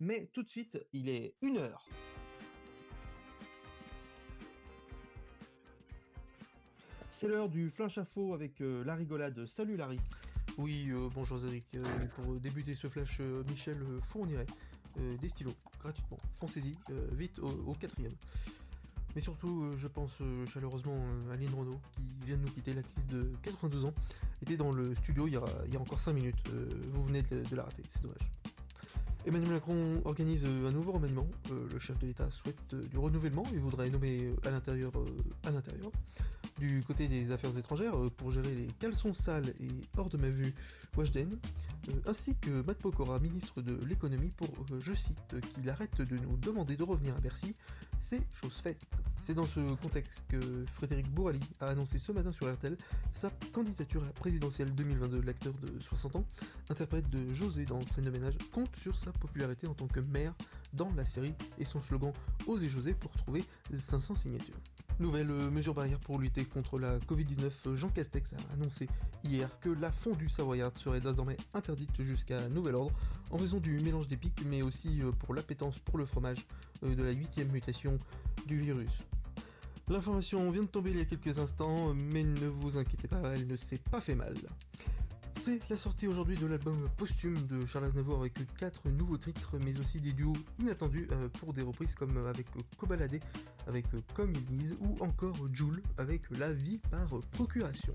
Mais 0.00 0.28
tout 0.32 0.42
de 0.42 0.48
suite, 0.48 0.78
il 0.92 1.08
est 1.08 1.34
une 1.42 1.58
heure. 1.58 1.86
C'est 7.10 7.26
l'heure 7.26 7.48
du 7.48 7.70
flash 7.70 7.98
info 7.98 8.32
avec 8.32 8.60
euh, 8.60 8.84
la 8.84 8.94
rigolade. 8.94 9.44
Salut 9.46 9.76
Larry. 9.76 9.98
Oui, 10.58 10.88
euh, 10.90 11.08
bonjour 11.14 11.38
Zédric. 11.38 11.72
Euh, 11.76 11.84
pour 12.16 12.34
débuter 12.40 12.74
ce 12.74 12.88
flash, 12.88 13.18
euh, 13.20 13.44
Michel 13.48 13.78
fournirait 14.02 14.46
des 15.20 15.28
stylos 15.28 15.52
gratuitement. 15.78 16.18
Foncez-y, 16.40 16.74
vite 17.12 17.38
au, 17.38 17.72
quatrième. 17.74 18.14
Mais 19.14 19.20
surtout, 19.20 19.70
je 19.76 19.86
pense 19.86 20.16
chaleureusement 20.52 21.00
à 21.30 21.34
Aline 21.34 21.54
Renault, 21.54 21.80
qui 21.92 22.26
vient 22.26 22.36
de 22.36 22.42
nous 22.42 22.50
quitter, 22.50 22.72
l'actrice 22.72 23.06
de 23.06 23.30
92 23.42 23.84
ans, 23.84 23.94
était 24.42 24.56
dans 24.56 24.72
le 24.72 24.96
studio 24.96 25.28
il 25.28 25.34
y 25.34 25.36
a, 25.36 25.80
encore 25.80 26.00
5 26.00 26.14
minutes. 26.14 26.48
Vous 26.92 27.04
venez 27.04 27.22
de 27.22 27.54
la 27.54 27.62
rater, 27.62 27.84
c'est 27.90 28.02
dommage. 28.02 28.28
Emmanuel 29.28 29.50
Macron 29.52 30.00
organise 30.06 30.42
euh, 30.46 30.68
un 30.68 30.72
nouveau 30.72 30.92
remaniement. 30.92 31.26
Euh, 31.50 31.68
le 31.70 31.78
chef 31.78 31.98
de 31.98 32.06
l'État 32.06 32.30
souhaite 32.30 32.56
euh, 32.72 32.82
du 32.86 32.96
renouvellement 32.96 33.44
et 33.54 33.58
voudrait 33.58 33.90
nommer 33.90 34.32
à 34.42 34.48
à 34.48 35.50
l'intérieur, 35.50 35.92
du 36.58 36.82
côté 36.82 37.08
des 37.08 37.30
affaires 37.30 37.56
étrangères, 37.56 37.96
euh, 37.96 38.10
pour 38.10 38.30
gérer 38.30 38.54
les 38.54 38.66
caleçons 38.66 39.14
sales 39.14 39.54
et 39.60 39.68
hors 39.96 40.08
de 40.08 40.16
ma 40.16 40.28
vue 40.28 40.52
Washden, 40.96 41.38
euh, 41.88 41.92
ainsi 42.06 42.34
que 42.36 42.62
Matt 42.62 42.78
Pokora, 42.78 43.18
ministre 43.20 43.62
de 43.62 43.78
l'économie, 43.86 44.32
pour, 44.36 44.48
euh, 44.72 44.80
je 44.80 44.92
cite, 44.92 45.36
qu'il 45.54 45.68
arrête 45.70 46.00
de 46.00 46.16
nous 46.16 46.36
demander 46.36 46.76
de 46.76 46.82
revenir 46.82 47.14
à 47.16 47.20
Bercy. 47.20 47.54
C'est 47.98 48.22
chose 48.32 48.54
faite. 48.54 48.80
C'est 49.20 49.34
dans 49.34 49.44
ce 49.44 49.60
contexte 49.76 50.24
que 50.28 50.64
Frédéric 50.72 51.10
Bourali 51.10 51.40
a 51.60 51.66
annoncé 51.66 51.98
ce 51.98 52.12
matin 52.12 52.30
sur 52.32 52.52
RTL 52.52 52.76
sa 53.12 53.30
candidature 53.52 54.02
à 54.02 54.06
la 54.06 54.12
présidentielle 54.12 54.72
2022. 54.74 55.20
L'acteur 55.22 55.54
de 55.54 55.80
60 55.80 56.16
ans, 56.16 56.24
interprète 56.70 57.08
de 57.10 57.32
José 57.34 57.64
dans 57.64 57.80
Scène 57.82 58.04
de 58.04 58.10
ménage, 58.10 58.38
compte 58.52 58.74
sur 58.76 58.98
sa 58.98 59.12
popularité 59.12 59.66
en 59.66 59.74
tant 59.74 59.88
que 59.88 60.00
maire 60.00 60.34
dans 60.72 60.92
la 60.94 61.04
série 61.04 61.34
et 61.58 61.64
son 61.64 61.80
slogan 61.82 62.12
Osez 62.46 62.68
José 62.68 62.94
pour 62.94 63.10
trouver 63.12 63.42
500 63.76 64.16
signatures. 64.16 64.58
Nouvelle 65.00 65.28
mesure 65.28 65.74
barrière 65.74 66.00
pour 66.00 66.18
lutter 66.18 66.44
contre 66.48 66.78
la 66.78 66.98
Covid-19, 66.98 67.50
euh, 67.66 67.76
Jean 67.76 67.88
Castex 67.88 68.32
a 68.32 68.54
annoncé 68.54 68.88
hier 69.24 69.48
que 69.60 69.68
la 69.68 69.92
fondue 69.92 70.28
savoyarde 70.28 70.76
serait 70.76 71.00
désormais 71.00 71.36
interdite 71.54 72.02
jusqu'à 72.02 72.48
nouvel 72.48 72.74
ordre 72.74 72.92
en 73.30 73.36
raison 73.36 73.58
du 73.58 73.78
mélange 73.80 74.06
des 74.06 74.16
pics, 74.16 74.44
mais 74.46 74.62
aussi 74.62 75.00
euh, 75.02 75.10
pour 75.12 75.34
l'appétence 75.34 75.78
pour 75.78 75.98
le 75.98 76.06
fromage 76.06 76.46
euh, 76.82 76.94
de 76.94 77.02
la 77.02 77.12
huitième 77.12 77.48
mutation 77.48 77.98
du 78.46 78.56
virus. 78.56 78.92
L'information 79.88 80.50
vient 80.50 80.62
de 80.62 80.68
tomber 80.68 80.90
il 80.90 80.98
y 80.98 81.00
a 81.00 81.04
quelques 81.04 81.38
instants, 81.38 81.94
mais 81.94 82.22
ne 82.22 82.46
vous 82.46 82.76
inquiétez 82.76 83.08
pas, 83.08 83.22
elle 83.34 83.46
ne 83.46 83.56
s'est 83.56 83.80
pas 83.90 84.00
fait 84.00 84.14
mal. 84.14 84.34
C'est 85.38 85.60
la 85.70 85.76
sortie 85.76 86.06
aujourd'hui 86.06 86.36
de 86.36 86.46
l'album 86.46 86.88
posthume 86.96 87.40
de 87.46 87.64
Charles 87.64 87.86
Aznavour 87.86 88.18
avec 88.20 88.34
quatre 88.56 88.88
nouveaux 88.88 89.16
titres, 89.16 89.56
mais 89.64 89.78
aussi 89.78 90.00
des 90.00 90.12
duos 90.12 90.36
inattendus 90.58 91.08
euh, 91.12 91.28
pour 91.28 91.52
des 91.52 91.62
reprises 91.62 91.94
comme 91.94 92.26
avec 92.26 92.46
euh, 92.56 92.60
Kobalade, 92.76 93.20
avec 93.66 93.86
euh, 93.94 94.00
Comme 94.14 94.34
ils 94.34 94.44
disent, 94.44 94.76
ou 94.80 94.96
encore 95.02 95.36
Joule 95.52 95.80
avec 95.96 96.22
La 96.30 96.52
vie 96.52 96.78
par 96.90 97.08
procuration. 97.32 97.94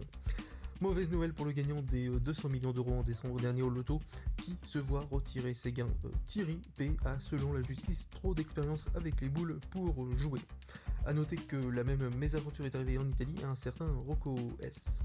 Mauvaise 0.84 1.10
nouvelle 1.10 1.34
pour 1.34 1.46
le 1.46 1.54
gagnant 1.54 1.82
des 1.82 2.10
euh, 2.10 2.20
200 2.20 2.50
millions 2.50 2.74
d'euros 2.74 2.94
en 3.00 3.04
décembre 3.04 3.40
dernier 3.40 3.62
au 3.62 3.70
loto, 3.70 4.02
qui 4.36 4.58
se 4.64 4.80
voit 4.80 5.00
retirer 5.10 5.54
ses 5.54 5.72
gains. 5.72 5.88
Euh, 6.04 6.10
Thierry 6.26 6.60
P 6.76 6.92
a, 7.06 7.20
selon 7.20 7.54
la 7.54 7.64
justice, 7.64 8.06
trop 8.12 8.34
d'expérience 8.34 8.90
avec 8.94 9.22
les 9.22 9.30
boules 9.30 9.60
pour 9.72 10.04
euh, 10.04 10.14
jouer. 10.18 10.42
A 11.06 11.14
noter 11.14 11.38
que 11.38 11.56
la 11.56 11.86
même 11.86 12.10
mésaventure 12.18 12.66
est 12.66 12.76
arrivée 12.76 12.98
en 12.98 13.08
Italie 13.08 13.36
à 13.46 13.50
un 13.50 13.56
certain 13.56 13.88
Rocco 14.06 14.36
S. 14.62 15.00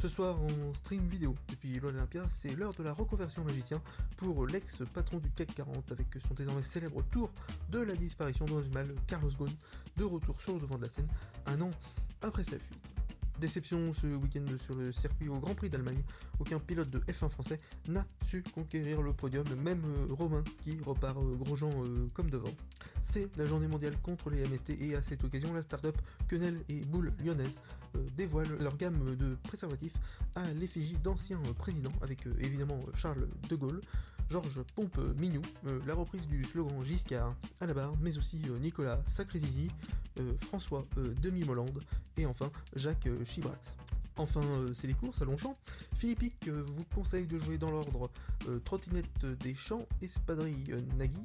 Ce 0.00 0.08
soir 0.08 0.38
en 0.40 0.74
stream 0.74 1.08
vidéo 1.08 1.34
depuis 1.48 1.80
l'Olympia, 1.80 2.28
c'est 2.28 2.54
l'heure 2.54 2.74
de 2.74 2.82
la 2.82 2.92
reconversion 2.92 3.42
magicien 3.44 3.80
pour 4.18 4.46
l'ex-patron 4.46 5.18
du 5.18 5.30
CAC 5.30 5.54
40 5.54 5.90
avec 5.90 6.06
son 6.28 6.34
désormais 6.34 6.62
célèbre 6.62 7.02
tour 7.10 7.30
de 7.70 7.80
la 7.80 7.96
disparition 7.96 8.44
dans 8.44 8.60
du 8.60 8.68
mal, 8.70 8.86
Carlos 9.06 9.30
Ghosn, 9.38 9.54
de 9.96 10.04
retour 10.04 10.40
sur 10.42 10.54
le 10.54 10.60
devant 10.60 10.76
de 10.76 10.82
la 10.82 10.88
scène 10.88 11.08
un 11.46 11.60
an 11.62 11.70
après 12.20 12.44
sa 12.44 12.58
fuite. 12.58 12.90
Déception 13.40 13.92
ce 13.92 14.06
week-end 14.06 14.46
sur 14.64 14.74
le 14.74 14.92
circuit 14.92 15.28
au 15.28 15.38
Grand 15.38 15.54
Prix 15.54 15.68
d'Allemagne, 15.68 16.02
aucun 16.38 16.58
pilote 16.58 16.88
de 16.88 17.00
F1 17.00 17.28
français 17.28 17.60
n'a 17.88 18.06
su 18.24 18.42
conquérir 18.42 19.02
le 19.02 19.12
podium, 19.12 19.46
même 19.62 19.82
euh, 19.84 20.14
Romain 20.14 20.42
qui 20.62 20.78
repart 20.84 21.18
euh, 21.18 21.36
Grosjean 21.36 21.70
euh, 21.70 22.08
comme 22.14 22.30
devant. 22.30 22.50
C'est 23.02 23.28
la 23.36 23.46
journée 23.46 23.68
mondiale 23.68 23.94
contre 24.02 24.30
les 24.30 24.42
MST 24.46 24.70
et 24.80 24.96
à 24.96 25.02
cette 25.02 25.22
occasion 25.24 25.52
la 25.54 25.62
start-up 25.62 25.96
Quenelle 26.28 26.60
et 26.68 26.80
Boule 26.80 27.12
lyonnaise 27.24 27.58
euh, 27.94 28.00
dévoilent 28.16 28.56
leur 28.60 28.76
gamme 28.76 29.14
de 29.16 29.36
préservatifs 29.44 29.94
à 30.34 30.50
l'effigie 30.52 30.96
d'anciens 31.04 31.40
présidents 31.58 31.92
avec 32.02 32.26
évidemment 32.40 32.80
Charles 32.94 33.28
de 33.48 33.56
Gaulle, 33.56 33.80
Georges 34.28 34.62
Pompe 34.74 34.98
Mignou, 35.18 35.42
la 35.86 35.94
reprise 35.94 36.26
du 36.26 36.44
slogan 36.44 36.84
Giscard 36.84 37.34
à 37.60 37.66
la 37.66 37.74
barre, 37.74 37.94
mais 38.00 38.18
aussi 38.18 38.42
Nicolas 38.60 39.00
Sacrézizi, 39.06 39.68
François 40.40 40.82
Demi-Mollande 41.22 41.80
et 42.16 42.26
enfin 42.26 42.50
Jacques 42.74 43.08
Enfin, 44.18 44.40
euh, 44.42 44.72
c'est 44.72 44.86
les 44.86 44.94
courses 44.94 45.20
à 45.20 45.26
Longchamp. 45.26 45.56
Philippic 45.94 46.48
euh, 46.48 46.64
vous 46.74 46.84
conseille 46.94 47.26
de 47.26 47.36
jouer 47.36 47.58
dans 47.58 47.70
l'ordre 47.70 48.10
euh, 48.48 48.58
Trottinette 48.60 49.26
des 49.26 49.54
Champs, 49.54 49.86
Espadrille 50.00 50.64
euh, 50.70 50.80
Nagui, 50.96 51.24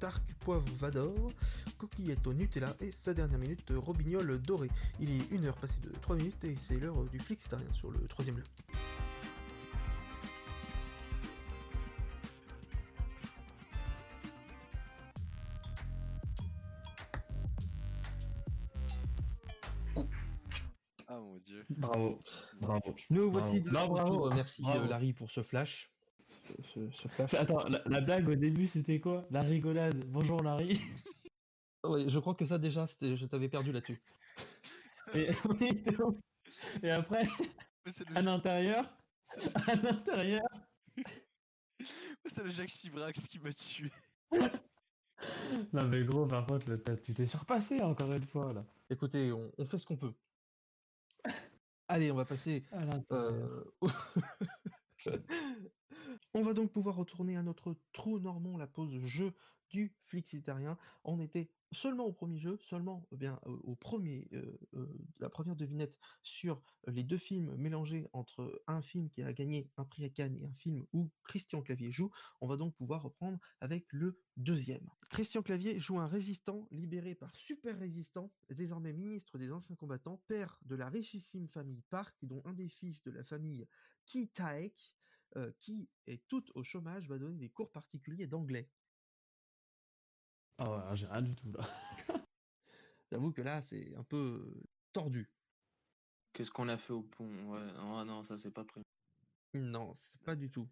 Dark 0.00 0.22
Poivre 0.40 0.66
Vador, 0.78 1.30
Coquillette 1.78 2.26
au 2.26 2.32
Nutella 2.32 2.74
et 2.80 2.90
sa 2.90 3.14
dernière 3.14 3.38
minute 3.38 3.72
Robignol 3.74 4.40
Doré. 4.42 4.70
Il 5.00 5.10
est 5.10 5.30
une 5.30 5.46
heure 5.46 5.56
passée 5.56 5.80
de 5.80 5.90
3 6.00 6.16
minutes 6.16 6.44
et 6.44 6.56
c'est 6.56 6.78
l'heure 6.78 7.04
du 7.04 7.20
Flixitarien 7.20 7.70
sur 7.72 7.90
le 7.90 8.00
troisième 8.08 8.36
lieu. 8.36 8.44
Ah 21.14 21.20
mon 21.20 21.36
dieu. 21.40 21.66
Bravo, 21.68 22.22
bravo. 22.58 22.94
Nous 23.10 23.30
voici 23.30 23.60
Bravo. 23.60 23.86
Non, 23.88 23.92
bravo. 23.94 24.30
Merci 24.34 24.62
Bravo. 24.62 24.78
euh, 24.84 24.88
Larry 24.88 25.12
pour 25.12 25.30
ce 25.30 25.42
flash. 25.42 25.92
Ce, 26.64 26.90
ce 26.90 27.06
flash. 27.08 27.34
Attends, 27.34 27.64
la, 27.64 27.82
la 27.84 28.00
blague 28.00 28.28
au 28.30 28.34
début 28.34 28.66
c'était 28.66 28.98
quoi? 28.98 29.26
La 29.30 29.42
rigolade. 29.42 30.06
Bonjour 30.06 30.42
Larry. 30.42 30.80
Ouais, 31.84 32.08
je 32.08 32.18
crois 32.18 32.34
que 32.34 32.46
ça 32.46 32.58
déjà, 32.58 32.86
c'était- 32.86 33.14
je 33.16 33.26
t'avais 33.26 33.48
perdu 33.50 33.72
là-dessus. 33.72 34.00
Et, 36.82 36.90
après, 36.90 37.26
à 38.14 38.22
l'intérieur, 38.22 38.96
à 39.66 39.74
l'intérieur, 39.74 40.42
C'est 42.24 42.42
le 42.44 42.50
Jacques 42.50 42.68
Chibrax 42.70 43.26
qui 43.28 43.38
m'a 43.38 43.52
tué. 43.52 43.90
non 45.72 45.86
mais 45.88 46.04
gros, 46.04 46.26
par 46.26 46.46
contre, 46.46 46.70
là, 46.70 46.76
tu 46.96 47.12
t'es 47.12 47.26
surpassé 47.26 47.80
encore 47.82 48.12
une 48.12 48.24
fois 48.26 48.52
là. 48.54 48.64
Écoutez, 48.88 49.30
on, 49.32 49.50
on 49.58 49.64
fait 49.66 49.78
ce 49.78 49.86
qu'on 49.86 49.96
peut. 49.96 50.14
Allez, 51.88 52.10
on 52.10 52.16
va 52.16 52.24
passer. 52.24 52.64
À 52.70 52.84
l'intérieur. 52.84 53.04
euh, 53.12 53.64
au- 53.80 53.88
on 56.34 56.42
va 56.42 56.54
donc 56.54 56.72
pouvoir 56.72 56.96
retourner 56.96 57.36
à 57.36 57.42
notre 57.42 57.76
trou 57.92 58.18
normand, 58.18 58.56
la 58.56 58.66
pause 58.66 58.98
jeu 59.04 59.32
du 59.72 59.94
Flixitarien. 60.02 60.78
On 61.02 61.18
était 61.18 61.50
seulement 61.72 62.04
au 62.04 62.12
premier 62.12 62.38
jeu, 62.38 62.58
seulement 62.58 63.06
eh 63.10 63.16
bien 63.16 63.40
euh, 63.46 63.56
au 63.64 63.74
premier, 63.74 64.28
euh, 64.34 64.58
euh, 64.74 64.86
la 65.18 65.30
première 65.30 65.56
devinette 65.56 65.98
sur 66.22 66.62
les 66.86 67.02
deux 67.02 67.18
films 67.18 67.56
mélangés 67.56 68.06
entre 68.12 68.62
un 68.66 68.82
film 68.82 69.08
qui 69.08 69.22
a 69.22 69.32
gagné 69.32 69.70
un 69.78 69.84
prix 69.84 70.04
à 70.04 70.10
Cannes 70.10 70.36
et 70.36 70.44
un 70.44 70.52
film 70.52 70.84
où 70.92 71.10
Christian 71.24 71.62
Clavier 71.62 71.90
joue. 71.90 72.10
On 72.42 72.46
va 72.46 72.56
donc 72.56 72.74
pouvoir 72.76 73.02
reprendre 73.02 73.38
avec 73.60 73.86
le 73.92 74.18
deuxième. 74.36 74.86
Christian 75.10 75.42
Clavier 75.42 75.80
joue 75.80 75.98
un 75.98 76.06
résistant 76.06 76.68
libéré 76.70 77.14
par 77.14 77.34
Super 77.34 77.78
Résistant, 77.78 78.30
désormais 78.50 78.92
ministre 78.92 79.38
des 79.38 79.52
anciens 79.52 79.76
combattants, 79.76 80.22
père 80.28 80.58
de 80.66 80.74
la 80.74 80.88
richissime 80.88 81.48
famille 81.48 81.82
Park, 81.88 82.14
dont 82.22 82.42
un 82.44 82.52
des 82.52 82.68
fils 82.68 83.02
de 83.04 83.10
la 83.10 83.24
famille 83.24 83.66
Ki 84.04 84.28
Taek, 84.28 84.92
euh, 85.36 85.50
qui 85.58 85.88
est 86.06 86.26
toute 86.28 86.50
au 86.54 86.62
chômage, 86.62 87.08
va 87.08 87.18
donner 87.18 87.38
des 87.38 87.48
cours 87.48 87.72
particuliers 87.72 88.26
d'anglais. 88.26 88.68
Ah 90.58 90.90
ouais, 90.90 90.96
j'ai 90.96 91.06
rien 91.06 91.22
du 91.22 91.34
tout 91.34 91.50
là. 91.52 91.66
J'avoue 93.12 93.32
que 93.32 93.42
là, 93.42 93.60
c'est 93.60 93.94
un 93.94 94.04
peu 94.04 94.56
euh, 94.56 94.60
tordu. 94.92 95.28
Qu'est-ce 96.32 96.50
qu'on 96.50 96.68
a 96.68 96.76
fait 96.76 96.92
au 96.92 97.02
pont? 97.02 97.50
Ouais, 97.50 97.72
oh 97.78 98.04
non, 98.04 98.22
ça 98.24 98.38
c'est 98.38 98.52
pas 98.52 98.64
pris. 98.64 98.82
Non, 99.54 99.92
c'est 99.94 100.22
pas 100.22 100.34
du 100.36 100.50
tout. 100.50 100.68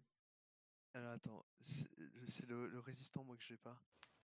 Alors 0.93 1.11
attends, 1.13 1.45
c'est 1.59 1.87
c'est 2.27 2.47
le, 2.47 2.67
le 2.67 2.79
résistant 2.79 3.23
moi 3.23 3.37
que 3.37 3.43
j'ai 3.43 3.57
pas. 3.57 3.79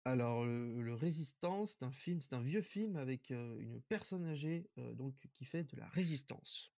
Alors, 0.04 0.46
le, 0.46 0.82
le 0.82 0.94
Résistant, 0.96 1.66
c'est 1.66 1.84
un 1.84 1.92
film, 1.92 2.22
c'est 2.22 2.34
un 2.34 2.42
vieux 2.42 2.62
film 2.64 2.96
avec 2.96 3.30
euh, 3.32 3.60
une 3.60 3.82
personne 3.84 4.26
âgée 4.26 4.72
euh, 4.80 4.96
donc 4.96 5.16
qui 5.34 5.46
fait 5.46 5.64
de 5.64 5.78
la 5.78 5.88
résistance. 5.88 6.76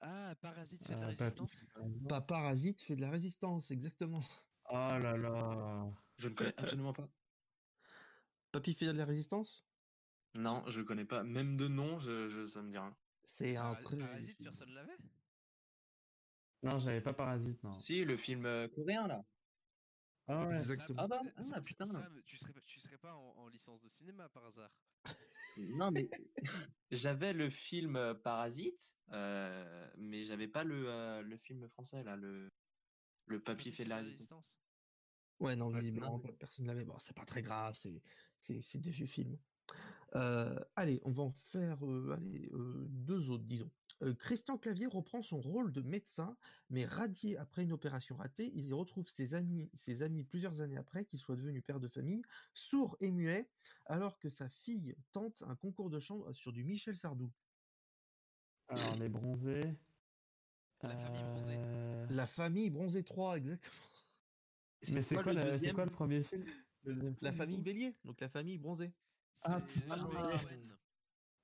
Ah, 0.00 0.34
Parasite 0.40 0.84
fait 0.84 0.96
de 0.96 1.00
la 1.00 1.06
Euh, 1.06 1.12
Papy. 1.12 1.34
résistance? 1.34 1.64
Pas 2.08 2.20
Parasite 2.20 2.82
fait 2.82 2.96
de 2.96 3.00
la 3.02 3.10
résistance, 3.10 3.70
exactement. 3.70 4.22
Oh 4.68 4.98
là 4.98 5.16
là. 5.16 5.92
Je 6.18 6.28
ne 6.28 6.34
connais 6.34 6.54
absolument 6.56 6.92
pas. 6.92 7.08
Papy 8.56 8.72
fait 8.72 8.86
de 8.86 8.92
la 8.92 9.04
résistance? 9.04 9.66
Non, 10.38 10.64
je 10.68 10.80
connais 10.80 11.04
pas. 11.04 11.22
Même 11.22 11.58
de 11.58 11.68
nom, 11.68 11.98
je, 11.98 12.30
je, 12.30 12.46
ça 12.46 12.62
me 12.62 12.70
dit 12.70 12.78
rien. 12.78 12.96
C'est 13.22 13.54
un 13.56 13.74
très. 13.74 13.98
Parasite, 13.98 14.38
personne 14.42 14.70
l'avait 14.72 14.96
Non, 16.62 16.78
j'avais 16.78 17.02
pas 17.02 17.12
Parasite, 17.12 17.62
non. 17.62 17.78
Si, 17.80 18.02
le 18.02 18.16
film 18.16 18.46
euh, 18.46 18.66
coréen, 18.74 19.08
là. 19.08 19.20
Ah 20.26 20.46
ouais. 20.46 20.54
Exactement. 20.54 21.02
Ah 21.02 21.06
bah, 21.06 21.20
ah, 21.36 21.42
Sam, 21.42 21.62
putain. 21.62 21.84
Sam, 21.84 22.22
tu 22.24 22.38
serais 22.38 22.54
pas, 22.54 22.60
tu 22.66 22.80
serais 22.80 22.96
pas 22.96 23.14
en, 23.14 23.36
en 23.36 23.48
licence 23.48 23.82
de 23.82 23.88
cinéma 23.90 24.30
par 24.30 24.46
hasard? 24.46 24.70
Non, 25.76 25.90
mais 25.90 26.08
j'avais 26.90 27.34
le 27.34 27.50
film 27.50 27.96
euh, 27.96 28.14
Parasite, 28.14 28.94
euh, 29.12 29.90
mais 29.98 30.24
j'avais 30.24 30.48
pas 30.48 30.64
le, 30.64 30.88
euh, 30.88 31.20
le 31.20 31.36
film 31.36 31.68
français, 31.68 32.02
là, 32.02 32.16
le, 32.16 32.48
le 33.26 33.42
Papy 33.42 33.70
fait 33.70 33.84
de 33.84 33.90
la 33.90 33.98
résistance. 33.98 34.56
Ouais, 35.38 35.54
non, 35.54 35.68
visiblement, 35.68 36.18
personne 36.38 36.64
ne 36.64 36.70
l'avait. 36.70 36.84
Bon, 36.84 36.98
c'est 36.98 37.14
pas 37.14 37.26
très 37.26 37.42
grave, 37.42 37.74
c'est 37.74 37.92
des 38.54 38.90
vieux 38.90 39.06
films. 39.06 39.38
Euh, 40.14 40.58
allez, 40.76 41.00
on 41.04 41.10
va 41.10 41.22
en 41.24 41.30
faire 41.30 41.84
euh, 41.86 42.12
allez, 42.16 42.48
euh, 42.52 42.86
deux 42.88 43.30
autres, 43.30 43.44
disons. 43.44 43.70
Euh, 44.02 44.14
Christian 44.14 44.58
Clavier 44.58 44.86
reprend 44.86 45.22
son 45.22 45.40
rôle 45.40 45.72
de 45.72 45.82
médecin, 45.82 46.36
mais 46.70 46.84
radié 46.84 47.36
après 47.36 47.64
une 47.64 47.72
opération 47.72 48.16
ratée, 48.16 48.50
il 48.54 48.66
y 48.66 48.72
retrouve 48.72 49.08
ses 49.08 49.34
amis, 49.34 49.70
ses 49.74 50.02
amis 50.02 50.24
plusieurs 50.24 50.60
années 50.60 50.76
après 50.76 51.04
qu'il 51.04 51.18
soit 51.18 51.36
devenu 51.36 51.62
père 51.62 51.80
de 51.80 51.88
famille, 51.88 52.22
sourd 52.54 52.96
et 53.00 53.10
muet, 53.10 53.50
alors 53.86 54.18
que 54.18 54.28
sa 54.28 54.48
fille 54.48 54.96
tente 55.12 55.42
un 55.42 55.56
concours 55.56 55.90
de 55.90 55.98
chant 55.98 56.32
sur 56.32 56.52
du 56.52 56.64
Michel 56.64 56.96
Sardou. 56.96 57.30
Alors, 58.68 58.96
les 58.96 59.08
bronzés. 59.08 59.76
La 60.82 60.96
famille 60.96 61.22
bronzée. 61.22 61.58
La 62.10 62.26
famille 62.26 62.70
Bronzé 62.70 63.02
3, 63.02 63.36
exactement. 63.38 63.76
Mais 64.88 65.02
c'est 65.02 65.14
quoi 65.14 65.24
quoi, 65.24 65.32
le 65.32 65.40
la- 65.40 65.52
c'est 65.52 65.52
deuxième? 65.52 65.74
quoi 65.74 65.84
le 65.84 65.90
premier 65.90 66.22
film? 66.22 66.44
La 67.20 67.32
famille 67.32 67.60
Bélier, 67.60 67.94
donc 68.04 68.20
la 68.20 68.28
famille 68.28 68.58
Bronzé. 68.58 68.92
Ah, 69.42 69.60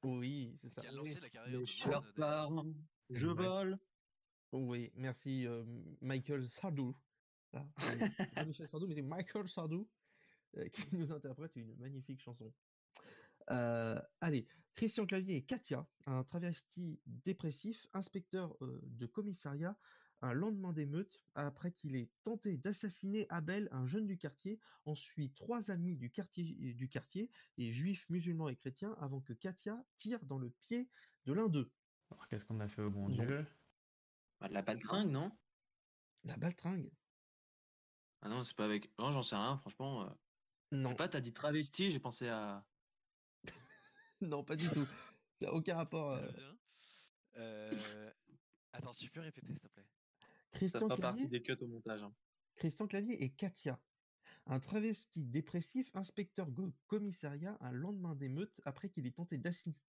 Oui, 0.02 0.54
c'est 0.58 0.68
ça. 0.68 0.82
qui 0.82 0.88
a 0.88 0.92
lancé 0.92 1.20
la 1.20 1.30
carrière 1.30 1.58
Mes 1.60 1.64
de 1.64 1.70
chers 1.70 1.88
Moine, 1.88 2.02
d'ailleurs. 2.02 2.14
parents, 2.48 2.74
je 3.10 3.26
vole. 3.26 3.78
Oui, 4.52 4.90
merci 4.94 5.46
euh, 5.46 5.64
Michael 6.00 6.48
Sardou. 6.48 6.94
C'est 7.78 8.34
pas 8.34 8.44
Michel 8.44 8.66
Sardou, 8.68 8.86
mais 8.86 8.94
c'est 8.94 9.02
Michael 9.02 9.48
Sardou 9.48 9.88
euh, 10.56 10.68
qui 10.68 10.96
nous 10.96 11.12
interprète 11.12 11.54
une 11.56 11.74
magnifique 11.76 12.20
chanson. 12.20 12.52
Euh, 13.50 14.00
allez, 14.20 14.46
Christian 14.74 15.06
Clavier 15.06 15.36
et 15.36 15.42
Katia, 15.42 15.86
un 16.06 16.22
travesti 16.24 17.00
dépressif, 17.06 17.86
inspecteur 17.92 18.56
euh, 18.62 18.80
de 18.84 19.06
commissariat, 19.06 19.76
un 20.22 20.32
lendemain 20.32 20.72
d'émeute, 20.72 21.24
après 21.34 21.72
qu'il 21.72 21.96
ait 21.96 22.10
tenté 22.22 22.56
d'assassiner 22.56 23.26
Abel, 23.28 23.68
un 23.72 23.86
jeune 23.86 24.06
du 24.06 24.16
quartier, 24.16 24.58
on 24.86 24.94
suit 24.94 25.32
trois 25.32 25.70
amis 25.70 25.96
du 25.96 26.10
quartier, 26.10 26.44
du 26.74 26.88
quartier, 26.88 27.30
et 27.58 27.70
juifs, 27.72 28.08
musulmans 28.08 28.48
et 28.48 28.56
chrétiens, 28.56 28.94
avant 29.00 29.20
que 29.20 29.32
Katia 29.32 29.84
tire 29.96 30.24
dans 30.24 30.38
le 30.38 30.50
pied 30.50 30.88
de 31.24 31.32
l'un 31.32 31.48
d'eux. 31.48 31.70
Alors, 32.10 32.28
qu'est-ce 32.28 32.44
qu'on 32.44 32.60
a 32.60 32.68
fait 32.68 32.82
au 32.82 32.90
bon 32.90 33.08
Non. 33.08 33.24
Dieu? 33.24 33.46
Bah, 34.40 34.48
de 34.48 34.54
la 34.54 34.62
baltringue, 34.62 35.10
non? 35.10 35.36
La 36.24 36.36
baltringue 36.36 36.90
Ah 38.20 38.28
non, 38.28 38.42
c'est 38.44 38.54
pas 38.56 38.64
avec. 38.64 38.96
Non, 38.98 39.10
j'en 39.10 39.22
sais 39.22 39.36
rien, 39.36 39.56
franchement. 39.56 40.04
euh, 40.04 40.10
Non, 40.70 40.94
pas, 40.94 41.08
t'as 41.08 41.20
dit 41.20 41.32
travesti, 41.32 41.90
j'ai 41.90 42.00
pensé 42.00 42.28
à. 42.28 42.64
non, 44.20 44.44
pas 44.44 44.56
du 44.56 44.70
tout. 44.70 44.86
Ça 45.34 45.46
n'a 45.46 45.52
aucun 45.54 45.76
rapport. 45.76 46.12
Euh. 46.12 46.30
Euh, 47.36 48.12
Attends, 48.72 48.92
tu 48.92 49.10
peux 49.10 49.20
répéter 49.20 49.54
s'il 49.54 49.68
te 49.68 49.74
plaît? 49.74 49.86
Christian 50.52 50.88
Clavier 50.88 51.00
partie 51.00 51.28
des 51.28 51.42
cuts 51.42 51.56
au 51.60 51.66
montage. 51.66 52.02
hein. 52.02 52.14
Christian 52.56 52.86
Clavier 52.86 53.22
et 53.22 53.30
Katia. 53.30 53.80
Un 54.46 54.60
travesti 54.60 55.24
dépressif, 55.24 55.90
inspecteur 55.94 56.48
commissariat, 56.86 57.56
un 57.60 57.72
lendemain 57.72 58.14
d'émeute 58.14 58.60
après 58.64 58.88
qu'il 58.88 59.06
ait 59.06 59.12
tenté 59.12 59.40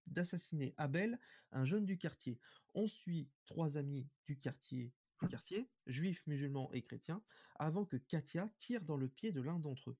d'assassiner 0.06 0.74
Abel, 0.76 1.18
un 1.52 1.64
jeune 1.64 1.84
du 1.84 1.98
quartier. 1.98 2.38
On 2.74 2.86
suit 2.86 3.30
trois 3.46 3.78
amis 3.78 4.08
du 4.26 4.38
quartier, 4.38 4.92
du 5.22 5.28
quartier, 5.28 5.70
juifs, 5.86 6.26
musulmans 6.26 6.70
et 6.72 6.82
chrétiens, 6.82 7.22
avant 7.56 7.84
que 7.84 7.96
Katia 7.96 8.50
tire 8.58 8.82
dans 8.82 8.96
le 8.96 9.08
pied 9.08 9.32
de 9.32 9.40
l'un 9.40 9.58
d'entre 9.58 9.90
eux. 9.90 9.98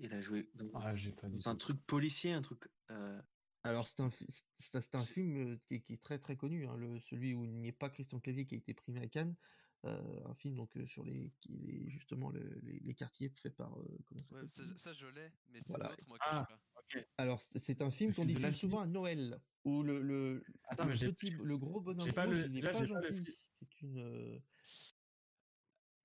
Il 0.00 0.12
a 0.12 0.20
joué 0.20 0.50
dans, 0.54 0.68
Ah, 0.74 0.94
pas 1.20 1.28
dans 1.28 1.48
un 1.48 1.56
truc 1.56 1.80
policier, 1.86 2.32
un 2.32 2.42
truc. 2.42 2.68
euh, 2.90 3.20
Alors 3.64 3.86
c'est 3.86 4.00
un, 4.00 4.08
c'est 4.10 4.94
un- 4.94 5.04
film 5.04 5.58
qui 5.58 5.74
est, 5.74 5.82
qui 5.82 5.94
est 5.94 6.02
très 6.02 6.18
très 6.18 6.36
connu, 6.36 6.66
hein, 6.66 6.76
le, 6.76 7.00
celui 7.00 7.34
où 7.34 7.44
il 7.44 7.52
n'y 7.54 7.68
a 7.68 7.72
pas 7.72 7.90
Christian 7.90 8.20
Clavier 8.20 8.46
qui 8.46 8.54
a 8.54 8.58
été 8.58 8.72
primé 8.72 9.00
à 9.00 9.08
Cannes, 9.08 9.36
euh, 9.84 10.24
un 10.26 10.34
film 10.34 10.54
donc 10.54 10.76
euh, 10.76 10.86
sur 10.86 11.04
les, 11.04 11.32
qui 11.40 11.70
est 11.70 11.88
justement 11.88 12.30
le- 12.30 12.60
les, 12.62 12.78
les 12.80 12.94
quartiers 12.94 13.30
fait 13.30 13.50
par 13.50 13.78
euh, 13.78 13.98
comment 14.06 14.22
ça 14.22 14.36
Ouais, 14.36 14.48
s'appelle? 14.48 14.76
ça, 14.76 14.76
ça, 14.76 14.92
je 14.92 15.06
l'ai, 15.06 15.32
mais 15.48 15.60
c'est 15.60 15.68
Voilà. 15.68 15.90
l'autre 15.90 16.04
moi 16.08 16.18
que 16.18 16.24
Ah, 16.26 16.46
je 16.88 16.98
sais 16.98 17.02
pas. 17.02 17.22
Alors, 17.22 17.40
c'est 17.40 17.82
un 17.82 17.90
film 17.90 18.14
qu'on 18.14 18.24
diffuse 18.24 18.56
souvent 18.56 18.80
à 18.80 18.86
Noël, 18.86 19.40
où 19.64 19.82
le, 19.82 20.00
le, 20.00 20.42
Attends, 20.68 20.86
le 20.86 20.94
petit, 20.96 21.30
gros 21.32 21.80
bonhomme 21.80 22.12
pas 22.12 22.24
rouge, 22.24 22.38
le- 22.38 22.46
il 22.46 22.58
est 22.58 22.60
là, 22.62 22.72
pas 22.72 22.80
le 22.80 22.86
gentil. 22.86 23.24
C'est 23.52 23.82
une. 23.82 24.40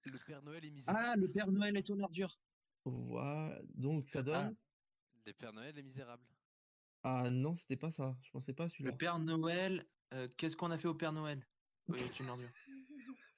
Le 0.05 0.19
Père 0.25 0.43
Noël 0.43 0.65
est 0.65 0.71
misérable. 0.71 0.99
Ah, 1.05 1.15
le 1.15 1.31
Père 1.31 1.51
Noël 1.51 1.77
est 1.77 1.87
une 1.87 2.01
ordure. 2.01 2.41
Voilà. 2.83 3.61
Donc 3.75 4.09
ça 4.09 4.19
Ah. 4.19 4.23
donne. 4.23 4.55
Le 5.25 5.33
Père 5.33 5.53
Noël 5.53 5.77
est 5.77 5.83
misérable. 5.83 6.23
Ah, 7.03 7.29
non, 7.29 7.55
c'était 7.55 7.75
pas 7.77 7.91
ça. 7.91 8.15
Je 8.21 8.31
pensais 8.31 8.53
pas 8.53 8.63
à 8.63 8.67
Le 8.67 8.71
celui-là. 8.71 8.91
Père 8.93 9.19
Noël. 9.19 9.85
euh, 10.13 10.27
Qu'est-ce 10.37 10.55
qu'on 10.55 10.71
a 10.71 10.77
fait 10.77 10.87
au 10.87 10.95
Père 10.95 11.11
Noël? 11.11 11.45
Oui, 11.89 11.99
c'est 11.99 12.19
une 12.23 12.29
ordure. 12.29 12.49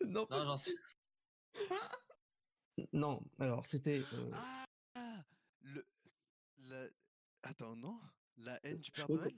non, 0.06 0.28
Non, 0.30 0.46
j'en 0.46 0.58
sais. 0.58 0.76
non. 2.94 3.24
Alors, 3.40 3.66
c'était. 3.66 4.06
euh, 4.14 4.32
Ah 4.34 4.66
Le. 5.62 5.86
La... 6.58 6.88
Attends, 7.44 7.76
non? 7.76 8.00
La 8.38 8.60
haine 8.66 8.80
du 8.80 8.92
Père 8.92 9.10
Noël? 9.10 9.34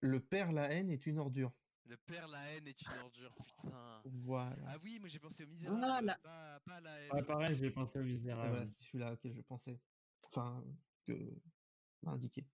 Le 0.00 0.20
père 0.20 0.52
la 0.52 0.70
haine 0.70 0.90
est 0.90 1.06
une 1.06 1.18
ordure. 1.18 1.52
Le 1.86 1.96
Père 1.96 2.28
la 2.28 2.52
haine 2.52 2.66
est 2.66 2.82
une 2.82 2.98
ordure, 3.02 3.34
putain. 3.34 4.02
Voilà. 4.04 4.56
Ah 4.66 4.76
oui, 4.82 4.98
moi 4.98 5.08
j'ai 5.08 5.18
pensé 5.18 5.44
au 5.44 5.48
misérable, 5.48 5.82
Ah, 5.84 6.00
la- 6.02 6.60
pas, 6.60 6.80
la 6.80 7.00
haine. 7.00 7.12
Ouais, 7.12 7.22
pareil, 7.22 7.56
j'ai 7.56 7.70
pensé 7.70 7.98
au 7.98 8.02
Misérable. 8.02 8.48
voilà, 8.50 8.66
c'est 8.66 8.82
celui-là 8.84 9.12
auquel 9.14 9.32
je 9.32 9.40
pensais. 9.40 9.80
Enfin, 10.24 10.62
que 11.06 11.12
m'a 12.02 12.12
indiqué. 12.12 12.46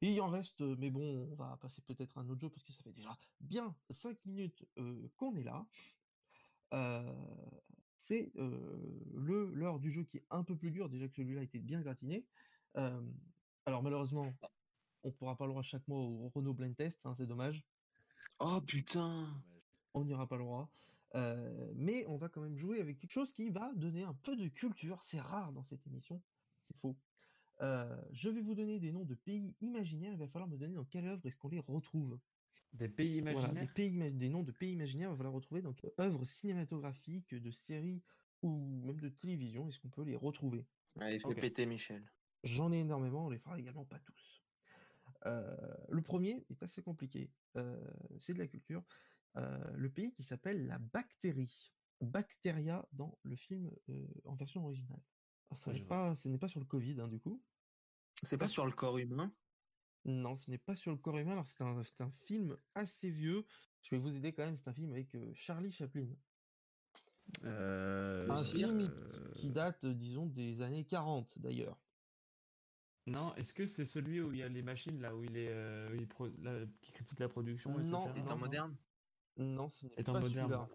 Il 0.00 0.20
en 0.20 0.28
reste, 0.28 0.60
mais 0.60 0.90
bon, 0.90 1.28
on 1.30 1.34
va 1.36 1.56
passer 1.56 1.80
peut-être 1.82 2.18
à 2.18 2.20
un 2.20 2.28
autre 2.28 2.40
jeu 2.40 2.50
parce 2.50 2.64
que 2.64 2.72
ça 2.72 2.82
fait 2.82 2.92
déjà 2.92 3.16
bien 3.40 3.74
5 3.90 4.24
minutes 4.26 4.64
euh, 4.78 5.08
qu'on 5.16 5.34
est 5.36 5.42
là. 5.42 5.66
Euh, 6.74 7.14
c'est 7.96 8.30
euh, 8.36 9.00
le 9.14 9.50
l'heure 9.54 9.80
du 9.80 9.90
jeu 9.90 10.04
qui 10.04 10.18
est 10.18 10.26
un 10.30 10.44
peu 10.44 10.56
plus 10.56 10.70
dur, 10.70 10.88
déjà 10.88 11.08
que 11.08 11.14
celui-là 11.14 11.42
était 11.42 11.60
bien 11.60 11.80
gratiné. 11.80 12.26
Euh, 12.76 13.02
alors 13.64 13.82
malheureusement, 13.82 14.32
on 15.02 15.12
pourra 15.12 15.36
pas 15.36 15.46
le 15.46 15.52
droit 15.52 15.62
chaque 15.62 15.86
mois 15.88 16.00
au 16.00 16.28
Renault 16.28 16.54
Blind 16.54 16.76
Test, 16.76 17.06
hein, 17.06 17.14
c'est 17.14 17.26
dommage. 17.26 17.64
Oh 18.38 18.60
putain. 18.60 19.42
On 19.94 20.04
n'y 20.04 20.12
aura 20.12 20.28
pas 20.28 20.36
le 20.36 20.44
droit. 20.44 20.70
Euh, 21.14 21.72
mais 21.74 22.04
on 22.06 22.18
va 22.18 22.28
quand 22.28 22.42
même 22.42 22.56
jouer 22.56 22.80
avec 22.80 22.98
quelque 22.98 23.12
chose 23.12 23.32
qui 23.32 23.50
va 23.50 23.72
donner 23.74 24.02
un 24.02 24.14
peu 24.14 24.36
de 24.36 24.48
culture. 24.48 25.02
C'est 25.02 25.20
rare 25.20 25.52
dans 25.52 25.64
cette 25.64 25.86
émission. 25.86 26.22
C'est 26.62 26.76
faux. 26.76 26.98
Euh, 27.62 27.96
je 28.12 28.28
vais 28.28 28.42
vous 28.42 28.54
donner 28.54 28.78
des 28.78 28.92
noms 28.92 29.04
de 29.04 29.14
pays 29.14 29.56
imaginaires. 29.60 30.12
Il 30.12 30.18
va 30.18 30.28
falloir 30.28 30.48
me 30.48 30.56
donner 30.56 30.74
dans 30.74 30.84
quelle 30.84 31.06
œuvre 31.06 31.24
est-ce 31.24 31.36
qu'on 31.36 31.48
les 31.48 31.58
retrouve. 31.58 32.18
Des 32.74 32.88
pays 32.88 33.16
Voilà, 33.16 33.48
imaginaires? 33.48 33.62
des, 33.62 33.68
pays, 33.72 34.12
des 34.12 34.28
noms 34.28 34.42
de 34.42 34.52
pays 34.52 34.72
imaginaires. 34.72 35.08
Il 35.08 35.12
va 35.12 35.16
falloir 35.16 35.34
retrouver 35.34 35.62
donc 35.62 35.86
œuvres 35.98 36.24
cinématographiques, 36.24 37.34
de 37.34 37.50
séries 37.50 38.02
ou 38.42 38.82
même 38.84 39.00
de 39.00 39.08
télévision. 39.08 39.68
Est-ce 39.68 39.78
qu'on 39.78 39.88
peut 39.88 40.02
les 40.02 40.16
retrouver? 40.16 40.66
Allez, 41.00 41.18
fais 41.18 41.28
Ok. 41.28 41.40
péter 41.40 41.66
Michel. 41.66 42.04
J'en 42.44 42.72
ai 42.72 42.78
énormément. 42.78 43.26
On 43.26 43.30
les 43.30 43.38
fera 43.38 43.58
également 43.58 43.86
pas 43.86 43.98
tous. 44.00 44.42
Euh, 45.24 45.56
le 45.88 46.02
premier 46.02 46.44
est 46.50 46.62
assez 46.62 46.82
compliqué. 46.82 47.30
Euh, 47.56 47.80
c'est 48.18 48.34
de 48.34 48.38
la 48.38 48.46
culture. 48.46 48.84
Le 49.34 49.88
pays 49.88 50.12
qui 50.12 50.22
s'appelle 50.22 50.66
la 50.66 50.78
bactérie. 50.78 51.72
Bacteria 52.00 52.86
dans 52.92 53.18
le 53.22 53.36
film 53.36 53.70
en 54.24 54.34
version 54.34 54.64
originale. 54.64 55.02
Ah, 55.50 55.72
n'est 55.72 55.84
pas, 55.84 56.14
ce 56.14 56.28
n'est 56.28 56.38
pas 56.38 56.48
sur 56.48 56.60
le 56.60 56.66
Covid, 56.66 57.00
hein, 57.00 57.08
du 57.08 57.20
coup? 57.20 57.42
C'est 58.22 58.38
pas 58.38 58.48
sur 58.48 58.66
le 58.66 58.72
corps 58.72 58.98
humain? 58.98 59.32
Non, 60.04 60.36
ce 60.36 60.50
n'est 60.50 60.58
pas 60.58 60.74
sur 60.76 60.92
le 60.92 60.98
corps 60.98 61.18
humain. 61.18 61.32
Alors, 61.32 61.46
c'est 61.46 61.62
un, 62.00 62.10
film 62.10 62.56
assez 62.74 63.10
vieux. 63.10 63.44
Je 63.82 63.90
vais 63.90 63.98
vous 63.98 64.16
aider 64.16 64.32
quand 64.32 64.44
même. 64.44 64.56
C'est 64.56 64.68
un 64.68 64.72
film 64.72 64.92
avec 64.92 65.14
euh, 65.14 65.32
Charlie 65.34 65.72
Chaplin. 65.72 66.08
Euh, 67.44 68.28
Un 68.30 68.44
film 68.44 68.80
euh, 68.82 69.32
qui 69.34 69.50
date, 69.50 69.84
euh, 69.84 69.94
disons, 69.94 70.26
des 70.26 70.62
années 70.62 70.84
40, 70.84 71.38
d'ailleurs. 71.40 71.76
Non, 73.06 73.34
est-ce 73.36 73.52
que 73.52 73.66
c'est 73.66 73.84
celui 73.84 74.20
où 74.20 74.32
il 74.32 74.38
y 74.38 74.42
a 74.42 74.48
les 74.48 74.62
machines 74.62 75.00
là 75.00 75.14
où 75.14 75.22
il 75.22 75.36
est, 75.36 75.50
euh, 75.50 75.90
où 75.92 75.94
il 75.94 76.08
pro- 76.08 76.28
là, 76.38 76.66
qui 76.82 76.92
critique 76.92 77.20
la 77.20 77.28
production, 77.28 77.70
Non, 77.70 77.78
etc. 77.78 77.90
non, 77.92 78.14
Étant 78.14 78.30
non. 78.30 78.36
moderne 78.38 78.76
Non, 79.36 79.70
ce 79.70 79.86
n'est 79.86 80.02
pas 80.02 80.22
celui-là. 80.22 80.68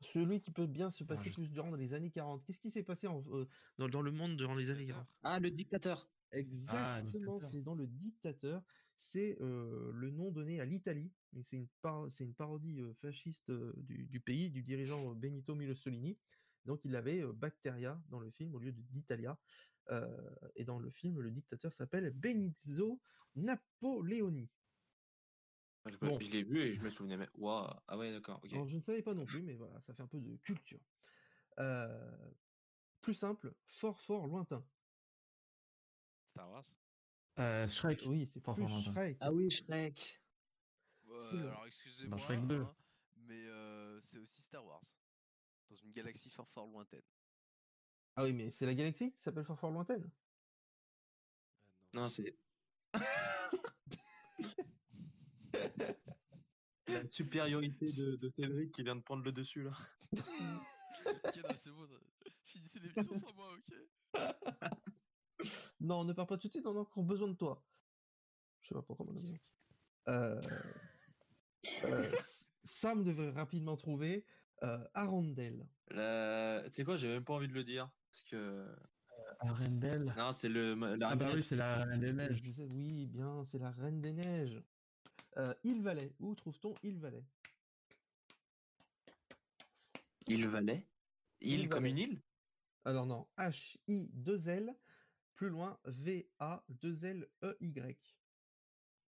Celui 0.00 0.40
qui 0.40 0.52
peut 0.52 0.66
bien 0.66 0.90
se 0.90 1.02
passer 1.04 1.30
je- 1.30 1.34
plus 1.34 1.48
durant 1.48 1.74
les 1.74 1.92
années 1.92 2.10
40. 2.10 2.44
Qu'est-ce 2.44 2.60
qui 2.60 2.70
s'est 2.70 2.84
passé 2.84 3.06
en- 3.08 3.24
euh, 3.32 3.46
dans, 3.78 3.88
dans 3.88 4.02
le 4.02 4.12
monde 4.12 4.36
durant 4.36 4.54
les 4.54 4.70
années 4.70 4.86
40 4.86 5.08
Ah, 5.22 5.40
le 5.40 5.50
dictateur. 5.50 6.12
Exactement, 6.30 7.36
dictateur. 7.38 7.40
c'est 7.50 7.62
dans 7.62 7.74
le 7.74 7.86
dictateur. 7.86 8.62
C'est 8.96 9.40
euh, 9.40 9.90
le 9.92 10.10
nom 10.10 10.30
donné 10.30 10.60
à 10.60 10.64
l'Italie. 10.66 11.14
C'est 11.42 11.56
une, 11.56 11.68
par- 11.82 12.10
c'est 12.10 12.24
une 12.24 12.34
parodie 12.34 12.80
euh, 12.80 12.92
fasciste 12.94 13.50
euh, 13.50 13.72
du, 13.78 14.06
du 14.06 14.20
pays, 14.20 14.50
du 14.50 14.62
dirigeant 14.62 15.10
euh, 15.10 15.14
Benito 15.14 15.54
Mussolini. 15.54 16.18
Donc 16.64 16.84
il 16.84 16.94
avait 16.96 17.22
euh, 17.22 17.32
Bacteria 17.32 18.02
dans 18.08 18.20
le 18.20 18.30
film 18.30 18.54
au 18.54 18.58
lieu 18.58 18.72
de 18.72 18.82
d'Italia. 18.82 19.38
Euh, 19.90 20.30
et 20.54 20.64
dans 20.64 20.78
le 20.78 20.90
film, 20.90 21.20
le 21.20 21.30
dictateur 21.30 21.72
s'appelle 21.72 22.10
Benizzo 22.12 23.00
Napoleoni. 23.34 24.50
Je, 25.90 25.96
Bon. 26.06 26.18
je 26.20 26.30
l'ai 26.30 26.42
vu 26.42 26.60
et 26.60 26.74
je 26.74 26.80
me 26.80 26.90
souvenais 26.90 27.16
même. 27.16 27.30
Waouh, 27.34 27.68
ah 27.86 27.98
ouais, 27.98 28.12
d'accord, 28.12 28.40
je 28.44 28.76
ne 28.76 28.80
savais 28.80 29.02
pas 29.02 29.14
non 29.14 29.24
plus, 29.26 29.42
mais 29.42 29.54
voilà, 29.54 29.80
ça 29.80 29.94
fait 29.94 30.02
un 30.02 30.06
peu 30.06 30.20
de 30.20 30.36
culture. 30.38 30.80
Euh, 31.58 32.30
plus 33.00 33.14
simple, 33.14 33.54
fort, 33.66 34.00
fort, 34.00 34.26
lointain. 34.26 34.62
Star 36.30 36.50
Wars? 36.50 36.64
Euh, 37.38 37.68
Shrek. 37.68 38.04
Oui, 38.06 38.26
c'est 38.26 38.40
Fort, 38.40 38.54
plus 38.54 38.64
fort 38.64 38.70
lointain. 38.76 38.92
Shrek. 38.92 39.16
Ah 39.20 39.32
oui, 39.32 39.50
Shrek. 39.50 40.20
Ouais, 41.06 41.38
alors 41.40 41.66
excusez-moi, 41.66 42.16
Dans 42.16 42.22
Shrek 42.24 42.46
2. 42.46 42.60
hein, 42.60 42.76
mais 43.16 43.46
euh, 43.46 44.00
c'est 44.00 44.18
aussi 44.18 44.42
Star 44.42 44.64
Wars. 44.64 44.82
Dans 45.70 45.76
une 45.76 45.92
galaxie 45.92 46.30
fort 46.30 46.48
fort 46.48 46.66
lointaine. 46.66 47.02
Ah 48.16 48.24
oui, 48.24 48.32
mais 48.32 48.50
c'est 48.50 48.66
la 48.66 48.74
galaxie 48.74 49.12
qui 49.12 49.20
s'appelle 49.20 49.44
fort, 49.44 49.58
fort, 49.58 49.70
lointaine? 49.70 50.10
Non, 51.94 52.08
c'est. 52.08 52.36
La 56.88 57.06
supériorité 57.10 57.86
de, 57.86 58.16
de 58.16 58.30
Cédric 58.30 58.72
qui 58.72 58.82
vient 58.82 58.96
de 58.96 59.02
prendre 59.02 59.22
le 59.22 59.32
dessus 59.32 59.62
là. 59.62 59.72
ok, 60.16 61.36
non, 61.36 61.54
c'est 61.54 61.70
bon. 61.70 61.86
Finissez 62.44 62.80
l'émission 62.80 63.14
sans 63.14 63.34
moi, 63.34 63.50
ok 63.54 63.76
Non, 65.80 66.04
ne 66.04 66.12
pars 66.14 66.26
pas 66.26 66.38
tout 66.38 66.48
de 66.48 66.52
suite, 66.52 66.66
on 66.66 66.76
a 66.76 66.80
encore 66.80 67.04
besoin 67.04 67.28
de 67.28 67.34
toi. 67.34 67.62
Je 68.62 68.68
sais 68.68 68.74
pas 68.74 68.82
pourquoi 68.82 69.06
on 69.06 69.16
a 69.16 69.20
besoin. 69.20 69.36
Euh, 70.08 70.40
euh, 71.84 72.12
Sam 72.64 73.04
devrait 73.04 73.30
rapidement 73.30 73.76
trouver 73.76 74.24
euh, 74.62 74.82
Arundel. 74.94 75.68
La... 75.88 76.62
Tu 76.66 76.72
sais 76.72 76.84
quoi, 76.84 76.96
j'ai 76.96 77.08
même 77.08 77.24
pas 77.24 77.34
envie 77.34 77.48
de 77.48 77.54
le 77.54 77.64
dire. 77.64 77.90
Parce 78.10 78.24
que. 78.24 78.66
Arendelle. 79.40 80.12
Non, 80.16 80.32
c'est 80.32 80.48
le. 80.48 80.74
La 80.96 81.10
Ah 81.10 81.16
bah 81.16 81.26
Reine 81.26 81.36
oui, 81.36 81.42
c'est 81.42 81.56
la 81.56 81.84
Reine 81.84 82.00
des 82.00 82.12
Neiges. 82.12 82.36
Je 82.36 82.42
disais, 82.42 82.66
oui, 82.74 83.06
bien, 83.06 83.44
c'est 83.44 83.58
la 83.58 83.70
Reine 83.70 84.00
des 84.00 84.12
Neiges. 84.12 84.62
Euh, 85.38 85.54
Île 85.64 85.82
Valais. 85.82 86.14
Où 86.18 86.34
trouve-t-on 86.34 86.74
Île 86.82 86.98
Valais 86.98 87.24
Île 90.26 90.48
Valais 90.48 90.86
Île 91.40 91.60
Île 91.60 91.68
comme 91.68 91.84
Valais. 91.84 91.90
une 91.90 91.98
île? 91.98 92.22
Alors 92.84 93.06
non, 93.06 93.28
H-I-2-L, 93.36 94.74
plus 95.34 95.50
loin, 95.50 95.78
V-A-2-L-E-Y. 95.84 97.96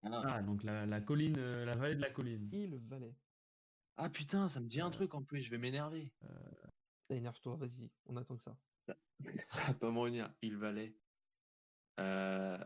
Ah, 0.03 0.43
donc 0.43 0.63
la, 0.63 0.87
la 0.87 1.01
colline, 1.01 1.39
euh, 1.39 1.65
la 1.65 1.77
vallée 1.77 1.95
de 1.95 2.01
la 2.01 2.11
colline. 2.11 2.49
Île 2.53 2.77
Valais. 2.87 3.15
Ah 3.97 4.09
putain, 4.09 4.49
ça 4.49 4.61
me 4.61 4.67
dit 4.67 4.81
un 4.81 4.91
truc 4.91 5.15
en 5.15 5.23
plus, 5.23 5.43
je 5.43 5.51
vais 5.51 5.59
m'énerver. 5.59 6.13
Énerve-toi, 7.11 7.57
vas-y, 7.57 7.91
on 8.07 8.17
attend 8.17 8.37
que 8.37 8.43
ça. 8.43 8.57
Ça 8.87 8.97
va 9.67 9.75
pas 9.75 9.91
me 9.91 9.99
revenir. 9.99 10.33
Île 10.43 10.57
Valais. 10.57 10.97
Euh... 11.99 12.59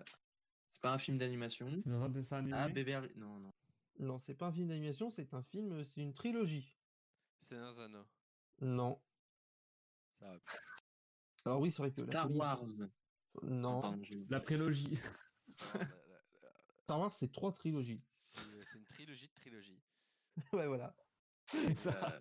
C'est 0.74 0.82
pas 0.82 0.92
un 0.92 0.98
film 0.98 1.18
d'animation. 1.18 1.70
C'est 1.84 1.92
un 1.92 2.09
dessin 2.09 2.38
animé. 2.38 2.56
Ah, 2.56 2.68
Beverly. 2.68 3.09
Non, 3.14 3.38
non. 3.38 3.52
Non, 4.01 4.18
c'est 4.18 4.34
pas 4.34 4.46
un 4.46 4.52
film 4.52 4.66
d'animation, 4.66 5.09
c'est 5.09 5.32
un 5.32 5.42
film, 5.44 5.84
c'est 5.84 6.01
une 6.01 6.12
trilogie. 6.12 6.76
C'est 7.42 7.55
un 7.55 7.72
Zano. 7.72 8.05
Non. 8.60 9.01
Ça 10.18 10.26
va. 10.26 10.40
Alors 11.44 11.60
oui, 11.60 11.70
c'est 11.70 11.80
vrai 11.80 11.92
que 11.92 12.01
la 12.01 12.06
Star 12.09 12.32
Wars. 12.32 12.64
Non. 13.42 13.82
Ah, 13.84 13.94
La 14.30 14.40
prélogie. 14.40 14.98
Star 16.82 16.98
Wars, 16.98 17.12
c'est 17.12 17.30
trois 17.30 17.52
trilogies. 17.52 18.02
C'est 18.18 18.76
une 18.76 18.84
trilogie 18.84 19.28
de 19.28 19.34
trilogie. 19.34 19.80
ouais, 20.52 20.66
voilà. 20.66 20.96
C'est 21.46 21.78
ça. 21.78 22.14
Euh, 22.14 22.20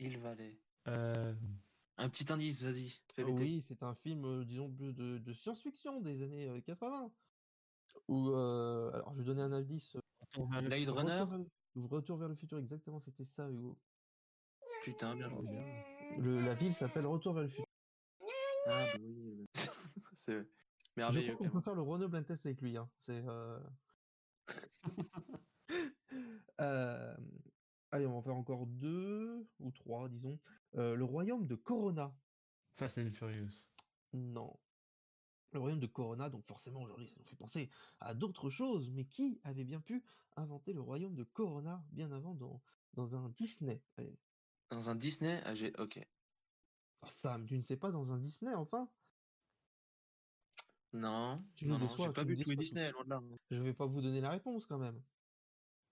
Île 0.00 0.18
Valais. 0.18 0.60
Euh, 0.88 1.32
Un 1.96 2.08
petit 2.08 2.32
indice, 2.32 2.62
vas-y. 2.62 2.94
Oui, 3.18 3.62
c'est 3.66 3.82
un 3.82 3.94
film, 3.94 4.44
disons, 4.44 4.70
plus 4.72 4.92
de, 4.94 5.18
de 5.18 5.32
science-fiction 5.32 6.00
des 6.00 6.22
années 6.22 6.48
euh, 6.48 6.60
80. 6.60 7.12
Ou, 8.08 8.30
euh, 8.30 8.90
alors, 8.92 9.12
je 9.14 9.18
vais 9.18 9.24
donner 9.24 9.42
un 9.42 9.52
indice. 9.52 9.96
Retour 10.20 10.46
Blade. 10.48 10.88
Runner? 10.88 11.12
Retour 11.12 11.26
vers, 11.28 11.38
le- 11.38 11.50
Retour 11.86 12.16
vers 12.18 12.28
le 12.28 12.34
futur, 12.36 12.58
exactement, 12.58 13.00
c'était 13.00 13.24
ça, 13.24 13.50
Hugo. 13.50 13.78
Putain, 14.82 15.14
bien 15.14 15.28
joué. 15.28 15.46
Le- 16.18 16.40
la 16.44 16.54
ville 16.54 16.74
s'appelle 16.74 17.06
Retour 17.06 17.34
vers 17.34 17.42
le 17.42 17.48
futur. 17.48 17.66
Ah, 18.66 18.86
bah 18.94 18.98
oui. 19.02 19.46
c'est 20.26 20.38
Je 20.38 20.46
merveilleux. 20.96 21.34
crois 21.34 21.46
qu'on 21.46 21.52
quand 21.52 21.58
peut 21.58 21.64
faire 21.64 21.74
le 21.74 21.82
Renault 21.82 22.08
blind 22.08 22.24
test 22.26 22.46
avec 22.46 22.60
lui. 22.62 22.76
Hein. 22.76 22.90
C'est. 22.98 23.22
euh, 23.26 23.60
euh, 26.60 27.16
Allez, 27.92 28.06
on 28.06 28.12
va 28.12 28.16
en 28.18 28.22
faire 28.22 28.36
encore 28.36 28.66
deux 28.66 29.46
ou 29.58 29.70
trois, 29.72 30.08
disons. 30.08 30.38
Euh, 30.76 30.94
le 30.94 31.04
royaume 31.04 31.46
de 31.46 31.54
Corona. 31.54 32.14
Fast 32.76 32.98
and 32.98 33.10
Furious. 33.12 33.68
Non. 34.12 34.58
Le 35.52 35.58
royaume 35.58 35.80
de 35.80 35.86
Corona, 35.86 36.30
donc 36.30 36.46
forcément 36.46 36.82
aujourd'hui 36.82 37.08
ça 37.08 37.14
nous 37.18 37.24
fait 37.24 37.36
penser 37.36 37.70
à 37.98 38.14
d'autres 38.14 38.50
choses, 38.50 38.88
mais 38.90 39.04
qui 39.04 39.40
avait 39.42 39.64
bien 39.64 39.80
pu 39.80 40.04
inventer 40.36 40.72
le 40.72 40.80
royaume 40.80 41.16
de 41.16 41.24
Corona 41.24 41.84
bien 41.90 42.12
avant 42.12 42.34
dans, 42.34 42.62
dans 42.94 43.16
un 43.16 43.28
Disney 43.30 43.82
Allez? 43.96 44.16
Dans 44.70 44.90
un 44.90 44.94
Disney, 44.94 45.42
ah, 45.44 45.54
j'ai. 45.54 45.72
Ok. 45.78 45.98
Ah, 47.02 47.08
Sam, 47.08 47.46
tu 47.46 47.56
ne 47.56 47.62
sais 47.62 47.76
pas 47.76 47.90
dans 47.90 48.12
un 48.12 48.18
Disney 48.18 48.54
enfin? 48.54 48.88
Non, 50.92 51.42
Tu 51.56 51.66
nous 51.66 51.72
non, 51.72 51.78
non, 51.78 51.86
déçois, 51.86 52.06
j'ai 52.06 52.12
pas 52.12 52.22
nous 52.22 52.28
vu 52.30 52.36
tous 52.36 52.50
les 52.50 52.56
déçois, 52.56 52.80
Disney, 52.80 52.92
loin 52.92 53.04
de 53.04 53.10
là. 53.10 53.20
Je 53.50 53.62
vais 53.62 53.74
pas 53.74 53.86
vous 53.86 54.00
donner 54.00 54.20
la 54.20 54.30
réponse 54.30 54.66
quand 54.66 54.78
même. 54.78 55.00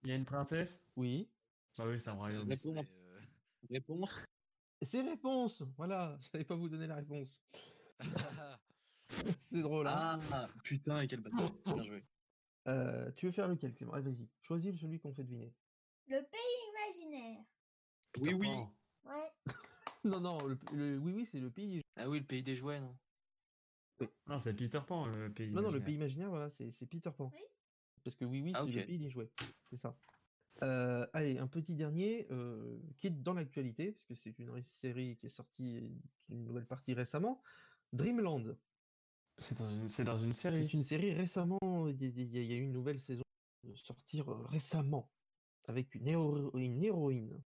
Il 0.04 0.10
y 0.10 0.12
a 0.12 0.16
une 0.16 0.24
princesse? 0.24 0.80
Oui. 0.96 1.28
Bah 1.76 1.84
oui, 1.88 1.98
c'est 1.98 2.10
un 2.10 2.14
royaume. 2.14 2.48
Réponse? 3.70 4.24
Euh, 4.82 4.86
Réponse. 4.86 4.90
C'est 4.90 5.02
réponse 5.02 5.62
Voilà, 5.76 6.18
j'allais 6.32 6.44
pas 6.44 6.54
vous 6.56 6.68
donner 6.68 6.86
la 6.86 6.96
réponse. 6.96 7.42
C'est 9.40 9.62
drôle, 9.62 9.86
hein 9.86 10.18
Ah, 10.32 10.48
putain, 10.62 11.00
et 11.00 11.08
quel 11.08 11.20
bâtard. 11.20 11.50
Bien 11.64 11.84
joué. 11.84 12.04
Euh, 12.68 13.10
Tu 13.12 13.26
veux 13.26 13.32
faire 13.32 13.48
lequel, 13.48 13.74
Clément? 13.74 13.94
Allez, 13.94 14.10
vas-y. 14.10 14.28
Choisis 14.42 14.78
celui 14.78 14.98
qu'on 15.00 15.14
fait 15.14 15.24
deviner. 15.24 15.54
Le 16.08 16.20
pays 16.20 17.00
imaginaire. 17.10 17.44
Oui, 18.18 18.34
oui. 18.34 18.48
Ouais. 19.04 19.32
non, 20.04 20.20
non, 20.20 20.38
le, 20.46 20.58
le- 20.72 20.98
oui, 20.98 21.12
oui, 21.12 21.26
c'est 21.26 21.40
le 21.40 21.50
pays. 21.50 21.80
Ah 21.96 22.08
oui, 22.08 22.20
le 22.20 22.26
pays 22.26 22.42
des 22.42 22.56
jouets, 22.56 22.80
non? 22.80 22.96
Non, 24.26 24.38
c'est 24.40 24.54
Peter 24.54 24.80
Pan, 24.86 25.06
le 25.06 25.32
pays. 25.32 25.50
Non, 25.50 25.62
non, 25.62 25.70
le 25.70 25.78
imaginaire. 25.78 25.84
pays 25.86 25.94
imaginaire, 25.94 26.30
voilà, 26.30 26.50
c'est 26.50 26.70
c'est 26.70 26.86
Peter 26.86 27.10
Pan. 27.16 27.30
Oui. 27.32 27.40
Parce 28.04 28.14
que 28.16 28.24
oui, 28.24 28.42
oui, 28.42 28.52
Ah, 28.54 28.64
c'est 28.64 28.72
le 28.72 28.84
pays 28.86 28.98
des 28.98 29.10
jouets. 29.10 29.30
C'est 29.70 29.76
ça. 29.76 29.96
Euh, 30.62 31.06
allez, 31.12 31.38
un 31.38 31.46
petit 31.46 31.76
dernier 31.76 32.26
euh, 32.32 32.80
qui 32.98 33.06
est 33.06 33.10
dans 33.10 33.34
l'actualité, 33.34 33.92
parce 33.92 34.06
que 34.06 34.14
c'est 34.14 34.38
une 34.38 34.60
série 34.62 35.16
qui 35.16 35.26
est 35.26 35.30
sortie, 35.30 35.78
une 36.28 36.44
nouvelle 36.44 36.66
partie 36.66 36.94
récemment. 36.94 37.42
Dreamland. 37.92 38.58
C'est 39.38 39.56
dans, 39.56 39.70
une... 39.70 39.88
c'est 39.88 40.04
dans 40.04 40.18
une 40.18 40.32
série? 40.32 40.56
C'est 40.56 40.72
une 40.74 40.82
série 40.82 41.12
récemment, 41.12 41.58
il 41.86 42.02
y, 42.02 42.46
y 42.46 42.52
a 42.52 42.56
une 42.56 42.72
nouvelle 42.72 42.98
saison 42.98 43.22
de 43.62 43.74
sortir 43.74 44.28
euh, 44.28 44.42
récemment, 44.46 45.14
avec 45.68 45.94
une, 45.94 46.08
héro- 46.08 46.56
une 46.58 46.82
héroïne. 46.82 47.44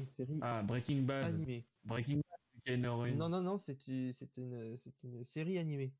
Une 0.00 0.06
série 0.06 0.38
Ah, 0.42 0.64
Breaking 0.64 1.02
Bad. 1.02 1.24
animée. 1.24 1.70
Breaking 1.84 2.16
Bad, 2.16 2.74
une 2.74 2.84
héroïne. 2.84 3.16
Non, 3.16 3.28
non, 3.28 3.42
non, 3.42 3.58
c'est 3.58 3.86
une, 3.86 4.12
une, 4.36 4.76
c'est 4.76 5.02
une 5.04 5.22
série 5.22 5.58
animée. 5.58 5.94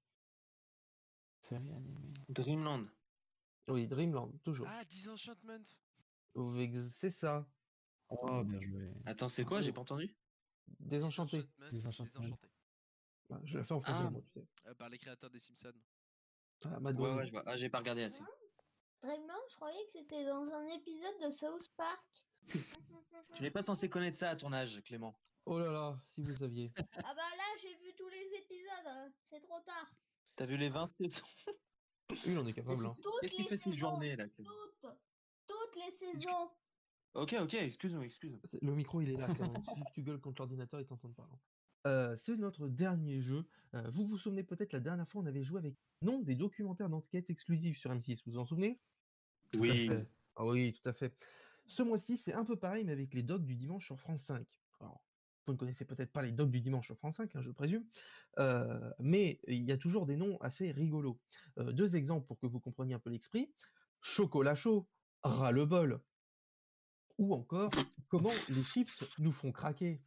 Série 1.43 1.71
animée. 1.71 2.13
Dreamland. 2.29 2.87
Oui, 3.69 3.87
Dreamland, 3.87 4.33
toujours. 4.43 4.67
Ah, 4.69 4.85
Disenchantment 4.85 5.65
C'est 6.91 7.11
ça. 7.11 7.47
Oh, 8.09 8.43
bien 8.45 8.61
joué. 8.61 8.91
Attends, 9.07 9.29
c'est 9.29 9.45
quoi? 9.45 9.63
J'ai 9.63 9.73
pas 9.73 9.81
entendu 9.81 10.15
Désenchanté. 10.81 11.45
Désenchanté. 11.71 12.11
Désenchanté. 12.19 12.49
Ah, 13.31 13.41
Je 13.45 13.59
la 13.59 13.65
fais 13.65 13.75
en 13.75 13.81
français, 13.81 14.05
Ah. 14.07 14.11
moi, 14.11 14.21
tu 14.23 14.31
sais. 14.41 14.47
Euh, 14.67 14.75
par 14.75 14.89
les 14.89 14.99
créateurs 14.99 15.31
des 15.31 15.41
Simpsons. 15.41 15.73
Ah, 16.65 16.81
Mad 16.81 16.99
Ouais, 16.99 17.13
ouais, 17.15 17.27
je 17.27 17.31
vois. 17.33 17.43
Ah, 17.47 17.57
j'ai 17.57 17.69
pas 17.69 17.79
regardé 17.79 18.03
assez. 18.03 18.21
Dreamland, 19.03 19.41
je 19.51 19.57
croyais 19.57 19.85
que 19.87 19.91
c'était 19.93 20.25
dans 20.25 20.45
un 20.53 20.67
épisode 20.69 21.19
de 21.27 21.31
South 21.31 21.71
Park. 21.77 22.25
Tu 23.35 23.43
n'es 23.43 23.51
pas 23.51 23.63
censé 23.63 23.89
connaître 23.89 24.17
ça 24.19 24.31
à 24.31 24.37
ton 24.37 24.53
âge, 24.53 24.83
Clément. 24.85 25.19
Oh 25.47 25.59
là 25.59 25.71
là, 25.73 26.01
si 26.15 26.23
vous 26.23 26.35
saviez. 26.37 26.73
ah 26.77 26.83
bah 27.15 27.15
là, 27.37 27.45
j'ai 27.61 27.75
vu 27.77 27.95
tous 27.97 28.09
les 28.09 28.35
épisodes. 28.39 29.13
C'est 29.25 29.41
trop 29.41 29.61
tard. 29.61 29.91
T'as 30.37 30.47
vu 30.47 30.57
les 30.57 30.71
20 30.71 30.91
saisons? 30.99 31.27
Oui, 32.27 32.37
on 32.39 32.47
est 32.47 32.53
capable. 32.55 32.87
hein. 32.87 32.97
Qu'est-ce 33.21 33.35
qu'il 33.35 33.45
les 33.45 33.51
fait 33.51 33.63
cette 33.63 33.75
journée, 33.75 34.17
là 34.17 34.27
Clément? 34.29 34.51
Toutes. 34.81 34.91
Toutes 35.47 35.77
les 35.85 35.91
saisons. 35.97 36.51
Ok, 37.15 37.37
ok, 37.41 37.55
excuse-moi, 37.55 38.05
excuse. 38.05 38.39
C'est- 38.45 38.63
Le 38.63 38.75
micro, 38.75 39.01
il 39.01 39.11
est 39.11 39.17
là. 39.17 39.27
Quand 39.27 39.39
même. 39.53 39.63
Si 39.75 39.83
tu 39.93 40.03
gueules 40.03 40.21
contre 40.21 40.43
l'ordinateur, 40.43 40.81
il 40.81 40.87
t'entend 40.87 41.13
pas. 41.13 41.29
hein. 41.33 41.39
Euh, 41.87 42.17
c'est 42.17 42.37
notre 42.37 42.69
dernier 42.69 43.21
jeu. 43.21 43.47
Euh, 43.75 43.89
vous 43.91 44.05
vous 44.07 44.17
souvenez 44.17 44.43
peut-être 44.43 44.73
la 44.73 44.81
dernière 44.81 45.07
fois, 45.09 45.23
on 45.23 45.27
avait 45.27 45.43
joué 45.45 45.59
avec 45.59 45.77
non 46.01 46.21
des 46.23 46.35
documentaires 46.35 46.89
d'enquête 46.89 47.29
exclusifs 47.29 47.79
sur 47.79 47.91
M6. 47.93 48.23
Vous 48.25 48.33
vous 48.33 48.39
en 48.39 48.47
souvenez? 48.47 48.81
Oui. 49.55 49.91
Ah 50.37 50.47
oui, 50.47 50.73
tout 50.73 50.89
à 50.89 50.93
fait. 50.95 51.15
Ce 51.67 51.83
mois-ci, 51.83 52.17
c'est 52.17 52.33
un 52.33 52.45
peu 52.45 52.57
pareil, 52.59 52.85
mais 52.85 52.93
avec 52.93 53.15
les 53.15 53.23
docs 53.23 53.45
du 53.45 53.55
dimanche 53.55 53.85
sur 53.87 54.01
France 54.01 54.23
5. 54.23 54.47
Alors, 54.81 55.05
vous 55.47 55.53
ne 55.53 55.59
connaissez 55.59 55.85
peut-être 55.85 56.11
pas 56.13 56.23
les 56.23 56.33
docs 56.33 56.51
du 56.51 56.61
dimanche 56.61 56.87
sur 56.87 56.97
France 56.97 57.17
5, 57.17 57.37
hein, 57.37 57.41
je 57.43 57.51
présume, 57.51 57.87
Euh, 58.39 58.91
mais 58.99 59.41
il 59.47 59.65
y 59.65 59.71
a 59.73 59.79
toujours 59.79 60.07
des 60.07 60.17
noms 60.17 60.39
assez 60.39 60.73
rigolos. 60.73 61.21
Euh, 61.59 61.71
deux 61.73 61.97
exemples 61.97 62.27
pour 62.27 62.39
que 62.39 62.47
vous 62.47 62.61
compreniez 62.61 62.95
un 62.95 62.99
peu 62.99 63.11
l'esprit. 63.11 63.55
Chocolat 64.01 64.55
chaud, 64.55 64.91
ras 65.25 65.53
le 65.53 65.67
bol. 65.67 66.01
Ou 67.19 67.35
encore, 67.35 67.71
comment 68.09 68.33
les 68.49 68.63
chips 68.63 69.05
nous 69.19 69.33
font 69.33 69.53
craquer? 69.53 70.01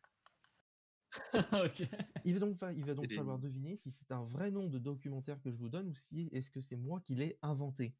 ok. 1.33 1.83
Il 2.25 2.33
va 2.33 2.39
donc, 2.39 2.57
il 2.75 2.83
va 2.83 2.95
falloir 2.95 3.39
deviner 3.39 3.75
si 3.75 3.91
c'est 3.91 4.11
un 4.11 4.23
vrai 4.23 4.51
nom 4.51 4.67
de 4.67 4.77
documentaire 4.77 5.41
que 5.41 5.51
je 5.51 5.57
vous 5.57 5.69
donne 5.69 5.89
ou 5.89 5.95
si 5.95 6.29
est-ce 6.31 6.51
que 6.51 6.61
c'est 6.61 6.75
moi 6.75 7.01
qui 7.01 7.15
l'ai 7.15 7.39
inventé. 7.41 7.97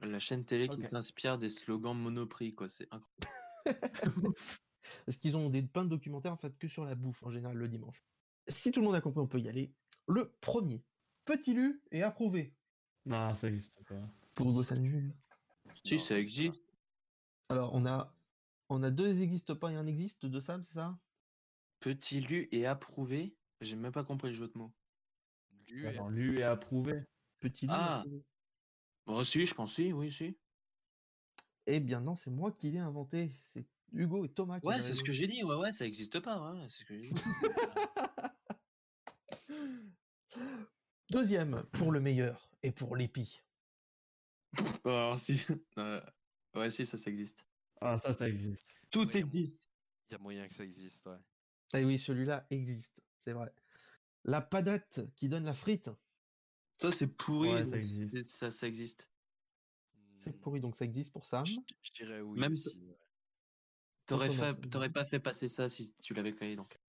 La 0.00 0.18
chaîne 0.18 0.44
télé 0.44 0.68
qui 0.68 0.82
Ok. 0.82 0.90
s'inspire 0.90 1.38
des 1.38 1.50
slogans 1.50 1.96
Monoprix, 1.96 2.52
quoi. 2.52 2.68
C'est 2.68 2.88
incroyable. 2.90 3.14
Parce 5.06 5.18
qu'ils 5.18 5.36
ont 5.36 5.50
des 5.50 5.62
plein 5.62 5.84
de 5.84 5.90
documentaires 5.90 6.32
en 6.32 6.38
fait 6.38 6.56
que 6.58 6.66
sur 6.66 6.84
la 6.84 6.94
bouffe 6.94 7.22
en 7.22 7.30
général 7.30 7.56
le 7.56 7.68
dimanche. 7.68 8.02
Si 8.48 8.72
tout 8.72 8.80
le 8.80 8.86
monde 8.86 8.94
a 8.94 9.02
compris, 9.02 9.20
on 9.20 9.28
peut 9.28 9.38
y 9.38 9.48
aller. 9.48 9.76
Le 10.08 10.32
premier, 10.40 10.82
petit 11.26 11.52
lu 11.52 11.84
et 11.90 12.02
approuvé. 12.02 12.56
Non, 13.04 13.34
ça 13.34 13.48
existe 13.48 13.84
pas. 13.84 14.08
Pour 14.34 14.50
Hugo 14.50 14.62
Sanchez. 14.62 15.04
Si, 15.84 15.98
ça 15.98 16.18
existe. 16.18 16.60
Alors 17.48 17.74
on 17.74 17.84
a, 17.86 18.14
on 18.68 18.82
a 18.82 18.90
deux 18.90 19.12
n'existent 19.12 19.56
pas 19.56 19.72
et 19.72 19.76
un 19.76 19.86
existe 19.86 20.26
de 20.26 20.40
Sam, 20.40 20.64
c'est 20.64 20.74
ça? 20.74 20.98
Petit 21.80 22.20
lu 22.20 22.48
et 22.52 22.66
approuvé. 22.66 23.34
J'ai 23.60 23.76
même 23.76 23.92
pas 23.92 24.04
compris 24.04 24.28
le 24.28 24.34
jeu 24.34 24.48
de 24.48 24.56
mots. 24.58 24.72
Lu 25.68 25.84
et- 25.84 25.88
Attends, 25.88 26.08
lu 26.08 26.38
et 26.38 26.42
approuvé. 26.44 27.02
Petit 27.40 27.66
lu. 27.66 27.72
et 27.72 27.76
Ah. 27.76 27.98
approuvé. 28.00 28.22
Bon, 29.06 29.24
si, 29.24 29.46
je 29.46 29.54
pense 29.54 29.74
si, 29.74 29.92
oui, 29.92 30.12
si. 30.12 30.36
Eh 31.66 31.80
bien 31.80 32.00
non, 32.00 32.14
c'est 32.14 32.30
moi 32.30 32.52
qui 32.52 32.70
l'ai 32.70 32.78
inventé. 32.78 33.30
C'est 33.52 33.66
Hugo 33.92 34.24
et 34.24 34.28
Thomas 34.28 34.60
qui 34.60 34.66
Ouais, 34.66 34.80
c'est 34.82 34.92
ce 34.92 35.02
que 35.02 35.12
j'ai 35.12 35.26
dit. 35.26 35.42
Ouais, 35.42 35.56
ouais, 35.56 35.72
ça 35.72 35.86
existe 35.86 36.20
pas. 36.20 36.52
Ouais, 36.52 36.66
c'est 36.68 36.80
ce 36.80 36.84
que 36.84 36.94
j'ai 36.94 37.10
dit. 37.10 37.14
Deuxième, 41.10 41.64
pour 41.72 41.90
le 41.90 42.00
meilleur 42.00 42.50
et 42.62 42.70
pour 42.70 42.94
l'épi. 42.96 43.40
Bon, 44.84 44.90
alors 44.90 45.20
si. 45.20 45.40
Euh, 45.78 46.00
ouais, 46.54 46.70
si, 46.70 46.84
ça, 46.84 46.98
ça 46.98 47.10
existe. 47.10 47.46
Ah, 47.80 47.98
ça, 47.98 48.12
ça 48.12 48.28
existe. 48.28 48.68
Tout 48.90 49.06
Ouais, 49.08 49.18
existe. 49.18 49.70
Il 50.10 50.12
y 50.12 50.16
a 50.16 50.18
moyen 50.18 50.46
que 50.48 50.54
ça 50.54 50.64
existe, 50.64 51.06
ouais. 51.06 51.18
Eh 51.74 51.84
oui, 51.84 51.98
celui-là 51.98 52.46
existe, 52.50 53.02
c'est 53.18 53.32
vrai. 53.32 53.52
La 54.24 54.42
padate 54.42 55.00
qui 55.16 55.28
donne 55.28 55.44
la 55.44 55.54
frite. 55.54 55.90
Ça, 56.80 56.92
c'est 56.92 57.06
pourri. 57.06 57.50
Ouais, 57.50 57.64
ça 57.64 57.78
existe. 57.78 58.16
c'est- 58.16 58.30
Ça, 58.30 58.50
ça 58.50 58.66
existe. 58.66 59.08
C'est 60.18 60.38
pourri, 60.40 60.60
donc 60.60 60.76
ça 60.76 60.84
existe 60.84 61.12
pour 61.12 61.24
Sam. 61.24 61.46
Je, 61.46 61.52
je 61.82 61.92
dirais 61.92 62.20
oui 62.20 62.40
Même 62.40 62.52
aussi. 62.52 62.76
ouais. 62.76 62.96
T'aurais 64.06 64.90
pas 64.92 65.04
fait 65.04 65.20
passer 65.20 65.48
ça 65.48 65.68
si 65.68 65.94
tu 66.02 66.14
l'avais 66.14 66.34
créé, 66.34 66.56
donc. 66.56 66.80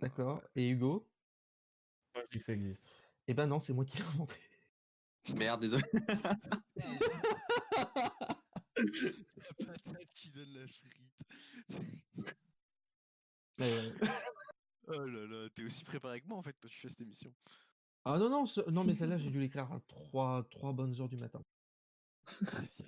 D'accord. 0.00 0.42
Et 0.56 0.70
Hugo? 0.70 1.06
Moi, 2.14 2.24
je 2.24 2.30
dis 2.30 2.38
que 2.38 2.44
ça 2.44 2.52
existe. 2.54 2.82
Eh 3.28 3.34
ben 3.34 3.46
non, 3.46 3.60
c'est 3.60 3.72
moi 3.74 3.84
qui 3.84 3.98
l'ai 3.98 4.04
inventé. 4.04 4.40
Merde, 5.34 5.60
désolé. 5.60 5.84
La 8.76 9.52
patate 9.66 10.14
qui 10.14 10.30
donne 10.30 10.52
la 10.54 10.66
frite. 10.66 10.92
Mais- 13.58 13.92
oh 14.88 15.04
là 15.06 15.26
là, 15.26 15.48
t'es 15.54 15.64
aussi 15.64 15.84
préparé 15.84 16.20
que 16.20 16.26
moi 16.26 16.38
en 16.38 16.42
fait 16.42 16.56
quand 16.60 16.68
tu 16.68 16.80
fais 16.80 16.88
cette 16.88 17.00
émission. 17.02 17.32
Ah 18.06 18.16
non, 18.18 18.30
non, 18.30 18.46
ce- 18.46 18.68
non 18.70 18.84
mais 18.84 18.94
celle-là, 18.94 19.18
j'ai 19.18 19.30
dû 19.30 19.38
l'écrire 19.40 19.70
à 19.70 19.80
3, 19.86 20.44
trois 20.50 20.72
bonnes 20.72 20.98
heures 21.00 21.08
du 21.10 21.18
matin. 21.18 21.44
Très 22.24 22.62
bien. 22.78 22.86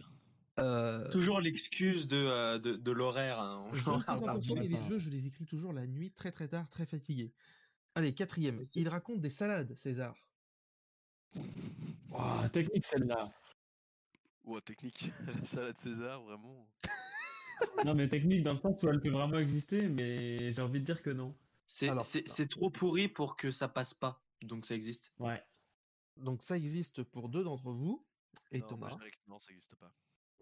Euh, 0.59 1.11
Toujours 1.11 1.41
l'excuse 1.41 2.07
de, 2.07 2.17
euh, 2.17 2.59
de, 2.59 2.77
de 2.77 2.91
l'horaire. 2.91 3.41
hein. 3.41 3.69
je 3.73 3.79
sais 3.85 4.69
les 4.69 4.83
jeux, 4.83 4.99
je 4.99 5.11
les 5.11 5.27
écris 5.27 5.47
toujours 5.47 5.73
la 5.73 5.87
nuit, 5.87 6.11
très 6.13 6.31
très 6.31 6.49
tard, 6.49 6.69
très 6.69 6.87
fatigué. 6.87 7.33
Allez, 7.95 8.15
quatrième. 8.15 8.67
Il 8.75 8.89
raconte 8.89 9.21
des 9.21 9.31
salades, 9.31 9.75
César. 9.75 10.17
Ouah, 12.13 12.49
technique 12.51 12.85
celle-là. 12.85 13.33
Ouah, 14.45 14.61
technique. 14.61 15.11
La 15.27 15.45
salade 15.45 15.79
César, 15.79 16.23
vraiment. 16.23 16.69
Non, 17.85 17.95
mais 17.95 18.09
technique 18.09 18.43
dans 18.43 18.53
le 18.53 18.57
sens 18.59 18.83
où 18.83 18.89
elle 18.89 19.01
peut 19.01 19.11
vraiment 19.11 19.39
exister, 19.39 19.89
mais 19.89 20.53
j'ai 20.53 20.63
envie 20.63 20.81
de 20.81 20.85
dire 20.85 21.03
que 21.03 21.11
non. 21.11 21.35
C'est 21.67 22.49
trop 22.51 22.71
pourri 22.71 23.09
pour 23.09 23.37
que 23.37 23.51
ça 23.51 23.69
passe 23.69 23.95
pas. 23.95 24.23
Donc 24.43 24.67
ça 24.67 24.75
existe. 24.75 25.13
Ouais. 25.19 25.43
Donc 26.17 26.43
ça 26.43 26.57
existe 26.57 27.03
pour 27.03 27.29
deux 27.29 27.45
d'entre 27.45 27.71
vous 27.71 28.05
et 28.51 28.59
non, 28.59 28.77
moi, 28.77 28.91
Thomas. 28.91 29.05
je 29.05 29.11
que 29.11 29.17
non, 29.29 29.39
ça 29.39 29.53
existe 29.53 29.75
pas. 29.77 29.95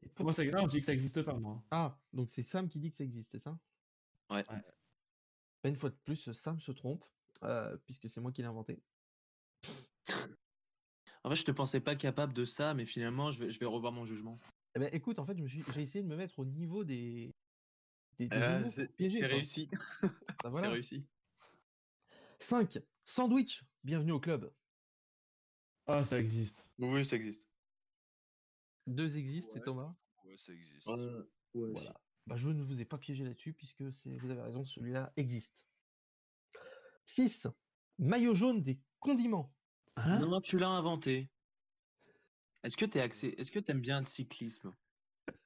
Et 0.03 0.09
pour- 0.09 0.25
Moi, 0.25 0.33
c'est 0.33 0.47
grave, 0.47 0.65
je 0.65 0.71
dis 0.71 0.81
que 0.81 0.87
ça 0.87 0.93
existe 0.95 1.23
pas, 1.23 1.35
moi. 1.35 1.63
Ah, 1.71 1.99
donc 2.13 2.31
c'est 2.31 2.43
Sam 2.43 2.69
qui 2.69 2.81
dit 2.81 2.91
que 2.91 2.97
ça 2.97 3.05
existe, 3.05 3.33
c'est 3.33 3.39
ça? 3.39 3.59
Ouais. 4.31 4.45
Ouais. 4.51 4.63
Une 5.65 5.77
fois 5.77 5.91
de 5.91 5.97
plus, 5.97 6.33
Sam 6.33 6.59
se 6.59 6.73
trompe, 6.73 7.05
euh, 7.45 7.77
puisque 7.85 8.09
c'est 8.09 8.21
moi 8.21 8.33
qui 8.33 8.41
l'ai 8.41 8.49
inventé. 8.49 8.83
En 11.23 11.31
fait, 11.31 11.37
je 11.37 11.45
te 11.45 11.51
pensais 11.51 11.81
pas 11.81 11.97
capable 11.97 12.33
de 12.33 12.45
ça, 12.45 12.73
mais 12.75 12.87
finalement, 12.87 13.31
je 13.31 13.45
vais, 13.45 13.51
je 13.51 13.59
vais 13.61 13.67
revoir 13.67 13.93
mon 13.93 14.07
jugement. 14.07 14.39
Eh 14.75 14.79
ben, 14.79 14.89
écoute, 14.93 15.19
en 15.19 15.27
fait, 15.27 15.37
j'ai 15.47 15.83
essayé 15.83 16.03
de 16.03 16.09
me 16.09 16.17
mettre 16.17 16.39
au 16.39 16.45
niveau 16.45 16.85
des, 16.85 17.35
des, 18.17 18.29
des 18.29 18.37
Euh, 18.37 18.71
c'est 18.71 19.27
réussi. 19.27 19.69
Bah, 20.43 20.51
C'est 20.51 20.67
réussi. 20.69 21.07
5. 22.39 22.79
Sandwich. 23.05 23.65
Bienvenue 23.85 24.13
au 24.13 24.21
club. 24.21 24.51
Ah, 25.87 26.05
ça 26.05 26.19
existe. 26.19 26.71
Oui, 26.79 27.05
ça 27.05 27.17
existe. 27.17 27.49
Deux 28.87 29.19
existent, 29.19 29.55
Ouais. 29.55 29.61
et 29.61 29.63
Thomas? 29.65 29.95
Ouais, 30.25 30.37
ça 30.37 30.53
existe. 30.53 30.87
Ouais, 30.87 31.23
Voilà. 31.53 32.01
Bah, 32.27 32.37
je 32.37 32.49
ne 32.49 32.63
vous 32.63 32.81
ai 32.81 32.85
pas 32.85 32.97
piégé 32.99 33.25
là-dessus, 33.25 33.53
puisque 33.53 33.83
vous 33.83 34.31
avez 34.31 34.41
raison, 34.41 34.65
celui-là 34.65 35.13
existe. 35.17 35.67
6. 37.07 37.49
Maillot 37.99 38.35
jaune 38.35 38.63
des 38.63 38.81
condiments. 39.01 39.55
Hein 40.07 40.21
Non, 40.21 40.41
tu 40.41 40.59
l'as 40.59 40.71
inventé. 40.71 41.29
Est-ce 42.63 42.77
que 42.77 42.85
t'es 42.85 43.01
axé 43.01 43.35
Est-ce 43.39 43.51
que 43.51 43.59
t'aimes 43.59 43.81
bien 43.81 44.01
le 44.01 44.07
cyclisme? 44.07 44.73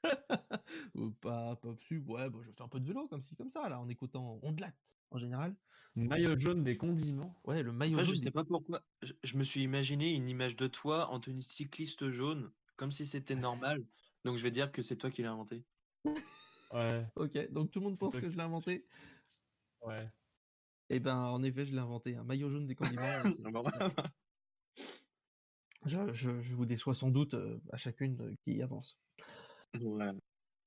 Pas, 1.21 1.57
pas 1.57 1.73
dessus. 1.73 2.03
Ouais, 2.07 2.29
bah, 2.31 2.39
je 2.43 2.51
fais 2.51 2.63
un 2.63 2.69
peu 2.69 2.81
de 2.81 2.87
vélo, 2.87 3.07
comme 3.09 3.23
ci, 3.23 3.37
comme 3.37 3.51
ça, 3.51 3.69
là, 3.69 3.81
en 3.81 3.89
écoutant 3.89 4.39
Ondelat, 4.43 4.73
en 5.11 5.19
général. 5.19 5.55
Maillot 5.95 6.39
jaune 6.39 6.65
des 6.65 6.77
condiments. 6.77 7.35
Ouais, 7.45 7.63
le 7.63 7.73
maillot 7.73 7.95
Après, 7.95 8.05
je 8.05 8.09
jaune. 8.09 8.19
sais 8.19 8.25
des- 8.25 8.31
pas 8.31 8.45
pourquoi. 8.45 8.83
Je, 9.03 9.13
je 9.23 9.37
me 9.37 9.45
suis 9.45 9.63
imaginé 9.63 10.11
une 10.13 10.29
image 10.29 10.57
de 10.57 10.67
toi 10.67 11.09
en 11.11 11.21
tenue 11.21 11.43
cycliste 11.43 12.09
jaune, 12.11 12.53
comme 12.77 12.93
si 12.93 13.07
c'était 13.07 13.35
normal. 13.37 13.85
Donc 14.25 14.37
je 14.39 14.43
vais 14.43 14.51
dire 14.51 14.73
que 14.73 14.83
c'est 14.83 14.97
toi 14.97 15.11
qui 15.11 15.23
l'as 15.23 15.33
inventé. 15.33 15.65
Ouais, 16.73 17.07
Ok, 17.17 17.51
donc 17.53 17.71
tout 17.71 17.81
le 17.81 17.87
monde 17.87 17.99
pense 17.99 18.15
que 18.17 18.29
je 18.31 18.37
l'ai 18.37 18.43
inventé. 18.43 18.87
ouais. 19.83 20.11
Eh 20.91 21.01
ben, 21.01 21.17
en 21.17 21.43
effet, 21.43 21.65
je 21.65 21.73
l'ai 21.73 21.79
inventé. 21.79 22.17
Un 22.17 22.25
maillot 22.25 22.51
jaune 22.51 22.67
des 22.67 22.75
condiments. 22.75 23.03
c'est- 23.25 23.43
Ah 23.45 23.51
bah 23.51 23.63
voilà. 23.63 23.91
Je, 25.87 26.13
je- 26.13 26.41
je 26.41 26.55
vous 26.57 26.67
déçois 26.67 26.95
sans 26.95 27.11
doute 27.11 27.35
euh, 27.35 27.61
à 27.73 27.77
chacune 27.77 28.21
euh, 28.21 28.35
qui 28.45 28.61
avance. 28.63 28.99
Ouais. 29.81 30.11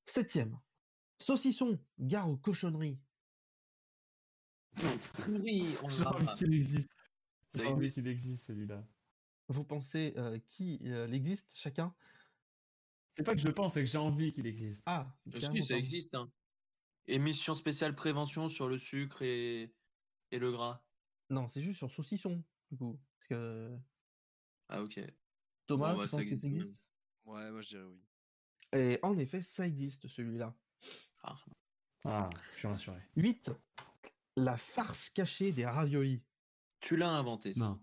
Septième. 0.05 0.57
Saucisson, 1.19 1.79
gare 1.99 2.29
aux 2.29 2.37
cochonneries. 2.37 2.99
Oui, 5.27 5.73
on 5.83 5.89
J'ai 5.89 6.03
l'a. 6.03 6.13
envie 6.15 6.27
qu'il 6.37 6.53
existe. 6.53 6.89
Ça 7.49 7.59
J'ai 7.59 7.65
envie 7.65 7.85
existe. 7.85 7.93
qu'il 7.95 8.07
existe, 8.07 8.45
celui-là. 8.45 8.87
Vous 9.47 9.63
pensez 9.63 10.13
euh, 10.17 10.39
qui 10.49 10.79
euh, 10.83 11.09
existe 11.11 11.51
chacun? 11.55 11.95
C'est 13.15 13.23
pas 13.23 13.33
que 13.33 13.41
je 13.41 13.47
pense, 13.47 13.73
c'est 13.73 13.79
que 13.79 13.85
j'ai 13.89 13.97
envie 13.97 14.33
qu'il 14.33 14.45
existe. 14.45 14.83
Ah, 14.85 15.17
Si, 15.25 15.39
carrément 15.39 15.65
ça 15.65 15.73
pas. 15.73 15.79
existe. 15.79 16.13
Hein. 16.13 16.31
Émission 17.07 17.55
spéciale 17.55 17.95
prévention 17.95 18.49
sur 18.49 18.67
le 18.67 18.77
sucre 18.77 19.21
et, 19.21 19.73
et 20.31 20.39
le 20.39 20.51
gras. 20.51 20.83
Non, 21.29 21.47
c'est 21.47 21.61
juste 21.61 21.77
sur 21.77 21.89
saucisson, 21.91 22.43
du 22.69 22.77
coup. 22.77 22.99
Parce 23.17 23.27
que 23.29 23.77
Ah 24.69 24.81
ok. 24.81 24.99
Thomas, 25.67 25.93
Bon, 25.93 25.97
bah, 25.99 26.03
tu 26.05 26.09
ça 26.09 26.17
penses 26.17 26.25
que 26.25 26.31
existe 26.33 26.41
ça 26.41 26.47
quand 26.47 26.53
même. 26.53 26.57
existe 26.61 26.91
Ouais, 27.25 27.51
moi 27.51 27.61
je 27.61 27.67
dirais 27.69 27.83
oui. 27.83 28.01
Et 28.73 28.99
en 29.03 29.17
effet, 29.17 29.41
ça 29.41 29.65
existe, 29.65 30.07
celui-là. 30.07 30.53
Ah. 31.23 31.35
Ah, 32.03 32.29
je 32.53 32.57
suis 32.59 32.67
rassuré. 32.67 32.99
8. 33.15 33.51
La 34.37 34.57
farce 34.57 35.09
cachée 35.09 35.51
des 35.51 35.65
raviolis. 35.65 36.21
Tu 36.79 36.95
l'as 36.97 37.09
inventé. 37.09 37.53
ça. 37.53 37.59
Non. 37.61 37.81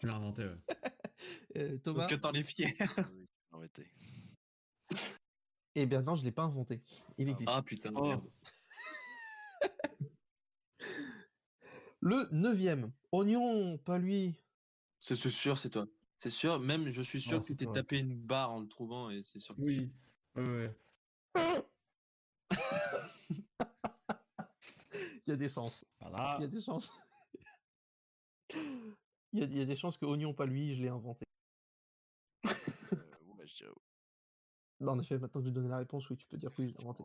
Tu 0.00 0.06
l'as 0.06 0.14
inventé, 0.16 0.44
ouais. 0.46 0.58
Euh, 1.56 1.76
Thomas 1.78 2.00
Parce 2.06 2.12
que 2.12 2.20
t'en 2.20 2.32
es 2.32 2.44
fier. 2.44 2.72
oui, 3.12 3.26
arrêtez. 3.50 3.90
Eh 5.74 5.84
bien 5.86 6.02
non, 6.02 6.14
je 6.14 6.22
l'ai 6.22 6.30
pas 6.30 6.44
inventé. 6.44 6.80
Il 7.16 7.28
existe. 7.28 7.50
Ah 7.52 7.60
putain. 7.62 7.92
Oh. 7.96 8.06
merde. 8.06 8.30
Le 12.00 12.28
neuvième. 12.30 12.92
Oignon, 13.10 13.78
pas 13.78 13.98
lui. 13.98 14.36
C'est 15.14 15.30
sûr, 15.30 15.58
c'est 15.58 15.70
toi. 15.70 15.86
C'est 16.20 16.30
sûr, 16.30 16.60
même 16.60 16.90
je 16.90 17.00
suis 17.00 17.20
sûr 17.20 17.38
Ah, 17.38 17.40
que 17.40 17.46
tu 17.46 17.56
t'es 17.56 17.64
tapé 17.72 17.98
une 17.98 18.14
barre 18.14 18.52
en 18.52 18.60
le 18.60 18.68
trouvant 18.68 19.08
et 19.10 19.22
c'est 19.22 19.38
sûr. 19.38 19.54
que- 19.56 19.62
Oui. 19.62 19.90
Ouais. 20.34 20.76
Il 25.26 25.30
y 25.30 25.32
a 25.32 25.36
des 25.36 25.48
chances. 25.48 25.84
Voilà. 26.00 26.36
Il 26.38 26.42
y 26.42 26.44
a 26.44 26.48
des 26.48 26.60
chances. 26.60 26.92
Il 29.32 29.40
y 29.40 29.42
a, 29.42 29.46
il 29.46 29.58
y 29.58 29.60
a 29.60 29.66
des 29.66 29.76
chances 29.76 29.98
que 29.98 30.06
Oignon, 30.06 30.32
pas 30.32 30.46
lui, 30.46 30.74
je 30.74 30.82
l'ai 30.82 30.88
inventé. 30.88 31.24
Euh, 32.46 32.50
ouais, 33.26 33.46
je 33.46 33.54
dirais 33.56 33.70
oui. 33.70 33.82
Non, 34.80 34.92
en 34.92 34.98
effet, 35.00 35.18
maintenant 35.18 35.42
que 35.42 35.46
j'ai 35.46 35.52
donné 35.52 35.68
la 35.68 35.76
réponse, 35.76 36.08
oui, 36.08 36.16
tu 36.16 36.26
peux 36.26 36.38
dire 36.38 36.50
que 36.50 36.62
oui, 36.62 36.68
je 36.70 36.74
l'ai 36.74 36.80
inventé. 36.80 37.04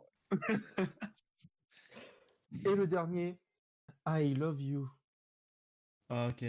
Et 2.66 2.76
le 2.76 2.88
dernier, 2.88 3.38
I 4.08 4.34
love 4.36 4.62
you. 4.62 4.90
Ah, 6.10 6.30
Ok. 6.30 6.44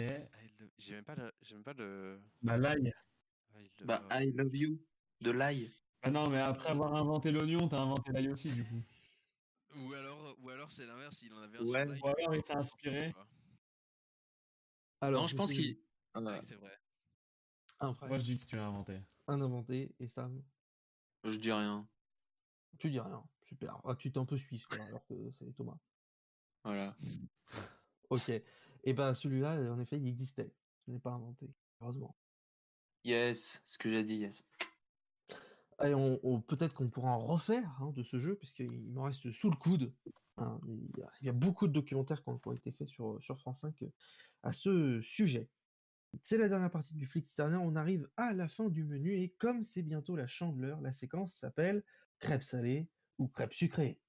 J'ai 0.77 0.95
même 0.95 1.03
pas 1.05 1.15
le. 1.15 1.31
J'ai 1.41 1.55
même 1.55 1.63
pas 1.63 1.73
le. 1.73 2.21
Bah, 2.41 2.57
l'ail. 2.57 2.93
Ah, 3.53 3.59
Bah, 3.85 4.03
I 4.11 4.31
love 4.31 4.55
you. 4.55 4.79
De 5.21 5.31
l'ail. 5.31 5.71
Ah 6.01 6.11
non, 6.11 6.29
mais 6.29 6.39
après 6.39 6.69
avoir 6.69 6.93
inventé 6.95 7.31
l'oignon, 7.31 7.67
t'as 7.67 7.79
inventé 7.81 8.11
l'ail 8.11 8.29
aussi, 8.29 8.51
du 8.51 8.63
coup. 8.63 8.81
Ou 9.77 9.93
alors, 9.93 10.37
ou 10.39 10.49
alors 10.49 10.71
c'est 10.71 10.85
l'inverse, 10.85 11.21
il 11.23 11.33
en 11.33 11.39
avait 11.41 11.57
un 11.57 11.65
Ouais. 11.65 11.95
sur. 11.97 12.05
Ou 12.05 12.07
alors 12.09 12.35
il 12.35 12.43
s'est 12.43 12.55
inspiré. 12.55 13.13
Alors, 15.01 15.21
non, 15.23 15.27
je 15.27 15.35
pense 15.35 15.51
qu'il. 15.51 15.77
Ouais, 16.15 16.41
c'est 16.41 16.55
vrai. 16.55 16.77
Un 17.79 17.93
frère, 17.93 18.07
Moi 18.07 18.19
je 18.19 18.23
dis 18.23 18.37
que 18.37 18.45
tu 18.45 18.55
l'as 18.55 18.65
inventé. 18.67 19.01
un 19.27 19.41
inventé, 19.41 19.93
et 19.99 20.07
Sam, 20.07 20.41
Je 21.25 21.37
dis 21.37 21.51
rien. 21.51 21.87
tu 22.79 22.89
dis 22.89 22.99
rien. 22.99 23.23
Super. 23.43 23.77
Ah, 23.83 23.95
tu 23.95 24.11
t'es 24.11 24.19
un 24.19 24.25
peu 24.25 24.37
suisse, 24.37 24.65
quoi, 24.65 24.83
alors 24.85 25.05
que 25.05 25.29
c'est 25.31 25.51
Thomas. 25.53 25.77
Voilà. 26.63 26.95
Ok. 28.09 28.31
Et 28.85 28.93
ben 28.93 29.13
celui-là, 29.13 29.55
en 29.71 29.79
effet, 29.79 29.97
il 29.97 30.07
existait. 30.07 30.53
Je 30.87 30.91
n'ai 30.93 30.99
pas 30.99 31.11
inventé, 31.11 31.49
heureusement. 31.81 32.15
Yes, 33.03 33.61
ce 33.65 33.77
que 33.77 33.89
j'ai 33.89 34.03
dit, 34.03 34.15
yes. 34.17 34.43
Et 35.83 35.93
on, 35.93 36.19
on- 36.23 36.41
peut-être 36.41 36.73
qu'on 36.73 36.89
pourra 36.89 37.11
en 37.11 37.25
refaire 37.25 37.77
hein, 37.81 37.91
de 37.91 38.03
ce 38.03 38.19
jeu, 38.19 38.35
puisqu'il 38.35 38.91
m'en 38.91 39.03
reste 39.03 39.31
sous 39.31 39.49
le 39.49 39.57
coude. 39.57 39.93
hein. 40.37 40.59
il, 40.67 40.89
y 40.97 41.03
a, 41.03 41.11
il 41.21 41.25
y 41.27 41.29
a 41.29 41.33
beaucoup 41.33 41.67
de 41.67 41.73
documentaires 41.73 42.23
qui 42.23 42.29
ont, 42.29 42.53
été 42.53 42.71
faits 42.71 42.87
sur, 42.87 43.21
sur 43.21 43.37
France 43.37 43.61
5 43.61 43.81
euh, 43.81 43.91
à 44.43 44.53
ce 44.53 45.01
sujet. 45.01 45.49
C'est 46.21 46.37
la 46.37 46.47
dernière 46.47 46.71
partie 46.71 46.93
du 46.93 47.05
Flick 47.05 47.25
Citadin. 47.25 47.59
On 47.59 47.75
arrive 47.75 48.07
à 48.15 48.33
la 48.33 48.47
fin 48.47 48.69
du 48.69 48.85
menu, 48.85 49.19
et 49.19 49.29
comme 49.31 49.63
c'est 49.63 49.83
bientôt 49.83 50.15
la 50.15 50.27
chandeleur, 50.27 50.79
la 50.79 50.91
séquence 50.91 51.33
s'appelle 51.33 51.83
crêpes 52.19 52.43
salées 52.43 52.89
ou 53.17 53.27
crêpes 53.27 53.53
sucrées. 53.53 53.99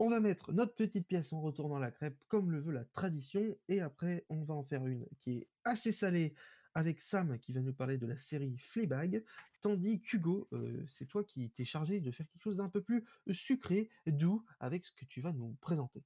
On 0.00 0.10
va 0.10 0.20
mettre 0.20 0.52
notre 0.52 0.74
petite 0.74 1.06
pièce 1.06 1.32
en 1.32 1.40
retournant 1.40 1.78
la 1.78 1.90
crêpe 1.90 2.18
comme 2.26 2.50
le 2.50 2.60
veut 2.60 2.72
la 2.72 2.84
tradition, 2.84 3.56
et 3.68 3.80
après 3.80 4.24
on 4.28 4.42
va 4.42 4.54
en 4.54 4.64
faire 4.64 4.86
une 4.86 5.06
qui 5.20 5.38
est 5.38 5.48
assez 5.64 5.92
salée 5.92 6.34
avec 6.74 7.00
Sam 7.00 7.38
qui 7.38 7.52
va 7.52 7.60
nous 7.60 7.72
parler 7.72 7.98
de 7.98 8.06
la 8.06 8.16
série 8.16 8.56
Fleabag, 8.58 9.24
tandis 9.60 10.00
qu'Hugo, 10.00 10.48
euh, 10.52 10.84
c'est 10.88 11.06
toi 11.06 11.22
qui 11.22 11.48
t'es 11.50 11.64
chargé 11.64 12.00
de 12.00 12.10
faire 12.10 12.26
quelque 12.26 12.42
chose 12.42 12.56
d'un 12.56 12.68
peu 12.68 12.82
plus 12.82 13.04
sucré, 13.30 13.88
doux, 14.06 14.44
avec 14.58 14.84
ce 14.84 14.90
que 14.92 15.04
tu 15.04 15.20
vas 15.20 15.32
nous 15.32 15.54
présenter. 15.60 16.02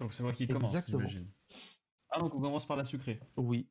Donc 0.00 0.12
c'est 0.12 0.24
moi 0.24 0.32
qui 0.32 0.48
commence, 0.48 0.74
Exactement. 0.74 1.06
j'imagine. 1.06 1.30
Ah 2.10 2.18
donc 2.18 2.34
on 2.34 2.40
commence 2.40 2.66
par 2.66 2.76
la 2.76 2.84
sucrée. 2.84 3.20
Oui. 3.36 3.68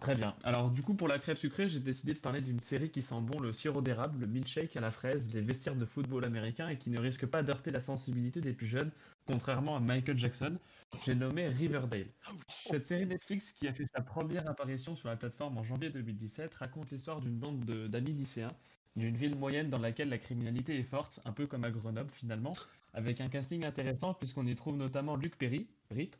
Très 0.00 0.14
bien. 0.14 0.34
Alors 0.44 0.70
du 0.70 0.82
coup 0.82 0.94
pour 0.94 1.08
la 1.08 1.18
crêpe 1.18 1.36
sucrée, 1.36 1.68
j'ai 1.68 1.78
décidé 1.80 2.14
de 2.14 2.20
parler 2.20 2.40
d'une 2.40 2.60
série 2.60 2.90
qui 2.90 3.02
sent 3.02 3.20
bon 3.20 3.38
le 3.38 3.52
sirop 3.52 3.82
d'érable, 3.82 4.18
le 4.20 4.26
milkshake 4.26 4.74
à 4.76 4.80
la 4.80 4.90
fraise, 4.90 5.30
les 5.34 5.42
vestiaires 5.42 5.76
de 5.76 5.84
football 5.84 6.24
américain 6.24 6.70
et 6.70 6.78
qui 6.78 6.88
ne 6.88 6.98
risque 6.98 7.26
pas 7.26 7.42
d'heurter 7.42 7.70
la 7.70 7.82
sensibilité 7.82 8.40
des 8.40 8.54
plus 8.54 8.66
jeunes, 8.66 8.92
contrairement 9.26 9.76
à 9.76 9.80
Michael 9.80 10.16
Jackson. 10.16 10.58
J'ai 11.04 11.14
nommé 11.14 11.48
Riverdale. 11.48 12.14
Cette 12.48 12.86
série 12.86 13.04
Netflix 13.06 13.52
qui 13.52 13.68
a 13.68 13.74
fait 13.74 13.84
sa 13.86 14.00
première 14.00 14.48
apparition 14.48 14.96
sur 14.96 15.08
la 15.08 15.16
plateforme 15.16 15.58
en 15.58 15.64
janvier 15.64 15.90
2017 15.90 16.54
raconte 16.54 16.90
l'histoire 16.90 17.20
d'une 17.20 17.38
bande 17.38 17.66
de- 17.66 17.86
d'amis 17.86 18.12
lycéens 18.14 18.56
d'une 18.96 19.16
ville 19.16 19.36
moyenne 19.36 19.70
dans 19.70 19.78
laquelle 19.78 20.08
la 20.08 20.18
criminalité 20.18 20.78
est 20.78 20.82
forte, 20.84 21.20
un 21.24 21.32
peu 21.32 21.46
comme 21.46 21.64
à 21.64 21.70
Grenoble 21.70 22.10
finalement, 22.10 22.58
avec 22.92 23.20
un 23.20 23.28
casting 23.28 23.64
intéressant 23.64 24.14
puisqu'on 24.14 24.46
y 24.46 24.54
trouve 24.54 24.76
notamment 24.76 25.16
Luc 25.16 25.36
Perry, 25.38 25.68
RIP, 25.90 26.16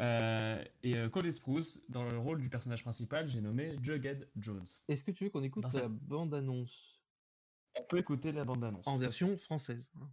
euh, 0.00 0.62
et 0.82 0.96
euh, 0.96 1.08
Cole 1.08 1.32
Sprouse 1.32 1.82
dans 1.88 2.04
le 2.04 2.18
rôle 2.18 2.40
du 2.40 2.48
personnage 2.48 2.82
principal, 2.82 3.28
j'ai 3.28 3.40
nommé 3.40 3.76
Jughead 3.82 4.30
Jones. 4.36 4.66
Est-ce 4.88 5.02
que 5.04 5.10
tu 5.10 5.24
veux 5.24 5.30
qu'on 5.30 5.42
écoute 5.42 5.62
Dans 5.62 5.68
la 5.70 5.82
cette- 5.82 5.90
bande-annonce? 5.92 7.00
On 7.78 7.84
peut 7.84 7.98
écouter 7.98 8.32
la 8.32 8.44
bande-annonce. 8.44 8.86
en 8.86 8.96
version 8.98 9.36
française 9.38 9.90
hein 10.00 10.08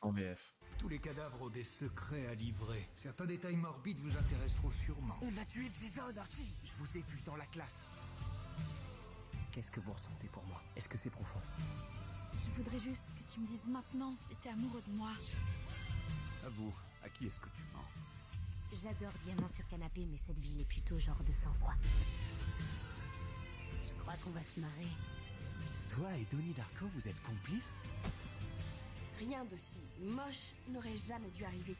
En 0.00 0.10
VF. 0.10 0.56
Tous 0.78 0.88
les 0.88 0.98
cadavres 0.98 1.40
ont 1.42 1.48
des 1.50 1.62
secrets 1.64 2.26
à 2.26 2.34
livrer. 2.34 2.88
Certains 2.94 3.26
détails 3.26 3.56
morbides 3.56 3.98
vous 3.98 4.16
intéresseront 4.16 4.70
sûrement. 4.70 5.16
On 5.22 5.36
a 5.38 5.44
tué 5.44 5.70
Jason, 5.74 6.02
Archie 6.16 6.54
Je 6.64 6.72
vous 6.76 6.96
ai 6.98 7.02
vu 7.02 7.20
dans 7.24 7.36
la 7.36 7.46
classe. 7.46 7.84
Qu'est-ce 9.52 9.70
que 9.70 9.80
vous 9.80 9.92
ressentez 9.92 10.26
pour 10.28 10.44
moi? 10.46 10.60
Est-ce 10.76 10.88
que 10.88 10.98
c'est 10.98 11.10
profond? 11.10 11.38
Je 12.36 12.50
voudrais 12.50 12.80
juste 12.80 13.04
que 13.14 13.32
tu 13.32 13.38
me 13.40 13.46
dises 13.46 13.66
maintenant 13.68 14.14
si 14.16 14.34
t'es 14.42 14.48
amoureux 14.48 14.82
de 14.84 14.90
moi. 14.92 15.10
Avoue, 16.44 16.74
à 17.04 17.08
qui 17.08 17.26
est-ce 17.26 17.40
que 17.40 17.48
tu 17.50 17.62
mens? 17.72 17.84
J'adore 18.82 19.12
Diamant 19.22 19.46
sur 19.46 19.64
canapé, 19.68 20.04
mais 20.10 20.16
cette 20.16 20.38
ville 20.40 20.60
est 20.60 20.64
plutôt 20.64 20.98
genre 20.98 21.22
de 21.22 21.32
sang-froid. 21.32 21.74
Je 23.84 23.92
crois 24.00 24.14
qu'on 24.16 24.30
va 24.30 24.42
se 24.42 24.58
marrer. 24.58 24.88
Toi 25.88 26.08
et 26.16 26.26
Donnie 26.34 26.52
Darko, 26.54 26.86
vous 26.92 27.08
êtes 27.08 27.22
complices 27.22 27.72
Rien 29.20 29.44
d'aussi 29.44 29.80
moche 30.00 30.54
n'aurait 30.68 30.96
jamais 30.96 31.30
dû 31.30 31.44
arriver. 31.44 31.76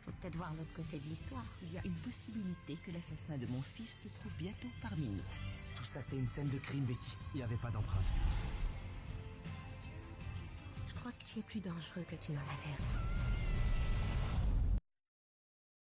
Faut 0.00 0.10
peut-être 0.20 0.34
voir 0.34 0.52
l'autre 0.54 0.72
côté 0.74 0.98
de 0.98 1.04
l'histoire. 1.04 1.44
Il 1.62 1.72
y 1.72 1.78
a 1.78 1.86
une 1.86 1.94
possibilité 1.94 2.76
que 2.84 2.90
l'assassin 2.90 3.38
de 3.38 3.46
mon 3.46 3.62
fils 3.62 4.02
se 4.02 4.08
trouve 4.08 4.32
bientôt 4.36 4.68
parmi 4.82 5.06
nous. 5.06 5.22
Tout 5.76 5.84
ça, 5.84 6.00
c'est 6.00 6.16
une 6.16 6.26
scène 6.26 6.48
de 6.48 6.58
crime, 6.58 6.84
Betty. 6.86 7.16
Il 7.34 7.36
n'y 7.36 7.44
avait 7.44 7.56
pas 7.56 7.70
d'empreinte. 7.70 8.06
Je 10.88 10.94
crois 10.94 11.12
que 11.12 11.24
tu 11.24 11.38
es 11.38 11.42
plus 11.42 11.60
dangereux 11.60 12.04
que 12.08 12.16
tu 12.16 12.32
n'en 12.32 12.40
as 12.40 12.66
l'air. 12.66 13.29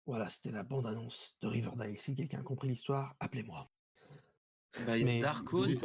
Voilà, 0.05 0.29
c'était 0.29 0.51
la 0.51 0.63
bande-annonce 0.63 1.37
de 1.41 1.47
Riverdale. 1.47 1.97
Si 1.97 2.15
quelqu'un 2.15 2.39
a 2.39 2.43
compris 2.43 2.67
l'histoire, 2.67 3.15
appelez-moi. 3.19 3.69
Bah, 4.85 4.97
Mais- 4.97 5.21
Darko 5.21 5.65
Oui, 5.65 5.79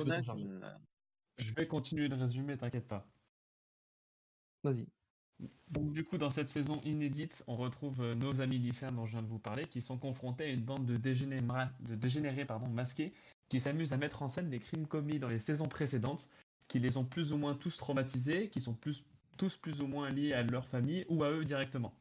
je 1.38 1.54
vais 1.54 1.66
continuer 1.66 2.08
de 2.08 2.14
résumer, 2.14 2.56
t'inquiète 2.58 2.86
pas. 2.86 3.08
Vas-y. 4.62 4.86
Donc 5.68 5.92
du 5.92 6.04
coup, 6.04 6.18
dans 6.18 6.30
cette 6.30 6.50
saison 6.50 6.82
inédite, 6.84 7.42
on 7.46 7.56
retrouve 7.56 8.02
euh, 8.02 8.14
nos 8.14 8.42
amis 8.42 8.58
lycéens 8.58 8.92
dont 8.92 9.06
je 9.06 9.12
viens 9.12 9.22
de 9.22 9.28
vous 9.28 9.38
parler, 9.38 9.64
qui 9.64 9.80
sont 9.80 9.96
confrontés 9.96 10.44
à 10.44 10.48
une 10.48 10.62
bande 10.62 10.84
de 10.84 10.98
dégénérés, 10.98 11.40
ma- 11.40 11.72
de 11.80 11.94
dégénérés 11.94 12.44
pardon, 12.44 12.68
masqués, 12.68 13.14
qui 13.48 13.58
s'amusent 13.58 13.94
à 13.94 13.96
mettre 13.96 14.22
en 14.22 14.28
scène 14.28 14.50
les 14.50 14.58
crimes 14.58 14.86
commis 14.86 15.18
dans 15.18 15.28
les 15.30 15.38
saisons 15.38 15.68
précédentes, 15.68 16.30
qui 16.68 16.78
les 16.78 16.98
ont 16.98 17.06
plus 17.06 17.32
ou 17.32 17.38
moins 17.38 17.54
tous 17.54 17.78
traumatisés, 17.78 18.50
qui 18.50 18.60
sont 18.60 18.74
plus, 18.74 19.02
tous 19.38 19.56
plus 19.56 19.80
ou 19.80 19.86
moins 19.86 20.10
liés 20.10 20.34
à 20.34 20.42
leur 20.42 20.66
famille 20.66 21.06
ou 21.08 21.24
à 21.24 21.30
eux 21.30 21.44
directement. 21.46 21.94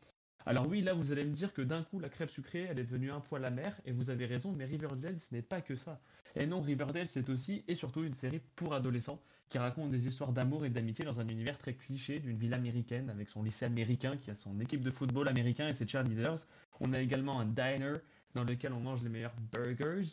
Alors 0.45 0.68
oui, 0.68 0.82
là 0.82 0.94
vous 0.94 1.11
allez 1.11 1.26
me 1.26 1.34
dire 1.34 1.53
que 1.53 1.61
d'un 1.61 1.84
coup 1.84 1.99
la 1.99 2.10
crêpe 2.10 2.30
sucrée 2.30 2.68
elle 2.70 2.80
est 2.80 2.84
devenue 2.84 3.11
un 3.11 3.20
poil 3.20 3.45
amer, 3.45 3.80
et 3.86 3.91
vous 3.91 4.10
avez 4.10 4.26
raison, 4.26 4.52
mais 4.52 4.66
Riverdale 4.66 5.20
ce 5.20 5.34
n'est 5.34 5.41
pas 5.41 5.61
que 5.61 5.76
ça. 5.76 5.99
Et 6.36 6.45
non, 6.45 6.61
Riverdale 6.61 7.07
c'est 7.07 7.30
aussi 7.30 7.64
et 7.68 7.76
surtout 7.76 8.03
une 8.03 8.14
série 8.14 8.41
pour 8.56 8.74
adolescents 8.74 9.22
qui 9.49 9.57
raconte 9.57 9.90
des 9.90 10.07
histoires 10.07 10.32
d'amour 10.32 10.64
et 10.66 10.70
d'amitié 10.70 11.03
dans 11.03 11.20
un 11.20 11.28
univers 11.28 11.57
très 11.57 11.74
cliché 11.74 12.20
d'une 12.20 12.38
ville 12.38 12.53
américaine 12.53 13.10
avec 13.10 13.30
son 13.30 13.44
lycée 13.44 13.66
américain 13.66 14.16
qui 14.16 14.30
a 14.30 14.36
son 14.36 14.60
équipe 14.60 14.82
de 14.82 14.91
football 14.91 15.28
américain 15.28 15.68
et 15.68 15.74
ses 15.74 15.88
cheerleaders. 15.88 16.48
On 16.80 16.94
a 16.94 16.99
également 16.99 17.40
un 17.40 17.45
diner 17.45 17.95
dans 18.36 18.44
lequel 18.44 18.74
on 18.74 18.80
mange 18.80 19.03
les 19.03 19.10
meilleurs 19.10 19.36
burgers. 19.52 20.06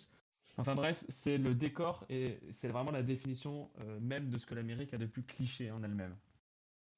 Enfin 0.56 0.74
bref, 0.74 1.04
c'est 1.10 1.36
le 1.36 1.54
décor 1.54 2.06
et 2.08 2.40
c'est 2.52 2.68
vraiment 2.68 2.90
la 2.90 3.02
définition 3.02 3.68
euh, 3.80 4.00
même 4.00 4.30
de 4.30 4.38
ce 4.38 4.46
que 4.46 4.54
l'Amérique 4.54 4.94
a 4.94 4.98
de 4.98 5.04
plus 5.04 5.22
cliché 5.22 5.70
en 5.70 5.82
elle-même. 5.82 6.16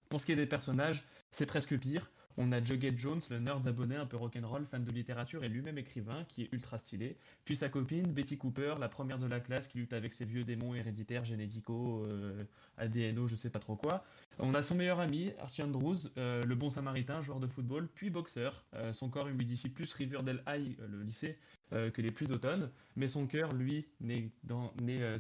Pour 0.08 0.20
ce 0.20 0.26
qui 0.26 0.32
est 0.32 0.36
des 0.36 0.46
personnages, 0.46 1.04
c'est 1.32 1.46
presque 1.46 1.76
pire. 1.76 2.08
On 2.40 2.52
a 2.52 2.62
Jughead 2.62 2.96
Jones, 2.96 3.20
le 3.30 3.40
nerd 3.40 3.66
abonné 3.66 3.96
un 3.96 4.06
peu 4.06 4.16
rock'n'roll, 4.16 4.64
fan 4.64 4.84
de 4.84 4.92
littérature 4.92 5.42
et 5.42 5.48
lui-même 5.48 5.76
écrivain, 5.76 6.24
qui 6.28 6.42
est 6.42 6.52
ultra 6.52 6.78
stylé. 6.78 7.16
Puis 7.44 7.56
sa 7.56 7.68
copine, 7.68 8.12
Betty 8.12 8.38
Cooper, 8.38 8.76
la 8.78 8.88
première 8.88 9.18
de 9.18 9.26
la 9.26 9.40
classe, 9.40 9.66
qui 9.66 9.78
lutte 9.78 9.92
avec 9.92 10.14
ses 10.14 10.24
vieux 10.24 10.44
démons 10.44 10.72
héréditaires, 10.72 11.24
généticaux, 11.24 12.04
euh, 12.06 12.44
ADNO, 12.76 13.26
je 13.26 13.34
sais 13.34 13.50
pas 13.50 13.58
trop 13.58 13.74
quoi. 13.74 14.04
On 14.38 14.54
a 14.54 14.62
son 14.62 14.76
meilleur 14.76 15.00
ami, 15.00 15.32
Archie 15.40 15.64
Andrews, 15.64 15.96
euh, 16.16 16.44
le 16.44 16.54
bon 16.54 16.70
samaritain, 16.70 17.22
joueur 17.22 17.40
de 17.40 17.48
football, 17.48 17.88
puis 17.92 18.08
boxeur. 18.08 18.64
Euh, 18.74 18.92
son 18.92 19.08
corps 19.08 19.26
humidifie 19.26 19.68
plus 19.68 19.92
Riverdale 19.92 20.44
High, 20.46 20.76
euh, 20.78 20.86
le 20.88 21.02
lycée, 21.02 21.36
que 21.70 22.00
les 22.00 22.10
pluies 22.10 22.26
d'automne, 22.26 22.70
mais 22.96 23.08
son 23.08 23.26
cœur, 23.26 23.52
lui, 23.52 23.84
n'est 24.00 24.30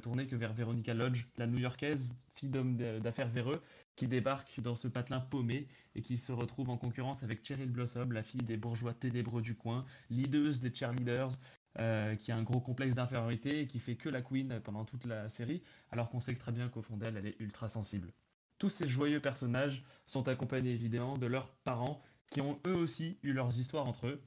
tourné 0.00 0.26
que 0.26 0.34
vers 0.34 0.54
Veronica 0.54 0.94
Lodge, 0.94 1.26
la 1.36 1.46
new-yorkaise, 1.46 2.16
fille 2.36 2.48
d'homme 2.48 2.78
d'a- 2.78 3.00
d'affaires 3.00 3.28
véreux, 3.28 3.60
qui 3.98 4.06
débarque 4.06 4.60
dans 4.60 4.76
ce 4.76 4.86
patelin 4.86 5.18
paumé 5.18 5.66
et 5.96 6.02
qui 6.02 6.18
se 6.18 6.30
retrouve 6.30 6.70
en 6.70 6.76
concurrence 6.76 7.24
avec 7.24 7.44
Cheryl 7.44 7.68
Blossom, 7.68 8.12
la 8.12 8.22
fille 8.22 8.40
des 8.40 8.56
bourgeois 8.56 8.94
ténébreux 8.94 9.42
du 9.42 9.56
coin, 9.56 9.84
leaduse 10.08 10.60
des 10.60 10.72
cheerleaders, 10.72 11.32
euh, 11.80 12.14
qui 12.14 12.30
a 12.30 12.36
un 12.36 12.44
gros 12.44 12.60
complexe 12.60 12.94
d'infériorité 12.94 13.60
et 13.60 13.66
qui 13.66 13.80
fait 13.80 13.96
que 13.96 14.08
la 14.08 14.22
queen 14.22 14.60
pendant 14.60 14.84
toute 14.84 15.04
la 15.04 15.28
série, 15.28 15.62
alors 15.90 16.10
qu'on 16.10 16.20
sait 16.20 16.36
très 16.36 16.52
bien 16.52 16.68
qu'au 16.68 16.80
fond 16.80 16.96
d'elle, 16.96 17.16
elle 17.16 17.26
est 17.26 17.40
ultra 17.40 17.68
sensible. 17.68 18.12
Tous 18.58 18.70
ces 18.70 18.86
joyeux 18.86 19.20
personnages 19.20 19.84
sont 20.06 20.28
accompagnés 20.28 20.72
évidemment 20.72 21.18
de 21.18 21.26
leurs 21.26 21.48
parents 21.64 22.00
qui 22.30 22.40
ont 22.40 22.60
eux 22.68 22.76
aussi 22.76 23.18
eu 23.24 23.32
leurs 23.32 23.58
histoires 23.58 23.86
entre 23.86 24.06
eux. 24.06 24.22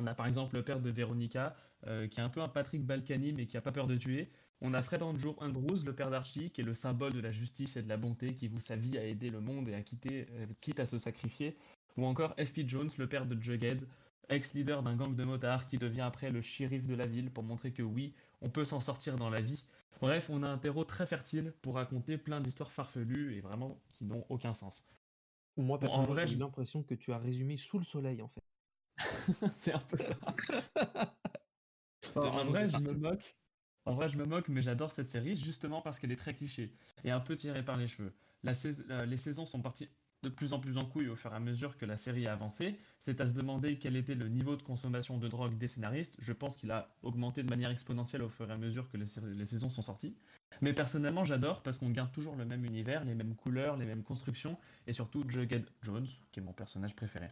On 0.00 0.08
a 0.08 0.14
par 0.14 0.26
exemple 0.26 0.56
le 0.56 0.62
père 0.64 0.80
de 0.80 0.90
Veronica, 0.90 1.56
euh, 1.86 2.08
qui 2.08 2.18
est 2.18 2.22
un 2.22 2.28
peu 2.28 2.42
un 2.42 2.48
Patrick 2.48 2.84
Balkany 2.84 3.32
mais 3.32 3.46
qui 3.46 3.56
a 3.56 3.60
pas 3.60 3.72
peur 3.72 3.86
de 3.86 3.96
tuer. 3.96 4.32
On 4.60 4.74
a 4.74 4.82
Fred 4.82 5.02
Andrew 5.02 5.34
Andrews, 5.38 5.84
le 5.84 5.94
père 5.94 6.10
d'Archie, 6.10 6.50
qui 6.50 6.60
est 6.60 6.64
le 6.64 6.74
symbole 6.74 7.12
de 7.12 7.20
la 7.20 7.30
justice 7.32 7.76
et 7.76 7.82
de 7.82 7.88
la 7.88 7.96
bonté, 7.96 8.34
qui 8.34 8.48
voue 8.48 8.60
sa 8.60 8.76
vie 8.76 8.98
à 8.98 9.04
aider 9.04 9.30
le 9.30 9.40
monde 9.40 9.68
et 9.68 9.74
à 9.74 9.82
quitter, 9.82 10.26
euh, 10.32 10.46
quitte 10.60 10.80
à 10.80 10.86
se 10.86 10.98
sacrifier. 10.98 11.56
Ou 11.96 12.04
encore 12.06 12.34
F.P. 12.36 12.66
Jones, 12.68 12.90
le 12.98 13.08
père 13.08 13.26
de 13.26 13.40
Jughead, 13.40 13.88
ex-leader 14.28 14.82
d'un 14.82 14.96
gang 14.96 15.14
de 15.14 15.24
motards 15.24 15.66
qui 15.66 15.78
devient 15.78 16.00
après 16.02 16.30
le 16.30 16.42
shérif 16.42 16.86
de 16.86 16.94
la 16.94 17.06
ville 17.06 17.30
pour 17.32 17.44
montrer 17.44 17.72
que 17.72 17.82
oui, 17.82 18.14
on 18.40 18.50
peut 18.50 18.64
s'en 18.64 18.80
sortir 18.80 19.16
dans 19.16 19.30
la 19.30 19.40
vie. 19.40 19.64
Bref, 20.00 20.28
on 20.30 20.42
a 20.42 20.48
un 20.48 20.58
terreau 20.58 20.84
très 20.84 21.06
fertile 21.06 21.52
pour 21.62 21.74
raconter 21.76 22.18
plein 22.18 22.40
d'histoires 22.40 22.72
farfelues 22.72 23.34
et 23.36 23.40
vraiment 23.40 23.80
qui 23.92 24.04
n'ont 24.04 24.24
aucun 24.28 24.54
sens. 24.54 24.86
Moi, 25.58 25.78
Bon, 25.80 25.88
en 25.90 26.04
personnellement, 26.04 26.14
vrai, 26.14 26.26
j'ai 26.26 26.36
je- 26.36 26.38
l'impression 26.38 26.82
que 26.82 26.94
tu 26.94 27.12
as 27.12 27.18
résumé 27.18 27.58
sous 27.58 27.78
le 27.78 27.84
soleil, 27.84 28.22
en 28.22 28.28
fait. 28.28 28.40
c'est 29.52 29.72
un 29.72 29.78
peu 29.80 29.98
ça. 29.98 30.14
en, 32.14 32.20
en 32.22 32.44
vrai, 32.44 32.68
je 32.68 32.80
me 32.80 32.92
moque. 32.92 33.37
En 33.88 33.94
vrai, 33.94 34.10
je 34.10 34.18
me 34.18 34.26
moque, 34.26 34.50
mais 34.50 34.60
j'adore 34.60 34.92
cette 34.92 35.08
série 35.08 35.34
justement 35.34 35.80
parce 35.80 35.98
qu'elle 35.98 36.12
est 36.12 36.16
très 36.16 36.34
cliché 36.34 36.70
et 37.04 37.10
un 37.10 37.20
peu 37.20 37.36
tirée 37.36 37.64
par 37.64 37.78
les 37.78 37.88
cheveux. 37.88 38.12
Les 38.44 39.16
saisons 39.16 39.46
sont 39.46 39.62
parties 39.62 39.88
de 40.22 40.28
plus 40.28 40.52
en 40.52 40.60
plus 40.60 40.76
en 40.76 40.84
couille 40.84 41.08
au 41.08 41.16
fur 41.16 41.32
et 41.32 41.36
à 41.36 41.40
mesure 41.40 41.78
que 41.78 41.86
la 41.86 41.96
série 41.96 42.26
a 42.26 42.34
avancé. 42.34 42.78
C'est 43.00 43.22
à 43.22 43.26
se 43.26 43.32
demander 43.32 43.78
quel 43.78 43.96
était 43.96 44.14
le 44.14 44.28
niveau 44.28 44.56
de 44.56 44.62
consommation 44.62 45.16
de 45.16 45.26
drogue 45.26 45.56
des 45.56 45.68
scénaristes. 45.68 46.16
Je 46.18 46.34
pense 46.34 46.58
qu'il 46.58 46.70
a 46.70 46.94
augmenté 47.02 47.42
de 47.42 47.48
manière 47.48 47.70
exponentielle 47.70 48.20
au 48.20 48.28
fur 48.28 48.50
et 48.50 48.52
à 48.52 48.58
mesure 48.58 48.90
que 48.90 48.98
les, 48.98 49.06
les 49.22 49.46
saisons 49.46 49.70
sont 49.70 49.80
sorties. 49.80 50.14
Mais 50.60 50.74
personnellement, 50.74 51.24
j'adore 51.24 51.62
parce 51.62 51.78
qu'on 51.78 51.88
garde 51.88 52.12
toujours 52.12 52.36
le 52.36 52.44
même 52.44 52.66
univers, 52.66 53.06
les 53.06 53.14
mêmes 53.14 53.36
couleurs, 53.36 53.78
les 53.78 53.86
mêmes 53.86 54.02
constructions, 54.02 54.58
et 54.86 54.92
surtout 54.92 55.24
Jughead 55.26 55.64
Jones, 55.80 56.08
qui 56.30 56.40
est 56.40 56.42
mon 56.42 56.52
personnage 56.52 56.94
préféré. 56.94 57.28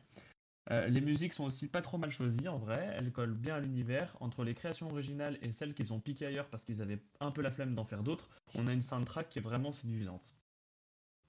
Euh, 0.72 0.88
les 0.88 1.00
musiques 1.00 1.32
sont 1.32 1.44
aussi 1.44 1.68
pas 1.68 1.80
trop 1.80 1.96
mal 1.96 2.10
choisies 2.10 2.48
en 2.48 2.58
vrai, 2.58 2.92
elles 2.96 3.12
collent 3.12 3.34
bien 3.34 3.54
à 3.56 3.60
l'univers. 3.60 4.16
Entre 4.20 4.42
les 4.44 4.54
créations 4.54 4.90
originales 4.90 5.38
et 5.42 5.52
celles 5.52 5.74
qu'ils 5.74 5.92
ont 5.92 6.00
piquées 6.00 6.26
ailleurs 6.26 6.48
parce 6.48 6.64
qu'ils 6.64 6.82
avaient 6.82 6.98
un 7.20 7.30
peu 7.30 7.42
la 7.42 7.50
flemme 7.50 7.74
d'en 7.74 7.84
faire 7.84 8.02
d'autres, 8.02 8.28
on 8.54 8.66
a 8.66 8.72
une 8.72 8.82
soundtrack 8.82 9.28
qui 9.28 9.38
est 9.38 9.42
vraiment 9.42 9.72
séduisante. 9.72 10.34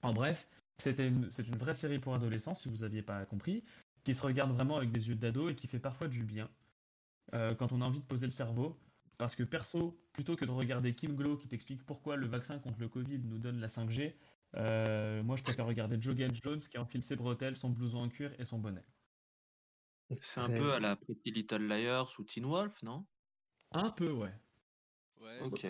En 0.02 0.12
bref, 0.12 0.48
c'est 0.78 0.98
une 0.98 1.28
vraie 1.56 1.74
série 1.74 1.98
pour 1.98 2.14
adolescents, 2.14 2.54
si 2.54 2.68
vous 2.68 2.82
aviez 2.82 3.02
pas 3.02 3.24
compris, 3.26 3.64
qui 4.04 4.14
se 4.14 4.22
regarde 4.22 4.52
vraiment 4.52 4.76
avec 4.76 4.90
des 4.92 5.08
yeux 5.08 5.14
d'ado 5.14 5.48
et 5.48 5.54
qui 5.54 5.66
fait 5.66 5.78
parfois 5.78 6.08
du 6.08 6.24
bien 6.24 6.48
euh, 7.34 7.54
quand 7.54 7.72
on 7.72 7.80
a 7.80 7.84
envie 7.84 8.00
de 8.00 8.04
poser 8.04 8.26
le 8.26 8.32
cerveau. 8.32 8.76
Parce 9.18 9.34
que 9.34 9.42
perso, 9.42 10.00
plutôt 10.12 10.36
que 10.36 10.44
de 10.44 10.50
regarder 10.52 10.94
Kim 10.94 11.16
Glow 11.16 11.36
qui 11.36 11.48
t'explique 11.48 11.84
pourquoi 11.84 12.16
le 12.16 12.26
vaccin 12.26 12.58
contre 12.60 12.78
le 12.78 12.88
Covid 12.88 13.18
nous 13.18 13.38
donne 13.38 13.58
la 13.60 13.66
5G, 13.66 14.14
euh, 14.56 15.22
moi 15.24 15.36
je 15.36 15.42
préfère 15.42 15.66
regarder 15.66 16.00
Jogan 16.00 16.30
Jones 16.40 16.60
qui 16.60 16.78
enfile 16.78 17.02
ses 17.02 17.16
bretelles, 17.16 17.56
son 17.56 17.70
blouson 17.70 17.98
en 17.98 18.08
cuir 18.08 18.32
et 18.38 18.44
son 18.44 18.58
bonnet. 18.58 18.84
C'est 20.20 20.40
un 20.40 20.50
peu 20.50 20.74
à 20.74 20.80
la 20.80 20.96
Pretty 20.96 21.30
Little 21.30 21.66
Liars 21.66 22.12
ou 22.18 22.24
Teen 22.24 22.44
Wolf, 22.44 22.82
non? 22.82 23.06
Un 23.72 23.90
peu, 23.92 24.12
ouais. 24.12 24.34
Ouais, 25.16 25.46
Ok. 25.46 25.66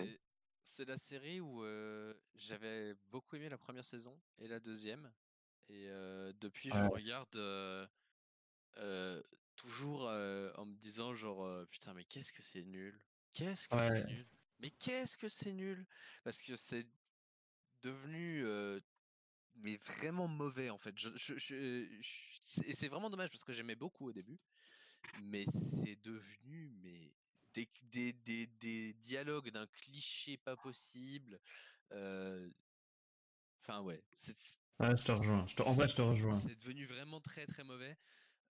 c'est- 0.63 0.85
la 0.85 0.97
série 0.97 1.41
où 1.41 1.63
euh, 1.63 2.13
j'avais 2.35 2.93
beaucoup 3.07 3.35
aimé 3.35 3.49
la 3.49 3.57
première 3.57 3.83
saison 3.83 4.21
et 4.37 4.47
la 4.47 4.59
deuxième. 4.61 5.13
Et 5.69 5.89
euh, 5.89 6.33
depuis, 6.33 6.71
je 6.73 6.83
regarde 6.85 7.35
euh, 7.35 7.87
euh, 8.77 9.23
toujours 9.55 10.07
euh, 10.09 10.51
en 10.57 10.65
me 10.67 10.75
disant 10.75 11.15
genre 11.15 11.43
euh, 11.45 11.65
putain 11.67 11.93
mais 11.95 12.05
qu'est-ce 12.05 12.33
que 12.33 12.43
c'est 12.43 12.63
nul, 12.65 13.05
qu'est-ce 13.33 13.67
que 13.69 13.79
c'est 13.79 14.03
nul, 14.03 14.29
mais 14.59 14.71
qu'est-ce 14.71 15.17
que 15.17 15.29
c'est 15.29 15.53
nul? 15.53 15.87
Parce 16.23 16.41
que 16.41 16.55
c'est 16.57 16.87
devenu 17.81 18.45
euh, 18.45 18.79
mais 19.61 19.77
vraiment 19.77 20.27
mauvais 20.27 20.69
en 20.69 20.77
fait. 20.77 20.97
Je, 20.97 21.09
je- 21.15 21.37
je- 21.37 21.87
je- 22.01 22.37
c'est- 22.41 22.67
et 22.67 22.73
c'est 22.73 22.87
vraiment 22.87 23.09
dommage 23.09 23.29
parce 23.29 23.43
que 23.43 23.53
j'aimais 23.53 23.75
beaucoup 23.75 24.07
au 24.07 24.11
début, 24.13 24.39
mais 25.23 25.45
c'est 25.51 25.95
devenu 26.03 26.69
mais 26.81 27.13
des, 27.53 27.67
des, 27.83 28.13
des, 28.13 28.47
des 28.47 28.93
dialogues 28.93 29.49
d'un 29.51 29.67
cliché 29.67 30.37
pas 30.37 30.55
possible. 30.55 31.39
euh, 31.91 32.49
Enfin 33.61 33.81
ouais, 33.81 34.03
Ouais, 34.79 34.95
je 34.97 35.03
te 35.03 35.11
rejoins. 35.11 35.45
Je 35.47 35.55
te- 35.55 35.61
En 35.63 35.73
vrai, 35.73 35.89
je 35.89 35.95
te 35.95 36.01
rejoins. 36.01 36.39
c'est 36.39 36.55
devenu 36.55 36.85
vraiment 36.85 37.19
très 37.21 37.45
très 37.45 37.63
mauvais. 37.63 37.97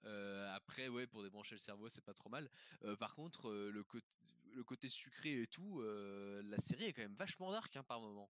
Euh, 0.06 0.50
après, 0.56 0.88
ouais, 0.88 1.08
pour 1.08 1.24
débrancher 1.24 1.56
le 1.56 1.60
cerveau, 1.60 1.90
c'est 1.90 2.04
pas 2.06 2.14
trop 2.14 2.30
mal. 2.30 2.50
Euh, 2.84 2.96
par 2.96 3.16
contre, 3.16 3.52
le, 3.52 3.84
côté, 3.84 4.06
le 4.54 4.64
côté 4.64 4.88
sucré 4.88 5.42
et 5.42 5.48
tout, 5.48 5.82
la 5.82 6.58
série 6.60 6.86
est 6.86 6.94
quand 6.94 7.02
même 7.02 7.16
vachement 7.16 7.52
dark 7.52 7.76
hein, 7.76 7.84
par 7.84 8.00
moment. 8.00 8.30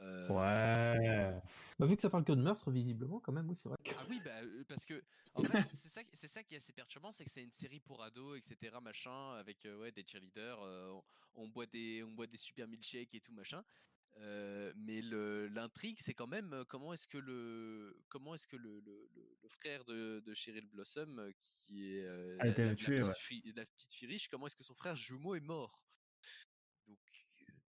Euh, 0.00 0.28
Ouais. 0.28 1.40
Bah, 1.78 1.86
vu 1.86 1.96
que 1.96 2.02
ça 2.02 2.10
parle 2.10 2.24
que 2.24 2.32
de 2.32 2.40
meurtre, 2.40 2.70
visiblement, 2.70 3.20
quand 3.20 3.32
même, 3.32 3.48
oui, 3.50 3.56
c'est 3.56 3.68
vrai. 3.68 3.76
que- 3.84 3.90
Ah 3.98 4.04
oui, 4.08 4.20
bah, 4.24 4.40
euh, 4.42 4.64
parce 4.68 4.84
que 4.86 5.02
en 5.34 5.42
fait, 5.44 5.62
c'est- 5.62 5.88
ça, 5.88 6.00
c'est 6.12 6.26
ça 6.28 6.42
qui 6.42 6.54
est 6.54 6.56
assez 6.58 6.72
perturbant, 6.72 7.12
c'est 7.12 7.24
que 7.24 7.30
c'est 7.30 7.42
une 7.42 7.52
série 7.52 7.80
pour 7.80 8.02
ados, 8.02 8.38
etc., 8.38 8.80
machin, 8.82 9.34
avec 9.34 9.64
euh, 9.66 9.76
ouais 9.78 9.92
des 9.92 10.04
cheerleaders, 10.06 10.60
euh, 10.62 10.90
on, 11.34 11.44
on 11.44 11.48
boit 11.48 11.66
des, 11.66 12.02
on 12.02 12.12
boit 12.12 12.26
des 12.26 12.36
super 12.38 12.66
milkshakes 12.68 13.14
et 13.14 13.20
tout 13.20 13.32
machin. 13.32 13.62
Euh, 14.16 14.72
mais 14.76 15.02
le- 15.02 15.46
l'intrigue, 15.48 15.96
c'est 16.00 16.14
quand 16.14 16.26
même 16.26 16.64
comment 16.68 16.92
est-ce 16.92 17.06
que 17.06 17.18
le, 17.18 17.96
comment 18.08 18.34
est-ce 18.34 18.46
que 18.48 18.56
le, 18.56 18.80
le, 18.80 19.08
le- 19.14 19.36
le 19.42 19.48
frère 19.48 19.84
de, 19.84 20.20
de 20.20 20.34
Cheryl 20.34 20.66
Blossom, 20.66 21.30
qui 21.38 21.94
est 21.96 22.04
euh, 22.04 22.36
A 22.40 22.48
été 22.48 22.62
la, 22.62 22.68
la 22.70 22.74
tué, 22.74 22.94
petite 22.94 23.06
ouais. 23.06 23.14
fille, 23.18 23.52
la 23.54 23.64
petite 23.66 23.92
fille 23.92 24.08
riche, 24.08 24.28
comment 24.28 24.46
est-ce 24.46 24.56
que 24.56 24.64
son 24.64 24.74
frère 24.74 24.96
jumeau 24.96 25.34
est 25.36 25.40
mort? 25.40 25.80
Donc 26.88 26.98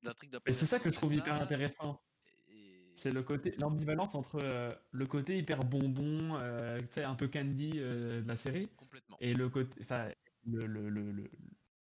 l'intrigue 0.02 0.30
d'un 0.30 0.40
Et 0.46 0.52
c'est 0.54 0.64
ça 0.66 0.78
que 0.80 0.88
je 0.88 0.94
trouve 0.94 1.14
hyper 1.14 1.34
intéressant. 1.34 2.00
C'est 3.00 3.12
le 3.12 3.22
côté, 3.22 3.54
l'ambivalence 3.56 4.14
entre 4.14 4.38
euh, 4.42 4.74
le 4.92 5.06
côté 5.06 5.38
hyper 5.38 5.60
bonbon, 5.60 6.36
euh, 6.36 6.78
tu 6.80 6.86
sais, 6.90 7.02
un 7.04 7.14
peu 7.14 7.28
candy 7.28 7.72
euh, 7.76 8.20
de 8.20 8.28
la 8.28 8.36
série, 8.36 8.68
et 9.20 9.32
le 9.32 9.48
côté, 9.48 9.80
enfin, 9.80 10.10
le, 10.44 11.30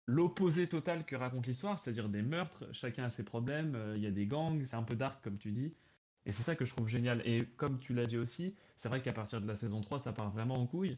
l'opposé 0.06 0.66
total 0.70 1.05
que 1.05 1.14
raconte 1.14 1.47
l'histoire, 1.47 1.78
c'est-à-dire 1.78 2.09
des 2.09 2.22
meurtres, 2.22 2.64
chacun 2.72 3.05
a 3.05 3.10
ses 3.10 3.24
problèmes, 3.24 3.74
euh, 3.74 3.94
il 3.94 4.02
y 4.02 4.06
a 4.06 4.10
des 4.10 4.24
gangs, 4.26 4.64
c'est 4.64 4.76
un 4.76 4.84
peu 4.84 4.97
dark 4.97 5.22
comme 5.22 5.36
tu 5.36 5.51
dis, 5.52 5.74
et 6.24 6.32
c'est 6.32 6.43
ça 6.44 6.56
que 6.56 6.64
je 6.64 6.72
trouve 6.72 6.89
génial. 6.89 7.20
Et 7.26 7.44
comme 7.59 7.78
tu 7.78 7.93
l'as 7.93 8.06
dit 8.06 8.16
aussi, 8.16 8.55
c'est 8.78 8.89
vrai 8.89 9.02
qu'à 9.02 9.12
partir 9.12 9.43
de 9.43 9.47
la 9.47 9.56
saison 9.56 9.82
3, 9.82 9.98
ça 9.98 10.14
part 10.14 10.30
vraiment 10.30 10.55
en 10.55 10.66
couille, 10.66 10.97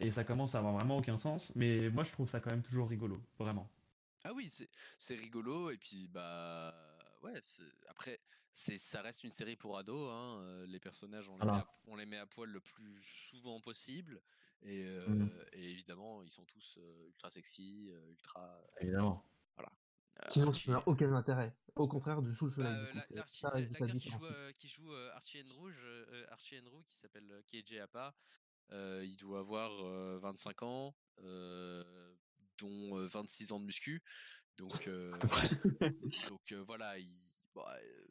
et 0.00 0.10
ça 0.10 0.24
commence 0.24 0.54
à 0.54 0.58
avoir 0.58 0.74
vraiment 0.74 0.98
aucun 0.98 1.16
sens, 1.16 1.56
mais 1.56 1.88
moi 1.88 2.04
je 2.04 2.12
trouve 2.12 2.28
ça 2.28 2.40
quand 2.40 2.50
même 2.50 2.62
toujours 2.62 2.90
rigolo, 2.90 3.18
vraiment. 3.38 3.66
Ah 4.24 4.32
oui, 4.34 4.50
c'est 4.98 5.14
rigolo 5.14 5.70
et 5.70 5.78
puis 5.78 6.08
bah 6.12 6.95
ouais, 7.22 7.38
c'est- 7.42 7.62
après 7.88 8.20
ça 8.52 9.02
reste 9.02 9.22
une 9.22 9.30
série 9.30 9.56
pour 9.56 9.76
ados 9.76 10.10
hein, 10.10 10.40
euh, 10.40 10.66
les 10.66 10.80
personnages 10.80 11.28
on 11.28 11.36
les, 11.36 11.44
met 11.44 11.52
à, 11.52 11.66
on 11.88 11.96
les 11.96 12.06
met 12.06 12.16
à 12.16 12.26
poil 12.26 12.48
le 12.48 12.60
plus 12.60 12.98
souvent 13.02 13.60
possible 13.60 14.22
et, 14.62 14.82
euh, 14.86 15.28
et 15.52 15.70
évidemment 15.70 16.22
ils 16.22 16.30
sont 16.30 16.46
tous 16.46 16.78
euh, 16.78 17.06
ultra 17.08 17.28
sexy, 17.30 17.90
euh, 17.90 18.08
ultra 18.08 18.66
Évidemment. 18.80 19.22
voilà. 19.56 19.70
Euh, 20.22 20.28
Sinon, 20.30 20.50
ça 20.52 20.72
n'a 20.72 20.82
aucun 20.88 21.12
intérêt. 21.12 21.54
Au 21.74 21.86
contraire, 21.86 22.22
du 22.22 22.34
sous 22.34 22.46
le 22.46 22.50
bah, 22.52 22.56
soleil. 22.56 22.72
euh, 22.72 22.84
la- 22.86 22.92
la- 22.94 22.94
la 22.94 23.60
l'acteur 23.60 23.98
qui 23.98 24.10
euh, 24.24 24.52
qui 24.52 24.68
joue 24.68 24.90
euh, 24.94 25.10
Archie 25.12 25.42
Andrew, 25.42 25.68
euh, 25.68 26.24
Archie 26.30 26.58
Andrew 26.58 26.82
qui 26.88 26.96
s'appelle 26.96 27.30
euh, 27.30 27.42
Jay 27.66 27.78
Appa, 27.80 28.16
euh, 28.72 29.04
il 29.04 29.16
doit 29.16 29.40
avoir 29.40 29.84
euh, 29.84 30.18
25 30.18 30.62
ans, 30.62 30.96
euh, 31.18 31.84
dont 32.58 32.98
euh, 32.98 33.06
26 33.06 33.52
ans 33.52 33.60
de 33.60 33.66
muscu. 33.66 34.02
Donc, 34.56 34.86
euh, 34.88 35.12
donc 36.28 36.52
euh, 36.52 36.62
voilà, 36.66 36.98
il, 36.98 37.18
bah, 37.54 37.76
euh, 37.82 38.06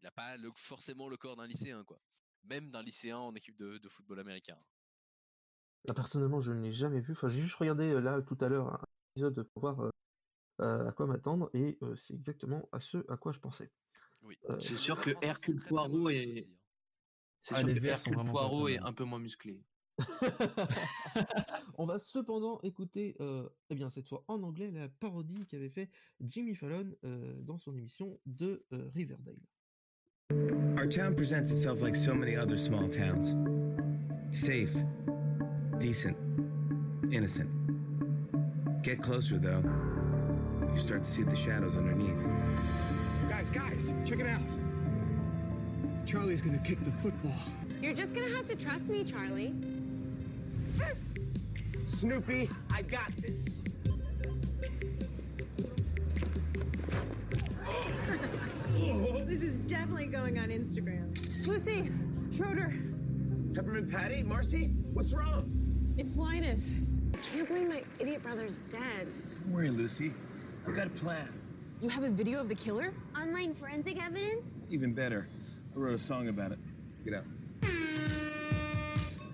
il 0.00 0.06
a 0.06 0.10
pas 0.10 0.36
le- 0.36 0.52
forcément 0.56 1.08
le 1.08 1.16
corps 1.16 1.36
d'un 1.36 1.46
lycéen, 1.46 1.84
quoi. 1.84 2.00
Même 2.44 2.70
d'un 2.70 2.82
lycéen 2.82 3.18
en 3.18 3.34
équipe 3.34 3.56
de, 3.56 3.78
de 3.78 3.88
football 3.88 4.20
américain. 4.20 4.58
Là, 5.84 5.94
personnellement, 5.94 6.40
je 6.40 6.52
ne 6.52 6.62
l'ai 6.62 6.72
jamais 6.72 7.00
vu. 7.00 7.12
Enfin, 7.12 7.28
j'ai 7.28 7.40
juste 7.40 7.56
regardé 7.56 7.98
là 8.00 8.20
tout 8.22 8.36
à 8.40 8.48
l'heure 8.48 8.74
un 8.74 8.84
épisode 9.14 9.42
pour 9.52 9.60
voir 9.62 9.90
euh, 10.60 10.88
à 10.88 10.92
quoi 10.92 11.06
m'attendre 11.06 11.50
et 11.54 11.78
euh, 11.82 11.96
c'est 11.96 12.14
exactement 12.14 12.68
à 12.72 12.80
ce 12.80 12.98
à 13.10 13.16
quoi 13.16 13.32
je 13.32 13.40
pensais. 13.40 13.70
Oui. 14.22 14.38
Euh, 14.50 14.60
C'est 14.60 14.76
sûr 14.76 15.00
que 15.00 15.10
Hercule 15.22 15.58
Poirot 15.64 16.10
est. 16.10 16.46
C'est 17.42 17.54
Ah, 17.54 17.62
Hercule 17.62 18.14
Poirot 18.16 18.68
est 18.68 18.78
un 18.78 18.92
peu 18.92 19.04
moins 19.04 19.18
musclé. 19.18 19.64
On 21.78 21.86
va 21.86 21.98
cependant 21.98 22.60
écouter, 22.62 23.16
euh, 23.20 23.48
eh 23.70 23.74
bien 23.74 23.90
cette 23.90 24.08
fois 24.08 24.24
en 24.28 24.42
anglais, 24.42 24.70
la 24.70 24.88
parodie 24.88 25.46
qu'avait 25.46 25.70
fait 25.70 25.88
Jimmy 26.20 26.54
Fallon 26.54 26.92
euh, 27.04 27.40
dans 27.42 27.58
son 27.58 27.74
émission 27.74 28.18
de 28.26 28.64
euh, 28.72 28.90
Riverdale. 28.94 29.38
Our 30.76 30.86
town 30.86 31.14
presents 31.14 31.50
itself 31.50 31.82
like 31.82 31.96
so 31.96 32.14
many 32.14 32.36
other 32.36 32.56
small 32.56 32.88
towns 32.88 33.34
safe, 34.32 34.74
decent, 35.78 36.16
innocent. 37.10 37.50
Get 38.82 39.02
closer, 39.02 39.38
though. 39.38 39.62
You 40.72 40.78
start 40.78 41.02
to 41.02 41.10
see 41.10 41.22
the 41.22 41.36
shadows 41.36 41.76
underneath. 41.76 42.28
Guys, 43.28 43.50
guys, 43.50 43.94
check 44.04 44.20
it 44.20 44.26
out. 44.26 44.40
Charlie's 46.06 46.42
gonna 46.42 46.58
kick 46.58 46.82
the 46.84 46.90
football. 46.90 47.32
You're 47.82 47.94
just 47.94 48.14
gonna 48.14 48.34
have 48.36 48.46
to 48.46 48.56
trust 48.56 48.88
me, 48.88 49.04
Charlie. 49.04 49.54
Snoopy, 51.86 52.48
I 52.72 52.82
got 52.82 53.08
this. 53.16 53.64
this 59.26 59.42
is 59.42 59.54
definitely 59.66 60.06
going 60.06 60.38
on 60.38 60.48
Instagram. 60.48 61.14
Lucy, 61.46 61.90
Schroeder. 62.34 62.72
Peppermint 63.54 63.90
Patty, 63.90 64.22
Marcy, 64.22 64.66
what's 64.94 65.12
wrong? 65.12 65.94
It's 65.98 66.16
Linus. 66.16 66.80
I 67.12 67.18
can't 67.18 67.48
believe 67.48 67.68
my 67.68 67.82
idiot 67.98 68.22
brother's 68.22 68.58
dead. 68.68 69.12
Don't 69.34 69.52
worry, 69.52 69.70
Lucy. 69.70 70.14
We 70.66 70.72
got 70.72 70.86
a 70.86 70.90
plan. 70.90 71.28
You 71.82 71.88
have 71.88 72.04
a 72.04 72.10
video 72.10 72.40
of 72.40 72.48
the 72.48 72.54
killer? 72.54 72.94
Online 73.20 73.52
forensic 73.52 74.02
evidence? 74.02 74.62
Even 74.70 74.94
better. 74.94 75.26
I 75.74 75.78
wrote 75.78 75.94
a 75.94 75.98
song 75.98 76.28
about 76.28 76.52
it. 76.52 76.58
Get 77.04 77.14
out. 77.14 77.24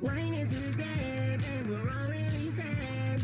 Linus 0.00 0.52
is 0.52 0.74
dead 0.76 1.25
and 1.44 1.68
we're 1.70 1.90
all 1.90 2.06
really 2.06 2.50
sad. 2.50 3.20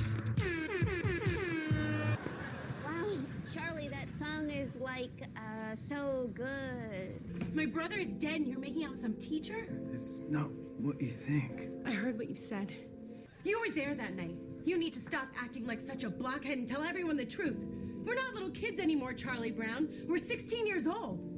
Wow, 2.84 3.16
Charlie, 3.51 3.89
that 3.89 4.14
song 4.14 4.51
is 4.51 4.80
like 4.80 5.22
uh, 5.36 5.74
so 5.74 6.30
good. 6.34 7.55
My 7.55 7.66
brother 7.66 7.97
is 7.97 8.14
dead 8.14 8.40
and 8.40 8.48
you're 8.48 8.59
making 8.59 8.84
out 8.84 8.90
with 8.90 8.98
some 8.98 9.14
teacher? 9.14 9.66
It's 9.93 10.20
not 10.28 10.51
what 10.78 11.01
you 11.01 11.09
think. 11.09 11.70
I 11.86 11.93
heard 11.93 12.18
what 12.18 12.28
you 12.28 12.36
said. 12.36 12.72
You 13.44 13.60
were 13.60 13.74
there 13.74 13.94
that 13.94 14.14
night. 14.14 14.36
You 14.64 14.78
need 14.78 14.93
to 14.94 15.01
stop 15.01 15.28
acting 15.40 15.66
like 15.66 15.80
such 15.80 16.05
a 16.05 16.10
blockhead 16.10 16.59
and 16.59 16.68
tell 16.68 16.82
everyone 16.82 17.16
the 17.16 17.24
truth. 17.24 17.64
We're 18.05 18.14
not 18.14 18.34
little 18.34 18.51
kids 18.51 18.80
anymore, 18.80 19.14
Charlie 19.14 19.51
Brown. 19.51 19.89
We're 20.06 20.18
16 20.18 20.66
years 20.66 20.86
old. 20.86 21.28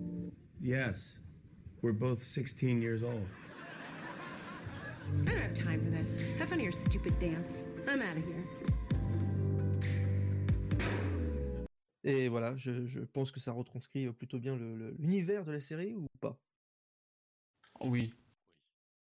Yes, 0.60 1.18
we're 1.82 1.92
both 1.92 2.18
16 2.20 2.80
years 2.82 3.02
old. 3.02 3.26
Have 5.28 5.54
time 5.54 5.80
for 5.80 5.90
this. 5.90 6.36
Have 6.38 6.48
fun 6.48 6.58
at 6.58 6.64
your 6.64 6.72
stupid 6.72 7.18
dance. 7.18 7.64
I'm 7.86 8.00
out 8.00 8.16
of 8.16 8.24
here. 8.24 8.42
Et 12.06 12.28
voilà, 12.28 12.54
je, 12.56 12.86
je 12.86 13.00
pense 13.00 13.32
que 13.32 13.40
ça 13.40 13.52
retranscrit 13.52 14.12
plutôt 14.12 14.38
bien 14.38 14.56
le- 14.56 14.76
le- 14.76 14.94
l'univers 14.98 15.44
de 15.46 15.52
la 15.52 15.60
série 15.60 15.94
ou 15.94 16.06
pas? 16.20 16.38
Oui. 17.80 18.12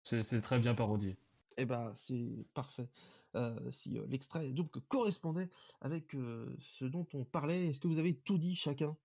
C'est 0.03 0.23
c'est 0.23 0.41
très 0.41 0.59
bien 0.59 0.75
parodié. 0.75 1.17
Eh 1.59 1.67
ben, 1.67 1.93
c'est 1.95 2.47
parfait. 2.55 2.89
Euh, 3.35 3.71
si 3.71 3.99
euh, 3.99 4.07
l'extrait 4.09 4.49
donc 4.51 4.79
correspondait 4.89 5.51
avec 5.83 6.15
euh, 6.15 6.57
ce 6.59 6.87
dont 6.87 7.07
on 7.13 7.25
parlait, 7.25 7.67
est-ce 7.67 7.81
que 7.81 7.89
vous 7.89 7.99
avez 7.99 8.15
tout 8.15 8.39
dit 8.39 8.57
chacun? 8.57 8.97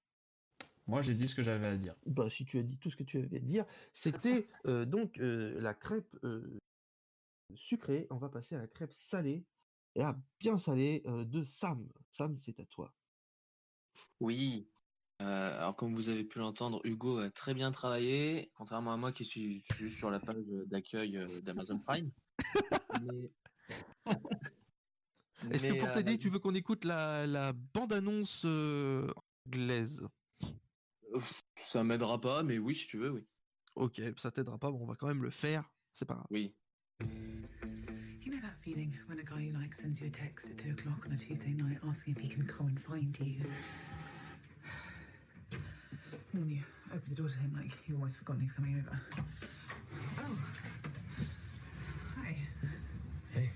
Moi, 0.88 1.02
j'ai 1.02 1.14
dit 1.14 1.28
ce 1.28 1.36
que 1.36 1.44
j'avais 1.44 1.68
à 1.68 1.76
dire. 1.78 1.96
Bah, 2.06 2.30
si 2.30 2.46
tu 2.46 2.60
as 2.60 2.64
dit 2.64 2.78
tout 2.78 2.90
ce 2.90 2.96
que 2.96 3.04
tu 3.04 3.18
avais 3.18 3.38
à 3.38 3.40
dire, 3.40 3.66
c'était 3.92 4.48
euh, 4.68 4.86
donc 4.86 5.20
euh, 5.20 5.60
la 5.60 5.74
crêpe 5.74 6.16
euh, 6.24 6.60
sucrée. 7.56 8.08
On 8.10 8.18
va 8.18 8.30
passer 8.30 8.56
à 8.56 8.60
la 8.60 8.68
crêpe 8.68 8.94
salée. 8.94 9.46
Et 9.96 10.00
là, 10.00 10.18
bien 10.40 10.58
salée 10.58 11.04
euh, 11.06 11.26
de 11.26 11.44
Sam. 11.44 11.88
Sam, 12.10 12.38
c'est 12.38 12.60
à 12.60 12.66
toi. 12.66 12.94
Oui. 14.20 14.70
Euh, 15.22 15.58
alors 15.58 15.76
comme 15.76 15.94
vous 15.94 16.10
avez 16.10 16.24
pu 16.24 16.40
l'entendre, 16.40 16.82
Hugo 16.84 17.20
a 17.20 17.30
très 17.30 17.54
bien 17.54 17.72
travaillé, 17.72 18.52
contrairement 18.56 18.94
à 18.94 18.98
moi 18.98 19.12
qui 19.12 19.24
suis, 19.26 19.64
sur 19.96 20.10
la 20.10 20.20
page 20.20 20.44
d'accueil 20.68 21.18
euh, 21.18 21.42
d'Amazon 21.42 21.80
Prime. 21.80 22.12
Mais- 23.02 23.32
Est-ce 25.52 25.68
que 25.68 25.74
pour 25.80 25.90
euh, 25.90 25.92
t'aider, 25.92 26.18
tu 26.18 26.30
veux 26.30 26.40
qu'on 26.40 26.54
écoute 26.56 26.86
la, 26.86 27.26
la 27.26 27.54
bande-annonce 27.54 28.46
anglaise? 29.46 30.06
Ça 31.56 31.84
m'aidera 31.84 32.22
pas, 32.22 32.44
mais 32.44 32.58
oui, 32.58 32.76
si 32.76 32.88
tu 32.88 32.98
veux, 32.98 33.12
oui. 33.12 33.28
Ok, 33.76 34.02
ça 34.18 34.32
t'aidera 34.32 34.58
pas, 34.58 34.72
bon, 34.72 34.82
on 34.84 34.86
va 34.86 34.96
quand 34.96 35.08
même 35.08 35.24
le 35.24 35.32
faire. 35.32 35.70
C'est 35.94 36.06
pas 36.06 36.14
grave. 36.16 36.28
Oui. 36.30 36.56
You 38.72 38.78
know 38.78 38.84
that 38.84 38.88
feeling 38.88 39.00
when 39.08 39.20
a 39.20 39.24
guy 39.24 39.42
you 39.42 39.54
like 39.60 39.76
sends 39.76 40.00
you 40.00 40.08
a 40.08 40.10
text 40.10 40.50
at 40.50 40.58
2 40.58 40.72
o'clock 40.72 41.06
on 41.06 41.12
a 41.12 41.18
Tuesday 41.18 41.52
night 41.52 41.78
asking 41.90 42.16
if 42.16 42.22
he 42.22 42.30
can 42.30 42.48
come 42.48 42.68
and 42.68 42.82
find 42.82 43.18
you? 43.20 43.44
And 45.52 45.62
then 46.34 46.50
you 46.50 46.60
open 46.88 47.04
the 47.10 47.16
door 47.16 47.28
to 47.28 47.38
him 47.38 47.54
like 47.54 47.72
you've 47.86 47.98
almost 47.98 48.18
forgotten 48.18 48.42
he's 48.42 48.54
coming 48.54 48.82
over. 48.88 49.02
Oh. 50.20 50.38
Hi. 52.18 52.36
Hey. 53.34 53.50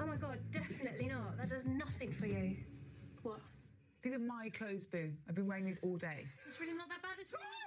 Oh 0.00 0.06
my 0.06 0.16
god, 0.16 0.38
definitely 0.52 1.08
not. 1.08 1.36
That 1.36 1.50
does 1.50 1.66
nothing 1.66 2.12
for 2.12 2.26
you. 2.26 2.56
What? 3.24 3.40
These 4.02 4.14
are 4.14 4.20
my 4.20 4.48
clothes, 4.56 4.86
Boo. 4.86 5.10
I've 5.28 5.34
been 5.34 5.48
wearing 5.48 5.64
these 5.64 5.80
all 5.82 5.96
day. 5.96 6.24
It's 6.46 6.60
really 6.60 6.74
not 6.74 6.88
that 6.88 7.02
bad. 7.02 7.18
It's 7.18 7.32
You 7.32 7.38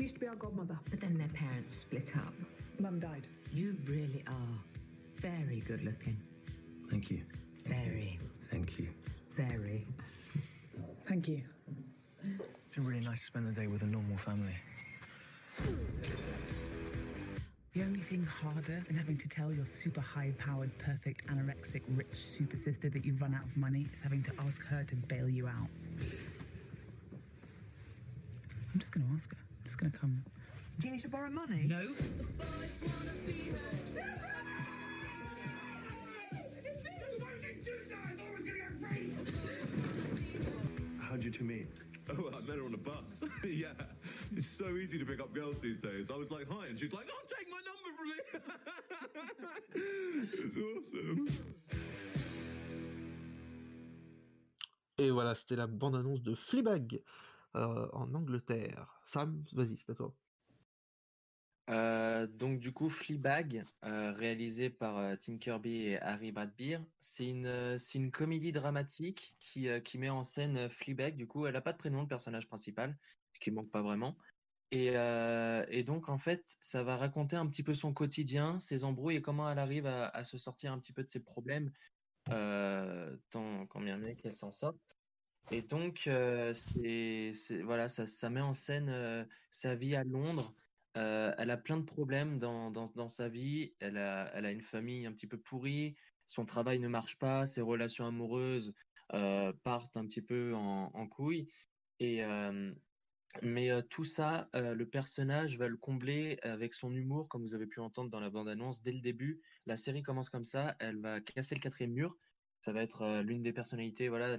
She 0.00 0.04
used 0.04 0.14
to 0.14 0.20
be 0.22 0.28
our 0.28 0.34
godmother. 0.34 0.78
But 0.88 0.98
then 1.02 1.18
their 1.18 1.28
parents 1.28 1.76
split 1.76 2.16
up. 2.16 2.32
Mum 2.78 3.00
died. 3.00 3.26
You 3.52 3.76
really 3.84 4.24
are 4.26 4.58
very 5.16 5.60
good 5.60 5.84
looking. 5.84 6.16
Thank 6.88 7.10
you. 7.10 7.20
Very, 7.66 8.18
Thank 8.48 8.78
you. 8.78 8.88
very. 9.36 9.86
Thank 11.06 11.28
you. 11.28 11.42
It's 12.24 12.76
been 12.76 12.86
really 12.86 13.04
nice 13.04 13.18
to 13.18 13.26
spend 13.26 13.46
the 13.46 13.52
day 13.52 13.66
with 13.66 13.82
a 13.82 13.86
normal 13.86 14.16
family. 14.16 14.54
The 17.74 17.82
only 17.82 18.00
thing 18.00 18.24
harder 18.24 18.82
than 18.86 18.96
having 18.96 19.18
to 19.18 19.28
tell 19.28 19.52
your 19.52 19.66
super 19.66 20.00
high 20.00 20.32
powered, 20.38 20.70
perfect, 20.78 21.26
anorexic, 21.26 21.82
rich 21.94 22.14
super 22.14 22.56
sister 22.56 22.88
that 22.88 23.04
you've 23.04 23.20
run 23.20 23.34
out 23.34 23.44
of 23.44 23.54
money 23.54 23.86
is 23.92 24.00
having 24.00 24.22
to 24.22 24.32
ask 24.46 24.64
her 24.64 24.82
to 24.82 24.96
bail 24.96 25.28
you 25.28 25.46
out. 25.46 25.68
I'm 28.72 28.80
just 28.80 28.92
going 28.94 29.06
to 29.06 29.14
ask 29.14 29.30
her. 29.34 29.49
Just 29.70 29.78
going 29.78 29.92
to 29.92 29.98
come. 29.98 30.24
Do 30.80 30.88
you 30.88 30.94
need 30.94 31.02
to 31.02 31.08
borrow 31.08 31.30
money? 31.30 31.62
No. 31.64 31.94
How'd 41.00 41.22
you 41.22 41.30
two 41.30 41.44
meet? 41.44 41.68
Oh, 42.10 42.32
I 42.36 42.40
met 42.40 42.56
her 42.56 42.64
on 42.64 42.74
a 42.74 42.78
bus. 42.78 43.22
yeah, 43.44 43.68
it's 44.36 44.48
so 44.48 44.70
easy 44.74 44.98
to 44.98 45.04
pick 45.04 45.20
up 45.20 45.32
girls 45.32 45.60
these 45.62 45.78
days. 45.78 46.10
I 46.10 46.16
was 46.16 46.32
like, 46.32 46.48
hi, 46.50 46.66
and 46.66 46.76
she's 46.76 46.92
like, 46.92 47.06
oh, 47.08 47.22
take 47.28 47.46
my 47.48 47.60
number 47.62 47.92
from 47.96 48.08
me. 48.08 48.16
it's 50.32 50.58
awesome. 50.58 51.28
Et 54.98 55.10
voilà, 55.10 55.36
c'était 55.36 55.56
la 55.56 55.68
bande-annonce 55.68 56.22
de 56.22 56.34
Fleabag 56.34 56.96
euh, 56.96 56.98
en 57.54 58.14
Angleterre. 58.14 59.00
Sam, 59.06 59.44
vas-y, 59.52 59.76
c'est 59.76 59.90
à 59.90 59.94
toi. 59.94 60.14
Euh, 61.70 62.26
donc 62.26 62.58
du 62.58 62.72
coup, 62.72 62.88
Fleabag, 62.90 63.64
euh, 63.84 64.10
réalisé 64.12 64.70
par 64.70 64.98
euh, 64.98 65.14
Tim 65.14 65.38
Kirby 65.38 65.86
et 65.86 66.00
Harry 66.02 66.32
Bradbeer, 66.32 66.80
c'est 66.98 67.28
une, 67.28 67.46
euh, 67.46 67.78
une 67.94 68.10
comédie 68.10 68.50
dramatique 68.50 69.36
qui, 69.38 69.68
euh, 69.68 69.78
qui 69.78 69.96
met 69.96 70.10
en 70.10 70.24
scène 70.24 70.56
euh, 70.56 70.68
Fleabag. 70.68 71.16
Du 71.16 71.28
coup, 71.28 71.46
elle 71.46 71.52
n'a 71.52 71.60
pas 71.60 71.72
de 71.72 71.78
prénom, 71.78 72.00
le 72.00 72.08
personnage 72.08 72.48
principal, 72.48 72.98
ce 73.34 73.40
qui 73.40 73.52
manque 73.52 73.70
pas 73.70 73.82
vraiment. 73.82 74.16
Et, 74.72 74.96
euh, 74.96 75.64
et 75.68 75.84
donc, 75.84 76.08
en 76.08 76.18
fait, 76.18 76.56
ça 76.60 76.82
va 76.82 76.96
raconter 76.96 77.36
un 77.36 77.46
petit 77.46 77.62
peu 77.62 77.74
son 77.74 77.92
quotidien, 77.92 78.58
ses 78.58 78.82
embrouilles 78.82 79.16
et 79.16 79.22
comment 79.22 79.48
elle 79.48 79.58
arrive 79.58 79.86
à, 79.86 80.24
se 80.24 80.38
sortir 80.38 80.72
un 80.72 80.78
petit 80.78 80.92
peu 80.92 81.04
de 81.04 81.08
ses 81.08 81.20
problèmes, 81.20 81.70
euh, 82.30 83.16
tant 83.30 83.66
quand 83.66 83.80
bien 83.80 84.14
qu'elle 84.16 84.34
s'en 84.34 84.50
sort. 84.50 84.74
Et 85.52 85.62
donc, 85.62 86.04
euh, 86.06 86.54
voilà, 87.64 87.88
ça, 87.88 88.30
met 88.30 88.40
en 88.40 88.54
scène 88.54 88.88
euh, 88.88 89.24
sa 89.50 89.74
vie 89.74 89.96
à 89.96 90.04
Londres. 90.04 90.54
Euh, 90.96 91.32
elle 91.38 91.50
a 91.50 91.56
plein 91.56 91.76
de 91.76 91.84
problèmes 91.84 92.38
dans, 92.38 92.70
dans, 92.70 92.84
dans 92.94 93.08
sa 93.08 93.28
vie. 93.28 93.74
Elle 93.80 93.98
a, 93.98 94.30
elle 94.34 94.46
a 94.46 94.52
une 94.52 94.62
famille 94.62 95.06
un 95.06 95.12
petit 95.12 95.26
peu 95.26 95.38
pourrie. 95.38 95.96
Son 96.26 96.44
travail 96.44 96.78
ne 96.78 96.88
marche 96.88 97.18
pas. 97.18 97.46
Ses 97.46 97.62
relations 97.62 98.06
amoureuses 98.06 98.74
partent 99.64 99.96
un 99.96 100.06
petit 100.06 100.22
peu 100.22 100.54
en, 100.54 100.92
en 100.94 101.06
couille. 101.08 101.48
Et, 101.98 102.22
mais 103.42 103.70
tout 103.88 104.04
ça, 104.04 104.48
le 104.54 104.84
personnage 104.84 105.58
va 105.58 105.66
le 105.66 105.76
combler 105.76 106.38
avec 106.42 106.74
son 106.74 106.94
humour, 106.94 107.28
comme 107.28 107.42
vous 107.42 107.56
avez 107.56 107.66
pu 107.66 107.80
entendre 107.80 108.08
dans 108.08 108.20
la 108.20 108.30
bande-annonce 108.30 108.82
dès 108.82 108.92
le 108.92 109.00
début. 109.00 109.40
La 109.66 109.76
série 109.76 110.02
commence 110.04 110.30
comme 110.30 110.44
ça. 110.44 110.76
Elle 110.78 111.00
va 111.00 111.20
casser 111.20 111.56
le 111.56 111.60
quatrième 111.60 111.92
mur. 111.92 112.16
Ça 112.60 112.72
va 112.72 112.82
être 112.82 113.02
euh, 113.02 113.22
l'une 113.22 113.42
des 113.42 113.52
personnalités, 113.52 114.08
voilà, 114.08 114.36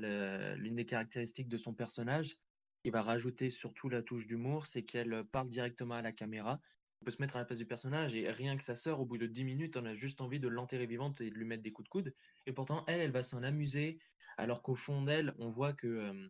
l'une 0.56 0.76
des 0.76 0.86
caractéristiques 0.86 1.50
de 1.50 1.58
son 1.58 1.74
personnage 1.74 2.38
qui 2.84 2.90
va 2.90 3.02
rajouter 3.02 3.50
surtout 3.50 3.90
la 3.90 4.02
touche 4.02 4.28
d'humour, 4.28 4.66
c'est 4.66 4.84
qu'elle 4.84 5.24
parle 5.32 5.50
directement 5.50 5.96
à 5.96 6.02
la 6.02 6.12
caméra. 6.12 6.60
On 7.02 7.06
peut 7.06 7.12
se 7.12 7.22
mettre 7.22 7.36
à 7.36 7.40
la 7.40 7.46
place 7.46 7.58
du 7.58 7.66
personnage 7.66 8.16
et 8.16 8.32
rien 8.32 8.56
que 8.56 8.64
sa 8.64 8.76
sœur, 8.76 9.00
au 9.00 9.06
bout 9.06 9.18
de 9.18 9.28
10 9.28 9.44
minutes, 9.44 9.78
on 9.78 9.86
a 9.86 9.96
juste 9.96 10.22
envie 10.22 10.40
de 10.40 10.48
l'enterrer 10.48 10.86
vivante 10.86 11.20
et 11.22 11.30
de 11.30 11.36
lui 11.36 11.46
mettre 11.46 11.64
des 11.64 11.72
coups 11.72 11.86
de 11.86 11.90
coude. 11.90 12.16
Et 12.46 12.54
pourtant, 12.54 12.84
elle, 12.88 13.02
elle 13.02 13.12
va 13.12 13.24
s'en 13.24 13.44
amuser, 13.44 14.00
alors 14.38 14.62
qu'au 14.62 14.76
fond 14.76 15.02
d'elle, 15.02 15.34
on 15.40 15.50
voit 15.50 15.74
que, 15.74 15.88
euh, 15.88 16.30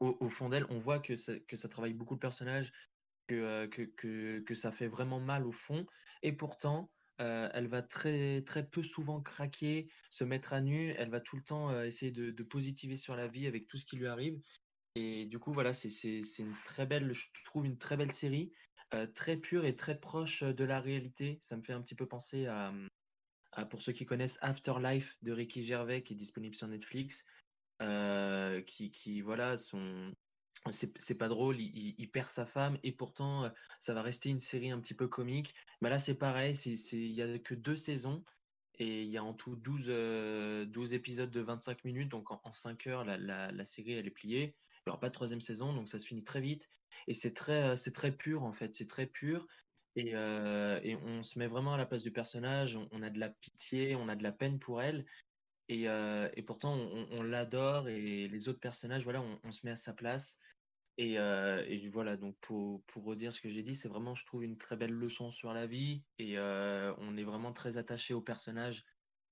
au, 0.00 0.28
fond 0.28 0.50
d'elle, 0.50 0.66
on 0.68 0.78
voit 0.78 0.98
que 0.98 1.16
ça, 1.16 1.68
travaille 1.70 1.94
beaucoup 1.94 2.14
le 2.14 2.20
personnage, 2.20 2.72
euh, 3.32 3.66
que, 3.68 4.40
que 4.40 4.54
ça 4.54 4.72
fait 4.72 4.88
vraiment 4.88 5.20
mal 5.20 5.46
au 5.46 5.52
fond. 5.52 5.86
Et 6.22 6.32
pourtant, 6.32 6.90
elle 7.18 7.68
va 7.68 7.82
très, 7.82 8.42
très 8.42 8.66
peu 8.68 8.82
souvent 8.82 9.20
craquer, 9.20 9.88
se 10.10 10.24
mettre 10.24 10.52
à 10.52 10.60
nu. 10.60 10.94
Elle 10.98 11.10
va 11.10 11.20
tout 11.20 11.36
le 11.36 11.42
temps 11.42 11.82
essayer 11.82 12.12
de, 12.12 12.42
positiver 12.42 12.96
sur 12.96 13.16
la 13.16 13.28
vie 13.28 13.46
avec 13.46 13.66
tout 13.66 13.78
ce 13.78 13.86
qui 13.86 13.96
lui 13.96 14.06
arrive. 14.06 14.40
Et 14.96 15.26
du 15.26 15.38
coup, 15.38 15.52
voilà, 15.52 15.74
c'est 15.74 15.88
une 16.38 16.56
très 16.64 16.86
belle, 16.86 17.12
je 17.12 17.26
trouve 17.44 17.66
une 17.66 17.78
très 17.78 17.96
belle 17.96 18.12
série, 18.12 18.52
très 19.14 19.36
pure 19.36 19.64
et 19.64 19.76
très 19.76 19.98
proche 19.98 20.42
de 20.42 20.64
la 20.64 20.80
réalité. 20.80 21.38
Ça 21.40 21.56
me 21.56 21.62
fait 21.62 21.72
un 21.72 21.82
petit 21.82 21.96
peu 21.96 22.06
penser 22.06 22.46
à, 22.46 22.72
à, 23.52 23.64
pour 23.64 23.82
ceux 23.82 23.92
qui 23.92 24.06
connaissent 24.06 24.38
Afterlife 24.40 25.16
de 25.22 25.32
Ricky 25.32 25.62
Gervais, 25.62 26.02
qui 26.02 26.14
est 26.14 26.16
disponible 26.16 26.54
sur 26.54 26.68
Netflix, 26.68 27.24
qui, 27.80 28.90
qui, 28.92 29.20
voilà, 29.20 29.58
son, 29.58 30.12
c'est 30.70 31.14
pas 31.14 31.28
drôle, 31.28 31.60
il, 31.60 32.10
perd 32.10 32.30
sa 32.30 32.46
femme 32.46 32.78
et 32.82 32.92
pourtant 32.92 33.50
ça 33.80 33.92
va 33.92 34.02
rester 34.02 34.30
une 34.30 34.40
série 34.40 34.70
un 34.70 34.80
petit 34.80 34.94
peu 34.94 35.08
comique. 35.08 35.54
Mais 35.80 35.90
là, 35.90 35.98
c'est 35.98 36.14
pareil, 36.14 36.54
il 36.92 37.12
y 37.12 37.22
a 37.22 37.38
que 37.38 37.54
deux 37.54 37.76
saisons 37.76 38.24
et 38.78 39.02
il 39.02 39.08
y 39.08 39.18
a 39.18 39.24
en 39.24 39.34
tout 39.34 39.56
12, 39.56 39.86
euh, 39.88 40.64
12 40.64 40.94
épisodes 40.94 41.30
de 41.30 41.40
25 41.40 41.84
minutes, 41.84 42.08
donc 42.08 42.30
en, 42.30 42.40
en 42.44 42.52
5 42.52 42.86
heures, 42.86 43.04
la, 43.04 43.18
la, 43.18 43.64
série 43.64 43.92
elle 43.92 44.06
est 44.06 44.10
pliée. 44.10 44.56
Il 44.78 44.88
n'y 44.88 44.90
aura 44.90 45.00
pas 45.00 45.08
de 45.08 45.14
troisième 45.14 45.40
saison, 45.40 45.72
donc 45.72 45.88
ça 45.88 45.98
se 45.98 46.06
finit 46.06 46.24
très 46.24 46.40
vite. 46.40 46.68
Et 47.06 47.14
c'est 47.14 47.34
très, 47.34 47.76
c'est 47.76 47.92
très 47.92 48.12
pur 48.12 48.42
en 48.42 48.52
fait, 48.52 48.74
c'est 48.74 48.88
très 48.88 49.06
pur. 49.06 49.46
Et, 49.96 50.10
et 50.10 50.96
on 51.04 51.22
se 51.22 51.38
met 51.38 51.46
vraiment 51.46 51.74
à 51.74 51.76
la 51.76 51.86
place 51.86 52.02
du 52.02 52.10
personnage, 52.10 52.76
on, 52.90 53.02
a 53.02 53.10
de 53.10 53.20
la 53.20 53.28
pitié, 53.28 53.94
on 53.94 54.08
a 54.08 54.16
de 54.16 54.24
la 54.24 54.32
peine 54.32 54.58
pour 54.58 54.82
elle. 54.82 55.04
Et, 55.68 55.84
et 55.84 56.42
pourtant, 56.42 56.74
on, 56.74 57.22
l'adore 57.22 57.88
et 57.88 58.26
les 58.26 58.48
autres 58.48 58.58
personnages, 58.60 59.04
voilà, 59.04 59.22
on 59.44 59.52
se 59.52 59.60
met 59.64 59.70
à 59.70 59.76
sa 59.76 59.92
place. 59.92 60.38
Et, 60.96 61.18
euh, 61.18 61.64
voilà, 61.90 62.16
donc 62.16 62.36
pour, 62.40 62.82
redire 62.94 63.32
ce 63.32 63.40
que 63.40 63.48
j'ai 63.48 63.62
dit, 63.62 63.74
c'est 63.74 63.88
vraiment, 63.88 64.14
je 64.14 64.24
trouve, 64.24 64.44
une 64.44 64.56
très 64.56 64.76
belle 64.76 64.92
leçon 64.92 65.32
sur 65.32 65.52
la 65.52 65.66
vie. 65.66 66.04
Et 66.18 66.38
euh, 66.38 66.94
on 66.98 67.16
est 67.16 67.24
vraiment 67.24 67.52
très 67.52 67.76
attaché 67.76 68.14
au 68.14 68.20
personnage 68.20 68.84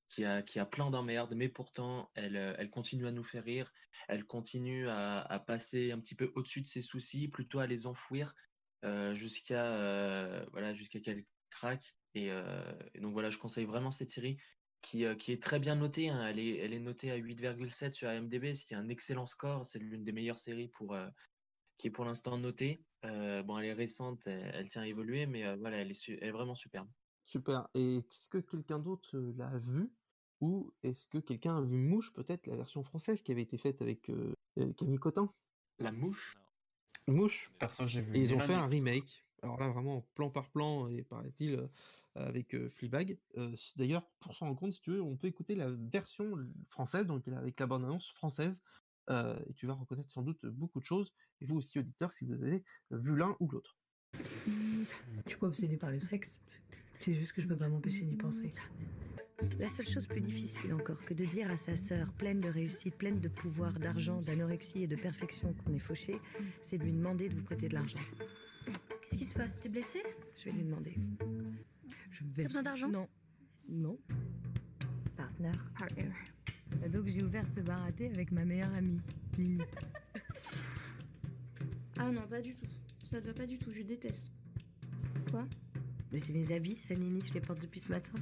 qui 0.09 0.25
a, 0.25 0.43
qui 0.43 0.59
a 0.59 0.67
plein 0.67 0.91
d'emmerdes, 0.91 1.35
mais 1.35 1.49
pourtant, 1.49 2.11
elle, 2.15 2.37
euh, 2.37 2.55
elle 2.59 2.69
continue 2.69 3.07
à 3.07 3.13
nous 3.13 3.25
faire 3.25 3.45
rire. 3.45 3.73
Elle 4.09 4.25
continue 4.25 4.89
à, 4.89 5.21
à 5.21 5.39
passer 5.39 5.93
un 5.93 6.01
petit 6.01 6.17
peu 6.17 6.33
au-dessus 6.35 6.63
de 6.63 6.67
ses 6.67 6.83
soucis, 6.83 7.29
plutôt 7.29 7.61
à 7.61 7.67
les 7.67 7.87
enfouir 7.87 8.35
jusqu'à 9.13 10.45
voilà, 10.51 10.73
jusqu'à 10.73 10.99
qu'elle 10.99 11.25
craque. 11.51 11.95
Et, 12.15 12.31
donc 13.01 13.13
voilà, 13.13 13.31
je 13.31 13.39
conseille 13.39 13.65
vraiment 13.65 13.93
cette 13.93 14.11
série 14.11 14.39
qui, 14.81 15.05
qui 15.19 15.31
est 15.31 15.41
très 15.41 15.61
bien 15.61 15.77
notée. 15.77 16.09
hein. 16.09 16.27
Elle, 16.27 16.41
est, 16.41 16.57
elle 16.57 16.75
est 16.75 16.81
notée 16.81 17.13
à 17.13 17.17
8,7 17.17 17.93
sur 17.93 18.11
IMDb, 18.11 18.57
ce 18.57 18.67
qui 18.67 18.75
est 18.75 18.77
un 18.77 18.89
excellent 18.89 19.27
score. 19.27 19.65
C'est 19.65 19.79
l'une 19.79 20.03
des 20.03 20.11
meilleures 20.11 20.39
séries 20.39 20.67
pour, 20.67 20.97
qui 21.83 21.89
est 21.89 21.91
pour 21.91 22.05
l'instant 22.05 22.39
notée. 22.39 22.87
Euh, 23.05 23.43
bon, 23.43 23.59
elle 23.59 23.65
est 23.65 23.73
récente, 23.73 24.29
elle, 24.29 24.53
elle 24.55 24.69
tient 24.69 24.83
à 24.83 24.87
évoluer, 24.87 25.27
mais 25.27 25.45
euh, 25.45 25.57
voilà, 25.57 25.79
elle 25.79 25.91
est, 25.91 25.95
su- 25.95 26.17
elle 26.21 26.29
est 26.29 26.31
vraiment 26.31 26.55
superbe. 26.55 26.89
Super. 27.25 27.69
Et 27.75 27.97
est-ce 27.97 28.29
que 28.29 28.39
quelqu'un 28.39 28.79
d'autre 28.79 29.17
euh, 29.17 29.35
l'a 29.37 29.59
vu 29.59 29.91
ou 30.41 30.71
est-ce 30.85 31.07
que 31.07 31.19
quelqu'un 31.19 31.57
a 31.57 31.61
vu 31.61 31.77
Mouche, 31.77 32.13
peut-être 32.13 32.47
la 32.47 32.55
version 32.55 32.85
française 32.85 33.23
qui 33.23 33.33
avait 33.33 33.43
été 33.43 33.59
faite 33.59 33.83
avec 33.83 34.11
euh, 34.11 34.33
Camille 34.77 34.99
Cotin? 34.99 35.35
La 35.81 35.91
mouche? 35.91 36.37
Mouche. 37.09 37.51
Perso, 37.59 37.85
j'ai 37.85 38.01
vu. 38.01 38.17
Et 38.17 38.21
ils 38.21 38.33
ont 38.33 38.39
fait 38.39 38.55
un 38.55 38.69
remake. 38.69 39.25
Alors 39.43 39.59
là, 39.59 39.69
vraiment 39.69 40.03
plan 40.15 40.31
par 40.31 40.53
plan, 40.53 40.87
et 40.87 41.03
paraît-il, 41.03 41.57
euh, 41.57 41.67
avec 42.15 42.55
euh, 42.55 42.69
Fleabag. 42.69 43.19
Euh, 43.39 43.57
D'ailleurs, 43.75 44.09
pour 44.21 44.37
s'en 44.37 44.47
rendre 44.47 44.61
compte, 44.61 44.73
si 44.73 44.81
tu 44.81 44.93
veux, 44.93 45.03
on 45.03 45.17
peut 45.17 45.27
écouter 45.27 45.57
la 45.57 45.69
version 45.69 46.33
française, 46.69 47.07
donc 47.07 47.27
avec 47.27 47.59
la 47.59 47.67
bande-annonce 47.67 48.13
française, 48.13 48.63
euh, 49.11 49.39
et 49.49 49.55
tu 49.55 49.67
vas 49.67 49.75
reconnaître 49.75 50.11
sans 50.11 50.23
doute 50.23 50.45
beaucoup 50.47 50.81
de 50.81 50.85
choses. 50.85 51.13
Et 51.41 51.47
vous 51.47 51.57
aussi, 51.57 51.79
auditeurs, 51.79 52.13
si 52.13 52.25
vous 52.25 52.33
avez 52.33 52.65
vu 52.91 53.17
l'un 53.17 53.37
ou 53.41 53.49
l'autre. 53.49 53.77
Je 54.15 55.31
suis 55.31 55.39
pas 55.39 55.47
obsédée 55.47 55.77
par 55.77 55.91
le 55.91 56.01
sexe. 56.01 56.39
C'est 57.01 57.15
juste 57.15 57.33
que 57.33 57.43
je 57.43 57.49
peux 57.49 57.57
pas 57.57 57.69
m'empêcher 57.69 58.05
d'y 58.05 58.17
penser. 58.17 58.53
La 59.59 59.69
seule 59.69 59.87
chose 59.87 60.07
plus 60.07 60.21
difficile 60.21 60.73
encore 60.73 61.05
que 61.05 61.15
de 61.15 61.25
dire 61.25 61.51
à 61.51 61.57
sa 61.57 61.77
sœur, 61.77 62.13
pleine 62.13 62.39
de 62.41 62.49
réussite, 62.49 62.95
pleine 62.97 63.19
de 63.19 63.29
pouvoir, 63.29 63.73
d'argent, 63.73 64.21
d'anorexie 64.21 64.85
et 64.85 64.87
de 64.87 64.95
perfection 64.95 65.53
qu'on 65.53 65.75
est 65.75 65.81
fauché, 65.81 66.21
c'est 66.63 66.79
de 66.79 66.85
lui 66.85 66.93
demander 66.93 67.29
de 67.29 67.35
vous 67.35 67.43
prêter 67.43 67.69
de 67.69 67.75
l'argent. 67.75 67.99
Qu'est-ce 69.03 69.17
qui 69.17 69.25
se 69.25 69.35
passe? 69.35 69.59
T'es 69.61 69.69
blessé 69.69 70.03
Je 70.37 70.45
vais 70.45 70.53
lui 70.53 70.63
demander. 70.63 70.95
Je 72.11 72.25
vais... 72.25 72.43
T'as 72.43 72.49
besoin 72.49 72.63
d'argent? 72.63 72.89
Non. 72.89 73.09
Non. 73.69 73.99
Partner. 75.17 75.53
Partner. 75.77 76.11
Donc 76.93 77.07
j'ai 77.07 77.23
ouvert 77.23 77.45
ce 77.49 77.61
bar 77.61 77.83
à 77.85 77.91
thé 77.93 78.11
avec 78.15 78.33
ma 78.33 78.45
meilleure 78.45 78.75
amie, 78.77 79.01
Mimi. 79.39 79.63
Ah 81.99 82.11
non, 82.11 82.27
pas 82.29 82.41
du 82.41 82.55
tout. 82.55 82.67
Ça 83.05 83.21
ne 83.21 83.27
va 83.27 83.33
pas 83.33 83.47
du 83.47 83.59
tout, 83.59 83.71
je 83.71 83.83
déteste. 83.83 84.27
Quoi? 85.31 85.47
Mais 86.13 86.19
c'est 86.19 86.33
mes 86.33 86.53
habits, 86.53 86.79
ça 86.89 86.95
Nini, 86.95 87.21
je 87.27 87.33
les 87.35 87.41
porte 87.41 87.61
depuis 87.61 87.81
ce 87.81 87.91
matin. 87.91 88.13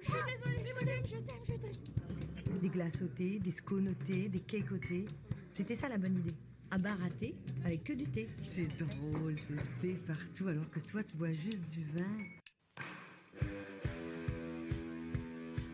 Je 0.00 0.06
suis 0.06 0.14
désolée, 0.26 0.64
je 0.64 0.84
t'aime, 0.84 1.04
je 1.04 1.16
t'aime, 1.16 1.42
je 1.46 1.52
t'aime. 1.54 2.60
Des 2.60 2.68
glaces 2.68 3.02
au 3.02 3.08
thé, 3.08 3.38
des 3.38 3.50
scones 3.50 3.88
au 3.88 3.94
thé, 3.94 4.28
des 4.28 4.40
cakes 4.40 4.72
au 4.72 4.78
thé. 4.78 5.04
C'était 5.52 5.74
ça 5.74 5.88
la 5.88 5.98
bonne 5.98 6.18
idée. 6.18 6.34
Un 6.70 6.76
bar 6.78 6.96
à 7.04 7.10
thé 7.10 7.34
avec 7.64 7.84
que 7.84 7.92
du 7.92 8.04
thé. 8.04 8.28
C'est 8.38 8.66
drôle, 8.78 9.36
ce 9.36 9.52
thé 9.80 9.94
partout 10.06 10.48
alors 10.48 10.68
que 10.70 10.80
toi 10.80 11.02
tu 11.02 11.16
bois 11.16 11.32
juste 11.32 11.70
du 11.70 11.84
vin. 11.84 12.18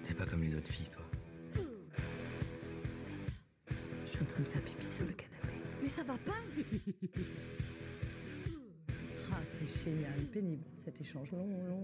T'es 0.03 0.15
pas 0.15 0.27
comme 0.27 0.43
les 0.43 0.55
autres 0.57 0.71
filles, 0.73 0.89
toi. 0.91 1.10
Faire 4.45 4.63
pipi 4.63 4.87
sur 4.91 5.05
le 5.05 5.13
canapé. 5.13 5.55
Mais 5.83 5.89
ça 5.89 6.03
va 6.03 6.17
pas 6.19 6.33
Ah, 9.33 9.37
c'est 9.45 9.85
génial, 9.85 10.25
pénible 10.27 10.65
cet 10.75 11.01
échange 11.01 11.31
long, 11.33 11.47
long. 11.47 11.83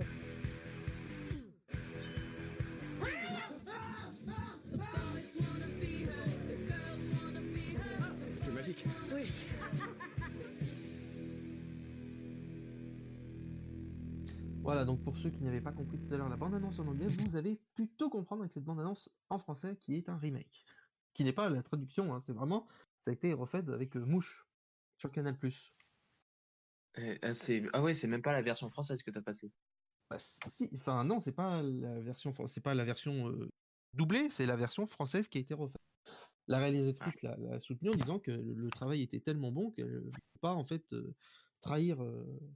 C'était 8.35 8.53
magique. 8.53 8.85
Oui. 9.15 9.31
Voilà, 14.63 14.85
donc 14.85 15.01
pour 15.05 15.17
ceux 15.17 15.31
qui 15.31 15.45
n'avaient 15.45 15.61
pas 15.61 15.71
compris 15.71 15.97
tout 15.99 16.13
à 16.13 16.17
l'heure 16.17 16.29
la 16.29 16.37
bande-annonce 16.37 16.81
en 16.81 16.89
anglais, 16.89 17.07
vous 17.07 17.37
avez 17.37 17.61
plutôt 17.75 18.11
comprendre 18.11 18.43
avec 18.43 18.53
cette 18.53 18.65
bande-annonce 18.65 19.09
en 19.31 19.39
français 19.39 19.77
qui 19.77 19.95
est 19.95 20.09
un 20.09 20.17
remake. 20.17 20.65
Qui 21.17 21.25
n'est 21.25 21.33
pas 21.33 21.49
la 21.49 21.63
traduction, 21.63 22.13
hein, 22.13 22.21
c'est 22.21 22.35
vraiment, 22.35 22.69
ça 23.01 23.11
a 23.11 23.15
été 23.15 23.33
refait 23.33 23.67
avec 23.71 23.97
euh, 23.97 24.05
Mouche 24.05 24.47
sur 24.99 25.11
Canal+. 25.11 25.35
Eh, 26.99 27.19
ah, 27.23 27.33
ah 27.73 27.83
ouais, 27.83 27.95
c'est 27.95 28.07
même 28.07 28.21
pas 28.21 28.35
la 28.35 28.43
version 28.43 28.69
française 28.69 29.03
que 29.03 29.11
t'as 29.11 29.23
passée. 29.23 29.51
Bah, 30.11 30.19
si, 30.19 30.69
enfin 30.77 31.05
non, 31.05 31.23
c'est 31.23 31.33
pas 31.33 31.63
la 31.63 32.01
version, 32.01 32.35
c'est 32.47 32.61
pas 32.61 32.75
la 32.75 32.85
version 32.85 33.31
euh, 33.31 33.49
doublée, 33.95 34.29
c'est 34.29 34.45
la 34.45 34.57
version 34.57 34.87
française 34.87 35.27
qui 35.29 35.39
a 35.39 35.41
été 35.41 35.55
refaite. 35.55 35.81
La 36.49 36.59
réalisatrice 36.59 37.23
l'a 37.23 37.35
l'a 37.39 37.59
soutenue 37.61 37.89
en 37.89 37.95
disant 37.95 38.19
que 38.19 38.31
le, 38.31 38.53
le 38.53 38.71
travail 38.71 39.01
était 39.01 39.21
tellement 39.21 39.53
bon 39.53 39.71
qu'elle 39.71 40.05
ne 40.05 40.11
pas 40.43 40.53
en 40.53 40.67
fait 40.67 40.93
euh, 40.93 41.15
trahir 41.61 41.99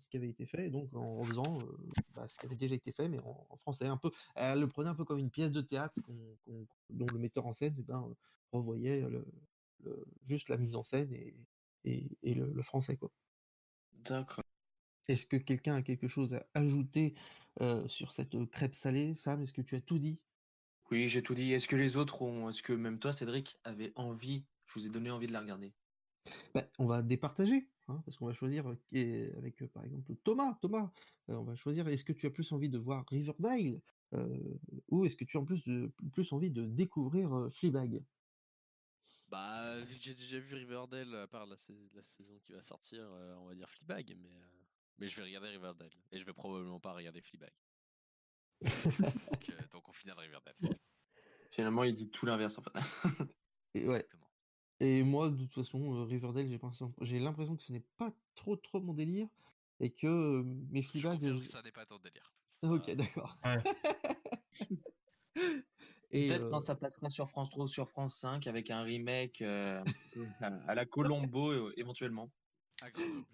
ce 0.01 0.09
qui 0.09 0.16
avait 0.16 0.28
été 0.28 0.47
fait, 0.47 0.66
et 0.66 0.70
donc 0.70 0.94
en 0.94 1.22
faisant 1.24 1.59
bah, 2.14 2.28
ce 2.28 2.39
qui 2.39 2.47
avait 2.47 2.56
déjà 2.56 2.74
été 2.74 2.93
fait, 2.93 3.09
mais 3.09 3.18
en, 3.20 3.47
en 3.48 3.56
français 3.56 3.86
un 3.86 3.97
peu. 3.97 4.10
Elle 4.35 4.60
le 4.60 4.68
prenait 4.68 4.90
un 4.90 4.94
peu 4.94 5.05
comme 5.05 5.18
une 5.18 5.31
pièce 5.31 5.52
de 5.52 5.60
théâtre 5.60 6.01
dont 6.90 7.06
le 7.12 7.18
metteur 7.18 7.47
en 7.47 7.52
scène 7.55 7.74
eh 7.78 7.82
ben, 7.82 8.14
revoyait 8.52 9.01
le, 9.09 9.27
le- 9.81 10.06
juste 10.24 10.48
la 10.48 10.56
mise 10.59 10.77
en 10.77 10.82
scène 10.85 11.12
et, 11.12 11.35
et, 11.85 12.18
et 12.22 12.35
le, 12.35 12.52
le 12.52 12.62
français 12.62 12.97
quoi. 12.97 13.10
D'accord. 13.93 14.44
Est-ce 15.09 15.27
que 15.27 15.36
quelqu'un 15.36 15.74
a 15.77 15.82
quelque 15.82 16.09
chose 16.09 16.32
à 16.35 16.47
ajouter 16.55 17.14
euh, 17.60 17.86
sur 17.86 18.12
cette 18.12 18.35
crêpe 18.51 18.74
salée, 18.74 19.12
Sam 19.14 19.43
Est-ce 19.43 19.52
que 19.52 19.60
tu 19.60 19.74
as 19.74 19.82
tout 19.82 19.98
dit? 19.98 20.22
Oui, 20.90 21.09
j'ai 21.09 21.22
tout 21.22 21.35
dit. 21.35 21.52
Est-ce 21.55 21.66
que 21.68 21.74
les 21.77 21.97
autres 21.97 22.20
ont, 22.20 22.51
est-ce 22.51 22.62
que 22.62 22.74
même 22.74 22.98
toi, 22.98 23.14
Cédric, 23.14 23.59
avait 23.64 23.93
envie, 23.97 24.44
je 24.66 24.74
vous 24.74 24.86
ai 24.86 24.90
donné 24.90 25.10
envie 25.10 25.27
de 25.27 25.32
la 25.32 25.40
regarder? 25.40 25.72
Bah, 26.55 26.63
on 26.79 26.87
va 26.87 27.03
départager, 27.03 27.71
hein, 27.89 28.03
parce 28.05 28.17
qu'on 28.17 28.27
va 28.27 28.33
choisir 28.33 28.67
avec 28.67 29.65
par 29.73 29.85
exemple 29.85 30.15
Thomas. 30.23 30.59
Thomas, 30.61 30.91
on 31.29 31.45
va 31.45 31.55
choisir. 31.55 31.89
Est-ce 31.89 32.05
que 32.05 32.13
tu 32.13 32.27
as 32.27 32.31
plus 32.31 32.51
envie 32.53 32.69
de 32.69 32.79
voir 32.79 33.05
Riverdale 33.09 33.81
euh, 34.13 34.59
ou 34.89 35.05
est-ce 35.05 35.17
que 35.17 35.25
tu 35.25 35.37
as 35.37 35.41
en 35.41 35.45
plus 35.45 35.65
de 35.65 35.93
plus 36.13 36.33
envie 36.33 36.51
de 36.51 36.67
découvrir 36.67 37.49
Fleabag? 37.53 38.03
Bah, 39.29 39.79
vu 39.83 39.97
que 39.97 40.03
j'ai 40.03 40.15
déjà 40.15 40.41
vu 40.41 40.57
Riverdale, 40.57 41.15
à 41.15 41.29
part 41.29 41.47
la, 41.47 41.57
sais- 41.57 41.73
la 41.95 42.03
saison 42.03 42.37
qui 42.41 42.53
va 42.53 42.63
sortir, 42.63 43.01
euh, 43.01 43.37
on 43.37 43.47
va 43.47 43.55
dire 43.55 43.71
Fleabag, 43.71 44.17
mais, 44.21 44.29
euh, 44.29 44.65
mais 44.99 45.07
je 45.07 45.17
vais 45.17 45.23
regarder 45.23 45.49
Riverdale. 45.51 45.91
Et 46.11 46.19
je 46.19 46.25
vais 46.25 46.33
probablement 46.33 46.81
pas 46.81 46.93
regarder 46.93 47.21
Fleabag. 47.21 47.53
donc, 48.61 48.63
donc 49.73 49.89
on 49.89 49.93
finit 49.93 50.13
de 50.13 50.19
Riverdale. 50.21 50.57
Finalement, 51.53 51.85
il 51.85 51.95
dit 51.95 52.11
tout 52.11 52.27
l'inverse 52.27 52.59
en 52.59 52.63
fait. 52.63 52.73
Et 53.75 53.87
ouais. 53.87 54.05
Et 54.81 55.02
moi, 55.02 55.28
de 55.28 55.36
toute 55.36 55.52
façon, 55.52 55.94
euh, 55.94 56.05
Riverdale, 56.05 56.47
j'ai 57.01 57.19
l'impression 57.19 57.57
que 57.57 57.62
ce 57.62 57.73
n'est 57.73 57.85
pas 57.98 58.11
trop 58.35 58.57
trop 58.57 58.81
mon 58.81 58.94
délire 58.94 59.28
et 59.78 59.90
que 59.90 60.07
euh, 60.07 60.43
mes 60.70 60.82
Je 60.82 60.89
Fleabag. 60.89 61.19
confirme 61.19 61.36
euh, 61.36 61.40
que 61.40 61.47
ça 61.47 61.62
n'est 61.62 61.73
pas 61.73 61.86
ton 61.86 61.98
délire. 61.98 62.32
Ok, 62.62 62.90
d'accord. 62.94 63.36
Et, 66.12 66.28
Peut-être 66.28 66.47
euh, 66.47 66.51
quand 66.51 66.61
ça 66.61 66.74
passera 66.74 67.09
sur 67.09 67.28
France 67.31 67.51
3 67.51 67.65
ou 67.65 67.69
sur 67.69 67.89
France 67.89 68.16
5 68.16 68.47
avec 68.47 68.70
un 68.70 68.82
remake 68.82 69.43
euh, 69.43 69.82
à, 70.66 70.74
la 70.74 70.85
Colombo 70.85 71.51
euh, 71.51 71.73
éventuellement. 71.77 72.31
À 72.82 72.90
Grenoble. 72.90 73.27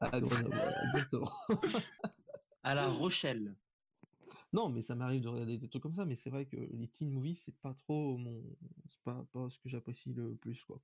à 0.00 0.20
Grenoble, 0.20 0.74
exactement. 0.92 1.30
À 2.62 2.74
La 2.74 2.88
Rochelle. 2.88 3.54
Non, 4.52 4.68
mais 4.68 4.82
ça 4.82 4.94
m'arrive 4.94 5.22
de 5.22 5.28
regarder 5.28 5.58
des 5.58 5.68
trucs 5.68 5.82
comme 5.82 5.94
ça, 5.94 6.04
mais 6.04 6.16
c'est 6.16 6.30
vrai 6.30 6.46
que 6.46 6.56
les 6.56 6.88
teen 6.88 7.10
movies, 7.12 7.36
c'est 7.36 7.56
pas 7.60 7.72
trop 7.74 8.16
mon, 8.16 8.42
c'est 8.88 9.00
pas, 9.04 9.24
pas 9.32 9.48
ce 9.48 9.58
que 9.58 9.68
j'apprécie 9.68 10.12
le 10.12 10.34
plus, 10.34 10.62
quoi. 10.64 10.80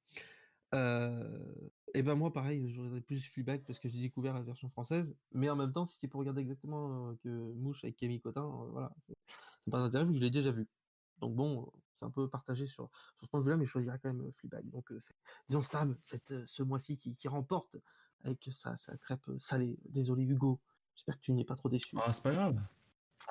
Euh, 0.75 1.71
et 1.95 2.03
ben 2.03 2.15
moi, 2.15 2.33
pareil, 2.33 2.71
je 2.71 2.81
regarderais 2.81 3.01
plus 3.01 3.25
Fleabag 3.25 3.65
parce 3.65 3.79
que 3.79 3.89
j'ai 3.89 4.01
découvert 4.01 4.35
la 4.35 4.43
version 4.43 4.69
française, 4.69 5.15
mais 5.33 5.49
en 5.49 5.57
même 5.57 5.73
temps, 5.73 5.87
si 5.87 5.97
c'est 5.99 6.09
pour 6.09 6.21
regarder 6.21 6.43
exactement 6.43 7.15
que 7.23 7.29
Mouche 7.55 7.85
avec 7.85 7.97
Camille 7.97 8.21
Cotin, 8.21 8.45
euh, 8.45 8.71
voilà, 8.71 8.93
c'est 9.07 9.71
pas 9.71 9.79
d'intérêt 9.79 10.05
vu 10.05 10.13
que 10.13 10.19
je 10.19 10.25
l'ai 10.25 10.31
déjà 10.31 10.51
vu. 10.51 10.69
Donc 11.19 11.35
bon, 11.35 11.73
c'est 11.95 12.05
un 12.05 12.11
peu 12.11 12.29
partagé 12.29 12.67
sur, 12.67 12.91
ce 13.21 13.27
point 13.27 13.41
de 13.41 13.45
vue-là, 13.45 13.57
mais 13.57 13.65
je 13.65 13.71
choisirais 13.71 13.99
quand 14.03 14.13
même 14.13 14.31
Fleabag. 14.33 14.69
Donc 14.71 14.93
disons 15.49 15.63
Sam, 15.63 15.97
cette, 16.05 16.35
ce 16.47 16.63
mois-ci 16.63 16.99
qui, 16.99 17.17
qui 17.17 17.29
remporte 17.29 17.77
avec 18.25 18.49
sa, 18.53 18.77
sa 18.77 18.97
crêpe 18.99 19.31
salée. 19.39 19.79
Désolé 19.89 20.25
Hugo, 20.25 20.61
j'espère 20.95 21.17
que 21.17 21.23
tu 21.23 21.33
n'es 21.33 21.45
pas 21.45 21.57
trop 21.57 21.69
déçu. 21.69 21.97
Ah, 22.05 22.13
c'est 22.13 22.23
pas 22.23 22.33
grave. 22.33 22.61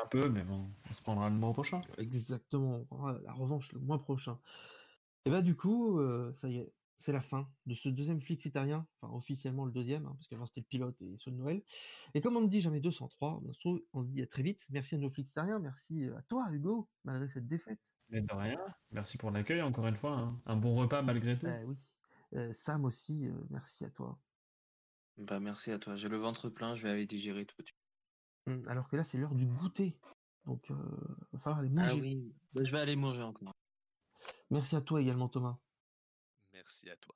Un 0.01 0.07
peu, 0.07 0.29
mais 0.29 0.43
bon, 0.43 0.73
on 0.89 0.93
se 0.93 1.01
prendra 1.01 1.29
le 1.29 1.35
mois 1.35 1.53
prochain. 1.53 1.81
Exactement, 1.97 2.77
on 2.77 2.85
prendra 2.85 3.13
la 3.19 3.33
revanche 3.33 3.71
le 3.73 3.79
mois 3.79 3.99
prochain. 3.99 4.39
Et 5.25 5.29
bah 5.29 5.41
du 5.41 5.55
coup, 5.55 5.99
euh, 5.99 6.33
ça 6.33 6.49
y 6.49 6.57
est, 6.57 6.73
c'est 6.97 7.11
la 7.11 7.21
fin 7.21 7.49
de 7.65 7.73
ce 7.73 7.89
deuxième 7.89 8.21
Flixitarien, 8.21 8.87
enfin 9.01 9.13
officiellement 9.13 9.65
le 9.65 9.71
deuxième, 9.71 10.05
hein, 10.05 10.13
parce 10.17 10.27
qu'avant 10.27 10.45
c'était 10.45 10.61
le 10.61 10.65
pilote 10.67 11.01
et 11.01 11.15
ceux 11.17 11.31
de 11.31 11.37
Noël. 11.37 11.63
Et 12.13 12.21
comme 12.21 12.35
on 12.37 12.41
ne 12.41 12.47
dit 12.47 12.61
jamais 12.61 12.79
203, 12.79 13.41
on 13.43 13.53
se 13.53 13.59
trouve- 13.59 13.81
on 13.93 14.03
se 14.03 14.09
dit 14.09 14.21
à 14.21 14.27
très 14.27 14.43
vite. 14.43 14.65
Merci 14.69 14.95
à 14.95 14.97
nos 14.97 15.09
Flixitariens, 15.09 15.59
merci 15.59 16.05
à 16.15 16.21
toi 16.23 16.47
Hugo, 16.51 16.89
malgré 17.03 17.27
cette 17.27 17.47
défaite. 17.47 17.95
Mais 18.09 18.21
de 18.21 18.33
rien. 18.33 18.59
Merci 18.91 19.17
pour 19.17 19.31
l'accueil, 19.31 19.61
encore 19.61 19.87
une 19.87 19.95
fois. 19.95 20.11
hein. 20.11 20.41
Un 20.45 20.57
bon 20.57 20.75
repas 20.75 21.01
malgré 21.01 21.37
tout. 21.39 21.47
Euh, 21.47 21.63
oui. 21.65 21.75
Euh, 22.33 22.51
Sam 22.53 22.85
aussi, 22.85 23.27
euh, 23.27 23.33
merci 23.49 23.83
à 23.85 23.89
toi. 23.89 24.19
Bah 25.17 25.39
merci 25.39 25.71
à 25.71 25.79
toi. 25.79 25.95
J'ai 25.95 26.09
le 26.09 26.17
ventre 26.17 26.49
plein, 26.49 26.75
je 26.75 26.83
vais 26.83 26.89
aller 26.89 27.05
digérer 27.07 27.45
tout 27.45 27.55
de 27.61 27.65
suite. 27.67 27.79
Hum, 28.47 28.67
Alors 28.67 28.87
que 28.87 28.95
là, 28.95 29.03
c'est 29.03 29.17
l'heure 29.17 29.35
du 29.35 29.45
goûter. 29.45 29.97
Donc, 30.45 30.69
euh, 30.69 30.75
va 31.33 31.39
falloir 31.39 31.59
aller 31.59 31.71
Ah 31.77 31.81
manger. 31.81 32.01
oui, 32.01 32.33
bah, 32.53 32.63
je 32.63 32.71
vais 32.71 32.79
aller 32.79 32.95
manger 32.95 33.23
encore. 33.23 33.53
Merci 34.51 34.75
à 34.75 34.81
toi 34.81 35.01
également, 35.01 35.27
Thomas. 35.27 35.57
Merci 36.53 36.89
à 36.89 36.95
toi. 36.97 37.15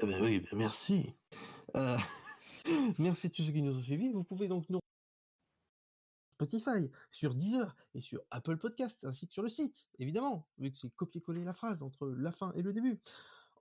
Eh 0.00 0.06
ben 0.06 0.22
oui, 0.22 0.40
ben 0.40 0.56
merci. 0.58 1.16
Euh, 1.76 1.96
merci 2.98 3.26
à 3.28 3.30
tous 3.30 3.42
ceux 3.44 3.52
qui 3.52 3.62
nous 3.62 3.76
ont 3.76 3.82
suivis. 3.82 4.10
Vous 4.10 4.24
pouvez 4.24 4.48
donc 4.48 4.68
nous 4.70 4.80
Spotify, 6.34 6.90
sur 7.12 7.34
Deezer 7.34 7.76
et 7.94 8.00
sur 8.00 8.20
Apple 8.30 8.56
Podcasts, 8.56 9.04
ainsi 9.04 9.26
que 9.28 9.32
sur 9.32 9.42
le 9.42 9.48
site, 9.48 9.86
évidemment, 10.00 10.48
vu 10.58 10.72
que 10.72 10.76
c'est 10.78 10.90
copier-coller 10.96 11.44
la 11.44 11.52
phrase 11.52 11.82
entre 11.82 12.08
la 12.08 12.32
fin 12.32 12.52
et 12.54 12.62
le 12.62 12.72
début. 12.72 13.00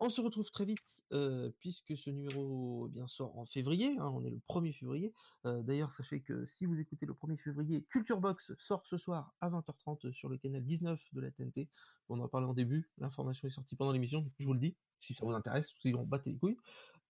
On 0.05 0.09
se 0.09 0.19
retrouve 0.19 0.51
très 0.51 0.65
vite, 0.65 1.01
euh, 1.13 1.49
puisque 1.61 1.95
ce 1.95 2.09
numéro 2.09 2.89
eh 2.89 2.91
bien, 2.91 3.07
sort 3.07 3.39
en 3.39 3.45
février, 3.45 3.95
hein, 3.99 4.11
on 4.13 4.25
est 4.25 4.29
le 4.29 4.41
1er 4.49 4.73
février. 4.73 5.13
Euh, 5.45 5.63
D'ailleurs, 5.63 5.91
sachez 5.91 6.21
que 6.21 6.45
si 6.45 6.65
vous 6.65 6.77
écoutez 6.77 7.05
le 7.05 7.13
1er 7.13 7.37
février, 7.37 7.85
Culture 7.85 8.19
Box 8.19 8.51
sort 8.57 8.85
ce 8.85 8.97
soir 8.97 9.33
à 9.39 9.49
20h30 9.49 10.11
sur 10.11 10.27
le 10.27 10.37
canal 10.37 10.61
19 10.61 11.07
de 11.13 11.21
la 11.21 11.31
TNT. 11.31 11.69
On 12.09 12.19
en 12.19 12.25
a 12.25 12.27
parlé 12.27 12.47
en 12.47 12.53
début, 12.53 12.91
l'information 12.97 13.47
est 13.47 13.51
sortie 13.51 13.77
pendant 13.77 13.93
l'émission, 13.93 14.29
je 14.39 14.45
vous 14.45 14.51
le 14.51 14.59
dis, 14.59 14.75
si 14.99 15.13
ça 15.13 15.25
vous 15.25 15.31
intéresse, 15.31 15.71
sinon 15.79 16.03
battez 16.03 16.31
les 16.31 16.37
couilles. 16.37 16.57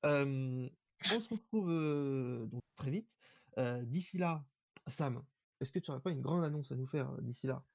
Euh, 0.05 0.69
on 1.11 1.19
se 1.19 1.33
retrouve 1.33 1.71
euh, 1.71 2.45
donc 2.45 2.61
très 2.75 2.91
vite. 2.91 3.17
Euh, 3.57 3.81
d'ici 3.85 4.19
là, 4.19 4.45
Sam, 4.85 5.23
est-ce 5.61 5.71
que 5.71 5.79
tu 5.79 5.89
n'aurais 5.89 6.03
pas 6.03 6.11
une 6.11 6.21
grande 6.21 6.45
annonce 6.45 6.71
à 6.71 6.75
nous 6.75 6.85
faire 6.85 7.09
euh, 7.09 7.21
d'ici 7.21 7.47
là? 7.47 7.65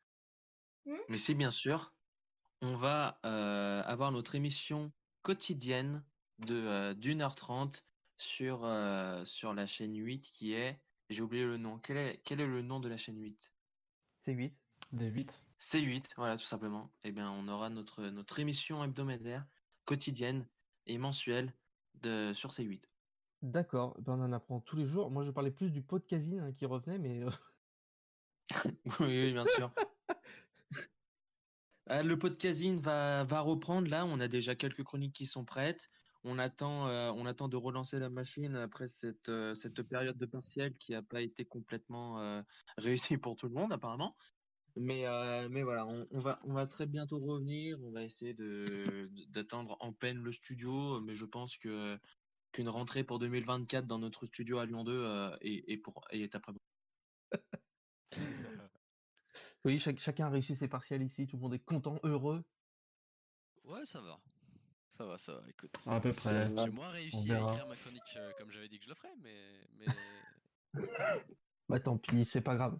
Mais 1.09 1.19
si, 1.19 1.35
bien 1.35 1.51
sûr, 1.51 1.93
on 2.63 2.77
va 2.77 3.19
euh, 3.27 3.83
avoir 3.83 4.13
notre 4.13 4.37
émission 4.37 4.93
quotidienne 5.29 6.03
de 6.39 6.55
euh, 6.55 6.95
d'une 6.95 7.21
heure 7.21 7.35
trente 7.35 7.85
sur, 8.17 8.65
euh, 8.65 9.23
sur 9.27 9.53
la 9.53 9.67
chaîne 9.67 9.95
8 9.95 10.31
qui 10.31 10.55
est, 10.55 10.81
j'ai 11.11 11.21
oublié 11.21 11.45
le 11.45 11.59
nom, 11.59 11.79
quel 11.79 11.99
est, 11.99 12.23
quel 12.25 12.41
est 12.41 12.47
le 12.47 12.63
nom 12.63 12.81
de 12.81 12.89
la 12.89 12.97
chaîne 12.97 13.21
8 13.21 13.53
C'est 14.21 14.33
8. 14.33 14.59
Des 14.93 15.09
8. 15.11 15.45
C8, 15.61 16.07
voilà, 16.17 16.39
tout 16.39 16.47
simplement. 16.47 16.91
Eh 17.05 17.13
bien, 17.13 17.31
on 17.31 17.47
aura 17.47 17.69
notre, 17.69 18.05
notre 18.05 18.39
émission 18.39 18.83
hebdomadaire, 18.83 19.45
quotidienne 19.85 20.49
et 20.87 20.97
mensuelle 20.97 21.53
de, 21.97 22.33
sur 22.33 22.53
C8. 22.53 22.89
D'accord, 23.43 24.01
ben 24.01 24.15
on 24.15 24.25
en 24.25 24.33
apprend 24.33 24.61
tous 24.61 24.77
les 24.77 24.87
jours. 24.87 25.11
Moi, 25.11 25.25
je 25.25 25.31
parlais 25.31 25.51
plus 25.51 25.71
du 25.71 25.83
podcasting 25.83 26.41
hein, 26.41 26.53
qui 26.53 26.65
revenait, 26.65 26.99
mais 26.99 27.23
euh, 27.23 27.31
oui, 29.01 29.25
oui, 29.27 29.33
bien 29.35 29.45
sûr. 29.45 29.71
Euh, 31.91 32.03
le 32.03 32.19
podcasting 32.19 32.81
va, 32.81 33.25
va 33.25 33.41
reprendre. 33.41 33.89
Là, 33.89 34.05
on 34.05 34.21
a 34.21 34.29
déjà 34.29 34.55
quelques 34.55 34.83
chroniques 34.83 35.15
qui 35.15 35.27
sont 35.27 35.45
prêtes. 35.45 35.89
On 36.25 36.39
attend, 36.39 36.89
euh, 36.89 37.13
de 37.13 37.57
relancer 37.57 37.99
la 37.99 38.11
machine 38.11 38.57
après 38.57 38.89
cette, 38.89 39.29
euh, 39.29 39.55
période 39.89 40.19
de 40.19 40.27
partiel 40.27 40.77
qui 40.77 40.93
n'a 40.93 41.03
pas 41.03 41.23
été 41.23 41.45
complètement 41.45 42.21
euh, 42.21 42.43
réussie 42.77 43.17
pour 43.17 43.37
tout 43.37 43.47
le 43.47 43.55
monde, 43.55 43.73
apparemment. 43.73 44.17
Mais, 44.77 45.05
voilà, 45.63 45.87
on, 45.87 46.21
va, 46.21 46.67
très 46.67 46.87
bientôt 46.87 47.19
revenir. 47.19 47.79
On 47.83 47.91
va 47.91 48.05
essayer 48.05 48.35
de, 48.35 49.11
d'atteindre 49.29 49.77
en 49.81 49.93
peine 49.93 50.23
le 50.23 50.31
studio. 50.31 51.01
Mais 51.01 51.15
je 51.15 51.25
pense 51.25 51.57
qu'une 51.57 52.69
rentrée 52.69 53.03
pour 53.03 53.19
2024 53.19 53.87
dans 53.87 53.99
notre 53.99 54.27
studio 54.27 54.59
à 54.59 54.67
Lyon 54.67 54.85
2 54.85 54.93
euh, 54.93 55.37
est, 55.41 55.65
est, 55.69 55.79
pour, 55.79 56.05
est 56.11 56.35
après. 56.35 56.53
oui, 59.65 59.79
chaque- 59.79 59.99
chacun 59.99 60.27
a 60.27 60.31
réussi 60.31 60.55
ses 60.57 60.69
partiels 60.69 61.03
ici, 61.03 61.27
tout 61.27 61.37
le 61.37 61.43
monde 61.43 61.55
est 61.55 61.65
content, 61.65 61.99
heureux. 62.03 62.45
Ouais, 63.65 63.85
ça 63.85 64.01
va. 64.01 64.19
Ça 64.89 65.05
va, 65.05 65.19
ça 65.19 65.35
va, 65.35 65.43
écoute. 65.49 65.75
À 65.87 66.01
peu 66.01 66.13
près. 66.13 66.51
J'ai 66.57 66.71
moins 66.71 66.89
réussi 66.91 67.31
à 67.33 67.41
écrire 67.41 67.69
ma 67.69 67.77
chronique 67.77 68.03
euh, 68.17 68.33
comme 68.39 68.51
j'avais 68.51 68.69
dit 68.69 68.79
que 68.79 68.85
je 68.85 68.91
le 68.91 68.95
ferais, 68.95 69.15
mais. 69.23 69.69
mais... 69.79 69.87
Bah 71.69 71.79
tant 71.79 71.99
pis, 71.99 72.25
c'est 72.25 72.41
pas 72.41 72.57
grave. 72.57 72.79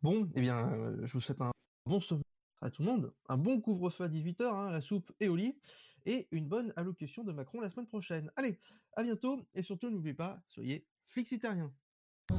Bon, 0.00 0.28
eh 0.36 0.40
bien, 0.40 0.72
euh, 0.72 1.04
je 1.04 1.12
vous 1.12 1.20
souhaite 1.20 1.40
un 1.40 1.50
bon 1.86 1.98
sommeil 1.98 2.22
à 2.60 2.70
tout 2.70 2.82
le 2.82 2.88
monde, 2.88 3.12
un 3.28 3.36
bon 3.36 3.60
couvre-feu 3.60 4.04
à 4.04 4.08
18h, 4.08 4.70
la 4.70 4.80
soupe 4.80 5.12
et 5.18 5.28
au 5.28 5.34
lit, 5.34 5.58
et 6.04 6.28
une 6.30 6.46
bonne 6.46 6.72
allocution 6.76 7.24
de 7.24 7.32
Macron 7.32 7.60
la 7.60 7.68
semaine 7.68 7.86
prochaine. 7.86 8.30
Allez, 8.36 8.58
à 8.96 9.02
bientôt, 9.02 9.44
et 9.54 9.62
surtout 9.62 9.90
n'oubliez 9.90 10.14
pas, 10.14 10.40
soyez 10.46 10.86
flexitariens. 11.04 11.74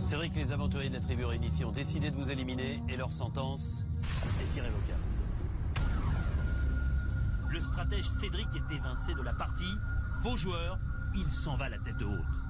C'est 0.06 0.16
vrai 0.16 0.30
que 0.30 0.36
les 0.36 0.52
aventuriers 0.52 0.90
de 0.90 0.96
la 0.96 1.00
tribu 1.00 1.24
réunifiée 1.24 1.64
ont 1.64 1.72
décidé 1.72 2.12
de 2.12 2.16
vous 2.16 2.30
éliminer 2.30 2.82
et 2.90 2.98
leur 2.98 3.10
sentence 3.10 3.86
est 4.42 4.58
irrévocable. 4.58 5.04
Le 7.50 7.60
stratège 7.60 8.04
Cédric 8.04 8.48
est 8.56 8.76
évincé 8.76 9.14
de 9.14 9.22
la 9.22 9.34
partie. 9.34 9.78
Vos 10.24 10.36
joueurs, 10.36 10.78
il 11.16 11.30
s'en 11.32 11.56
va 11.56 11.70
la 11.70 11.78
tête 11.78 12.02
haute. 12.02 12.47